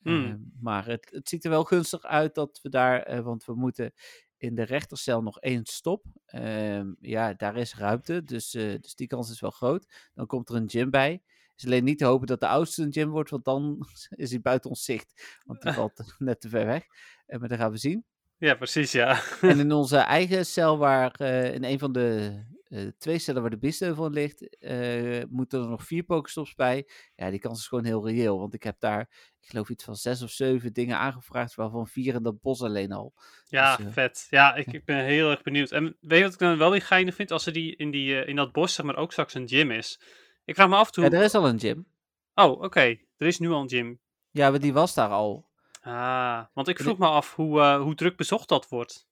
Eh, 0.02 0.34
maar 0.60 0.86
het, 0.86 1.08
het 1.10 1.28
ziet 1.28 1.44
er 1.44 1.50
wel 1.50 1.64
gunstig 1.64 2.02
uit 2.02 2.34
dat 2.34 2.58
we 2.62 2.68
daar. 2.68 3.22
want 3.22 3.44
we 3.44 3.54
moeten 3.54 3.92
in 4.38 4.54
de 4.54 4.62
rechtercel 4.62 5.22
nog 5.22 5.40
één 5.40 5.66
stop. 5.66 6.04
Ehm, 6.26 6.92
ja, 7.00 7.34
daar 7.34 7.56
is 7.56 7.74
ruimte. 7.74 8.24
Dus, 8.24 8.54
eh, 8.54 8.74
dus 8.80 8.94
die 8.94 9.06
kans 9.06 9.30
is 9.30 9.40
wel 9.40 9.50
groot. 9.50 10.10
Dan 10.14 10.26
komt 10.26 10.48
er 10.48 10.54
een 10.54 10.70
gym 10.70 10.90
bij 10.90 11.22
is 11.56 11.64
alleen 11.64 11.84
niet 11.84 11.98
te 11.98 12.04
hopen 12.04 12.26
dat 12.26 12.40
de 12.40 12.46
oudste 12.46 12.82
een 12.82 12.92
gym 12.92 13.10
wordt, 13.10 13.30
want 13.30 13.44
dan 13.44 13.86
is 14.10 14.30
hij 14.30 14.40
buiten 14.40 14.70
ons 14.70 14.84
zicht. 14.84 15.38
Want 15.44 15.62
die 15.62 15.72
valt 15.72 16.14
net 16.18 16.40
te 16.40 16.48
ver 16.48 16.66
weg. 16.66 16.86
Eh, 17.26 17.38
maar 17.38 17.48
dat 17.48 17.58
gaan 17.58 17.70
we 17.70 17.78
zien. 17.78 18.04
Ja, 18.38 18.54
precies, 18.54 18.92
ja. 18.92 19.22
En 19.40 19.58
in 19.58 19.72
onze 19.82 19.96
eigen 19.96 20.46
cel, 20.46 20.78
waar 20.78 21.14
eh, 21.14 21.54
in 21.54 21.64
een 21.64 21.78
van 21.78 21.92
de 21.92 22.38
eh, 22.68 22.86
twee 22.98 23.18
cellen 23.18 23.40
waar 23.40 23.50
de 23.50 23.58
bisheuvel 23.58 24.06
in 24.06 24.12
ligt, 24.12 24.58
eh, 24.58 25.22
moeten 25.28 25.60
er 25.60 25.68
nog 25.68 25.84
vier 25.84 26.02
pokestops 26.02 26.54
bij. 26.54 26.88
Ja, 27.14 27.30
die 27.30 27.38
kans 27.38 27.58
is 27.58 27.66
gewoon 27.66 27.84
heel 27.84 28.08
reëel. 28.08 28.38
Want 28.38 28.54
ik 28.54 28.62
heb 28.62 28.80
daar, 28.80 29.00
ik 29.40 29.48
geloof 29.48 29.68
iets 29.68 29.84
van 29.84 29.96
zes 29.96 30.22
of 30.22 30.30
zeven 30.30 30.72
dingen 30.72 30.98
aangevraagd, 30.98 31.54
waarvan 31.54 31.86
vier 31.86 32.14
in 32.14 32.22
dat 32.22 32.40
bos 32.40 32.62
alleen 32.62 32.92
al. 32.92 33.14
Ja, 33.44 33.76
Dus, 33.76 33.86
eh, 33.86 33.92
vet. 33.92 34.26
Ja, 34.30 34.54
ik, 34.54 34.66
ik 34.72 34.84
ben 34.84 35.04
heel 35.04 35.30
erg 35.30 35.42
benieuwd. 35.42 35.70
En 35.70 35.96
weet 36.00 36.18
je 36.18 36.24
wat 36.24 36.32
ik 36.32 36.38
dan 36.38 36.58
wel 36.58 36.70
weer 36.70 36.82
geinig 36.82 37.14
vind? 37.14 37.30
Als 37.30 37.46
er 37.46 37.52
die 37.52 37.76
in, 37.76 37.90
die, 37.90 38.24
in 38.24 38.36
dat 38.36 38.52
bos, 38.52 38.74
zeg 38.74 38.86
maar, 38.86 38.96
ook 38.96 39.12
straks 39.12 39.34
een 39.34 39.48
gym 39.48 39.70
is. 39.70 40.00
Ik 40.44 40.54
vraag 40.54 40.68
me 40.68 40.76
af 40.76 40.90
toe... 40.90 41.04
Ja, 41.04 41.10
er 41.10 41.22
is 41.22 41.34
al 41.34 41.48
een 41.48 41.60
gym. 41.60 41.86
Oh, 42.34 42.60
oké. 42.62 42.98
Er 43.16 43.26
is 43.26 43.38
nu 43.38 43.50
al 43.50 43.60
een 43.60 43.68
gym. 43.68 44.00
Ja, 44.30 44.50
maar 44.50 44.60
die 44.60 44.72
was 44.72 44.94
daar 44.94 45.10
al. 45.10 45.48
Ah, 45.80 46.44
want 46.52 46.68
ik 46.68 46.78
vroeg 46.78 46.98
me 46.98 47.06
af 47.06 47.34
hoe, 47.34 47.76
hoe 47.76 47.94
druk 47.94 48.16
bezocht 48.16 48.48
dat 48.48 48.68
wordt. 48.68 49.08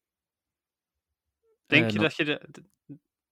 Denk, 1.66 1.90
je 1.90 1.98
dat 1.98 2.16
je 2.16 2.24
de, 2.24 2.64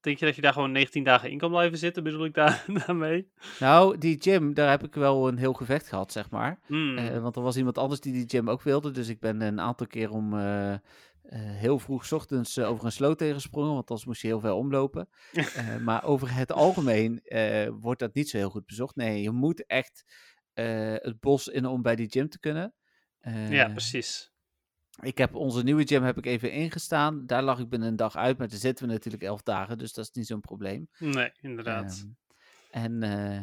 denk 0.03 0.19
je 0.19 0.25
dat 0.25 0.35
je 0.35 0.43
daar 0.43 0.53
gewoon 0.53 0.73
19 0.73 1.05
dagen 1.05 1.31
in 1.31 1.39
kan 1.39 1.51
blijven 1.51 1.79
zitten, 1.79 2.03
bedoel 2.03 2.25
ik 2.25 2.35
daar, 2.35 2.65
daarmee? 2.87 3.31
Nou, 3.61 3.99
die 3.99 4.17
gym, 4.21 4.55
daar 4.55 4.71
heb 4.71 4.85
ik 4.85 4.95
wel 4.95 5.29
een 5.29 5.39
heel 5.39 5.53
gevecht 5.53 5.89
gehad, 5.89 6.13
zeg 6.13 6.31
maar. 6.31 6.59
Hmm. 6.67 6.99
Eh, 6.99 7.19
want 7.19 7.37
er 7.37 7.43
was 7.43 7.57
iemand 7.57 7.79
anders 7.79 8.01
die 8.01 8.13
die 8.13 8.29
gym 8.29 8.51
ook 8.51 8.63
wilde. 8.63 8.91
Dus 8.91 9.09
ik 9.09 9.21
ben 9.21 9.41
een 9.41 9.61
aantal 9.61 9.87
keer 9.87 10.11
om 10.11 10.39
eh, 10.39 10.73
eh, 10.73 10.79
heel 11.33 11.79
vroeg 11.79 12.13
ochtends 12.13 12.59
over 12.59 12.85
een 12.85 12.93
sloot 12.93 13.19
tegengesprongen. 13.19 13.75
Want 13.75 13.89
anders 13.89 14.07
moest 14.07 14.21
je 14.21 14.27
heel 14.27 14.41
ver 14.41 14.53
omlopen. 14.53 15.09
Maar 15.85 16.05
over 16.05 16.35
het 16.35 16.53
algemeen 16.53 17.23
wordt 17.81 18.01
dat 18.01 18.15
niet 18.15 18.29
zo 18.29 18.37
heel 18.37 18.51
goed 18.51 18.67
bezocht. 18.67 18.97
Nee, 18.97 19.23
je 19.23 19.31
moet 19.31 19.67
echt 19.67 20.05
het 20.55 21.21
bos 21.21 21.49
in 21.49 21.67
om 21.67 21.83
bij 21.83 21.97
die 21.97 22.11
gym 22.11 22.29
te 22.29 22.39
kunnen. 22.39 22.75
ja, 23.51 23.69
precies. 23.69 24.32
Ik 25.01 25.19
heb 25.19 25.35
onze 25.35 25.63
nieuwe 25.63 25.87
gym 25.87 26.03
heb 26.03 26.19
ik 26.19 26.27
even 26.27 26.53
ingestaan. 26.53 27.27
Daar 27.27 27.43
lag 27.43 27.59
ik 27.59 27.69
binnen 27.69 27.89
een 27.89 27.97
dag 27.97 28.17
uit, 28.17 28.39
maar 28.39 28.49
daar 28.49 28.59
zitten 28.59 28.87
we 28.87 28.93
natuurlijk 28.93 29.23
elf 29.23 29.43
dagen, 29.43 29.79
dus 29.79 29.93
dat 29.93 30.05
is 30.05 30.11
niet 30.13 30.27
zo'n 30.27 30.41
probleem. 30.41 30.89
Nee, 30.99 31.33
inderdaad. 31.41 32.07
Ehm, 32.71 32.85
en 32.85 33.03
uh, 33.03 33.41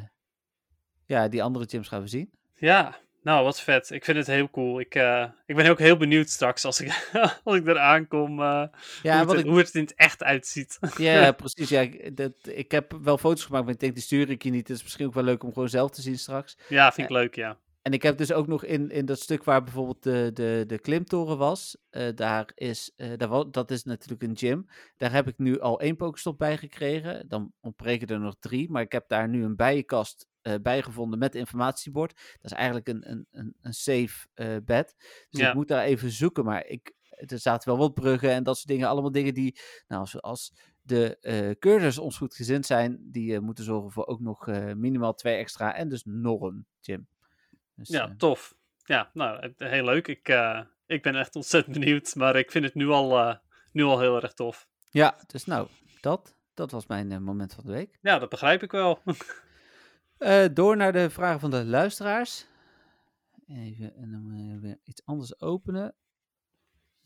ja, 1.06 1.28
die 1.28 1.44
andere 1.44 1.66
gyms 1.70 1.88
gaan 1.88 2.02
we 2.02 2.08
zien. 2.08 2.32
Ja, 2.56 3.00
nou, 3.22 3.44
wat 3.44 3.62
vet. 3.62 3.90
Ik 3.90 4.06
vind 4.06 4.18
het 4.18 4.28
heel 4.28 4.50
cool. 4.50 4.80
Ik, 4.80 4.96
uh, 4.96 5.26
ik 5.46 5.56
ben 5.56 5.70
ook 5.70 5.80
heel 5.80 5.98
benieuwd 5.98 6.30
straks 6.30 6.66
als 6.66 6.82
ik, 6.82 7.10
als 7.44 7.56
ik 7.56 7.68
er 7.68 7.80
aankom. 7.80 8.40
Uh, 8.40 8.64
ja, 9.04 9.24
hoe, 9.24 9.32
het, 9.32 9.40
ik... 9.40 9.46
hoe 9.46 9.58
het 9.58 9.76
in 9.76 9.82
het 9.82 9.94
echt 9.96 10.24
uitziet. 10.24 10.80
Ja, 10.98 11.32
precies. 11.42 11.70
Ja, 11.70 11.88
dat, 12.14 12.34
ik 12.44 12.72
heb 12.72 12.98
wel 13.02 13.18
foto's 13.18 13.46
gemaakt, 13.46 13.64
maar 13.66 13.74
ik 13.74 13.80
denk 13.80 13.94
die 13.94 14.04
stuur 14.04 14.30
ik 14.30 14.44
je 14.44 14.50
niet. 14.50 14.68
Het 14.68 14.78
is 14.78 14.84
misschien 14.84 15.06
ook 15.06 15.14
wel 15.14 15.24
leuk 15.24 15.44
om 15.44 15.54
gewoon 15.54 15.70
zelf 15.70 15.92
te 15.92 16.02
zien 16.02 16.18
straks. 16.20 16.58
Ja, 16.68 16.92
vind 16.92 17.10
ik 17.10 17.14
leuk, 17.14 17.36
ja. 17.36 17.58
En 17.90 17.96
ik 17.96 18.04
heb 18.04 18.18
dus 18.18 18.32
ook 18.32 18.48
nog 18.48 18.64
in, 18.64 18.90
in 18.90 19.06
dat 19.06 19.20
stuk 19.20 19.44
waar 19.44 19.64
bijvoorbeeld 19.64 20.04
de, 20.04 20.32
de, 20.34 20.64
de 20.68 20.80
klimtoren 20.80 21.38
was, 21.38 21.78
uh, 21.92 22.08
daar 22.16 22.52
is, 22.56 22.92
uh, 22.98 23.18
daar, 23.18 23.52
dat 23.52 23.72
is 23.72 23.84
natuurlijk 23.84 24.24
een 24.24 24.38
gym. 24.38 24.66
Daar 24.98 25.12
heb 25.12 25.28
ik 25.28 25.38
nu 25.38 25.60
al 25.60 25.80
één 25.80 25.96
pokestop 25.96 26.38
bij 26.38 26.58
gekregen. 26.58 27.28
Dan 27.28 27.54
ontbreken 27.60 28.08
er 28.08 28.20
nog 28.20 28.36
drie, 28.40 28.70
maar 28.70 28.82
ik 28.82 28.92
heb 28.92 29.08
daar 29.08 29.30
nu 29.30 29.44
een 29.44 29.56
bijenkast 29.56 30.28
uh, 30.42 30.54
bijgevonden 30.62 31.20
met 31.20 31.36
informatiebord. 31.36 32.14
Dat 32.42 32.52
is 32.52 32.58
eigenlijk 32.58 32.88
een, 32.88 33.12
een, 33.12 33.28
een, 33.32 33.56
een 33.62 33.74
safe 33.74 34.28
bed. 34.66 34.96
Dus 35.30 35.40
ja. 35.42 35.50
ik 35.50 35.56
moet 35.56 35.68
daar 35.68 35.84
even 35.84 36.12
zoeken, 36.12 36.46
maar 36.46 36.66
ik, 36.66 36.94
er 37.10 37.40
zaten 37.40 37.70
wel 37.70 37.78
wat 37.78 37.94
bruggen 37.94 38.32
en 38.32 38.44
dat 38.44 38.56
soort 38.56 38.68
dingen. 38.68 38.88
Allemaal 38.88 39.12
dingen 39.12 39.34
die, 39.34 39.60
nou, 39.88 40.02
als, 40.02 40.22
als 40.22 40.54
de 40.82 41.18
uh, 41.22 41.52
cursors 41.60 41.98
ons 41.98 42.18
goed 42.18 42.36
gezind 42.36 42.66
zijn, 42.66 43.00
die 43.12 43.32
uh, 43.32 43.40
moeten 43.40 43.64
zorgen 43.64 43.92
voor 43.92 44.06
ook 44.06 44.20
nog 44.20 44.48
uh, 44.48 44.74
minimaal 44.74 45.14
twee 45.14 45.36
extra 45.36 45.76
en 45.76 45.90
dus 45.90 46.04
nog 46.06 46.42
een 46.42 46.66
gym. 46.82 47.08
Dus, 47.80 47.88
ja, 47.88 48.10
uh, 48.10 48.16
tof. 48.16 48.56
Ja, 48.84 49.10
nou, 49.14 49.54
heel 49.58 49.84
leuk. 49.84 50.08
Ik, 50.08 50.30
uh, 50.30 50.62
ik 50.86 51.02
ben 51.02 51.16
echt 51.16 51.36
ontzettend 51.36 51.80
benieuwd, 51.80 52.16
maar 52.16 52.36
ik 52.36 52.52
vind 52.52 52.66
het 52.66 52.76
nu 52.76 52.88
al, 52.88 53.18
uh, 53.18 53.36
nu 53.72 53.84
al 53.84 54.00
heel 54.00 54.22
erg 54.22 54.34
tof. 54.34 54.68
Ja, 54.90 55.20
dus 55.28 55.46
nou, 55.46 55.68
dat, 56.02 56.36
dat 56.54 56.72
was 56.72 56.88
mijn 56.88 57.24
moment 57.24 57.54
van 57.54 57.66
de 57.66 57.72
week. 57.72 57.98
Ja, 58.02 58.20
dat 58.20 58.30
begrijp 58.30 58.64
ik 58.64 58.72
wel. 58.72 59.02
door 60.54 60.78
naar 60.78 60.94
de 60.94 61.10
vragen 61.10 61.40
van 61.40 61.52
de 61.52 61.66
luisteraars. 61.66 62.46
Even, 63.48 63.96
en 63.96 64.12
dan 64.12 64.60
weer 64.62 64.80
iets 64.84 65.06
anders 65.06 65.42
openen. 65.42 65.96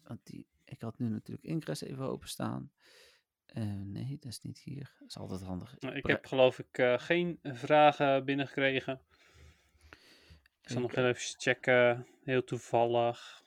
Want 0.04 0.20
die, 0.24 0.48
ik 0.66 0.82
had 0.82 0.98
nu 0.98 1.10
natuurlijk 1.10 1.48
Ingress 1.48 1.82
even 1.82 2.06
openstaan. 2.06 2.72
nee, 3.84 4.18
dat 4.20 4.32
is 4.32 4.42
niet 4.42 4.60
hier. 4.60 4.96
Dat 5.00 5.08
is 5.08 5.18
altijd 5.18 5.42
handig. 5.42 5.76
Nou, 5.80 5.96
ik 5.96 6.06
heb 6.06 6.26
geloof 6.26 6.60
ik 6.60 6.98
geen 6.98 7.40
vragen 7.44 8.26
binnengekregen. 8.26 9.02
Ik 10.64 10.70
zal 10.70 10.82
nog 10.82 10.96
even 10.96 11.16
checken. 11.16 12.08
Heel 12.24 12.44
toevallig. 12.44 13.44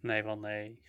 Nee, 0.00 0.22
wel 0.22 0.38
nee. 0.38 0.80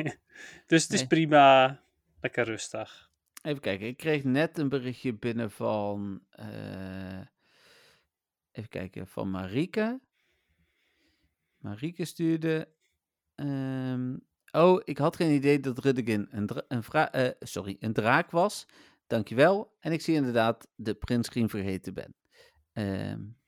dus 0.66 0.82
het 0.82 0.92
is 0.92 1.06
prima. 1.06 1.80
Lekker 2.20 2.44
rustig. 2.44 3.10
Even 3.42 3.60
kijken. 3.60 3.86
Ik 3.86 3.96
kreeg 3.96 4.24
net 4.24 4.58
een 4.58 4.68
berichtje 4.68 5.14
binnen 5.14 5.50
van. 5.50 6.22
Uh, 6.40 7.20
even 8.52 8.68
kijken. 8.68 9.06
Van 9.06 9.30
Marieke. 9.30 10.00
Marieke 11.58 12.04
stuurde. 12.04 12.68
Um, 13.34 14.26
oh, 14.50 14.80
ik 14.84 14.98
had 14.98 15.16
geen 15.16 15.34
idee 15.34 15.60
dat 15.60 15.78
Ruddigan 15.78 16.26
een, 16.30 16.48
een, 16.68 16.84
uh, 17.14 17.28
sorry, 17.40 17.76
een 17.80 17.92
draak 17.92 18.30
was. 18.30 18.66
Dankjewel. 19.06 19.76
En 19.80 19.92
ik 19.92 20.00
zie 20.00 20.14
inderdaad 20.14 20.68
de 20.74 20.94
printscreen 20.94 21.48
vergeten 21.48 21.94
ben. 21.94 22.14
Um... 22.72 23.40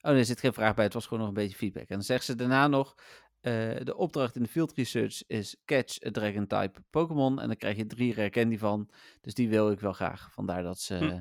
Oh, 0.00 0.16
er 0.16 0.24
zit 0.24 0.40
geen 0.40 0.52
vraag 0.52 0.74
bij. 0.74 0.84
Het 0.84 0.94
was 0.94 1.04
gewoon 1.04 1.18
nog 1.18 1.28
een 1.28 1.42
beetje 1.42 1.56
feedback. 1.56 1.88
En 1.88 1.94
dan 1.94 2.02
zegt 2.02 2.24
ze 2.24 2.34
daarna 2.34 2.66
nog: 2.66 2.94
uh, 3.40 3.76
de 3.82 3.96
opdracht 3.96 4.36
in 4.36 4.42
de 4.42 4.48
field 4.48 4.72
research 4.72 5.26
is 5.26 5.56
catch 5.64 6.04
a 6.04 6.10
dragon 6.10 6.46
type 6.46 6.80
Pokémon. 6.90 7.40
En 7.40 7.46
dan 7.46 7.56
krijg 7.56 7.76
je 7.76 7.86
drie 7.86 8.14
rare 8.14 8.30
candy 8.30 8.58
van. 8.58 8.90
Dus 9.20 9.34
die 9.34 9.48
wil 9.48 9.70
ik 9.70 9.80
wel 9.80 9.92
graag. 9.92 10.32
Vandaar 10.32 10.62
dat 10.62 10.80
ze 10.80 10.96
hm. 10.96 11.20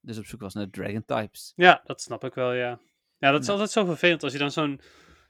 dus 0.00 0.18
op 0.18 0.26
zoek 0.26 0.40
was 0.40 0.54
naar 0.54 0.70
dragon 0.70 1.04
types. 1.04 1.52
Ja, 1.56 1.80
dat 1.84 2.00
snap 2.00 2.24
ik 2.24 2.34
wel, 2.34 2.52
ja. 2.52 2.80
Ja, 3.18 3.30
dat 3.30 3.42
is 3.42 3.48
altijd 3.48 3.70
zo 3.70 3.84
vervelend 3.84 4.22
als 4.22 4.32
je 4.32 4.38
dan 4.38 4.50
zo'n 4.50 4.80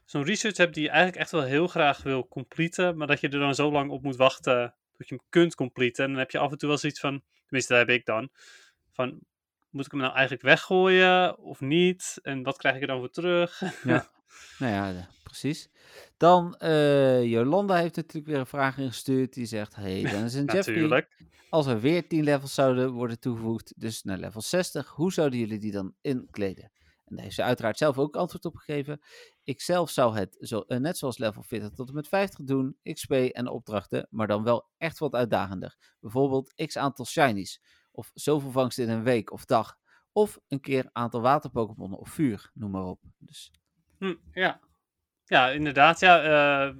zo'n 0.05 0.23
research 0.23 0.57
hebt 0.57 0.73
die 0.73 0.83
je 0.83 0.89
eigenlijk 0.89 1.19
echt 1.19 1.31
wel 1.31 1.43
heel 1.43 1.67
graag 1.67 2.03
wil 2.03 2.27
completen. 2.27 2.97
Maar 2.97 3.07
dat 3.07 3.19
je 3.19 3.29
er 3.29 3.39
dan 3.39 3.55
zo 3.55 3.71
lang 3.71 3.91
op 3.91 4.03
moet 4.03 4.15
wachten 4.15 4.75
tot 4.91 5.09
je 5.09 5.15
hem 5.15 5.23
kunt 5.29 5.55
completen. 5.55 6.03
En 6.03 6.09
dan 6.09 6.19
heb 6.19 6.31
je 6.31 6.37
af 6.37 6.51
en 6.51 6.57
toe 6.57 6.69
wel 6.69 6.77
zoiets 6.77 6.99
van, 6.99 7.23
tenminste 7.45 7.73
dat 7.73 7.87
heb 7.87 7.97
ik 7.97 8.05
dan, 8.05 8.29
van 8.91 9.19
moet 9.73 9.85
ik 9.85 9.91
hem 9.91 9.99
nou 9.99 10.13
eigenlijk 10.13 10.41
weggooien 10.41 11.37
of 11.37 11.59
niet? 11.59 12.19
En 12.21 12.43
wat 12.43 12.57
krijg 12.57 12.75
ik 12.75 12.81
er 12.81 12.87
dan 12.87 12.99
voor 12.99 13.09
terug? 13.09 13.61
Ja, 13.83 14.07
nou 14.59 14.73
ja, 14.73 15.07
precies. 15.23 15.69
Dan, 16.17 16.55
uh, 16.59 17.23
Jolanda 17.23 17.75
heeft 17.75 17.95
natuurlijk 17.95 18.27
weer 18.27 18.39
een 18.39 18.45
vraag 18.45 18.77
ingestuurd. 18.77 19.33
Die 19.33 19.45
zegt, 19.45 19.75
hey 19.75 20.01
Dennis 20.11 20.35
en 20.35 20.45
Jeffrey, 20.45 21.07
als 21.49 21.65
er 21.65 21.79
weer 21.79 22.07
10 22.07 22.23
levels 22.23 22.53
zouden 22.53 22.91
worden 22.91 23.19
toegevoegd, 23.19 23.73
dus 23.77 24.03
naar 24.03 24.17
level 24.17 24.41
60, 24.41 24.87
hoe 24.87 25.13
zouden 25.13 25.39
jullie 25.39 25.59
die 25.59 25.71
dan 25.71 25.95
inkleden? 26.01 26.71
En 27.05 27.15
daar 27.15 27.23
heeft 27.23 27.35
ze 27.35 27.43
uiteraard 27.43 27.77
zelf 27.77 27.97
ook 27.97 28.15
antwoord 28.15 28.45
op 28.45 28.55
gegeven. 28.55 29.01
Ik 29.43 29.61
zelf 29.61 29.89
zou 29.89 30.17
het 30.17 30.37
zo, 30.39 30.63
uh, 30.67 30.77
net 30.77 30.97
zoals 30.97 31.17
level 31.17 31.43
40 31.43 31.69
tot 31.69 31.87
en 31.87 31.93
met 31.93 32.07
50 32.07 32.45
doen, 32.45 32.77
XP 32.83 33.11
en 33.11 33.47
opdrachten, 33.47 34.07
maar 34.09 34.27
dan 34.27 34.43
wel 34.43 34.69
echt 34.77 34.99
wat 34.99 35.13
uitdagender. 35.13 35.75
Bijvoorbeeld 35.99 36.53
x 36.55 36.77
aantal 36.77 37.05
shinies 37.05 37.61
of 37.93 38.11
zoveel 38.13 38.51
vangst 38.51 38.77
in 38.77 38.89
een 38.89 39.03
week 39.03 39.31
of 39.31 39.45
dag. 39.45 39.77
Of 40.11 40.39
een 40.47 40.61
keer 40.61 40.89
aantal 40.91 41.21
waterpokémonnen 41.21 41.99
of 41.99 42.09
vuur, 42.09 42.51
noem 42.53 42.71
maar 42.71 42.83
op. 42.83 42.99
Dus. 43.17 43.51
Hm, 43.99 44.15
ja. 44.31 44.59
ja, 45.25 45.49
inderdaad. 45.49 45.99
Ja, 45.99 46.23
uh, 46.69 46.75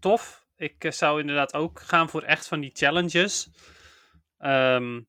tof. 0.00 0.46
Ik 0.56 0.84
uh, 0.84 0.90
zou 0.90 1.20
inderdaad 1.20 1.54
ook 1.54 1.80
gaan 1.80 2.08
voor 2.08 2.22
echt 2.22 2.48
van 2.48 2.60
die 2.60 2.70
challenges. 2.74 3.50
Um, 4.38 5.08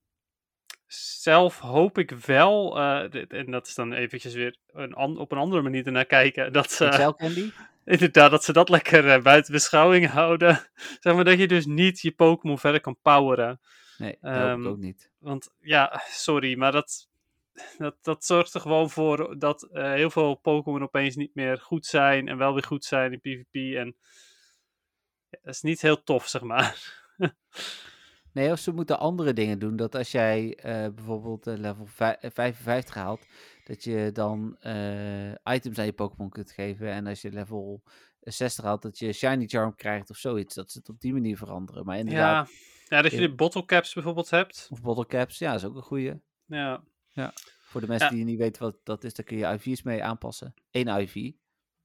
zelf 1.21 1.59
hoop 1.59 1.97
ik 1.97 2.11
wel, 2.11 2.77
uh, 2.77 3.31
en 3.31 3.51
dat 3.51 3.67
is 3.67 3.75
dan 3.75 3.93
eventjes 3.93 4.33
weer 4.33 4.57
een 4.67 4.95
op 4.95 5.31
een 5.31 5.37
andere 5.37 5.61
manier 5.61 5.85
ernaar 5.85 6.05
kijken. 6.05 6.53
Dat, 6.53 6.79
uh, 6.81 7.09
Candy? 7.09 7.51
Inderdaad, 7.85 8.31
dat 8.31 8.43
ze 8.43 8.53
dat 8.53 8.69
lekker 8.69 9.21
buiten 9.21 9.53
beschouwing 9.53 10.07
houden. 10.07 10.69
zeg 10.99 11.13
maar 11.13 11.23
dat 11.23 11.39
je 11.39 11.47
dus 11.47 11.65
niet 11.65 11.99
je 11.99 12.11
Pokémon 12.11 12.59
verder 12.59 12.81
kan 12.81 12.97
poweren. 13.01 13.59
Nee, 13.99 14.17
dat 14.21 14.31
um, 14.31 14.39
ik 14.39 14.47
ehm, 14.47 14.67
ook 14.67 14.77
niet. 14.77 15.11
Want 15.17 15.53
ja, 15.59 16.01
sorry, 16.07 16.57
maar 16.57 16.71
dat, 16.71 17.09
dat, 17.77 17.95
dat 18.01 18.25
zorgt 18.25 18.53
er 18.53 18.61
gewoon 18.61 18.89
voor 18.89 19.39
dat 19.39 19.69
uh, 19.71 19.93
heel 19.93 20.09
veel 20.09 20.35
Pokémon 20.35 20.83
opeens 20.83 21.15
niet 21.15 21.35
meer 21.35 21.57
goed 21.57 21.85
zijn 21.85 22.27
en 22.27 22.37
wel 22.37 22.53
weer 22.53 22.63
goed 22.63 22.85
zijn 22.85 23.11
in 23.11 23.19
PvP. 23.19 23.75
En 23.75 23.95
ja, 25.29 25.39
dat 25.41 25.53
is 25.53 25.61
niet 25.61 25.81
heel 25.81 26.03
tof, 26.03 26.27
zeg 26.27 26.41
maar. 26.41 26.97
nee, 28.33 28.51
of 28.51 28.59
ze 28.59 28.71
moeten 28.71 28.99
andere 28.99 29.33
dingen 29.33 29.59
doen. 29.59 29.75
Dat 29.75 29.95
als 29.95 30.11
jij 30.11 30.57
uh, 30.57 30.93
bijvoorbeeld 30.93 31.47
uh, 31.47 31.57
level 31.57 31.85
55 31.87 32.95
haalt, 32.95 33.25
dat 33.63 33.83
je 33.83 34.09
dan 34.13 34.57
items 35.43 35.77
aan 35.77 35.85
je 35.85 35.93
Pokémon 35.93 36.29
kunt 36.29 36.51
geven. 36.51 36.91
En 36.91 37.07
als 37.07 37.21
je 37.21 37.31
level 37.31 37.83
60 38.19 38.65
haalt, 38.65 38.81
dat 38.81 38.99
je 38.99 39.13
Shiny 39.13 39.47
Charm 39.47 39.75
krijgt 39.75 40.09
of 40.09 40.17
zoiets. 40.17 40.55
Dat 40.55 40.71
ze 40.71 40.77
het 40.77 40.89
op 40.89 40.99
die 40.99 41.13
manier 41.13 41.37
veranderen. 41.37 41.85
Maar 41.85 41.97
inderdaad... 41.97 42.49
Ja 42.49 42.77
ja, 42.89 43.01
dat 43.01 43.11
je 43.11 43.19
de 43.19 43.33
bottle 43.33 43.65
caps 43.65 43.93
bijvoorbeeld 43.93 44.29
hebt. 44.29 44.67
Of 44.71 44.81
bottle 44.81 45.05
caps, 45.05 45.37
ja, 45.37 45.53
is 45.53 45.65
ook 45.65 45.75
een 45.75 45.81
goede. 45.81 46.19
Ja. 46.45 46.83
ja. 47.07 47.33
Voor 47.61 47.81
de 47.81 47.87
mensen 47.87 48.15
die 48.15 48.25
niet 48.25 48.37
weten 48.37 48.61
wat 48.61 48.75
dat 48.83 49.03
is, 49.03 49.13
dan 49.13 49.25
kun 49.25 49.37
je 49.37 49.45
IV's 49.45 49.81
mee 49.81 50.03
aanpassen. 50.03 50.53
Eén 50.71 50.87
IV. 50.87 51.31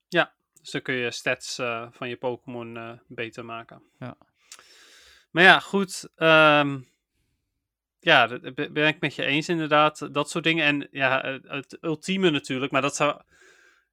Ja, 0.08 0.34
dus 0.60 0.70
dan 0.70 0.82
kun 0.82 0.94
je 0.94 1.10
stats 1.10 1.58
uh, 1.58 1.86
van 1.90 2.08
je 2.08 2.16
Pokémon 2.16 2.76
uh, 2.76 2.90
beter 3.06 3.44
maken. 3.44 3.82
Ja. 3.98 4.16
Maar 5.30 5.42
ja, 5.42 5.60
goed. 5.60 6.08
Um, 6.16 6.86
ja, 8.00 8.26
dat 8.26 8.54
ben 8.54 8.86
ik 8.86 9.00
met 9.00 9.14
je 9.14 9.24
eens 9.24 9.48
inderdaad. 9.48 10.14
Dat 10.14 10.30
soort 10.30 10.44
dingen. 10.44 10.64
En 10.64 10.88
ja, 10.90 11.40
het 11.46 11.78
ultieme 11.80 12.30
natuurlijk. 12.30 12.72
Maar 12.72 12.82
dat 12.82 12.96
zou 12.96 13.20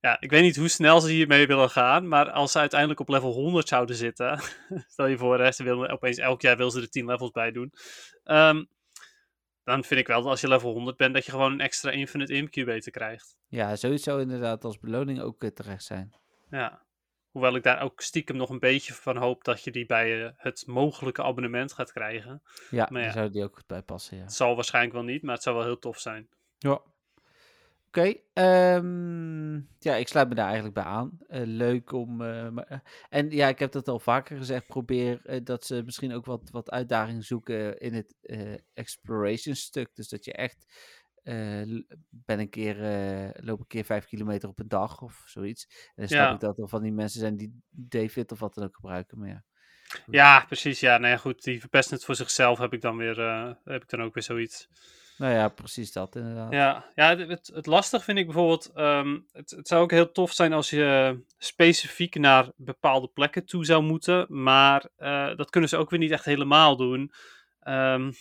ja, 0.01 0.17
ik 0.19 0.29
weet 0.29 0.41
niet 0.41 0.55
hoe 0.55 0.67
snel 0.67 1.01
ze 1.01 1.11
hiermee 1.11 1.47
willen 1.47 1.69
gaan, 1.69 2.07
maar 2.07 2.31
als 2.31 2.51
ze 2.51 2.59
uiteindelijk 2.59 2.99
op 2.99 3.09
level 3.09 3.31
100 3.31 3.67
zouden 3.67 3.95
zitten, 3.95 4.39
stel 4.91 5.05
je 5.05 5.17
voor, 5.17 5.39
hè, 5.39 5.51
ze 5.51 5.63
willen 5.63 5.89
opeens 5.89 6.17
elk 6.17 6.41
jaar 6.41 6.57
wil 6.57 6.71
ze 6.71 6.81
er 6.81 6.89
10 6.89 7.05
levels 7.05 7.31
bij 7.31 7.51
doen, 7.51 7.73
um, 8.23 8.69
dan 9.63 9.83
vind 9.83 9.99
ik 9.99 10.07
wel 10.07 10.21
dat 10.21 10.29
als 10.29 10.41
je 10.41 10.47
level 10.47 10.73
100 10.73 10.97
bent, 10.97 11.13
dat 11.13 11.25
je 11.25 11.31
gewoon 11.31 11.51
een 11.51 11.59
extra 11.59 11.91
Infinite 11.91 12.33
Incubator 12.33 12.91
krijgt. 12.91 13.37
Ja, 13.47 13.75
zoiets 13.75 14.03
zou 14.03 14.21
inderdaad 14.21 14.63
als 14.63 14.79
beloning 14.79 15.21
ook 15.21 15.43
uh, 15.43 15.49
terecht 15.49 15.83
zijn. 15.83 16.13
Ja, 16.49 16.81
hoewel 17.31 17.55
ik 17.55 17.63
daar 17.63 17.81
ook 17.81 18.01
stiekem 18.01 18.35
nog 18.35 18.49
een 18.49 18.59
beetje 18.59 18.93
van 18.93 19.17
hoop 19.17 19.43
dat 19.43 19.63
je 19.63 19.71
die 19.71 19.85
bij 19.85 20.23
uh, 20.23 20.29
het 20.37 20.63
mogelijke 20.67 21.23
abonnement 21.23 21.73
gaat 21.73 21.91
krijgen. 21.91 22.41
Ja, 22.69 22.87
maar 22.91 22.99
ja, 22.99 23.05
daar 23.05 23.15
zou 23.15 23.29
die 23.29 23.43
ook 23.43 23.55
goed 23.55 23.67
bij 23.67 23.81
passen, 23.81 24.17
ja. 24.17 24.23
Het 24.23 24.33
zal 24.33 24.55
waarschijnlijk 24.55 24.93
wel 24.93 25.03
niet, 25.03 25.21
maar 25.21 25.33
het 25.33 25.43
zou 25.43 25.55
wel 25.55 25.65
heel 25.65 25.79
tof 25.79 25.99
zijn. 25.99 26.29
Ja, 26.57 26.81
Oké, 27.93 28.13
um, 28.33 29.67
ja, 29.79 29.95
ik 29.95 30.07
sluit 30.07 30.29
me 30.29 30.35
daar 30.35 30.45
eigenlijk 30.45 30.75
bij 30.75 30.83
aan. 30.83 31.17
Uh, 31.27 31.41
leuk 31.45 31.91
om. 31.91 32.21
Uh, 32.21 32.49
maar, 32.49 32.83
en 33.09 33.29
ja, 33.29 33.47
ik 33.47 33.59
heb 33.59 33.71
dat 33.71 33.87
al 33.87 33.99
vaker 33.99 34.37
gezegd. 34.37 34.67
Probeer 34.67 35.21
uh, 35.25 35.39
dat 35.43 35.65
ze 35.65 35.81
misschien 35.85 36.13
ook 36.13 36.25
wat, 36.25 36.49
wat 36.51 36.71
uitdagingen 36.71 37.23
zoeken 37.23 37.77
in 37.77 37.93
het 37.93 38.15
exploration 38.73 39.55
stuk. 39.55 39.95
Dus 39.95 40.09
dat 40.09 40.25
je 40.25 40.33
echt 40.33 40.65
eh, 41.23 41.61
ben 42.09 42.39
een 42.39 42.49
keer, 42.49 42.83
eh, 42.83 43.43
loop 43.45 43.59
een 43.59 43.67
keer 43.67 43.83
vijf 43.83 44.05
kilometer 44.05 44.49
op 44.49 44.59
een 44.59 44.67
dag 44.67 45.01
of 45.01 45.23
zoiets. 45.25 45.67
En 45.69 45.93
dan 45.95 46.07
snap 46.07 46.19
Ja. 46.19 46.33
ik 46.33 46.39
dat 46.39 46.57
er 46.57 46.69
van 46.69 46.81
die 46.81 46.91
mensen 46.91 47.19
zijn 47.19 47.37
die 47.37 47.61
Dayfit 47.69 48.31
of 48.31 48.39
wat 48.39 48.53
dan 48.53 48.63
ook 48.63 48.75
gebruiken. 48.75 49.19
Maar 49.19 49.27
ja, 49.27 49.43
Ja, 50.05 50.45
precies. 50.45 50.79
Ja, 50.79 51.07
ja, 51.07 51.17
goed. 51.17 51.43
Die 51.43 51.59
verpesten 51.59 51.95
het 51.95 52.05
voor 52.05 52.15
zichzelf, 52.15 52.57
heb 52.57 52.73
ik 52.73 52.81
dan 52.81 52.97
weer, 52.97 53.19
eh, 53.19 53.53
heb 53.63 53.83
ik 53.83 53.89
dan 53.89 54.01
ook 54.01 54.13
weer 54.13 54.23
zoiets. 54.23 54.69
Nou 55.21 55.33
ja, 55.33 55.47
precies 55.49 55.91
dat 55.91 56.15
inderdaad. 56.15 56.51
Ja, 56.51 56.85
ja 56.95 57.17
het, 57.17 57.51
het, 57.53 57.65
lastig 57.65 58.03
vind 58.03 58.17
ik 58.17 58.25
bijvoorbeeld. 58.25 58.71
ehm, 58.73 59.19
het, 59.31 59.51
het 59.51 59.67
zou 59.67 59.81
ook 59.81 59.91
heel 59.91 60.11
tof 60.11 60.31
zijn 60.31 60.53
als 60.53 60.69
je 60.69 61.19
specifiek 61.37 62.15
naar 62.15 62.51
bepaalde 62.55 63.07
plekken 63.07 63.45
toe 63.45 63.65
zou 63.65 63.83
moeten. 63.83 64.25
Maar 64.29 64.89
eh, 64.95 65.35
dat 65.35 65.49
kunnen 65.49 65.69
ze 65.69 65.77
ook 65.77 65.89
weer 65.89 65.99
niet 65.99 66.11
echt 66.11 66.25
helemaal 66.25 66.75
doen. 66.75 67.11
Ehm, 67.59 68.11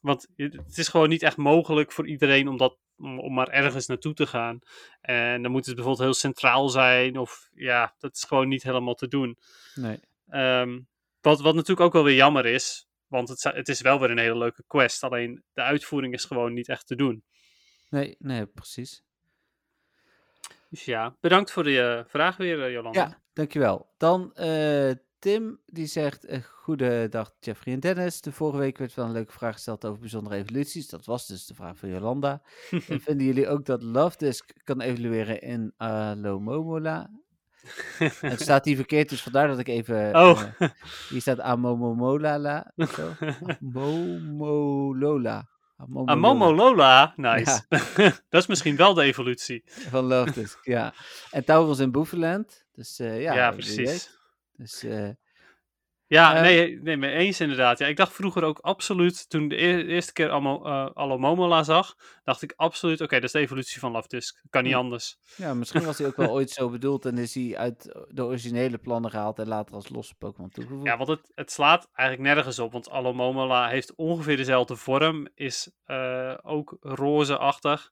want 0.00 0.28
het 0.36 0.78
is 0.78 0.88
gewoon 0.88 1.08
niet 1.08 1.22
echt 1.22 1.36
mogelijk 1.36 1.92
voor 1.92 2.08
iedereen 2.08 2.48
om, 2.48 2.56
dat, 2.56 2.76
om, 2.96 3.18
om 3.18 3.34
maar 3.34 3.48
ergens 3.48 3.86
naartoe 3.86 4.14
te 4.14 4.26
gaan. 4.26 4.58
En 5.00 5.42
dan 5.42 5.52
moet 5.52 5.66
het 5.66 5.74
bijvoorbeeld 5.74 6.04
heel 6.04 6.14
centraal 6.14 6.68
zijn. 6.68 7.18
Of 7.18 7.48
ja, 7.54 7.94
dat 7.98 8.16
is 8.16 8.24
gewoon 8.24 8.48
niet 8.48 8.62
helemaal 8.62 8.94
te 8.94 9.08
doen. 9.08 9.38
Nee. 9.74 10.00
Ehm, 10.28 10.80
wat, 11.20 11.40
wat 11.40 11.54
natuurlijk 11.54 11.86
ook 11.86 11.92
wel 11.92 12.04
weer 12.04 12.16
jammer 12.16 12.46
is. 12.46 12.88
Want 13.10 13.28
het, 13.28 13.42
het 13.42 13.68
is 13.68 13.80
wel 13.80 14.00
weer 14.00 14.10
een 14.10 14.18
hele 14.18 14.38
leuke 14.38 14.64
quest. 14.66 15.02
Alleen 15.02 15.42
de 15.52 15.62
uitvoering 15.62 16.14
is 16.14 16.24
gewoon 16.24 16.52
niet 16.52 16.68
echt 16.68 16.86
te 16.86 16.96
doen. 16.96 17.24
Nee, 17.88 18.16
nee, 18.18 18.46
precies. 18.46 19.02
Dus 20.68 20.84
ja, 20.84 21.16
bedankt 21.20 21.50
voor 21.50 21.62
de 21.62 21.80
eh, 21.80 22.10
vraag 22.10 22.36
weer, 22.36 22.64
eh, 22.64 22.72
Jolanda. 22.72 23.00
Ja, 23.00 23.20
dankjewel. 23.32 23.94
Dan 23.96 24.34
eh, 24.34 24.90
Tim, 25.18 25.60
die 25.66 25.86
zegt: 25.86 26.26
Goedendag, 26.44 27.34
Jeffrey 27.40 27.74
en 27.74 27.80
Dennis. 27.80 28.20
De 28.20 28.32
vorige 28.32 28.58
week 28.58 28.78
werd 28.78 28.94
wel 28.94 29.04
een 29.04 29.12
leuke 29.12 29.32
vraag 29.32 29.54
gesteld 29.54 29.84
over 29.84 30.00
bijzondere 30.00 30.36
evoluties. 30.36 30.88
Dat 30.88 31.04
was 31.04 31.26
dus 31.26 31.46
de 31.46 31.54
vraag 31.54 31.78
van 31.78 31.88
Jolanda. 31.88 32.42
en 32.88 33.00
vinden 33.00 33.26
jullie 33.26 33.48
ook 33.48 33.64
dat 33.64 33.82
Love 33.82 34.16
Disc 34.18 34.50
kan 34.64 34.80
evolueren 34.80 35.40
in 35.40 35.74
Alomomola? 35.76 37.10
Het 38.20 38.40
staat 38.40 38.64
hier 38.64 38.76
verkeerd, 38.76 39.08
dus 39.08 39.22
vandaar 39.22 39.48
dat 39.48 39.58
ik 39.58 39.68
even. 39.68 40.16
Oh. 40.16 40.42
eh, 40.58 40.68
hier 41.08 41.20
staat 41.20 41.40
Amomomolala. 41.40 42.72
Amomolola. 43.60 45.48
Amomo 46.04 46.54
Lola, 46.54 47.12
nice. 47.16 47.64
dat 48.28 48.42
is 48.42 48.46
misschien 48.46 48.76
wel 48.76 48.94
de 48.94 49.02
evolutie. 49.02 49.62
Van 49.66 50.04
Love 50.04 50.32
Disc, 50.32 50.64
ja. 50.64 50.94
En 51.30 51.44
Taurus 51.44 51.78
in 51.78 51.90
Boeveland. 51.90 52.64
Dus 52.74 52.98
eh, 52.98 53.22
ja, 53.22 53.34
Ja, 53.34 53.50
precies. 53.50 54.18
Dus 54.56 54.82
eh, 54.82 55.08
Ja, 56.10 56.34
Eh, 56.34 56.42
nee, 56.42 56.80
nee, 56.82 56.96
mee 56.96 57.12
eens 57.12 57.40
inderdaad. 57.40 57.78
Ja, 57.78 57.86
ik 57.86 57.96
dacht 57.96 58.12
vroeger 58.12 58.42
ook 58.44 58.58
absoluut, 58.58 59.28
toen 59.28 59.48
de 59.48 59.60
eer- 59.60 59.86
eerste 59.86 60.12
keer 60.12 60.28
eh, 60.28 60.86
Alomomola 60.94 61.62
zag, 61.62 61.94
dacht 62.24 62.42
ik 62.42 62.52
absoluut, 62.56 63.00
oké, 63.00 63.14
dat 63.14 63.24
is 63.24 63.32
de 63.32 63.38
evolutie 63.38 63.80
van 63.80 63.92
Love 63.92 64.08
Disc. 64.08 64.42
Kan 64.50 64.62
niet 64.64 64.74
anders. 64.74 65.18
Ja, 65.36 65.54
misschien 65.54 65.84
was 65.84 65.98
hij 65.98 66.06
ook 66.06 66.16
wel 66.16 66.30
ooit 66.38 66.50
zo 66.50 66.70
bedoeld 66.70 67.04
en 67.06 67.18
is 67.18 67.34
hij 67.34 67.56
uit 67.56 68.04
de 68.08 68.24
originele 68.24 68.78
plannen 68.78 69.10
gehaald 69.10 69.38
en 69.38 69.48
later 69.48 69.74
als 69.74 69.88
losse 69.88 70.14
Pokémon 70.14 70.50
toegevoegd. 70.50 70.86
Ja, 70.86 70.96
want 70.96 71.08
het, 71.08 71.32
het 71.34 71.52
slaat 71.52 71.88
eigenlijk 71.92 72.34
nergens 72.34 72.58
op, 72.58 72.72
want 72.72 72.90
Alomomola 72.90 73.68
heeft 73.68 73.94
ongeveer 73.94 74.36
dezelfde 74.36 74.76
vorm, 74.76 75.28
is 75.34 75.70
eh, 75.84 76.34
ook 76.42 76.76
rozeachtig. 76.80 77.90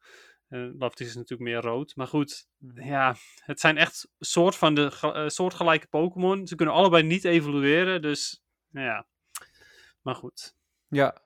Love 0.49 0.97
Disc 0.97 1.11
is 1.11 1.15
natuurlijk 1.15 1.51
meer 1.51 1.61
rood, 1.61 1.97
maar 1.97 2.07
goed, 2.07 2.49
ja, 2.75 3.17
het 3.45 3.61
zijn 3.61 3.77
echt 3.77 4.09
soort 4.19 4.57
van 4.57 4.75
de, 4.75 4.99
eh, 5.01 5.29
soortgelijke 5.29 5.87
Pokémon. 5.87 6.47
Ze 6.47 6.55
kunnen 6.55 6.75
allebei 6.75 7.03
niet 7.03 7.25
evolueren, 7.25 8.03
dus 8.03 8.43
ja. 8.71 9.07
Maar 10.03 10.15
goed. 10.15 10.57
Ja. 10.89 11.23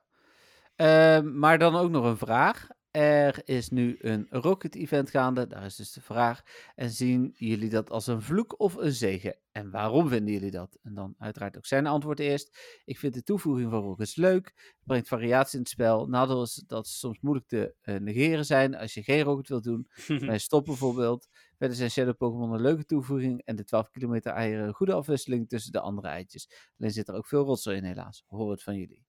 Ehm, 0.75 1.39
maar 1.39 1.57
dan 1.57 1.75
ook 1.75 1.89
nog 1.89 2.05
een 2.05 2.17
vraag. 2.17 2.67
Er 2.93 3.41
is 3.45 3.69
nu 3.69 3.97
een 3.99 4.27
Rocket 4.29 4.75
Event 4.75 5.09
gaande, 5.09 5.47
daar 5.47 5.65
is 5.65 5.75
dus 5.75 5.91
de 5.91 6.01
vraag. 6.01 6.43
En 6.75 6.89
zien 6.89 7.33
jullie 7.37 7.69
dat 7.69 7.89
als 7.89 8.07
een 8.07 8.21
vloek 8.21 8.59
of 8.59 8.75
een 8.75 8.91
zegen? 8.91 9.37
En 9.51 9.71
waarom 9.71 10.07
vinden 10.07 10.33
jullie 10.33 10.51
dat? 10.51 10.77
En 10.83 10.93
dan 10.93 11.15
uiteraard 11.17 11.57
ook 11.57 11.65
zijn 11.65 11.87
antwoord 11.87 12.19
eerst. 12.19 12.81
Ik 12.85 12.99
vind 12.99 13.13
de 13.13 13.23
toevoeging 13.23 13.69
van 13.69 13.81
Rockets 13.81 14.15
leuk. 14.15 14.75
Brengt 14.83 15.07
variatie 15.07 15.53
in 15.53 15.59
het 15.59 15.69
spel. 15.69 16.07
Nadeel 16.07 16.41
is 16.41 16.63
dat 16.67 16.87
ze 16.87 16.97
soms 16.97 17.19
moeilijk 17.21 17.47
te 17.47 17.75
eh, 17.81 17.95
negeren 17.95 18.45
zijn 18.45 18.75
als 18.75 18.93
je 18.93 19.03
geen 19.03 19.21
Rocket 19.21 19.47
wilt 19.47 19.63
doen. 19.63 19.87
Bij 20.25 20.39
stop 20.39 20.65
bijvoorbeeld. 20.65 21.27
Verder 21.57 21.77
zijn 21.77 21.91
Shadow 21.91 22.17
Pokémon 22.17 22.53
een 22.53 22.61
leuke 22.61 22.85
toevoeging. 22.85 23.41
En 23.45 23.55
de 23.55 23.63
12 23.63 23.89
kilometer 23.89 24.31
eieren 24.31 24.67
een 24.67 24.73
goede 24.73 24.93
afwisseling 24.93 25.49
tussen 25.49 25.71
de 25.71 25.79
andere 25.79 26.07
eitjes. 26.07 26.49
Alleen 26.79 26.91
zit 26.91 27.07
er 27.07 27.15
ook 27.15 27.27
veel 27.27 27.45
rotzooi 27.45 27.77
in 27.77 27.83
helaas. 27.83 28.23
Hoor 28.27 28.51
het 28.51 28.63
van 28.63 28.75
jullie. 28.75 29.05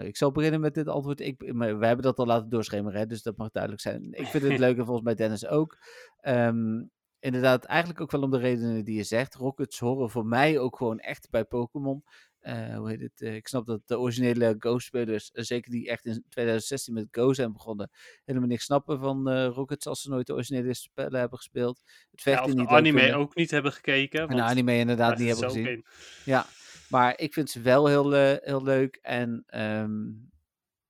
Nou, 0.00 0.12
ik 0.12 0.18
zal 0.18 0.32
beginnen 0.32 0.60
met 0.60 0.74
dit 0.74 0.88
antwoord. 0.88 1.20
Ik, 1.20 1.52
maar 1.52 1.78
we 1.78 1.86
hebben 1.86 2.04
dat 2.04 2.18
al 2.18 2.26
laten 2.26 2.48
doorschemeren, 2.48 3.00
hè, 3.00 3.06
dus 3.06 3.22
dat 3.22 3.36
mag 3.36 3.50
duidelijk 3.50 3.82
zijn. 3.82 4.12
Ik 4.12 4.26
vind 4.26 4.42
het 4.42 4.58
leuk 4.66 4.78
en 4.78 4.84
volgens 4.84 5.04
mij 5.04 5.14
Dennis 5.14 5.46
ook. 5.46 5.78
Ehm, 6.16 6.82
inderdaad, 7.18 7.64
eigenlijk 7.64 8.00
ook 8.00 8.10
wel 8.10 8.22
om 8.22 8.30
de 8.30 8.38
redenen 8.38 8.84
die 8.84 8.96
je 8.96 9.02
zegt. 9.02 9.34
Rockets 9.34 9.78
horen 9.78 10.10
voor 10.10 10.26
mij 10.26 10.58
ook 10.58 10.76
gewoon 10.76 10.98
echt 10.98 11.30
bij 11.30 11.44
Pokémon. 11.44 12.04
Eh, 12.40 12.76
hoe 12.76 12.88
heet 12.88 13.00
het? 13.00 13.20
Eh, 13.20 13.34
ik 13.34 13.48
snap 13.48 13.66
dat 13.66 13.80
de 13.86 13.98
originele 13.98 14.54
Go-spelers, 14.58 15.30
eh, 15.30 15.44
zeker 15.44 15.70
die 15.70 15.88
echt 15.88 16.04
in 16.04 16.24
2016 16.28 16.94
met 16.94 17.08
Go 17.10 17.32
zijn 17.32 17.52
begonnen, 17.52 17.90
helemaal 18.24 18.48
niks 18.48 18.64
snappen 18.64 18.98
van 18.98 19.44
Rockets 19.44 19.86
als 19.86 20.00
ze 20.00 20.08
nooit 20.08 20.26
de 20.26 20.32
originele 20.32 20.74
spellen 20.74 21.20
hebben 21.20 21.38
gespeeld. 21.38 21.82
Het 22.10 22.22
vechten 22.22 22.56
niet 22.56 22.66
anime 22.68 23.14
ook 23.14 23.34
niet 23.34 23.50
hebben 23.50 23.72
gekeken. 23.72 24.20
En 24.20 24.28
want 24.28 24.40
anime 24.40 24.76
inderdaad 24.76 25.18
niet 25.18 25.28
hebben 25.28 25.50
gezien. 25.50 25.84
Ja, 26.24 26.46
maar 26.90 27.18
ik 27.18 27.32
vind 27.32 27.50
ze 27.50 27.60
wel 27.60 27.86
heel, 27.86 28.12
heel 28.40 28.62
leuk. 28.62 28.98
En 29.02 29.42
ehm, 29.46 29.92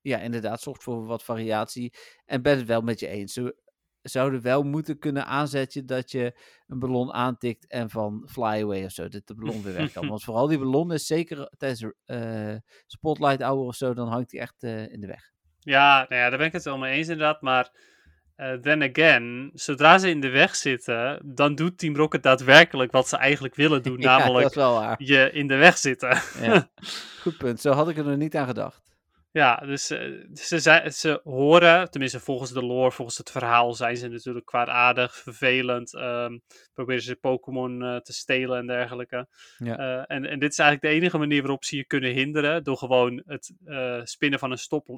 ja, 0.00 0.18
inderdaad, 0.18 0.60
zorgt 0.60 0.82
voor 0.82 1.06
wat 1.06 1.24
variatie. 1.24 1.94
En 2.24 2.42
ben 2.42 2.56
het 2.56 2.66
wel 2.66 2.80
met 2.80 3.00
je 3.00 3.06
eens. 3.08 3.32
Ze 3.32 3.56
zouden 4.02 4.42
wel 4.42 4.62
moeten 4.62 4.98
kunnen 4.98 5.26
aanzetten 5.26 5.86
dat 5.86 6.10
je 6.10 6.38
een 6.66 6.78
ballon 6.78 7.12
aantikt 7.12 7.66
en 7.66 7.90
van 7.90 8.28
fly 8.30 8.62
away 8.62 8.84
of 8.84 8.90
zo, 8.90 9.08
dat 9.08 9.26
de 9.26 9.34
ballon 9.34 9.62
weer 9.62 9.74
weg 9.74 9.92
kan. 9.92 10.08
Want 10.08 10.24
vooral 10.24 10.46
die 10.46 10.58
ballon 10.58 10.92
is 10.92 11.06
zeker 11.06 11.52
tijdens 11.56 11.92
eh 12.04 12.56
spotlight 12.86 13.42
hour 13.42 13.66
of 13.66 13.74
zo, 13.74 13.94
dan 13.94 14.08
hangt 14.08 14.30
die 14.30 14.40
echt 14.40 14.62
eh, 14.62 14.92
in 14.92 15.00
de 15.00 15.06
weg. 15.06 15.30
Ja, 15.58 16.06
nou 16.08 16.22
ja, 16.22 16.28
daar 16.28 16.38
ben 16.38 16.46
ik 16.46 16.52
het 16.52 16.64
wel 16.64 16.78
mee 16.78 16.96
eens 16.96 17.08
inderdaad. 17.08 17.42
Maar 17.42 17.70
eh, 18.40 18.52
then 18.52 18.82
again, 18.82 19.50
zodra 19.54 19.98
ze 19.98 20.08
in 20.08 20.20
de 20.20 20.28
weg 20.28 20.56
zitten, 20.56 21.20
dan 21.24 21.54
doet 21.54 21.78
Team 21.78 21.96
Rocket 21.96 22.22
daadwerkelijk 22.22 22.92
wat 22.92 23.08
ze 23.08 23.16
eigenlijk 23.16 23.54
willen 23.54 23.82
doen. 23.82 24.00
ja, 24.00 24.18
namelijk 24.18 24.54
je 24.98 25.30
in 25.32 25.46
de 25.46 25.56
weg 25.56 25.78
zitten. 25.78 26.20
Ja. 26.40 26.70
Goed 27.22 27.36
punt. 27.36 27.60
Zo 27.60 27.72
had 27.72 27.88
ik 27.88 27.96
er 27.96 28.04
nog 28.04 28.16
niet 28.16 28.36
aan 28.36 28.46
gedacht. 28.46 28.82
Ja, 29.32 29.56
dus 29.56 29.90
eh, 29.90 30.10
ze, 30.34 30.90
ze 30.92 31.20
horen, 31.24 31.90
tenminste 31.90 32.20
volgens 32.20 32.52
de 32.52 32.64
lore, 32.64 32.92
volgens 32.92 33.18
het 33.18 33.30
verhaal, 33.30 33.74
zijn 33.74 33.96
ze 33.96 34.08
natuurlijk 34.08 34.46
kwaadaardig, 34.46 35.16
vervelend. 35.16 35.94
ehm, 35.94 36.38
proberen 36.74 37.02
ze 37.02 37.16
Pokémon 37.16 37.82
eh, 37.82 37.96
te 37.96 38.12
stelen 38.12 38.58
en 38.58 38.66
dergelijke. 38.66 39.28
Ja. 39.58 40.06
En, 40.06 40.26
en 40.26 40.38
dit 40.38 40.52
is 40.52 40.58
eigenlijk 40.58 40.82
de 40.82 41.00
enige 41.00 41.18
manier 41.18 41.40
waarop 41.40 41.64
ze 41.64 41.76
je 41.76 41.84
kunnen 41.84 42.12
hinderen. 42.12 42.64
Door 42.64 42.76
gewoon 42.76 43.22
het 43.26 43.52
spinnen 44.04 44.38
van 44.38 44.50
een 44.50 44.58
stop 44.58 44.88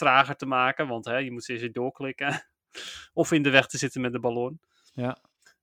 trager 0.00 0.36
te 0.36 0.46
maken. 0.46 0.88
Want 0.88 1.04
hè, 1.04 1.16
je 1.16 1.32
moet 1.32 1.44
ze 1.44 1.52
eerst 1.52 1.74
doorklikken. 1.74 2.49
Of 3.12 3.32
in 3.32 3.42
de 3.42 3.50
weg 3.50 3.66
te 3.66 3.78
zitten 3.78 4.00
met 4.00 4.12
de 4.12 4.20
ballon. 4.20 4.60
Ja. 4.92 5.18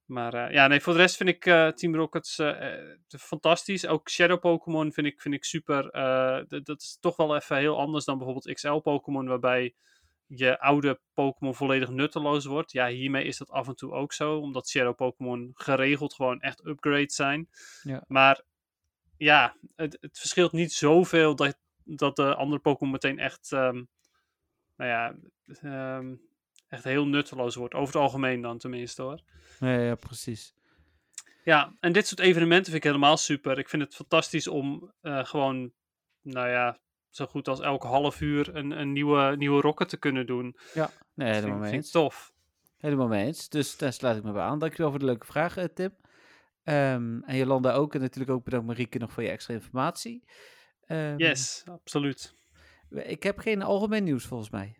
Maar 0.08 0.34
eh, 0.34 0.52
ja, 0.52 0.66
nee, 0.66 0.80
voor 0.80 0.92
de 0.92 0.98
rest 0.98 1.16
vind 1.16 1.28
ik 1.28 1.46
eh, 1.46 1.68
Team 1.68 1.94
Rockets 1.94 2.38
eh, 2.38 2.74
fantastisch. 3.08 3.86
Ook 3.86 4.10
Shadow 4.10 4.40
Pokémon 4.40 4.92
vind 4.92 5.06
ik, 5.06 5.20
vind 5.20 5.34
ik 5.34 5.44
super. 5.44 5.90
Dat 6.48 6.80
is 6.80 6.98
toch 7.00 7.16
wel 7.16 7.36
even 7.36 7.56
heel 7.56 7.78
anders 7.78 8.04
dan 8.04 8.16
bijvoorbeeld 8.18 8.54
XL 8.54 8.76
Pokémon, 8.76 9.26
waarbij 9.26 9.74
je 10.26 10.60
oude 10.60 11.00
Pokémon 11.14 11.54
volledig 11.54 11.88
nutteloos 11.88 12.44
wordt. 12.44 12.72
Ja, 12.72 12.88
hiermee 12.88 13.24
is 13.24 13.38
dat 13.38 13.50
af 13.50 13.68
en 13.68 13.74
toe 13.74 13.92
ook 13.92 14.12
zo, 14.12 14.38
omdat 14.38 14.68
Shadow 14.68 14.94
Pokémon 14.94 15.50
geregeld 15.54 16.14
gewoon 16.14 16.40
echt 16.40 16.66
upgrades 16.66 17.14
zijn. 17.14 17.48
Ja. 17.82 18.04
Maar 18.06 18.42
ja, 19.16 19.56
het, 19.76 19.98
het 20.00 20.18
verschilt 20.18 20.52
niet 20.52 20.72
zoveel 20.72 21.34
dat, 21.34 21.58
dat 21.84 22.16
de 22.16 22.34
andere 22.34 22.60
Pokémon 22.60 22.92
meteen 22.92 23.18
echt, 23.18 23.52
ehm, 23.52 23.84
nou 24.76 24.90
ja, 24.90 25.14
ehm, 25.46 26.14
echt 26.68 26.84
heel 26.84 27.06
nutteloos 27.06 27.54
wordt. 27.54 27.74
Over 27.74 27.94
het 27.94 28.02
algemeen 28.02 28.40
dan 28.40 28.58
tenminste 28.58 29.02
hoor. 29.02 29.20
Ja, 29.60 29.78
ja, 29.78 29.94
precies. 29.94 30.54
Ja, 31.44 31.72
en 31.80 31.92
dit 31.92 32.06
soort 32.06 32.20
evenementen 32.20 32.72
vind 32.72 32.84
ik 32.84 32.90
helemaal 32.90 33.16
super. 33.16 33.58
Ik 33.58 33.68
vind 33.68 33.82
het 33.82 33.94
fantastisch 33.94 34.48
om 34.48 34.92
eh, 35.00 35.24
gewoon, 35.24 35.72
nou 36.22 36.48
ja, 36.48 36.78
zo 37.10 37.26
goed 37.26 37.48
als 37.48 37.60
elke 37.60 37.86
half 37.86 38.20
uur 38.20 38.56
een, 38.56 38.70
een 38.70 38.92
nieuwe, 38.92 39.36
nieuwe 39.36 39.60
rocket 39.60 39.88
te 39.88 39.96
kunnen 39.96 40.26
doen. 40.26 40.56
Ja, 40.74 40.90
nee, 41.14 41.28
helemaal 41.28 41.50
vind, 41.50 41.60
mee 41.60 41.70
vind 41.70 41.90
tof. 41.90 42.32
Helemaal 42.78 43.08
mee 43.08 43.26
eens. 43.26 43.48
Dus 43.48 43.76
daar 43.76 43.92
sluit 43.92 44.16
ik 44.16 44.22
me 44.22 44.32
bij 44.32 44.42
aan. 44.42 44.58
Dankjewel 44.58 44.90
voor 44.90 44.98
de 44.98 45.04
leuke 45.04 45.26
vraag, 45.26 45.56
eh, 45.56 45.64
Tim. 45.64 45.96
Ehm, 46.64 47.20
en 47.22 47.36
Jolanda 47.36 47.72
ook. 47.72 47.94
En 47.94 48.00
natuurlijk 48.00 48.30
ook 48.30 48.44
bedankt 48.44 48.66
Marieke 48.66 48.98
nog 48.98 49.12
voor 49.12 49.22
je 49.22 49.28
extra 49.28 49.54
informatie. 49.54 50.24
Ehm, 50.86 51.14
Yes, 51.16 51.62
absoluut. 51.66 52.34
Ik 52.90 53.22
heb 53.22 53.38
geen 53.38 53.62
algemeen 53.62 54.04
nieuws 54.04 54.24
volgens 54.24 54.50
mij. 54.50 54.76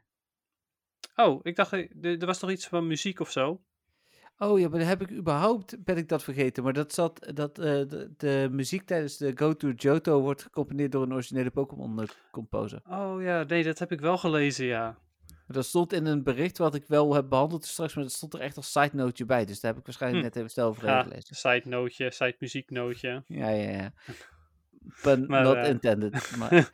Oh, 1.20 1.40
ik 1.42 1.56
dacht, 1.56 1.72
eh, 1.72 2.20
er 2.20 2.26
was 2.26 2.38
toch 2.38 2.50
iets 2.50 2.66
van 2.66 2.86
muziek 2.86 3.20
of 3.20 3.30
zo? 3.30 3.60
Oh 4.38 4.60
ja, 4.60 4.68
maar 4.68 4.78
dan 4.78 4.88
heb 4.88 5.00
ik 5.02 5.10
überhaupt, 5.10 5.84
ben 5.84 5.96
ik 5.96 6.08
dat 6.08 6.22
vergeten. 6.22 6.62
Maar 6.62 6.72
dat 6.72 6.92
zat, 6.92 7.30
dat 7.34 7.58
eh, 7.58 7.64
de, 7.64 8.12
de 8.16 8.48
muziek 8.50 8.82
tijdens 8.86 9.16
de 9.16 9.32
Go 9.34 9.56
to 9.56 9.70
Johto 9.70 10.20
wordt 10.20 10.42
gecomponeerd 10.42 10.92
door 10.92 11.02
een 11.02 11.12
originele 11.12 11.50
Pokémon 11.50 12.00
eh, 12.02 12.08
composer. 12.30 12.80
Oh 12.88 13.22
ja, 13.22 13.42
nee, 13.42 13.64
dat 13.64 13.78
heb 13.78 13.92
ik 13.92 14.00
wel 14.00 14.18
gelezen, 14.18 14.66
ja. 14.66 14.98
Dat 15.46 15.64
stond 15.66 15.92
in 15.92 16.06
een 16.06 16.22
bericht 16.22 16.58
wat 16.58 16.74
ik 16.74 16.84
wel 16.86 17.14
heb 17.14 17.28
behandeld 17.28 17.64
straks, 17.64 17.94
maar 17.94 18.04
dat 18.04 18.12
stond 18.12 18.34
er 18.34 18.40
echt 18.40 18.56
als 18.56 18.72
side 18.72 18.90
noteje 18.92 19.24
bij. 19.24 19.44
Dus 19.44 19.60
daar 19.60 19.70
heb 19.70 19.80
ik 19.80 19.86
waarschijnlijk 19.86 20.22
Hm. 20.22 20.28
net 20.28 20.36
even 20.36 20.50
snel 20.50 20.68
over 20.68 20.86
Ja, 20.86 21.02
gelezen. 21.02 21.36
side 21.36 21.62
nootje, 21.64 22.10
side 22.10 22.36
muzieknootje. 22.38 23.22
Ja, 23.26 23.48
ja, 23.48 23.70
ja. 23.70 23.92
Maar, 25.26 25.42
not 25.42 25.56
eh, 25.56 25.68
intended. 25.68 26.36
Maar, 26.36 26.70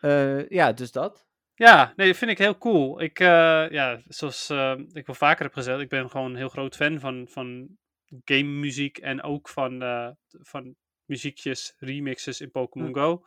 ja, 0.58 0.72
dus 0.72 0.92
dat. 0.92 1.26
Ja, 1.62 1.92
nee, 1.96 2.06
dat 2.06 2.16
vind 2.16 2.30
ik 2.30 2.38
heel 2.38 2.58
cool. 2.58 3.00
Ik, 3.00 3.20
eh, 3.20 3.70
ja, 3.70 4.02
zoals 4.06 4.50
eh, 4.50 4.74
ik 4.92 5.06
wel 5.06 5.14
vaker 5.14 5.44
heb 5.44 5.52
gezegd, 5.52 5.80
ik 5.80 5.88
ben 5.88 6.10
gewoon 6.10 6.30
een 6.30 6.36
heel 6.36 6.48
groot 6.48 6.76
fan 6.76 7.00
van, 7.00 7.26
van 7.28 7.78
game 8.24 8.42
muziek 8.42 8.98
en 8.98 9.22
ook 9.22 9.48
van, 9.48 9.82
eh, 9.82 10.08
van 10.28 10.74
muziekjes, 11.04 11.74
remixes 11.78 12.40
in 12.40 12.50
Pokémon 12.50 12.88
Hm. 12.88 12.94
Go. 12.94 13.24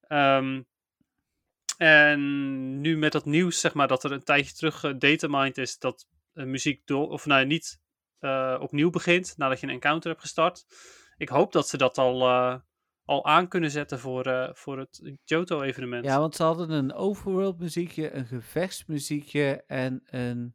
Ehm, 0.00 0.62
en 1.76 2.80
nu 2.80 2.96
met 2.96 3.12
dat 3.12 3.24
nieuws, 3.24 3.60
zeg 3.60 3.74
maar, 3.74 3.88
dat 3.88 4.04
er 4.04 4.12
een 4.12 4.24
tijdje 4.24 4.52
terug 4.52 4.82
uh, 4.82 5.48
is 5.52 5.78
dat 5.78 6.08
muziek 6.32 6.86
door, 6.86 7.08
of 7.08 7.26
nou 7.26 7.46
niet 7.46 7.80
opnieuw 8.60 8.90
begint 8.90 9.34
nadat 9.36 9.60
je 9.60 9.66
een 9.66 9.72
encounter 9.72 10.10
hebt 10.10 10.22
gestart. 10.22 10.64
Ik 11.16 11.28
hoop 11.28 11.52
dat 11.52 11.68
ze 11.68 11.76
dat 11.76 11.98
al, 11.98 12.18
al 13.04 13.26
aan 13.26 13.48
kunnen 13.48 13.70
zetten 13.70 13.98
voor, 13.98 14.26
uh, 14.26 14.48
voor 14.52 14.78
het 14.78 15.12
Johto-evenement. 15.24 16.04
Ja, 16.04 16.18
want 16.18 16.36
ze 16.36 16.42
hadden 16.42 16.70
een 16.70 16.92
overworld 16.92 17.58
muziekje, 17.58 18.12
een 18.12 18.26
gevechtsmuziekje 18.26 19.64
en 19.66 20.02
een, 20.06 20.54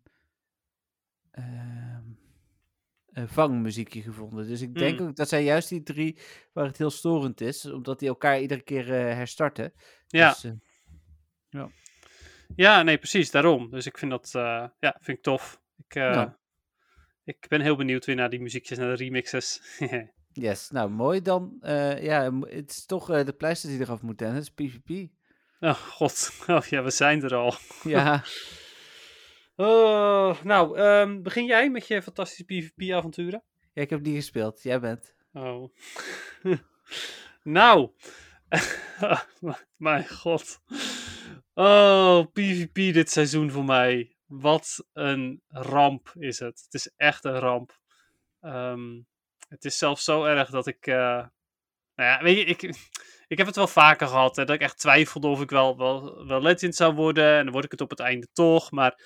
uh, 1.40 1.98
een 3.08 3.28
vangmuziekje 3.28 4.02
gevonden. 4.02 4.48
Dus 4.48 4.62
ik 4.62 4.76
denk 4.76 4.98
Hmm. 4.98 5.08
ook 5.08 5.16
dat 5.16 5.30
zijn 5.30 5.44
juist 5.44 5.70
die 5.70 5.84
drie 5.84 6.20
waar 6.54 6.66
het 6.66 6.78
heel 6.78 6.90
storend 6.90 7.42
is, 7.42 7.66
omdat 7.66 8.00
die 8.00 8.10
elkaar 8.10 8.40
iedere 8.42 8.62
keer 8.62 8.88
uh, 8.88 8.94
herstarten. 8.94 9.74
Ja. 10.08 10.30
Dus, 10.30 10.52
ja. 11.50 11.70
ja, 12.56 12.84
nee, 12.84 12.98
precies, 12.98 13.32
daarom. 13.32 13.70
Dus 13.70 13.86
ik 13.86 13.98
vind 13.98 14.12
dat 14.12 14.30
ja, 14.80 14.98
vind 15.00 15.18
ik 15.18 15.24
tof. 15.24 15.62
Ik, 15.78 15.94
Ja. 15.94 16.38
ik 17.24 17.46
ben 17.48 17.62
heel 17.62 17.76
benieuwd 17.76 18.06
weer 18.06 18.16
naar 18.16 18.30
die 18.30 18.42
muziekjes, 18.42 18.78
naar 18.78 18.96
de 18.98 19.04
remixes. 19.04 19.62
yes, 20.42 20.70
nou 20.70 20.90
mooi 20.90 21.22
dan. 21.22 21.58
Uh, 21.62 22.04
ja, 22.04 22.40
het 22.40 22.70
is 22.70 22.86
toch 22.86 23.12
uh, 23.12 23.26
de 23.26 23.34
pleister 23.34 23.70
die 23.70 23.80
eraf 23.80 24.02
moet, 24.02 24.18
Dennis. 24.18 24.50
PvP. 24.50 25.10
Oh 25.60 25.74
god, 25.74 26.32
oh, 26.48 26.62
ja, 26.62 26.84
we 26.84 26.90
zijn 26.90 27.24
er 27.24 27.36
al. 27.36 27.54
Ja. 27.84 28.24
oh, 29.68 30.42
nou, 30.44 30.80
um, 30.80 31.24
begin 31.24 31.46
jij 31.46 31.70
met 31.70 31.88
je 31.88 32.02
fantastische 32.02 32.44
PvP-avonturen? 32.44 33.44
Ja, 33.74 33.82
ik 33.82 33.90
heb 33.90 34.04
die 34.04 34.16
gespeeld. 34.16 34.64
Jij 34.64 34.80
bent. 34.80 35.16
Oh. 35.34 35.74
nou. 37.44 37.92
Mijn 39.78 40.08
god. 40.08 40.62
Oh, 41.54 42.26
PvP 42.34 42.74
dit 42.74 43.10
seizoen 43.10 43.52
voor 43.52 43.66
mij. 43.66 44.16
Wat 44.26 44.86
een 44.94 45.42
ramp 45.48 46.14
is 46.18 46.40
het. 46.40 46.62
Het 46.64 46.74
is 46.74 46.92
echt 46.96 47.26
een 47.26 47.40
ramp. 47.40 47.80
Um, 48.42 49.08
het 49.48 49.66
is 49.66 49.78
zelfs 49.78 50.04
zo 50.04 50.24
erg 50.24 50.50
dat 50.50 50.68
ik. 50.68 50.88
Uh, 50.88 50.96
nou 51.96 52.10
ja, 52.10 52.24
weet 52.24 52.38
je, 52.38 52.44
ik, 52.44 52.62
ik 53.28 53.38
heb 53.38 53.48
het 53.48 53.56
wel 53.56 53.68
vaker 53.68 54.08
gehad. 54.08 54.36
Hè, 54.36 54.46
dat 54.46 54.56
ik 54.56 54.62
echt 54.62 54.80
twijfelde 54.80 55.28
of 55.28 55.42
ik 55.42 55.50
wel, 55.50 55.78
wel, 55.78 56.26
wel 56.28 56.42
legend 56.42 56.76
zou 56.76 56.94
worden. 56.94 57.38
En 57.38 57.44
dan 57.44 57.54
word 57.54 57.66
ik 57.66 57.72
het 57.72 57.82
op 57.82 57.90
het 57.90 58.00
einde 58.00 58.28
toch. 58.34 58.72
Maar 58.72 59.02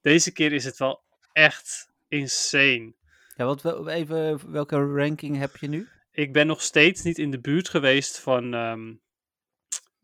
deze 0.00 0.32
keer 0.32 0.52
is 0.52 0.64
het 0.64 0.76
wel 0.76 1.02
echt 1.32 1.90
insane. 2.08 2.94
Ja, 3.36 3.44
wat 3.44 3.62
wel, 3.62 3.88
even, 3.88 4.50
welke 4.50 4.76
ranking 4.76 5.36
heb 5.38 5.56
je 5.56 5.68
nu? 5.68 5.88
Ik 6.10 6.32
ben 6.32 6.46
nog 6.46 6.62
steeds 6.62 7.02
niet 7.02 7.18
in 7.18 7.30
de 7.30 7.40
buurt 7.40 7.68
geweest 7.68 8.18
van, 8.18 8.54
um, 8.54 9.00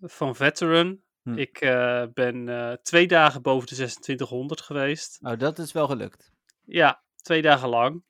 van 0.00 0.36
veteran. 0.36 1.00
Hm. 1.22 1.38
Ik 1.38 1.60
uh, 1.60 2.04
ben 2.14 2.46
uh, 2.46 2.72
twee 2.72 3.06
dagen 3.06 3.42
boven 3.42 3.68
de 3.68 3.74
2600 3.74 4.60
geweest. 4.60 5.18
Oh, 5.22 5.38
dat 5.38 5.58
is 5.58 5.72
wel 5.72 5.86
gelukt. 5.86 6.30
Ja, 6.64 7.02
twee 7.22 7.42
dagen 7.42 7.68
lang. 7.68 8.04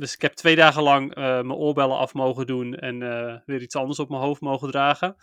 Dus 0.00 0.14
ik 0.14 0.22
heb 0.22 0.32
twee 0.32 0.56
dagen 0.56 0.82
lang 0.82 1.16
uh, 1.16 1.24
mijn 1.24 1.52
oorbellen 1.52 1.96
af 1.96 2.14
mogen 2.14 2.46
doen 2.46 2.74
en 2.74 3.00
uh, 3.00 3.36
weer 3.46 3.62
iets 3.62 3.76
anders 3.76 3.98
op 3.98 4.08
mijn 4.08 4.22
hoofd 4.22 4.40
mogen 4.40 4.70
dragen. 4.70 5.16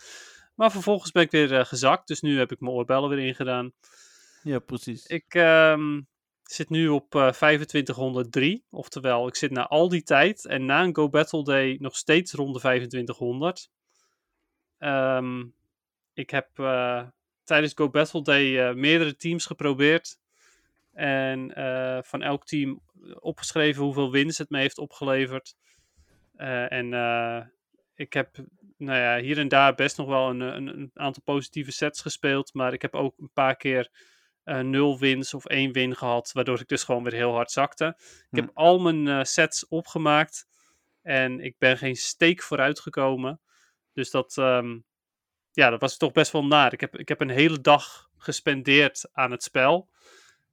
Maar 0.54 0.70
vervolgens 0.70 1.10
ben 1.10 1.22
ik 1.22 1.30
weer 1.30 1.52
uh, 1.52 1.64
gezakt, 1.64 2.08
dus 2.08 2.20
nu 2.20 2.38
heb 2.38 2.52
ik 2.52 2.60
mijn 2.60 2.72
oorbellen 2.72 3.08
weer 3.08 3.26
ingedaan. 3.26 3.72
Ja, 4.42 4.58
precies. 4.58 5.06
Ik 5.06 5.34
um, 5.34 6.06
zit 6.42 6.68
nu 6.68 6.88
op 6.88 7.14
uh, 7.14 7.28
2503, 7.28 8.64
oftewel 8.70 9.26
ik 9.26 9.34
zit 9.34 9.50
na 9.50 9.66
al 9.66 9.88
die 9.88 10.02
tijd 10.02 10.46
en 10.46 10.64
na 10.64 10.82
een 10.82 10.94
Go 10.94 11.08
Battle 11.08 11.44
Day 11.44 11.76
nog 11.80 11.96
steeds 11.96 12.32
rond 12.32 12.54
de 12.54 12.60
2500. 12.60 13.70
Um, 14.78 15.54
ik 16.14 16.30
heb 16.30 16.48
tijdens 17.44 17.72
Go 17.74 17.90
Battle 17.90 18.22
Day 18.22 18.74
meerdere 18.74 19.16
teams 19.16 19.46
geprobeerd. 19.46 20.18
En 20.92 21.58
uh, 21.58 21.98
van 22.02 22.22
elk 22.22 22.46
team 22.46 22.80
opgeschreven 23.20 23.82
hoeveel 23.82 24.10
wins 24.10 24.38
het 24.38 24.50
me 24.50 24.58
heeft 24.58 24.78
opgeleverd. 24.78 25.54
Uh, 26.36 26.72
en 26.72 26.92
uh, 26.92 27.40
ik 27.94 28.12
heb 28.12 28.36
nou 28.76 28.98
ja, 28.98 29.18
hier 29.18 29.38
en 29.38 29.48
daar 29.48 29.74
best 29.74 29.96
nog 29.96 30.06
wel 30.06 30.28
een, 30.28 30.40
een, 30.40 30.66
een, 30.66 30.90
aantal 30.94 31.22
positieve 31.22 31.72
sets 31.72 32.00
gespeeld. 32.00 32.54
Maar 32.54 32.72
ik 32.72 32.82
heb 32.82 32.94
ook 32.94 33.18
een 33.18 33.32
paar 33.32 33.56
keer 33.56 33.90
uh, 34.44 34.60
nul 34.60 34.98
wins 34.98 35.34
of 35.34 35.46
één 35.46 35.72
win 35.72 35.96
gehad. 35.96 36.32
Waardoor 36.32 36.60
ik 36.60 36.68
dus 36.68 36.84
gewoon 36.84 37.02
weer 37.02 37.12
heel 37.12 37.32
hard 37.32 37.50
zakte. 37.50 37.96
Ik 38.30 38.38
heb 38.38 38.50
al 38.54 38.78
mijn 38.78 39.26
sets 39.26 39.68
opgemaakt. 39.68 40.46
En 41.02 41.40
ik 41.40 41.54
ben 41.58 41.78
geen 41.78 41.96
steek 41.96 42.42
vooruit 42.42 42.80
gekomen. 42.80 43.40
Dus 43.92 44.10
dat, 44.10 44.36
um, 44.36 44.84
ja, 45.52 45.70
dat 45.70 45.80
was 45.80 45.96
toch 45.96 46.12
best 46.12 46.32
wel 46.32 46.46
naar. 46.46 46.72
Ik 46.72 46.80
heb, 46.80 46.98
ik 46.98 47.08
heb 47.08 47.20
een 47.20 47.30
hele 47.30 47.60
dag 47.60 48.08
gespendeerd 48.16 49.08
aan 49.12 49.30
het 49.30 49.42
spel. 49.42 49.88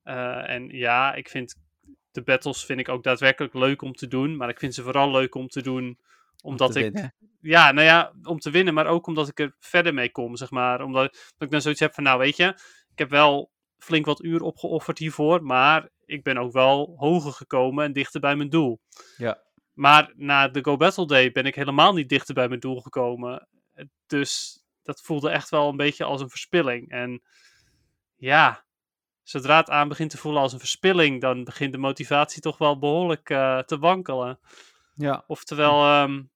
Uh, 0.03 0.49
en 0.49 0.69
ja, 0.69 1.13
ik 1.13 1.29
vind 1.29 1.55
de 2.15 2.23
battles 2.23 2.65
vind 2.65 2.79
ik 2.79 2.89
ook 2.89 3.03
daadwerkelijk 3.03 3.53
leuk 3.53 3.81
om 3.81 3.93
te 3.93 4.07
doen. 4.07 4.37
Maar 4.37 4.49
ik 4.49 4.59
vind 4.59 4.73
ze 4.73 4.83
vooral 4.83 5.11
leuk 5.11 5.35
om 5.35 5.47
te 5.47 5.61
doen 5.61 5.99
omdat 6.41 6.71
te 6.71 6.79
ik. 6.79 6.93
Winnen. 6.93 7.15
Ja, 7.39 7.71
nou 7.71 7.85
ja, 7.85 8.13
om 8.23 8.39
te 8.39 8.49
winnen, 8.49 8.73
maar 8.73 8.87
ook 8.87 9.07
omdat 9.07 9.27
ik 9.27 9.39
er 9.39 9.55
verder 9.59 9.93
mee 9.93 10.11
kom, 10.11 10.35
zeg 10.35 10.51
maar. 10.51 10.81
Omdat 10.81 11.13
dat 11.13 11.47
ik 11.47 11.51
dan 11.51 11.61
zoiets 11.61 11.79
heb 11.79 11.93
van, 11.93 12.03
nou 12.03 12.19
weet 12.19 12.37
je, 12.37 12.45
ik 12.91 12.97
heb 12.99 13.09
wel 13.09 13.51
flink 13.77 14.05
wat 14.05 14.23
uur 14.23 14.41
opgeofferd 14.41 14.97
hiervoor. 14.97 15.43
Maar 15.43 15.89
ik 16.05 16.23
ben 16.23 16.37
ook 16.37 16.51
wel 16.51 16.95
hoger 16.97 17.31
gekomen 17.31 17.85
en 17.85 17.93
dichter 17.93 18.19
bij 18.19 18.35
mijn 18.35 18.49
doel. 18.49 18.79
Ja. 19.17 19.43
Maar 19.73 20.13
na 20.15 20.47
de 20.47 20.63
Go 20.63 20.77
Battle 20.77 21.07
Day 21.07 21.31
ben 21.31 21.45
ik 21.45 21.55
helemaal 21.55 21.93
niet 21.93 22.09
dichter 22.09 22.33
bij 22.33 22.47
mijn 22.47 22.59
doel 22.59 22.81
gekomen. 22.81 23.47
Dus 24.07 24.63
dat 24.83 25.01
voelde 25.01 25.29
echt 25.29 25.49
wel 25.49 25.69
een 25.69 25.77
beetje 25.77 26.03
als 26.03 26.21
een 26.21 26.29
verspilling. 26.29 26.89
En 26.89 27.21
ja, 28.15 28.64
zodra 29.25 29.57
het 29.57 29.69
aan 29.69 29.87
begint 29.87 30.09
te 30.09 30.17
voelen 30.17 30.41
als 30.41 30.53
een 30.53 30.59
verspilling, 30.59 31.21
dan 31.21 31.43
begint 31.43 31.71
de 31.71 31.77
motivatie 31.77 32.41
toch 32.41 32.57
wel 32.57 32.79
behoorlijk 32.79 33.29
uh, 33.29 33.59
te 33.59 33.79
wankelen. 33.79 34.39
Ja. 34.93 35.23
Oftewel, 35.27 36.01
um, 36.01 36.29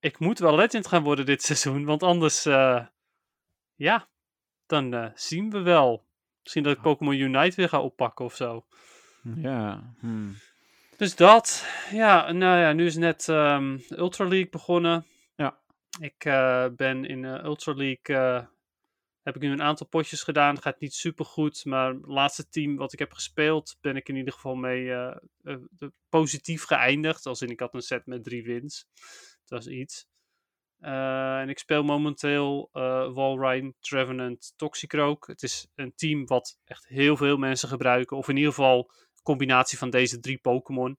ik 0.00 0.18
moet 0.18 0.38
wel 0.38 0.54
legend 0.54 0.86
gaan 0.86 1.02
worden 1.02 1.26
dit 1.26 1.42
seizoen, 1.52 1.84
want 1.84 2.02
anders, 2.02 2.46
uh, 2.46 2.86
ja, 3.74 4.08
dan 4.66 4.94
uh, 4.94 5.06
zien 5.14 5.50
we 5.50 5.60
wel. 5.60 6.04
Misschien 6.42 6.62
dat 6.62 6.76
ik 6.76 6.82
Pokémon 6.82 7.14
Unite 7.14 7.56
weer 7.56 7.68
ga 7.68 7.80
oppakken 7.80 8.24
of 8.24 8.34
zo. 8.34 8.64
Ja. 9.36 9.94
Hmm. 10.00 10.36
Dus 10.96 11.16
dat, 11.16 11.66
ja, 11.90 12.32
nou 12.32 12.58
ja, 12.58 12.72
nu 12.72 12.86
is 12.86 12.96
net 12.96 13.28
um, 13.28 13.84
Ultra 13.88 14.24
League 14.24 14.50
begonnen. 14.50 15.06
Ja. 15.36 15.58
Ik 16.00 16.18
ben 16.76 17.04
in 17.04 17.24
Ultra 17.24 17.72
League 17.74 18.46
heb 19.22 19.36
ik 19.36 19.42
nu 19.42 19.50
een 19.50 19.62
aantal 19.62 19.86
potjes 19.86 20.22
gedaan. 20.22 20.62
Gaat 20.62 20.80
niet 20.80 20.94
super 20.94 21.24
goed, 21.24 21.64
maar 21.64 21.94
het 21.94 22.06
laatste 22.06 22.48
team 22.48 22.76
wat 22.76 22.92
ik 22.92 22.98
heb 22.98 23.12
gespeeld, 23.12 23.76
ben 23.80 23.96
ik 23.96 24.08
in 24.08 24.16
ieder 24.16 24.32
geval 24.32 24.54
mee 24.54 24.84
uh, 24.84 25.16
uh, 25.42 25.56
positief 26.08 26.64
geëindigd. 26.64 27.26
Als 27.26 27.42
in 27.42 27.50
ik 27.50 27.60
had 27.60 27.74
een 27.74 27.82
set 27.82 28.06
met 28.06 28.24
drie 28.24 28.42
wins. 28.42 28.86
Dat 29.44 29.64
was 29.64 29.66
iets. 29.66 30.06
Uh, 30.80 31.40
en 31.40 31.48
ik 31.48 31.58
speel 31.58 31.82
momenteel 31.82 32.68
Walrein, 33.14 33.74
Trevenant, 33.80 34.52
Toxicroak. 34.56 35.26
Het 35.26 35.42
is 35.42 35.68
een 35.74 35.94
team 35.94 36.26
wat 36.26 36.58
echt 36.64 36.86
heel 36.86 37.16
veel 37.16 37.36
mensen 37.36 37.68
gebruiken. 37.68 38.16
Of 38.16 38.28
in 38.28 38.36
ieder 38.36 38.52
geval 38.52 38.90
combinatie 39.22 39.78
van 39.78 39.90
deze 39.90 40.20
drie 40.20 40.38
Pokémon. 40.38 40.98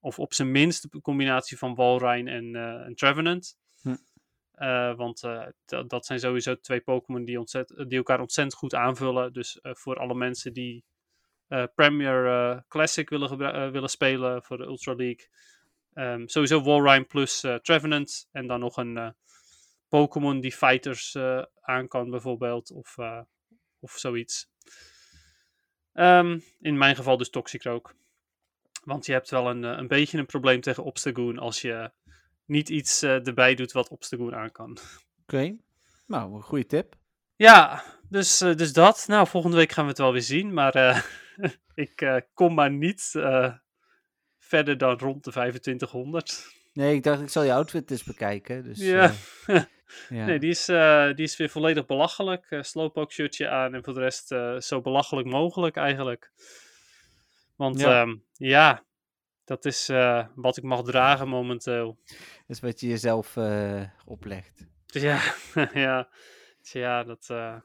Of 0.00 0.18
op 0.18 0.34
zijn 0.34 0.50
minst 0.50 0.86
een 0.90 1.00
combinatie 1.00 1.58
van 1.58 1.74
Walrein 1.74 2.28
en, 2.28 2.56
en 2.86 2.94
Trevenant. 2.94 3.56
Hm. 3.82 3.96
Uh, 4.58 4.96
want 4.96 5.18
d- 5.64 5.84
dat 5.86 6.06
zijn 6.06 6.20
sowieso 6.20 6.60
twee 6.60 6.80
Pokémon 6.80 7.24
die, 7.24 7.38
ontzett- 7.38 7.84
die 7.88 7.98
elkaar 7.98 8.20
ontzettend 8.20 8.58
goed 8.58 8.74
aanvullen. 8.74 9.32
Dus 9.32 9.58
voor 9.62 9.96
alle 9.96 10.14
mensen 10.14 10.52
die 10.52 10.84
Premier 11.74 12.64
Classic 12.68 13.08
willen, 13.08 13.72
willen 13.72 13.88
spelen 13.88 14.42
voor 14.42 14.56
de 14.56 14.64
Ultra 14.64 14.94
League. 14.94 15.28
Um, 15.94 16.28
sowieso 16.28 16.62
Walrein 16.62 17.06
plus 17.06 17.40
Trevenant. 17.62 18.28
En 18.32 18.46
dan 18.46 18.60
nog 18.60 18.76
een 18.76 19.14
Pokémon 19.88 20.40
die 20.40 20.52
fighters 20.52 21.16
aan 21.60 21.88
kan 21.88 22.10
bijvoorbeeld. 22.10 22.70
Of, 22.70 22.96
of 23.80 23.92
zoiets. 23.92 24.50
Um, 25.94 26.42
in 26.60 26.78
mijn 26.78 26.96
geval 26.96 27.16
dus 27.16 27.30
Toxicroak. 27.30 27.94
Want 28.84 29.06
je 29.06 29.12
hebt 29.12 29.30
wel 29.30 29.50
een, 29.50 29.62
een 29.62 29.88
beetje 29.88 30.18
een 30.18 30.26
probleem 30.26 30.60
tegen 30.60 30.84
Obstagoon 30.84 31.38
als 31.38 31.60
je 31.60 31.90
niet 32.46 32.68
iets 32.68 33.02
uh, 33.02 33.26
erbij 33.26 33.54
doet 33.54 33.72
wat 33.72 33.88
Obstagoon 33.88 34.34
aan 34.34 34.52
kan. 34.52 34.70
Oké, 34.70 34.80
okay. 35.22 35.58
nou, 36.06 36.34
een 36.34 36.42
goede 36.42 36.66
tip. 36.66 36.94
Ja, 37.36 37.84
Dus, 38.08 38.40
eh, 38.40 38.54
dus 38.54 38.72
dat. 38.72 39.04
Nou, 39.08 39.26
volgende 39.26 39.56
week 39.56 39.72
gaan 39.72 39.84
we 39.84 39.90
het 39.90 39.98
wel 39.98 40.12
weer 40.12 40.22
zien. 40.22 40.52
Maar 40.54 40.74
eh, 40.74 41.02
ik 41.74 42.00
eh, 42.00 42.16
kom 42.34 42.54
maar 42.54 42.70
niet 42.70 43.10
eh, 43.14 43.52
verder 44.38 44.78
dan 44.78 44.98
rond 44.98 45.24
de 45.24 45.30
2500. 45.30 46.46
Nee, 46.72 46.94
ik 46.94 47.02
dacht 47.02 47.20
ik 47.22 47.28
zal 47.28 47.42
je 47.42 47.52
outfit 47.52 47.90
eens 47.90 48.04
bekijken. 48.04 48.62
Dus, 48.64 48.78
Ja. 48.78 49.12
eh, 49.46 49.62
ja. 50.08 50.24
Nee, 50.24 50.38
die 50.38 50.50
is, 50.50 50.68
eh, 50.68 51.06
die 51.14 51.24
is 51.24 51.36
weer 51.36 51.48
volledig 51.50 51.86
belachelijk. 51.86 52.46
Eh 52.50 52.62
slowpoke 52.62 53.12
shirtje 53.12 53.48
aan 53.48 53.74
en 53.74 53.84
voor 53.84 53.94
de 53.94 54.00
rest 54.00 54.32
eh, 54.32 54.56
zo 54.58 54.80
belachelijk 54.80 55.26
mogelijk 55.26 55.76
eigenlijk. 55.76 56.30
Want 57.56 57.80
Ja. 57.80 58.06
ja 58.32 58.84
dat 59.44 59.64
is 59.64 59.88
eh, 59.88 60.26
wat 60.34 60.56
ik 60.56 60.62
mag 60.62 60.82
dragen 60.82 61.28
momenteel. 61.28 61.98
Dat 62.06 62.16
is 62.46 62.60
wat 62.60 62.80
je 62.80 62.88
jezelf 62.88 63.36
eh, 63.36 63.82
oplegt. 64.04 64.66
Ja, 64.86 65.20
ja, 65.74 66.08
ja 66.60 67.04
dat, 67.04 67.26
eh, 67.30 67.56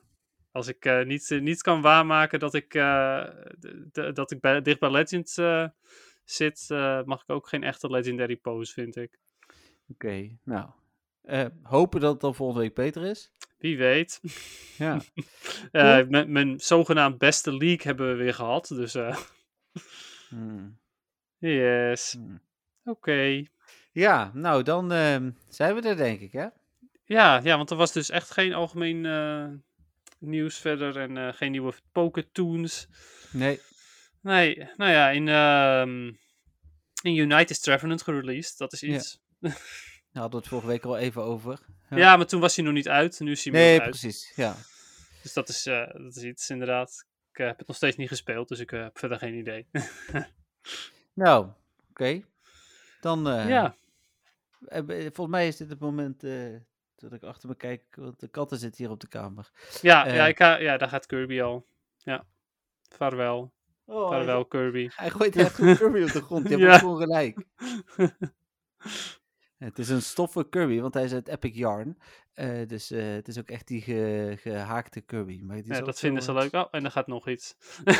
als 0.51 0.67
ik 0.67 1.05
niet, 1.05 1.37
niet 1.41 1.61
kan 1.61 1.81
waarmaken 1.81 2.39
dat 2.39 2.53
ik, 2.53 2.73
dat 3.91 4.31
ik 4.31 4.41
bij, 4.41 4.61
dicht 4.61 4.79
bij 4.79 4.91
Legend 4.91 5.29
zit, 6.23 6.65
mag 7.05 7.21
ik 7.21 7.29
ook 7.29 7.47
geen 7.47 7.63
echte 7.63 7.89
Legendary 7.89 8.37
pose, 8.37 8.73
vind 8.73 8.95
ik. 8.95 9.19
Oké, 9.87 10.37
nou. 10.43 10.69
hopen 11.63 11.99
dat 11.99 12.11
het 12.11 12.21
dan 12.21 12.35
volgende 12.35 12.61
week 12.61 12.75
beter 12.75 13.03
is. 13.03 13.31
Wie 13.57 13.77
weet. 13.77 14.21
Ja. 14.77 15.01
Mijn, 16.09 16.31
mijn 16.31 16.59
zogenaamd 16.59 17.17
beste 17.17 17.57
league 17.57 17.87
hebben 17.87 18.07
we 18.09 18.23
weer 18.23 18.33
gehad, 18.33 18.67
dus 18.67 18.97
Hmm, 20.29 20.77
yes. 21.37 22.11
hmm. 22.11 22.41
Oké. 22.83 23.43
Ja, 23.91 24.31
nou 24.33 24.63
dan 24.63 24.91
ehm, 24.91 25.31
zijn 25.49 25.75
we 25.75 25.81
er 25.81 25.95
denk 25.97 26.19
ik, 26.19 26.31
hè? 26.31 26.47
Ja, 27.03 27.39
ja, 27.43 27.57
want 27.57 27.69
er 27.69 27.77
was 27.77 27.91
dus 27.91 28.09
echt 28.09 28.31
geen 28.31 28.53
algemeen 28.53 29.05
eh, 29.05 29.47
nieuws 30.19 30.57
verder 30.57 30.97
en 30.97 31.17
eh, 31.17 31.33
geen 31.33 31.51
nieuwe 31.51 31.73
Pokétoons. 31.91 32.87
Nee. 33.31 33.59
Nee, 34.21 34.69
nou 34.77 34.91
ja, 34.91 35.09
in, 35.09 35.27
ehm 35.27 36.11
in 37.01 37.15
Unite 37.15 37.51
is 37.53 37.59
Trevenant 37.59 38.01
gereleased. 38.01 38.57
Dat 38.57 38.73
is 38.73 38.79
Ja. 38.79 38.95
iets. 38.95 39.19
Daar 40.11 40.21
hadden 40.25 40.31
we 40.31 40.37
het 40.37 40.47
vorige 40.47 40.67
week 40.67 40.85
al 40.85 40.97
even 40.97 41.21
over. 41.23 41.59
Ja. 41.89 41.97
Ja. 41.97 42.17
maar 42.17 42.25
toen 42.27 42.39
was 42.39 42.55
hij 42.55 42.65
nog 42.65 42.73
niet 42.73 42.87
uit. 42.89 43.19
Nu 43.19 43.31
is 43.31 43.43
hij 43.43 43.53
Nee, 43.53 43.63
nee, 43.69 43.79
uit. 43.81 43.89
precies. 43.89 44.31
Ja. 44.35 44.55
Dus 45.21 45.33
dat 45.33 45.49
is, 45.49 45.65
eh, 45.65 45.93
dat 45.93 46.15
is 46.15 46.23
iets, 46.23 46.49
inderdaad. 46.49 47.05
Ik 47.31 47.37
heb 47.37 47.57
het 47.57 47.67
nog 47.67 47.75
steeds 47.75 47.95
niet 47.97 48.07
gespeeld, 48.07 48.47
dus 48.47 48.59
ik 48.59 48.69
heb 48.69 48.97
verder 48.99 49.17
geen 49.17 49.33
idee. 49.33 49.67
Nou, 51.17 51.47
oké. 51.89 52.21
Dan, 53.01 53.27
eh, 53.29 53.49
ja, 53.49 53.75
eh, 54.67 54.83
volgens 54.87 55.27
mij 55.27 55.47
is 55.47 55.57
dit 55.57 55.69
het 55.69 55.79
moment 55.79 56.23
eh, 56.23 56.55
dat 56.95 57.13
ik 57.13 57.23
achter 57.23 57.49
me 57.49 57.55
kijk, 57.55 57.83
want 57.95 58.19
de 58.19 58.27
katten 58.27 58.57
zitten 58.57 58.83
hier 58.83 58.93
op 58.93 58.99
de 58.99 59.07
kamer. 59.07 59.51
ja, 59.81 60.07
ja, 60.07 60.27
ik, 60.27 60.37
ga- 60.37 60.57
ja, 60.57 60.77
daar 60.77 60.89
gaat 60.89 61.05
Kirby 61.05 61.41
al. 61.41 61.65
Ja, 61.97 62.25
vaarwel. 62.89 63.53
Oh, 63.85 64.09
Vaarwel, 64.09 64.45
Kirby. 64.45 64.89
Hij 64.95 65.09
gooit 65.09 65.35
echt 65.35 65.55
Kirby 65.55 66.01
op 66.03 66.11
de 66.11 66.21
grond. 66.21 66.49
Je 66.49 66.49
hebt 66.57 66.71
Ja. 66.71 66.77
gewoon 66.77 66.97
gelijk. 67.01 67.45
Het 69.57 69.79
is 69.79 69.89
een 69.89 70.01
stoffen 70.01 70.49
Kirby, 70.49 70.79
want 70.79 70.93
hij 70.93 71.03
is 71.03 71.13
uit 71.13 71.27
Epic 71.27 71.55
Yarn. 71.55 71.97
Eh, 72.33 72.67
dus 72.67 72.91
eh, 72.91 73.03
het 73.13 73.27
is 73.27 73.39
ook 73.39 73.49
echt 73.49 73.67
die 73.67 73.81
ge- 73.81 74.37
gehaakte 74.41 75.01
Kirby. 75.01 75.41
Maar 75.43 75.55
die 75.61 75.73
Ja, 75.73 75.81
dat 75.81 75.99
vinden 75.99 76.23
ze 76.23 76.33
leuk. 76.33 76.53
Oh, 76.53 76.65
en 76.71 76.85
er 76.85 76.91
gaat 76.91 77.07
nog 77.07 77.27
iets. 77.27 77.55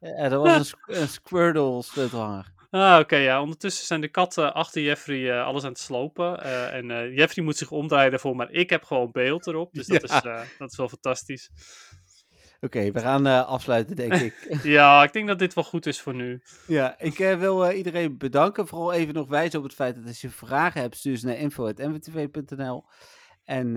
Ja, 0.00 0.28
dat 0.28 0.42
was 0.42 0.56
een, 0.58 0.64
squ- 0.64 0.88
een 0.96 1.08
Squirtle 1.08 1.82
sleutelhanger. 1.82 2.52
Ah, 2.70 2.98
oké, 3.00 3.16
ja. 3.16 3.40
Ondertussen 3.42 3.86
zijn 3.86 4.00
de 4.00 4.08
katten 4.08 4.54
achter 4.54 4.82
Jeffrey 4.82 5.30
eh, 5.38 5.44
alles 5.46 5.62
aan 5.64 5.68
het 5.70 5.78
slopen. 5.78 6.42
en 6.72 7.12
Jeffrey 7.14 7.44
moet 7.44 7.56
zich 7.56 7.70
omdraaien 7.70 8.10
daarvoor, 8.10 8.36
maar 8.36 8.50
ik 8.50 8.70
heb 8.70 8.84
gewoon 8.84 9.10
beeld 9.12 9.46
erop. 9.46 9.72
Dus 9.72 9.86
dat, 9.86 10.08
Ja. 10.10 10.42
is, 10.42 10.48
dat 10.58 10.70
is 10.70 10.76
wel 10.76 10.88
fantastisch. 10.88 11.50
Oké, 12.60 12.92
we 12.92 13.00
gaan 13.00 13.26
eh, 13.26 13.46
afsluiten, 13.46 13.96
denk 13.96 14.14
ik. 14.14 14.34
Ja, 14.62 15.02
ik 15.02 15.12
denk 15.12 15.28
dat 15.28 15.38
dit 15.38 15.54
wel 15.54 15.64
goed 15.64 15.86
is 15.86 16.00
voor 16.00 16.14
nu. 16.14 16.42
ja, 16.66 16.98
ik 16.98 17.18
eh, 17.18 17.38
wil 17.38 17.66
eh, 17.66 17.76
iedereen 17.76 18.18
bedanken. 18.18 18.66
Vooral 18.66 18.92
even 18.92 19.14
nog 19.14 19.28
wijzen 19.28 19.58
op 19.58 19.64
het 19.64 19.74
feit 19.74 19.94
dat 19.94 20.06
als 20.06 20.20
je 20.20 20.30
vragen 20.30 20.80
hebt, 20.80 20.96
stuur 20.96 21.16
ze 21.16 21.26
naar 21.26 21.36
info.mwtv.nl. 21.36 22.84
En 23.44 23.74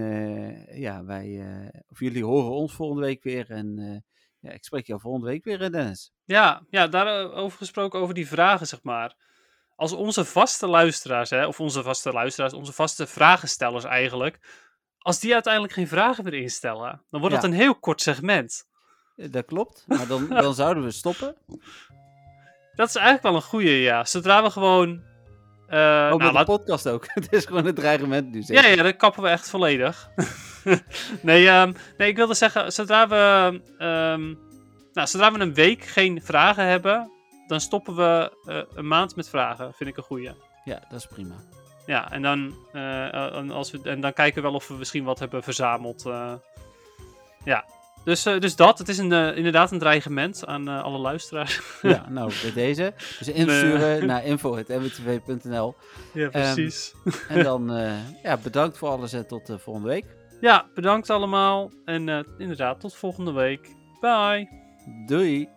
ja, 0.74 1.06
wij, 1.06 1.42
of 1.90 2.00
jullie 2.00 2.24
horen 2.26 2.52
ons 2.52 2.74
volgende 2.74 3.02
week 3.06 3.24
weer. 3.24 3.50
En 3.52 4.04
ja, 4.40 4.52
ik 4.52 4.64
spreek 4.66 4.88
jou 4.88 5.00
volgende 5.00 5.28
week 5.28 5.44
weer, 5.44 5.72
Dennis. 5.72 6.12
Ja, 6.24 6.66
ja, 6.70 6.88
daarover 6.88 7.58
gesproken, 7.58 8.00
over 8.00 8.14
die 8.14 8.28
vragen, 8.28 8.68
zeg 8.68 8.84
maar. 8.84 9.16
Als 9.76 9.92
onze 9.92 10.26
vaste 10.26 10.68
luisteraars, 10.68 11.30
hè, 11.30 11.46
of 11.48 11.60
onze 11.60 11.84
vaste 11.84 12.12
luisteraars, 12.12 12.54
onze 12.54 12.74
vaste 12.74 13.08
vragenstellers 13.08 13.84
eigenlijk, 13.84 14.40
als 14.98 15.20
die 15.20 15.34
uiteindelijk 15.34 15.74
geen 15.74 15.88
vragen 15.88 16.24
meer 16.24 16.34
instellen, 16.34 17.06
dan 17.10 17.20
wordt 17.22 17.36
Ja. 17.36 17.42
het 17.42 17.52
een 17.52 17.58
heel 17.60 17.76
kort 17.80 18.02
segment. 18.02 18.66
Eh, 19.16 19.32
Dat 19.32 19.46
klopt, 19.46 19.84
maar 19.88 20.08
dan, 20.08 20.28
dan 20.46 20.54
zouden 20.54 20.84
we 20.84 20.92
stoppen. 20.92 21.36
Dat 22.76 22.88
is 22.88 22.96
eigenlijk 22.96 23.24
wel 23.26 23.36
een 23.36 23.42
goeie, 23.42 23.82
ja. 23.82 24.06
Zodra 24.06 24.44
we 24.44 24.50
gewoon... 24.50 24.90
eh, 25.68 26.10
Ook 26.12 26.20
nou, 26.20 26.24
met 26.24 26.32
laat- 26.34 26.46
de 26.46 26.52
podcast 26.52 26.88
ook. 26.88 27.06
het 27.14 27.28
is 27.34 27.46
gewoon 27.46 27.66
een 27.66 27.74
dreigement 27.76 28.32
nu. 28.32 28.44
Ja, 28.46 28.66
ja, 28.66 28.84
dat 28.84 28.96
kappen 28.96 29.24
we 29.24 29.30
echt 29.30 29.50
volledig. 29.50 30.10
nee, 31.22 31.48
ehm, 31.48 31.74
nee, 31.98 32.08
ik 32.10 32.16
wilde 32.16 32.34
zeggen, 32.34 32.72
zodra 32.74 33.08
we, 33.08 33.62
ehm, 33.78 34.34
nou, 34.94 35.08
zodra 35.08 35.32
we 35.32 35.40
een 35.40 35.54
week 35.54 35.84
geen 35.84 36.22
vragen 36.24 36.66
hebben, 36.66 37.12
dan 37.48 37.60
stoppen 37.62 37.96
we 37.96 38.38
eh, 38.46 38.62
een 38.78 38.88
maand 38.88 39.16
met 39.16 39.30
vragen. 39.30 39.74
Vind 39.74 39.90
ik 39.90 39.98
een 39.98 40.04
goeie. 40.04 40.32
ja, 40.64 40.80
dat 40.90 41.00
is 41.00 41.06
prima. 41.08 41.36
Ja, 41.86 42.12
en 42.12 42.22
dan, 42.22 42.56
als 43.52 43.72
we, 43.72 43.80
en 43.84 44.02
dan 44.02 44.14
kijken 44.14 44.36
we 44.36 44.48
wel 44.48 44.58
of 44.58 44.68
we 44.68 44.74
misschien 44.74 45.04
wat 45.04 45.20
hebben 45.20 45.44
verzameld. 45.44 46.04
ja, 47.44 47.66
dus, 48.04 48.26
eh, 48.26 48.40
dus 48.40 48.56
dat. 48.56 48.78
Het 48.78 48.90
is 48.90 48.98
een, 48.98 49.12
eh, 49.12 49.38
inderdaad 49.38 49.72
een 49.72 49.80
dreigement 49.80 50.46
aan 50.46 50.68
eh, 50.68 50.84
alle 50.84 50.98
luisteraars. 50.98 51.62
Ja, 51.82 52.06
nou, 52.10 52.32
bij 52.42 52.54
deze. 52.54 52.94
Dus 53.20 53.28
insturen 53.28 54.06
naar 54.08 54.26
info.mwtv.nl. 54.26 55.76
ja, 56.14 56.30
precies. 56.30 56.94
En 57.28 57.44
dan 57.44 57.72
ja, 58.24 58.38
bedankt 58.38 58.78
voor 58.78 58.90
alles 58.90 59.14
en 59.14 59.28
tot 59.28 59.46
de 59.46 59.60
volgende 59.60 59.88
week. 59.88 60.06
ja, 60.42 60.66
bedankt 60.74 61.10
allemaal. 61.10 61.72
En 61.86 62.26
inderdaad, 62.38 62.80
tot 62.80 62.96
volgende 62.96 63.32
week. 63.32 63.76
Bye. 64.00 64.50
Doei! 65.06 65.50